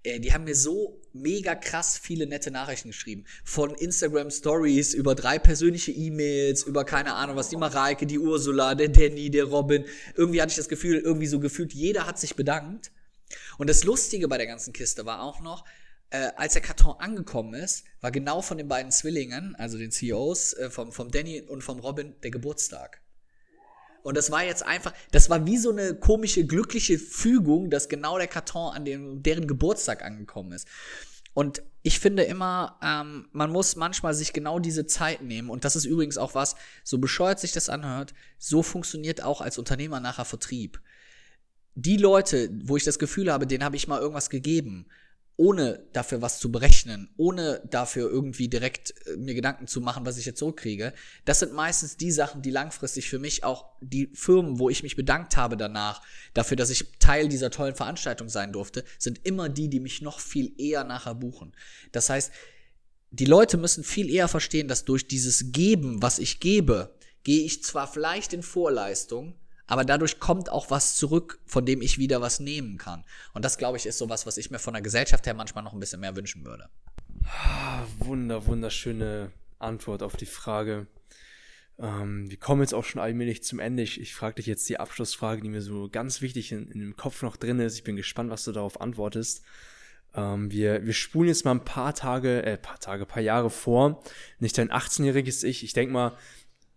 Äh, 0.05 0.21
die 0.21 0.33
haben 0.33 0.45
mir 0.45 0.55
so 0.55 1.01
mega 1.13 1.55
krass 1.55 1.99
viele 1.99 2.27
nette 2.27 2.51
Nachrichten 2.53 2.91
geschrieben. 2.91 3.25
Von 3.45 3.75
Instagram 3.75 4.31
Stories 4.31 4.95
über 4.95 5.15
drei 5.15 5.41
persönliche 5.41 5.91
E-Mails, 5.91 6.63
über 6.63 6.85
keine 6.85 7.15
Ahnung 7.15 7.37
was, 7.37 7.49
die 7.49 7.57
Mareike, 7.57 8.07
die 8.07 8.19
Ursula, 8.19 8.75
der 8.75 8.89
Danny, 8.89 9.31
der 9.31 9.45
Robin. 9.45 9.85
Irgendwie 10.15 10.41
hatte 10.41 10.51
ich 10.51 10.57
das 10.57 10.69
Gefühl, 10.69 10.99
irgendwie 10.99 11.27
so 11.27 11.41
gefühlt, 11.41 11.73
jeder 11.73 12.07
hat 12.07 12.19
sich 12.19 12.37
bedankt. 12.37 12.93
Und 13.59 13.69
das 13.69 13.85
Lustige 13.85 14.29
bei 14.29 14.39
der 14.39 14.47
ganzen 14.47 14.73
Kiste 14.73 15.05
war 15.05 15.21
auch 15.21 15.41
noch, 15.41 15.65
äh, 16.11 16.31
als 16.37 16.55
der 16.55 16.63
Karton 16.63 16.97
angekommen 16.99 17.55
ist, 17.55 17.85
war 18.01 18.11
genau 18.11 18.41
von 18.43 18.59
den 18.59 18.69
beiden 18.69 18.91
Zwillingen, 18.91 19.55
also 19.57 19.79
den 19.79 19.91
CEOs, 19.91 20.55
äh, 20.55 20.71
vom, 20.71 20.93
vom 20.93 21.11
Danny 21.11 21.43
und 21.43 21.63
vom 21.63 21.81
Robin, 21.81 22.15
der 22.23 22.31
Geburtstag. 22.31 23.01
Und 24.03 24.17
das 24.17 24.31
war 24.31 24.43
jetzt 24.43 24.65
einfach, 24.65 24.95
das 25.11 25.29
war 25.29 25.45
wie 25.47 25.59
so 25.59 25.71
eine 25.71 25.95
komische, 25.95 26.47
glückliche 26.47 26.99
Fügung, 26.99 27.69
dass 27.69 27.89
genau 27.89 28.17
der 28.17 28.29
Karton 28.29 28.75
an 28.75 28.85
dem, 28.85 29.23
deren 29.23 29.47
Geburtstag 29.47 30.03
angekommen 30.03 30.53
ist. 30.53 30.67
Und 31.35 31.63
ich 31.83 32.01
finde 32.01 32.23
immer, 32.23 32.79
ähm, 32.83 33.29
man 33.33 33.51
muss 33.53 33.77
manchmal 33.77 34.15
sich 34.15 34.33
genau 34.33 34.59
diese 34.59 34.87
Zeit 34.87 35.23
nehmen. 35.23 35.51
Und 35.51 35.65
das 35.65 35.77
ist 35.77 35.85
übrigens 35.85 36.19
auch 36.19 36.35
was, 36.35 36.57
so 36.85 36.99
bescheuert 36.99 37.39
sich 37.39 37.53
das 37.53 37.69
anhört, 37.69 38.15
so 38.39 38.63
funktioniert 38.63 39.23
auch 39.23 39.41
als 39.41 39.59
Unternehmer 39.59 40.01
nachher 40.01 40.25
Vertrieb. 40.25 40.81
Die 41.75 41.97
Leute, 41.97 42.51
wo 42.65 42.77
ich 42.77 42.85
das 42.85 42.99
Gefühl 42.99 43.33
habe, 43.33 43.47
denen 43.47 43.63
habe 43.63 43.77
ich 43.77 43.87
mal 43.87 44.01
irgendwas 44.01 44.31
gegeben, 44.31 44.87
ohne 45.39 45.87
dafür 45.93 46.21
was 46.21 46.41
zu 46.41 46.51
berechnen, 46.51 47.09
ohne 47.17 47.63
dafür 47.71 48.11
irgendwie 48.11 48.49
direkt 48.49 48.93
äh, 49.07 49.17
mir 49.17 49.35
Gedanken 49.35 49.69
zu 49.69 49.81
machen, 49.81 50.05
was 50.05 50.19
ich 50.19 50.27
jetzt 50.27 50.41
zurückkriege. 50.41 50.93
Das 51.25 51.39
sind 51.39 51.53
meistens 51.53 51.97
die 51.97 52.11
Sachen, 52.11 52.43
die 52.43 52.51
langfristig 52.51 53.09
für 53.09 53.21
mich 53.21 53.45
auch 53.45 53.67
die 53.81 54.11
Firmen, 54.15 54.59
wo 54.59 54.69
ich 54.69 54.83
mich 54.83 54.97
bedankt 54.97 55.37
habe 55.37 55.57
danach, 55.57 56.03
dafür, 56.35 56.57
dass 56.57 56.71
ich 56.71 56.91
Teil 56.99 57.29
dieser 57.29 57.51
tollen 57.51 57.77
Veranstaltung 57.77 58.29
sein 58.29 58.53
durfte, 58.53 58.85
sind 58.99 59.25
immer 59.25 59.49
die, 59.49 59.69
die 59.69 59.79
mich 59.79 60.03
noch 60.03 60.19
viel 60.19 60.61
eher 60.61 60.83
nachher 60.83 61.15
buchen. 61.15 61.55
Das 61.93 62.11
heißt, 62.11 62.33
die 63.13 63.25
Leute 63.25 63.59
müssen 63.59 63.85
viel 63.85 64.11
eher 64.11 64.27
verstehen, 64.27 64.67
dass 64.67 64.85
durch 64.85 65.07
dieses 65.07 65.53
Geben, 65.53 66.03
was 66.03 66.19
ich 66.19 66.41
gebe, 66.41 66.97
gehe 67.23 67.45
ich 67.45 67.63
zwar 67.63 67.87
vielleicht 67.87 68.33
in 68.33 68.43
Vorleistung, 68.43 69.37
aber 69.69 69.85
dadurch 69.85 70.19
kommt 70.19 70.51
auch 70.51 70.71
was 70.71 70.97
zurück, 70.97 71.39
von 71.47 71.65
dem 71.65 71.83
ich 71.83 71.99
wieder 71.99 72.21
was 72.21 72.41
nehmen 72.41 72.79
kann. 72.79 73.05
Und 73.35 73.45
das, 73.45 73.59
glaube 73.59 73.77
ich, 73.77 73.87
ist 73.87 73.99
sowas, 73.99 74.27
was 74.27 74.39
ich 74.39 74.51
mir 74.51 74.59
von 74.59 74.73
der 74.75 74.83
Gesellschaft 74.83 75.27
her 75.27 75.35
manchmal 75.35 75.63
noch 75.63 75.75
ein 75.75 75.81
bisschen 75.81 76.01
mehr 76.01 76.17
wünschen 76.17 76.45
würde. 76.45 76.69
Wunder, 77.99 78.47
wunderschöne 78.47 79.31
Antwort 79.59 80.03
auf 80.03 80.17
die 80.17 80.27
Frage. 80.27 80.87
Ähm, 81.79 82.31
wir 82.31 82.39
kommen 82.39 82.63
jetzt 82.63 82.75
auch 82.75 82.85
schon 82.85 83.01
allmählich 83.01 83.43
zum 83.45 83.61
Ende. 83.61 83.83
Ich, 83.83 84.01
ich 84.01 84.15
frage 84.15 84.37
dich 84.37 84.47
jetzt 84.47 84.69
die 84.69 84.81
Abschlussfrage, 84.81 85.43
die 85.43 85.51
mir 85.51 85.63
so 85.63 85.89
ganz 85.91 86.23
wichtig 86.23 86.51
in, 86.51 86.69
in 86.71 86.81
dem 86.81 86.97
Kopf 86.97 87.23
noch 87.23 87.37
drin 87.37 87.61
ist. 87.61 87.77
Ich 87.77 87.85
bin 87.85 87.97
gespannt, 87.97 88.31
was 88.31 88.45
du 88.45 88.53
darauf 88.53 88.81
antwortest. 88.81 89.43
Ähm, 90.15 90.51
wir, 90.51 90.85
wir 90.85 90.95
spulen 90.95 91.29
jetzt 91.29 91.45
mal 91.45 91.53
ein 91.53 91.65
paar 91.65 91.95
Tage, 91.95 92.43
äh, 92.43 92.57
paar 92.57 92.81
Tage, 92.81 93.07
paar 93.07 93.23
Jahre 93.23 93.51
vor. 93.51 94.03
Nicht 94.39 94.59
dein 94.59 94.71
18-jähriges 94.71 95.45
Ich. 95.45 95.63
Ich 95.63 95.73
denke 95.75 95.93
mal, 95.93 96.17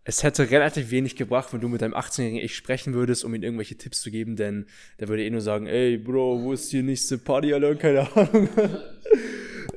es 0.04 0.24
hätte 0.24 0.50
relativ 0.50 0.90
wenig 0.90 1.16
gebracht, 1.16 1.54
wenn 1.54 1.62
du 1.62 1.68
mit 1.68 1.82
deinem 1.82 1.94
18-jährigen 1.94 2.44
Ich 2.44 2.56
sprechen 2.56 2.94
würdest, 2.94 3.24
um 3.24 3.36
ihm 3.36 3.44
irgendwelche 3.44 3.78
Tipps 3.78 4.02
zu 4.02 4.10
geben, 4.10 4.36
denn 4.36 4.66
der 5.00 5.08
würde 5.08 5.24
eh 5.24 5.30
nur 5.30 5.42
sagen, 5.42 5.68
ey, 5.68 5.98
Bro, 5.98 6.42
wo 6.42 6.54
ist 6.54 6.72
die 6.72 6.82
nächste 6.82 7.18
Party, 7.18 7.54
Alter? 7.54 7.76
Keine 7.82 8.16
Ahnung. 8.16 8.50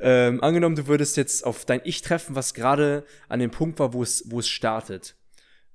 ähm, 0.01 0.43
angenommen, 0.43 0.77
du 0.77 0.87
würdest 0.87 1.19
jetzt 1.19 1.45
auf 1.45 1.67
dein 1.67 1.83
Ich 1.85 2.01
treffen, 2.01 2.35
was 2.35 2.55
gerade 2.55 3.05
an 3.29 3.41
dem 3.41 3.51
Punkt 3.51 3.79
war, 3.79 3.93
wo 3.93 4.03
es, 4.03 4.25
wo 4.31 4.39
es 4.39 4.49
startet. 4.49 5.15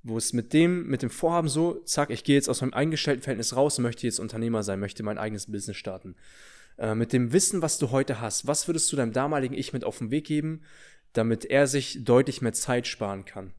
Wo 0.02 0.16
es 0.16 0.32
mit 0.32 0.52
dem, 0.52 0.88
mit 0.88 1.02
dem 1.02 1.10
Vorhaben 1.10 1.48
so, 1.48 1.74
zack, 1.84 2.10
ich 2.10 2.24
gehe 2.24 2.34
jetzt 2.34 2.48
aus 2.48 2.60
meinem 2.62 2.74
eingestellten 2.74 3.22
Verhältnis 3.22 3.54
raus 3.54 3.78
und 3.78 3.82
möchte 3.82 4.06
jetzt 4.06 4.18
Unternehmer 4.18 4.62
sein, 4.62 4.80
möchte 4.80 5.02
mein 5.02 5.18
eigenes 5.18 5.46
Business 5.46 5.76
starten. 5.76 6.16
Äh, 6.76 6.96
mit 6.96 7.12
dem 7.12 7.32
Wissen, 7.32 7.62
was 7.62 7.78
du 7.78 7.92
heute 7.92 8.20
hast, 8.20 8.48
was 8.48 8.66
würdest 8.66 8.90
du 8.90 8.96
deinem 8.96 9.12
damaligen 9.12 9.54
Ich 9.54 9.72
mit 9.72 9.84
auf 9.84 9.98
den 9.98 10.10
Weg 10.10 10.26
geben, 10.26 10.62
damit 11.12 11.44
er 11.44 11.68
sich 11.68 12.02
deutlich 12.02 12.40
mehr 12.40 12.52
Zeit 12.52 12.88
sparen 12.88 13.24
kann? 13.24 13.52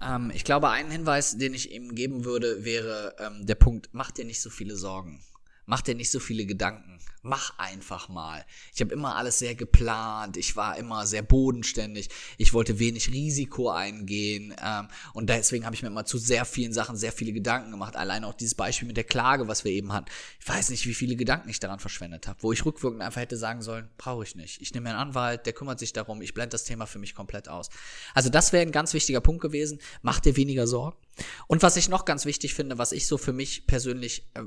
Ähm, 0.00 0.30
ich 0.34 0.44
glaube, 0.44 0.70
ein 0.70 0.90
Hinweis, 0.90 1.36
den 1.36 1.54
ich 1.54 1.72
ihm 1.72 1.94
geben 1.94 2.24
würde, 2.24 2.64
wäre 2.64 3.14
ähm, 3.18 3.46
der 3.46 3.54
Punkt, 3.54 3.90
mach 3.92 4.10
dir 4.10 4.24
nicht 4.24 4.40
so 4.40 4.50
viele 4.50 4.76
Sorgen. 4.76 5.20
Mach 5.66 5.82
dir 5.82 5.94
nicht 5.94 6.10
so 6.10 6.20
viele 6.20 6.46
Gedanken. 6.46 6.98
Mach 7.26 7.58
einfach 7.58 8.10
mal. 8.10 8.44
Ich 8.74 8.82
habe 8.82 8.92
immer 8.92 9.16
alles 9.16 9.38
sehr 9.38 9.54
geplant. 9.54 10.36
Ich 10.36 10.56
war 10.56 10.76
immer 10.76 11.06
sehr 11.06 11.22
bodenständig. 11.22 12.10
Ich 12.36 12.52
wollte 12.52 12.78
wenig 12.78 13.10
Risiko 13.10 13.70
eingehen. 13.70 14.54
Ähm, 14.62 14.88
und 15.14 15.30
deswegen 15.30 15.64
habe 15.64 15.74
ich 15.74 15.80
mir 15.80 15.88
immer 15.88 16.04
zu 16.04 16.18
sehr 16.18 16.44
vielen 16.44 16.74
Sachen 16.74 16.98
sehr 16.98 17.12
viele 17.12 17.32
Gedanken 17.32 17.70
gemacht. 17.70 17.96
Allein 17.96 18.24
auch 18.24 18.34
dieses 18.34 18.54
Beispiel 18.54 18.86
mit 18.86 18.98
der 18.98 19.04
Klage, 19.04 19.48
was 19.48 19.64
wir 19.64 19.72
eben 19.72 19.94
hatten. 19.94 20.10
Ich 20.38 20.46
weiß 20.46 20.68
nicht, 20.68 20.86
wie 20.86 20.92
viele 20.92 21.16
Gedanken 21.16 21.48
ich 21.48 21.60
daran 21.60 21.78
verschwendet 21.78 22.28
habe. 22.28 22.42
Wo 22.42 22.52
ich 22.52 22.66
rückwirkend 22.66 23.00
einfach 23.00 23.22
hätte 23.22 23.38
sagen 23.38 23.62
sollen, 23.62 23.88
brauche 23.96 24.24
ich 24.24 24.36
nicht. 24.36 24.60
Ich 24.60 24.74
nehme 24.74 24.90
einen 24.90 24.98
Anwalt, 24.98 25.46
der 25.46 25.54
kümmert 25.54 25.78
sich 25.78 25.94
darum. 25.94 26.20
Ich 26.20 26.34
blende 26.34 26.50
das 26.50 26.64
Thema 26.64 26.84
für 26.84 26.98
mich 26.98 27.14
komplett 27.14 27.48
aus. 27.48 27.70
Also 28.12 28.28
das 28.28 28.52
wäre 28.52 28.60
ein 28.60 28.72
ganz 28.72 28.92
wichtiger 28.92 29.22
Punkt 29.22 29.40
gewesen. 29.40 29.80
Mach 30.02 30.20
dir 30.20 30.36
weniger 30.36 30.66
Sorgen. 30.66 30.98
Und 31.46 31.62
was 31.62 31.76
ich 31.76 31.88
noch 31.88 32.04
ganz 32.04 32.26
wichtig 32.26 32.52
finde, 32.52 32.76
was 32.76 32.92
ich 32.92 33.06
so 33.06 33.16
für 33.16 33.32
mich 33.32 33.66
persönlich, 33.66 34.26
äh, 34.34 34.42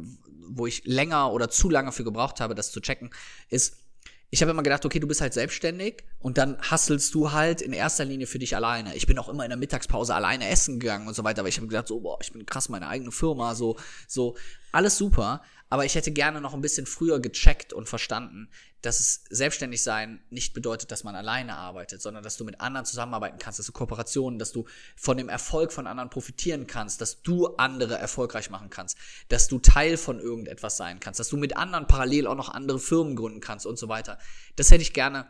wo 0.49 0.67
ich 0.67 0.86
länger 0.86 1.32
oder 1.32 1.49
zu 1.49 1.69
lange 1.69 1.91
für 1.91 2.03
gebraucht 2.03 2.39
habe, 2.39 2.55
das 2.55 2.66
zu 2.72 2.82
checken, 2.82 3.11
ist, 3.49 3.78
ich 4.30 4.41
habe 4.41 4.51
immer 4.51 4.63
gedacht, 4.63 4.86
okay, 4.86 4.99
du 4.99 5.07
bist 5.07 5.22
halt 5.22 5.34
selbstständig 5.34 6.03
und 6.20 6.38
dann 6.38 6.57
hasselst 6.59 7.15
du 7.15 7.32
halt 7.32 7.61
in 7.61 7.72
erster 7.72 8.03
Linie 8.03 8.28
für 8.28 8.39
dich 8.39 8.55
alleine. 8.55 8.93
Ich 8.95 9.07
bin 9.07 9.18
auch 9.20 9.30
immer 9.30 9.45
in 9.45 9.49
der 9.49 9.57
Mittagspause 9.57 10.13
alleine 10.13 10.49
essen 10.49 10.80
gegangen 10.80 11.07
und 11.07 11.15
so 11.15 11.24
weiter, 11.24 11.39
aber 11.39 11.49
ich 11.49 11.57
habe 11.57 11.68
gedacht, 11.68 11.88
so, 11.88 12.01
boah, 12.01 12.18
ich 12.22 12.34
bin 12.34 12.45
krass, 12.45 12.68
meine 12.68 12.88
eigene 12.89 13.11
Firma, 13.11 13.55
so, 13.55 13.78
so, 14.07 14.36
alles 14.74 14.97
super. 14.97 15.41
Aber 15.70 15.84
ich 15.84 15.95
hätte 15.95 16.11
gerne 16.11 16.39
noch 16.39 16.53
ein 16.53 16.61
bisschen 16.61 16.86
früher 16.86 17.20
gecheckt 17.20 17.74
und 17.74 17.89
verstanden, 17.89 18.49
dass 18.82 18.99
es 19.01 19.26
selbstständig 19.30 19.84
sein 19.84 20.24
nicht 20.30 20.53
bedeutet, 20.53 20.91
dass 20.91 21.03
man 21.03 21.15
alleine 21.15 21.57
arbeitet, 21.57 22.01
sondern 22.01 22.24
dass 22.24 22.38
du 22.38 22.45
mit 22.45 22.61
anderen 22.61 22.86
zusammenarbeiten 22.86 23.38
kannst, 23.38 23.59
dass 23.59 23.65
du 23.65 23.74
Kooperationen, 23.74 24.39
dass 24.39 24.53
du 24.53 24.65
von 24.95 25.18
dem 25.18 25.28
Erfolg 25.28 25.74
von 25.74 25.86
anderen 25.86 26.09
profitieren 26.09 26.68
kannst, 26.68 27.01
dass 27.01 27.22
du 27.22 27.47
andere 27.57 27.95
erfolgreich 27.95 28.49
machen 28.49 28.70
kannst, 28.70 28.97
dass 29.28 29.49
du 29.49 29.59
Teil 29.59 29.97
von 29.97 30.20
irgendetwas 30.20 30.78
sein 30.78 31.01
kannst, 31.01 31.20
dass 31.20 31.30
du 31.30 31.38
mit 31.38 31.57
anderen 31.57 31.88
parallel 31.88 32.28
auch 32.28 32.36
noch 32.36 32.49
andere 32.49 32.80
Firmen 32.80 33.15
gründen 33.15 33.41
kannst 33.41 33.65
und 33.65 33.78
so 33.78 33.89
weiter. 33.89 34.20
Das 34.55 34.72
hätte 34.72 34.84
ich 34.84 34.93
gerne 34.93 35.28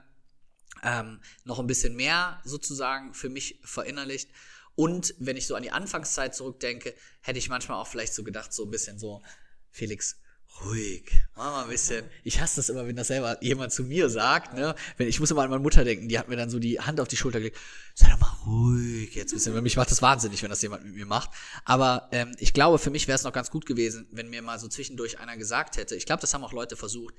ähm, 0.84 1.20
noch 1.46 1.60
ein 1.60 1.68
bisschen 1.68 1.96
mehr 1.96 2.42
sozusagen 2.44 3.16
für 3.16 3.30
mich 3.30 3.60
verinnerlicht. 3.64 4.30
Und 4.76 5.16
wenn 5.18 5.38
ich 5.38 5.48
so 5.48 5.56
an 5.56 5.64
die 5.64 5.72
Anfangszeit 5.72 6.36
zurückdenke, 6.36 6.94
hätte 7.22 7.40
ich 7.40 7.50
manchmal 7.50 7.80
auch 7.82 7.88
vielleicht 7.88 8.14
so 8.14 8.24
gedacht, 8.24 8.54
so 8.54 8.66
ein 8.66 8.70
bisschen 8.70 9.00
so, 9.00 9.24
Felix, 9.72 10.20
ruhig, 10.66 11.12
mach 11.36 11.52
mal 11.52 11.64
ein 11.64 11.70
bisschen. 11.70 12.06
Ich 12.24 12.40
hasse 12.40 12.58
das 12.58 12.70
immer, 12.70 12.88
wenn 12.88 12.96
das 12.96 13.08
selber 13.08 13.42
jemand 13.44 13.72
zu 13.72 13.84
mir 13.84 14.10
sagt, 14.10 14.54
ne? 14.54 14.76
Wenn, 14.98 15.08
ich 15.08 15.20
muss 15.20 15.32
immer 15.32 15.44
an 15.44 15.50
meine 15.50 15.62
Mutter 15.62 15.84
denken, 15.84 16.08
die 16.08 16.18
hat 16.18 16.30
mir 16.30 16.36
dann 16.36 16.50
so 16.50 16.60
die 16.60 16.80
Hand 16.80 17.00
auf 17.00 17.08
die 17.08 17.18
Schulter 17.18 17.40
gelegt. 17.40 17.58
Sei 17.94 18.10
doch 18.10 18.20
mal 18.20 18.36
ruhig 18.46 19.14
jetzt 19.16 19.32
ein 19.32 19.38
bisschen. 19.38 19.54
Weil 19.54 19.62
mich 19.62 19.78
macht 19.78 19.92
das 19.92 20.02
wahnsinnig, 20.02 20.42
wenn 20.44 20.50
das 20.50 20.62
jemand 20.62 20.86
mit 20.86 20.96
mir 20.96 21.06
macht. 21.06 21.30
Aber 21.66 22.10
ähm, 22.12 22.36
ich 22.40 22.54
glaube, 22.54 22.80
für 22.80 22.90
mich 22.90 23.08
wäre 23.08 23.16
es 23.16 23.24
noch 23.24 23.34
ganz 23.34 23.52
gut 23.52 23.66
gewesen, 23.66 24.08
wenn 24.12 24.30
mir 24.30 24.42
mal 24.42 24.60
so 24.60 24.68
zwischendurch 24.68 25.20
einer 25.20 25.38
gesagt 25.38 25.78
hätte, 25.78 25.96
ich 25.96 26.06
glaube, 26.06 26.22
das 26.22 26.34
haben 26.34 26.44
auch 26.44 26.54
Leute 26.54 26.76
versucht, 26.76 27.16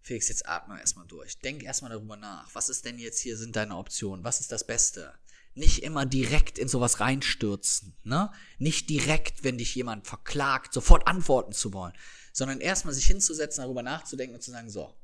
Felix, 0.00 0.28
jetzt 0.28 0.48
atme 0.48 0.80
erstmal 0.80 1.06
durch. 1.06 1.38
Denk 1.38 1.62
erstmal 1.62 1.92
darüber 1.92 2.16
nach. 2.16 2.48
Was 2.54 2.68
ist 2.68 2.84
denn 2.84 2.98
jetzt 2.98 3.20
hier, 3.20 3.36
sind 3.36 3.54
deine 3.54 3.76
Optionen? 3.76 4.24
Was 4.24 4.40
ist 4.40 4.50
das 4.50 4.66
Beste? 4.66 5.14
Nicht 5.54 5.82
immer 5.82 6.06
direkt 6.06 6.58
in 6.58 6.66
sowas 6.66 6.98
reinstürzen, 6.98 7.94
ne? 8.02 8.32
Nicht 8.58 8.88
direkt, 8.88 9.44
wenn 9.44 9.58
dich 9.58 9.74
jemand 9.74 10.06
verklagt, 10.06 10.72
sofort 10.72 11.06
antworten 11.06 11.52
zu 11.52 11.72
wollen 11.72 11.92
sondern 12.32 12.60
erstmal 12.60 12.94
sich 12.94 13.06
hinzusetzen, 13.06 13.62
darüber 13.62 13.82
nachzudenken 13.82 14.34
und 14.34 14.42
zu 14.42 14.50
sagen, 14.50 14.70
so, 14.70 14.94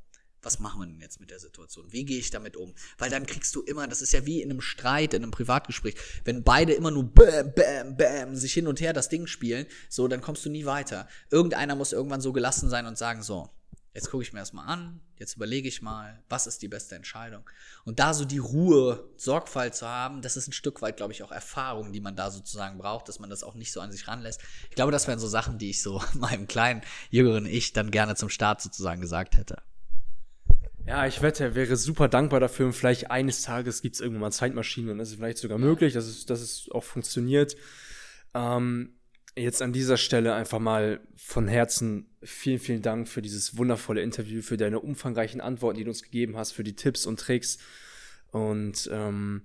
was 0.43 0.59
machen 0.61 0.81
wir 0.81 0.87
denn 0.87 1.01
jetzt 1.01 1.21
mit 1.21 1.31
der 1.31 1.41
Situation? 1.41 1.93
Wie 1.93 2.05
gehe 2.05 2.19
ich 2.19 2.31
damit 2.31 2.57
um? 2.57 2.75
Weil 2.97 3.11
dann 3.11 3.27
kriegst 3.27 3.55
du 3.55 3.63
immer, 3.63 3.87
das 3.89 4.03
ist 4.03 4.13
ja 4.13 4.25
wie 4.25 4.41
in 4.41 4.51
einem 4.51 4.61
Streit, 4.61 5.15
in 5.15 5.23
einem 5.23 5.33
Privatgespräch, 5.33 5.95
wenn 6.25 6.45
beide 6.45 6.75
immer 6.75 6.91
nur 6.91 7.05
bam, 7.05 7.53
bam, 7.55 7.97
bam, 7.97 8.37
sich 8.37 8.53
hin 8.53 8.67
und 8.67 8.81
her 8.81 8.93
das 8.93 9.09
Ding 9.09 9.27
spielen, 9.27 9.67
so, 9.89 10.07
dann 10.09 10.21
kommst 10.21 10.45
du 10.45 10.51
nie 10.51 10.65
weiter. 10.65 11.09
Irgendeiner 11.31 11.75
muss 11.75 11.93
irgendwann 11.93 12.21
so 12.21 12.33
gelassen 12.33 12.71
sein 12.71 12.87
und 12.87 12.97
sagen, 12.97 13.23
so, 13.23 13.51
jetzt 13.99 14.11
gucke 14.11 14.23
ich 14.23 14.33
mir 14.33 14.39
das 14.39 14.53
mal 14.53 14.65
an, 14.65 15.01
jetzt 15.17 15.35
überlege 15.35 15.67
ich 15.67 15.83
mal, 15.83 16.23
was 16.29 16.47
ist 16.47 16.63
die 16.63 16.69
beste 16.69 16.95
Entscheidung. 16.95 17.43
Und 17.85 17.99
da 17.99 18.15
so 18.15 18.25
die 18.25 18.39
Ruhe, 18.39 19.11
Sorgfalt 19.17 19.75
zu 19.75 19.89
haben, 19.89 20.23
das 20.23 20.37
ist 20.37 20.47
ein 20.47 20.53
Stück 20.53 20.81
weit, 20.83 20.97
glaube 20.97 21.13
ich, 21.13 21.25
auch 21.25 21.33
Erfahrung, 21.33 21.93
die 21.93 22.01
man 22.01 22.15
da 22.15 22.31
sozusagen 22.31 22.79
braucht, 22.79 23.09
dass 23.09 23.19
man 23.19 23.29
das 23.29 23.43
auch 23.43 23.57
nicht 23.57 23.73
so 23.73 23.81
an 23.81 23.91
sich 23.91 24.07
ranlässt. 24.07 24.41
Ich 24.71 24.77
glaube, 24.77 24.93
das 24.93 25.09
wären 25.09 25.19
so 25.19 25.27
Sachen, 25.27 25.59
die 25.59 25.71
ich 25.71 25.83
so 25.83 26.01
meinem 26.15 26.47
kleinen, 26.47 26.83
jüngeren 27.11 27.45
Ich 27.45 27.73
dann 27.73 27.91
gerne 27.91 28.15
zum 28.15 28.29
Start 28.29 28.63
sozusagen 28.63 29.01
gesagt 29.01 29.37
hätte. 29.37 29.63
Ja, 30.87 31.07
ich 31.07 31.21
wette, 31.21 31.45
er 31.45 31.55
wäre 31.57 31.77
super 31.77 32.09
dankbar 32.09 32.39
dafür 32.39 32.67
und 32.67 32.73
vielleicht 32.73 33.11
eines 33.11 33.43
Tages 33.43 33.83
gibt 33.83 33.97
es 33.97 34.01
irgendwann 34.01 34.21
mal 34.21 34.31
Zeitmaschinen 34.31 34.91
und 34.91 34.99
das 34.99 35.11
ist 35.11 35.17
vielleicht 35.17 35.39
sogar 35.39 35.59
möglich, 35.59 35.93
dass 35.93 36.07
es, 36.07 36.25
dass 36.25 36.41
es 36.41 36.69
auch 36.71 36.85
funktioniert. 36.85 37.57
Ähm, 38.33 38.95
jetzt 39.39 39.63
an 39.63 39.73
dieser 39.73 39.97
Stelle 39.97 40.35
einfach 40.35 40.59
mal 40.59 41.01
von 41.17 41.49
Herzen 41.49 42.07
vielen, 42.23 42.59
vielen 42.59 42.83
Dank 42.83 43.09
für 43.09 43.23
dieses 43.23 43.57
wundervolle 43.57 44.03
Interview, 44.03 44.43
für 44.43 44.57
deine 44.57 44.81
umfangreichen 44.81 45.41
Antworten, 45.41 45.79
die 45.79 45.85
du 45.85 45.91
uns 45.91 46.03
gegeben 46.03 46.37
hast, 46.37 46.53
für 46.53 46.65
die 46.65 46.75
Tipps 46.75 47.07
und 47.07 47.21
Tricks. 47.21 47.59
Und 48.31 48.89
ähm, 48.93 49.43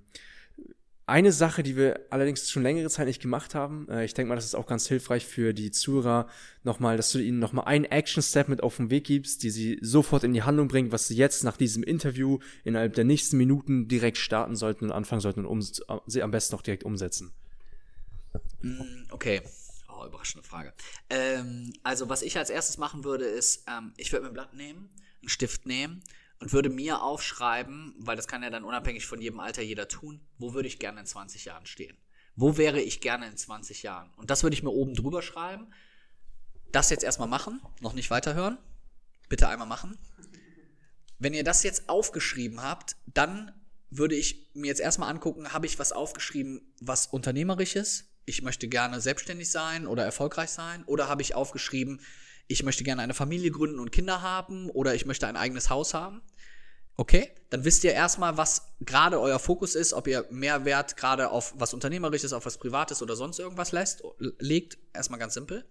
eine 1.05 1.33
Sache, 1.33 1.63
die 1.63 1.75
wir 1.75 1.99
allerdings 2.11 2.49
schon 2.49 2.63
längere 2.63 2.89
Zeit 2.89 3.07
nicht 3.07 3.21
gemacht 3.21 3.55
haben, 3.55 3.87
äh, 3.89 4.05
ich 4.05 4.13
denke 4.13 4.29
mal, 4.29 4.35
das 4.35 4.45
ist 4.45 4.55
auch 4.55 4.67
ganz 4.67 4.87
hilfreich 4.87 5.25
für 5.25 5.53
die 5.53 5.71
Zuhörer, 5.71 6.27
nochmal, 6.63 6.95
dass 6.95 7.11
du 7.11 7.19
ihnen 7.19 7.39
nochmal 7.39 7.65
einen 7.65 7.85
Action-Step 7.85 8.47
mit 8.47 8.63
auf 8.63 8.77
den 8.77 8.89
Weg 8.89 9.03
gibst, 9.05 9.43
die 9.43 9.49
sie 9.49 9.79
sofort 9.81 10.23
in 10.23 10.33
die 10.33 10.43
Handlung 10.43 10.69
bringen, 10.69 10.91
was 10.91 11.07
sie 11.07 11.15
jetzt 11.15 11.43
nach 11.43 11.57
diesem 11.57 11.83
Interview 11.83 12.39
innerhalb 12.63 12.93
der 12.93 13.03
nächsten 13.03 13.37
Minuten 13.37 13.87
direkt 13.89 14.17
starten 14.17 14.55
sollten 14.55 14.85
und 14.85 14.91
anfangen 14.91 15.21
sollten 15.21 15.45
und 15.45 15.81
um, 15.87 16.01
sie 16.07 16.23
am 16.23 16.31
besten 16.31 16.55
auch 16.55 16.61
direkt 16.61 16.85
umsetzen. 16.85 17.33
Mm, 18.61 18.81
okay, 19.11 19.41
überraschende 20.24 20.47
Frage. 20.47 20.74
Ähm, 21.09 21.74
also, 21.84 22.09
was 22.09 22.21
ich 22.21 22.38
als 22.38 22.49
erstes 22.49 22.78
machen 22.78 23.03
würde, 23.03 23.26
ist, 23.26 23.65
ähm, 23.67 23.93
ich 23.97 24.11
würde 24.11 24.24
mir 24.24 24.32
ein 24.32 24.34
Blatt 24.34 24.53
nehmen, 24.53 24.89
einen 25.21 25.30
Stift 25.30 25.65
nehmen 25.65 26.03
und 26.39 26.53
würde 26.53 26.69
mir 26.69 27.01
aufschreiben, 27.01 27.95
weil 27.97 28.15
das 28.15 28.28
kann 28.28 28.43
ja 28.43 28.49
dann 28.49 28.63
unabhängig 28.63 29.05
von 29.05 29.21
jedem 29.21 29.39
Alter 29.39 29.61
jeder 29.61 29.88
tun, 29.88 30.21
wo 30.38 30.53
würde 30.53 30.67
ich 30.67 30.80
gerne 30.80 31.01
in 31.01 31.05
20 31.05 31.45
Jahren 31.45 31.65
stehen? 31.65 31.97
Wo 32.36 32.57
wäre 32.57 32.82
ich 32.82 33.01
gerne 33.01 33.28
in 33.28 33.38
20 33.38 33.84
Jahren? 33.84 34.11
Und 34.15 34.30
das 34.30 34.43
würde 34.43 34.55
ich 34.55 34.63
mir 34.63 34.71
oben 34.71 34.95
drüber 34.95 35.21
schreiben. 35.21 35.71
Das 36.71 36.89
jetzt 36.89 37.03
erstmal 37.03 37.28
machen, 37.28 37.61
noch 37.80 37.93
nicht 37.93 38.09
weiterhören. 38.09 38.57
Bitte 39.30 39.47
einmal 39.47 39.67
machen. 39.67 39.99
Wenn 41.19 41.34
ihr 41.34 41.43
das 41.43 41.63
jetzt 41.63 41.88
aufgeschrieben 41.89 42.61
habt, 42.61 42.95
dann 43.05 43.51
würde 43.91 44.15
ich 44.15 44.49
mir 44.55 44.67
jetzt 44.67 44.82
erstmal 44.82 45.11
angucken, 45.11 45.53
habe 45.53 45.67
ich 45.67 45.78
was 45.78 45.91
aufgeschrieben, 45.91 46.74
was 46.82 47.05
unternehmerisch 47.05 47.76
ist, 47.76 48.12
ich 48.26 48.41
möchte 48.41 48.67
gerne 48.67 49.01
selbstständig 49.01 49.49
sein 49.49 49.88
oder 49.88 50.03
erfolgreich 50.03 50.49
sein? 50.49 50.84
Oder 50.86 51.07
habe 51.07 51.21
ich 51.21 51.36
aufgeschrieben, 51.36 52.01
ich 52.47 52.63
möchte 52.63 52.84
gerne 52.84 53.01
eine 53.01 53.13
Familie 53.13 53.51
gründen 53.51 53.80
und 53.80 53.91
Kinder 53.91 54.21
haben 54.21 54.69
oder 54.69 54.95
ich 54.95 55.05
möchte 55.05 55.28
ein 55.28 55.38
eigenes 55.38 55.69
Haus 55.69 55.93
haben? 55.93 56.21
Okay, 56.95 57.32
dann 57.49 57.65
wisst 57.65 57.84
ihr 57.84 57.93
erstmal, 57.93 58.38
was 58.38 58.74
gerade 58.82 59.19
euer 59.19 59.39
Fokus 59.39 59.74
ist, 59.74 59.93
ob 59.93 60.07
ihr 60.07 60.28
mehr 60.30 60.63
Wert 60.63 60.95
gerade 60.95 61.32
auf 61.32 61.53
was 61.57 61.74
Unternehmerisches, 61.74 62.34
auf 62.34 62.45
was 62.45 62.59
Privates 62.59 63.01
oder 63.01 63.15
sonst 63.15 63.39
irgendwas 63.39 63.71
lässt, 63.71 64.03
legt. 64.38 64.78
Erstmal 64.93 65.19
ganz 65.19 65.34
simpel. 65.34 65.65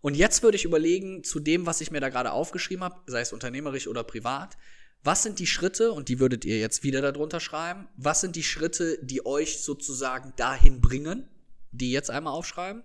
Und 0.00 0.16
jetzt 0.16 0.42
würde 0.42 0.56
ich 0.56 0.64
überlegen, 0.64 1.24
zu 1.24 1.40
dem, 1.40 1.66
was 1.66 1.82
ich 1.82 1.90
mir 1.90 2.00
da 2.00 2.08
gerade 2.08 2.32
aufgeschrieben 2.32 2.84
habe, 2.84 3.00
sei 3.06 3.20
es 3.20 3.34
unternehmerisch 3.34 3.86
oder 3.86 4.02
privat, 4.02 4.56
was 5.02 5.22
sind 5.22 5.38
die 5.38 5.46
Schritte, 5.46 5.92
und 5.92 6.08
die 6.08 6.20
würdet 6.20 6.44
ihr 6.44 6.58
jetzt 6.58 6.82
wieder 6.82 7.00
darunter 7.00 7.40
schreiben, 7.40 7.88
was 7.96 8.22
sind 8.22 8.36
die 8.36 8.42
Schritte, 8.42 8.98
die 9.02 9.24
euch 9.26 9.62
sozusagen 9.62 10.32
dahin 10.36 10.80
bringen, 10.80 11.28
die 11.72 11.92
jetzt 11.92 12.10
einmal 12.10 12.32
aufschreiben. 12.32 12.82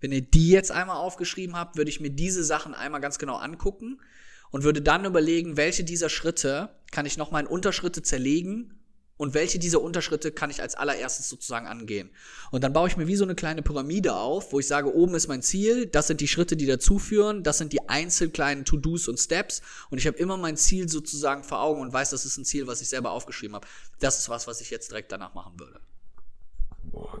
Wenn 0.00 0.12
ihr 0.12 0.22
die 0.22 0.50
jetzt 0.50 0.70
einmal 0.70 0.96
aufgeschrieben 0.96 1.56
habt, 1.56 1.76
würde 1.76 1.90
ich 1.90 2.00
mir 2.00 2.10
diese 2.10 2.44
Sachen 2.44 2.74
einmal 2.74 3.00
ganz 3.00 3.18
genau 3.18 3.36
angucken 3.36 4.00
und 4.50 4.62
würde 4.62 4.82
dann 4.82 5.04
überlegen, 5.04 5.56
welche 5.56 5.82
dieser 5.82 6.08
Schritte 6.08 6.68
kann 6.90 7.06
ich 7.06 7.16
nochmal 7.16 7.42
in 7.42 7.48
Unterschritte 7.48 8.02
zerlegen 8.02 8.84
und 9.16 9.32
welche 9.34 9.58
dieser 9.58 9.80
Unterschritte 9.80 10.32
kann 10.32 10.50
ich 10.50 10.60
als 10.60 10.74
allererstes 10.74 11.28
sozusagen 11.28 11.66
angehen. 11.66 12.10
Und 12.50 12.64
dann 12.64 12.72
baue 12.72 12.88
ich 12.88 12.96
mir 12.96 13.06
wie 13.06 13.16
so 13.16 13.24
eine 13.24 13.34
kleine 13.34 13.62
Pyramide 13.62 14.14
auf, 14.14 14.52
wo 14.52 14.60
ich 14.60 14.66
sage, 14.66 14.94
oben 14.94 15.14
ist 15.14 15.28
mein 15.28 15.42
Ziel, 15.42 15.86
das 15.86 16.08
sind 16.08 16.20
die 16.20 16.28
Schritte, 16.28 16.56
die 16.56 16.66
dazu 16.66 16.98
führen, 16.98 17.42
das 17.42 17.58
sind 17.58 17.72
die 17.72 17.88
einzelnen 17.88 18.32
kleinen 18.32 18.64
To-Dos 18.64 19.08
und 19.08 19.18
Steps 19.18 19.62
und 19.90 19.98
ich 19.98 20.06
habe 20.06 20.18
immer 20.18 20.36
mein 20.36 20.56
Ziel 20.56 20.88
sozusagen 20.88 21.44
vor 21.44 21.60
Augen 21.60 21.80
und 21.80 21.92
weiß, 21.92 22.10
das 22.10 22.24
ist 22.24 22.36
ein 22.36 22.44
Ziel, 22.44 22.66
was 22.66 22.80
ich 22.80 22.88
selber 22.88 23.12
aufgeschrieben 23.12 23.54
habe. 23.54 23.66
Das 24.00 24.18
ist 24.18 24.28
was, 24.28 24.46
was 24.46 24.60
ich 24.60 24.70
jetzt 24.70 24.90
direkt 24.90 25.12
danach 25.12 25.34
machen 25.34 25.58
würde. 25.58 25.80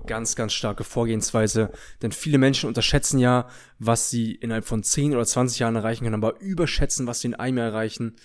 Ganz, 0.06 0.36
ganz 0.36 0.52
starke 0.52 0.84
Vorgehensweise. 0.84 1.70
Denn 2.02 2.12
viele 2.12 2.38
Menschen 2.38 2.68
unterschätzen 2.68 3.18
ja, 3.18 3.48
was 3.78 4.10
sie 4.10 4.32
innerhalb 4.34 4.66
von 4.66 4.82
10 4.82 5.14
oder 5.14 5.24
20 5.24 5.58
Jahren 5.58 5.76
erreichen 5.76 6.04
können, 6.04 6.22
aber 6.22 6.40
überschätzen, 6.40 7.06
was 7.06 7.20
sie 7.20 7.28
in 7.28 7.34
einem 7.34 7.58
Jahr 7.58 7.68
erreichen. 7.68 8.16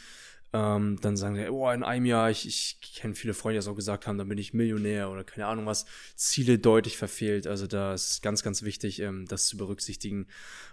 Ähm, 0.52 0.98
dann 1.02 1.16
sagen 1.16 1.36
sie, 1.36 1.48
oh, 1.50 1.70
in 1.70 1.84
einem 1.84 2.06
Jahr, 2.06 2.32
ich, 2.32 2.48
ich 2.48 2.96
kenne 2.96 3.14
viele 3.14 3.36
Freunde, 3.36 3.56
die 3.56 3.58
das 3.60 3.68
auch 3.68 3.76
gesagt 3.76 4.08
haben, 4.08 4.18
dann 4.18 4.28
bin 4.28 4.40
ich 4.40 4.54
Millionär 4.54 5.12
oder 5.12 5.24
keine 5.24 5.46
Ahnung 5.46 5.68
was, 5.68 5.86
Ziele 6.16 6.58
deutlich 6.58 6.98
verfehlt. 6.98 7.46
Also 7.46 7.68
da 7.68 7.94
ist 7.94 8.24
ganz, 8.24 8.42
ganz 8.42 8.64
wichtig, 8.64 9.00
ähm, 9.00 9.28
das 9.28 9.46
zu 9.46 9.58
berücksichtigen. 9.58 10.26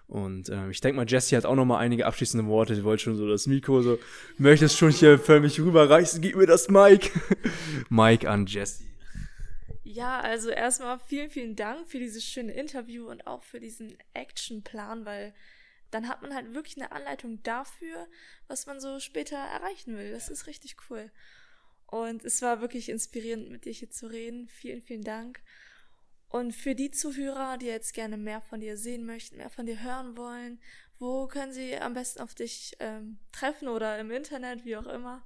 Und 0.09 0.49
ähm, 0.49 0.71
ich 0.71 0.81
denke 0.81 0.97
mal, 0.97 1.07
Jesse 1.07 1.37
hat 1.37 1.45
auch 1.45 1.57
noch 1.57 1.67
mal 1.67 1.79
einige 1.79 2.07
abschließende 2.07 2.47
Worte. 2.47 2.75
Die 2.75 2.85
wollte 2.85 3.03
schon 3.03 3.17
so 3.17 3.29
das 3.29 3.47
Mikro 3.47 3.83
so, 3.83 3.99
möchtest 4.39 4.79
schon 4.79 4.91
hier 4.91 5.19
für 5.19 5.41
mich 5.41 5.61
rüberreichen, 5.61 6.23
gib 6.23 6.37
mir 6.37 6.47
das 6.47 6.69
Mike. 6.69 7.11
Mike 7.91 8.31
an 8.31 8.47
Jesse. 8.47 8.83
Ja, 9.97 10.21
also 10.21 10.51
erstmal 10.51 10.99
vielen, 10.99 11.31
vielen 11.31 11.57
Dank 11.57 11.89
für 11.89 11.99
dieses 11.99 12.23
schöne 12.23 12.53
Interview 12.53 13.09
und 13.09 13.27
auch 13.27 13.43
für 13.43 13.61
diesen 13.61 13.97
Actionplan, 14.13 15.07
weil 15.07 15.35
dann 15.91 16.07
hat 16.07 16.21
man 16.21 16.35
halt 16.35 16.53
wirklich 16.53 16.77
eine 16.77 16.93
Anleitung 16.93 17.43
dafür, 17.43 18.07
was 18.47 18.67
man 18.67 18.79
so 18.79 19.01
später 19.01 19.39
erreichen 19.39 19.97
will. 19.97 20.13
Das 20.13 20.29
ist 20.29 20.49
richtig 20.49 20.77
cool. 20.91 21.11
Und 21.87 22.27
es 22.27 22.43
war 22.43 22.61
wirklich 22.61 22.91
inspirierend, 22.91 23.49
mit 23.49 23.65
dir 23.65 23.73
hier 23.73 23.89
zu 23.89 24.09
reden. 24.09 24.49
Vielen, 24.49 24.83
vielen 24.83 25.03
Dank. 25.03 25.41
Und 26.29 26.53
für 26.53 26.75
die 26.75 26.91
Zuhörer, 26.91 27.57
die 27.57 27.65
jetzt 27.65 27.95
gerne 27.95 28.19
mehr 28.19 28.43
von 28.43 28.61
dir 28.61 28.77
sehen 28.77 29.07
möchten, 29.07 29.39
mehr 29.39 29.49
von 29.49 29.65
dir 29.65 29.83
hören 29.83 30.15
wollen, 30.19 30.61
wo 30.99 31.27
können 31.27 31.55
sie 31.55 31.75
am 31.75 31.95
besten 31.95 32.21
auf 32.21 32.35
dich 32.35 32.77
ähm, 32.81 33.19
treffen 33.33 33.69
oder 33.69 33.99
im 33.99 34.11
Internet, 34.11 34.67
wie 34.67 34.77
auch 34.77 34.89
immer? 34.89 35.25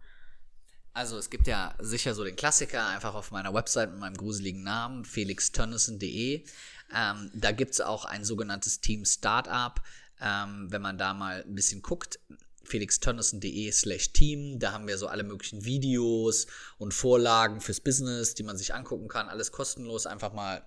Also 0.93 1.17
es 1.19 1.31
gibt 1.31 1.47
ja 1.47 1.75
sicher 1.79 2.15
so 2.15 2.25
den 2.25 2.37
Klassiker, 2.37 2.87
einfach 2.89 3.15
auf 3.15 3.31
meiner 3.31 3.55
Website 3.55 3.91
mit 3.91 4.01
meinem 4.01 4.17
gruseligen 4.17 4.63
Namen, 4.63 5.05
felixtönnissen.de. 5.05 6.45
Ähm, 6.93 7.31
da 7.35 7.53
gibt 7.53 7.75
es 7.75 7.81
auch 7.81 8.05
ein 8.05 8.25
sogenanntes 8.25 8.81
Team 8.81 9.05
Startup. 9.05 9.81
Ähm, 10.21 10.67
wenn 10.71 10.83
man 10.83 10.99
da 10.99 11.15
mal 11.15 11.45
ein 11.47 11.55
bisschen 11.55 11.81
guckt, 11.81 12.19
felixtönnissen.de 12.65 13.71
slash 13.73 14.13
team. 14.13 14.59
Da 14.59 14.73
haben 14.73 14.87
wir 14.87 14.99
so 14.99 15.07
alle 15.07 15.23
möglichen 15.23 15.65
Videos 15.65 16.47
und 16.79 16.93
Vorlagen 16.95 17.61
fürs 17.61 17.81
Business, 17.81 18.35
die 18.35 18.43
man 18.43 18.57
sich 18.57 18.75
angucken 18.75 19.09
kann. 19.09 19.29
Alles 19.29 19.53
kostenlos. 19.53 20.07
Einfach 20.07 20.33
mal 20.33 20.63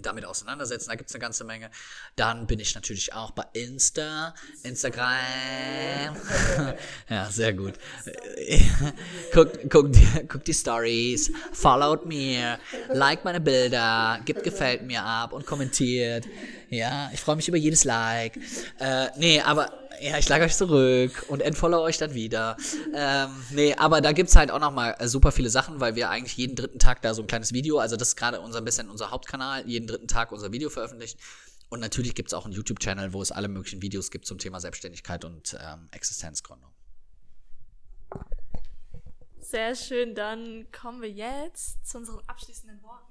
damit 0.00 0.24
auseinandersetzen. 0.24 0.88
Da 0.88 0.96
gibt 0.96 1.08
es 1.08 1.14
eine 1.14 1.22
ganze 1.22 1.44
Menge. 1.44 1.70
Dann 2.16 2.46
bin 2.46 2.58
ich 2.58 2.74
natürlich 2.74 3.12
auch 3.12 3.30
bei 3.30 3.44
Insta, 3.52 4.34
Instagram. 4.62 5.06
ja, 7.08 7.30
sehr 7.30 7.52
gut. 7.52 7.74
guck, 9.32 9.70
guck, 9.70 9.90
guck 10.28 10.44
die 10.44 10.54
Stories, 10.54 11.32
followed 11.52 12.06
mir, 12.06 12.58
like 12.88 13.24
meine 13.24 13.40
Bilder, 13.40 14.20
gibt 14.24 14.42
gefällt 14.42 14.82
mir 14.82 15.02
ab 15.02 15.32
und 15.32 15.46
kommentiert. 15.46 16.26
Ja, 16.70 17.10
ich 17.12 17.20
freue 17.20 17.36
mich 17.36 17.48
über 17.48 17.56
jedes 17.56 17.84
Like. 17.84 18.36
Äh, 18.80 19.06
nee, 19.16 19.40
aber 19.40 19.83
ja, 20.00 20.18
ich 20.18 20.24
schlage 20.24 20.44
euch 20.44 20.56
zurück 20.56 21.26
und 21.28 21.40
entfollow 21.40 21.80
euch 21.80 21.98
dann 21.98 22.14
wieder. 22.14 22.56
Ähm, 22.94 23.30
nee, 23.50 23.74
aber 23.74 24.00
da 24.00 24.12
gibt's 24.12 24.36
halt 24.36 24.50
auch 24.50 24.60
nochmal 24.60 24.96
äh, 24.98 25.08
super 25.08 25.32
viele 25.32 25.50
Sachen, 25.50 25.80
weil 25.80 25.94
wir 25.94 26.10
eigentlich 26.10 26.36
jeden 26.36 26.56
dritten 26.56 26.78
Tag 26.78 27.02
da 27.02 27.14
so 27.14 27.22
ein 27.22 27.26
kleines 27.26 27.52
Video, 27.52 27.78
also 27.78 27.96
das 27.96 28.08
ist 28.08 28.16
gerade 28.16 28.40
unser 28.40 28.60
bisschen 28.62 28.90
unser 28.90 29.10
Hauptkanal, 29.10 29.66
jeden 29.66 29.86
dritten 29.86 30.08
Tag 30.08 30.32
unser 30.32 30.52
Video 30.52 30.70
veröffentlichen. 30.70 31.18
Und 31.68 31.80
natürlich 31.80 32.14
gibt's 32.14 32.34
auch 32.34 32.44
einen 32.44 32.54
YouTube-Channel, 32.54 33.12
wo 33.12 33.22
es 33.22 33.32
alle 33.32 33.48
möglichen 33.48 33.82
Videos 33.82 34.10
gibt 34.10 34.26
zum 34.26 34.38
Thema 34.38 34.60
Selbstständigkeit 34.60 35.24
und 35.24 35.56
ähm, 35.60 35.88
Existenzgründung. 35.90 36.70
Sehr 39.40 39.74
schön, 39.74 40.14
dann 40.14 40.66
kommen 40.72 41.02
wir 41.02 41.10
jetzt 41.10 41.86
zu 41.86 41.98
unseren 41.98 42.20
abschließenden 42.26 42.82
Worten. 42.82 43.03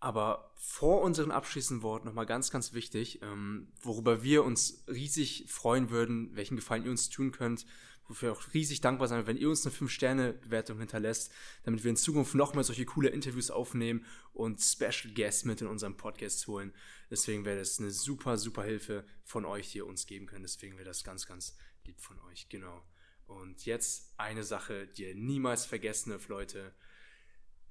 Aber 0.00 0.50
vor 0.56 1.02
unseren 1.02 1.30
abschließenden 1.30 1.82
Worten 1.82 2.06
nochmal 2.06 2.24
ganz, 2.24 2.50
ganz 2.50 2.72
wichtig, 2.72 3.20
ähm, 3.22 3.68
worüber 3.82 4.22
wir 4.22 4.44
uns 4.44 4.82
riesig 4.88 5.44
freuen 5.48 5.90
würden, 5.90 6.34
welchen 6.34 6.56
Gefallen 6.56 6.84
ihr 6.84 6.90
uns 6.90 7.10
tun 7.10 7.32
könnt, 7.32 7.66
wofür 8.08 8.30
wir 8.30 8.32
auch 8.32 8.54
riesig 8.54 8.80
dankbar 8.80 9.08
sein, 9.08 9.26
wenn 9.26 9.36
ihr 9.36 9.50
uns 9.50 9.64
eine 9.66 9.74
5-Sterne-Bewertung 9.74 10.78
hinterlässt, 10.78 11.30
damit 11.64 11.84
wir 11.84 11.90
in 11.90 11.96
Zukunft 11.96 12.34
noch 12.34 12.54
mehr 12.54 12.64
solche 12.64 12.86
coole 12.86 13.10
Interviews 13.10 13.50
aufnehmen 13.50 14.06
und 14.32 14.62
Special 14.62 15.12
Guests 15.14 15.44
mit 15.44 15.60
in 15.60 15.66
unserem 15.66 15.98
Podcast 15.98 16.46
holen. 16.46 16.72
Deswegen 17.10 17.44
wäre 17.44 17.58
das 17.58 17.78
eine 17.78 17.90
super, 17.90 18.38
super 18.38 18.64
Hilfe 18.64 19.04
von 19.22 19.44
euch, 19.44 19.72
die 19.72 19.78
ihr 19.78 19.86
uns 19.86 20.06
geben 20.06 20.26
könnt. 20.26 20.44
Deswegen 20.44 20.76
wäre 20.76 20.88
das 20.88 21.04
ganz, 21.04 21.26
ganz 21.26 21.58
lieb 21.84 22.00
von 22.00 22.18
euch. 22.20 22.48
Genau. 22.48 22.82
Und 23.26 23.66
jetzt 23.66 24.14
eine 24.16 24.44
Sache, 24.44 24.86
die 24.86 25.04
ihr 25.04 25.14
niemals 25.14 25.66
vergessen 25.66 26.10
dürft, 26.10 26.28
Leute. 26.30 26.74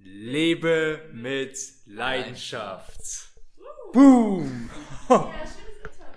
Lebe 0.02 1.10
mit 1.14 1.58
Leidenschaft. 1.86 3.30
Boom! 3.94 4.70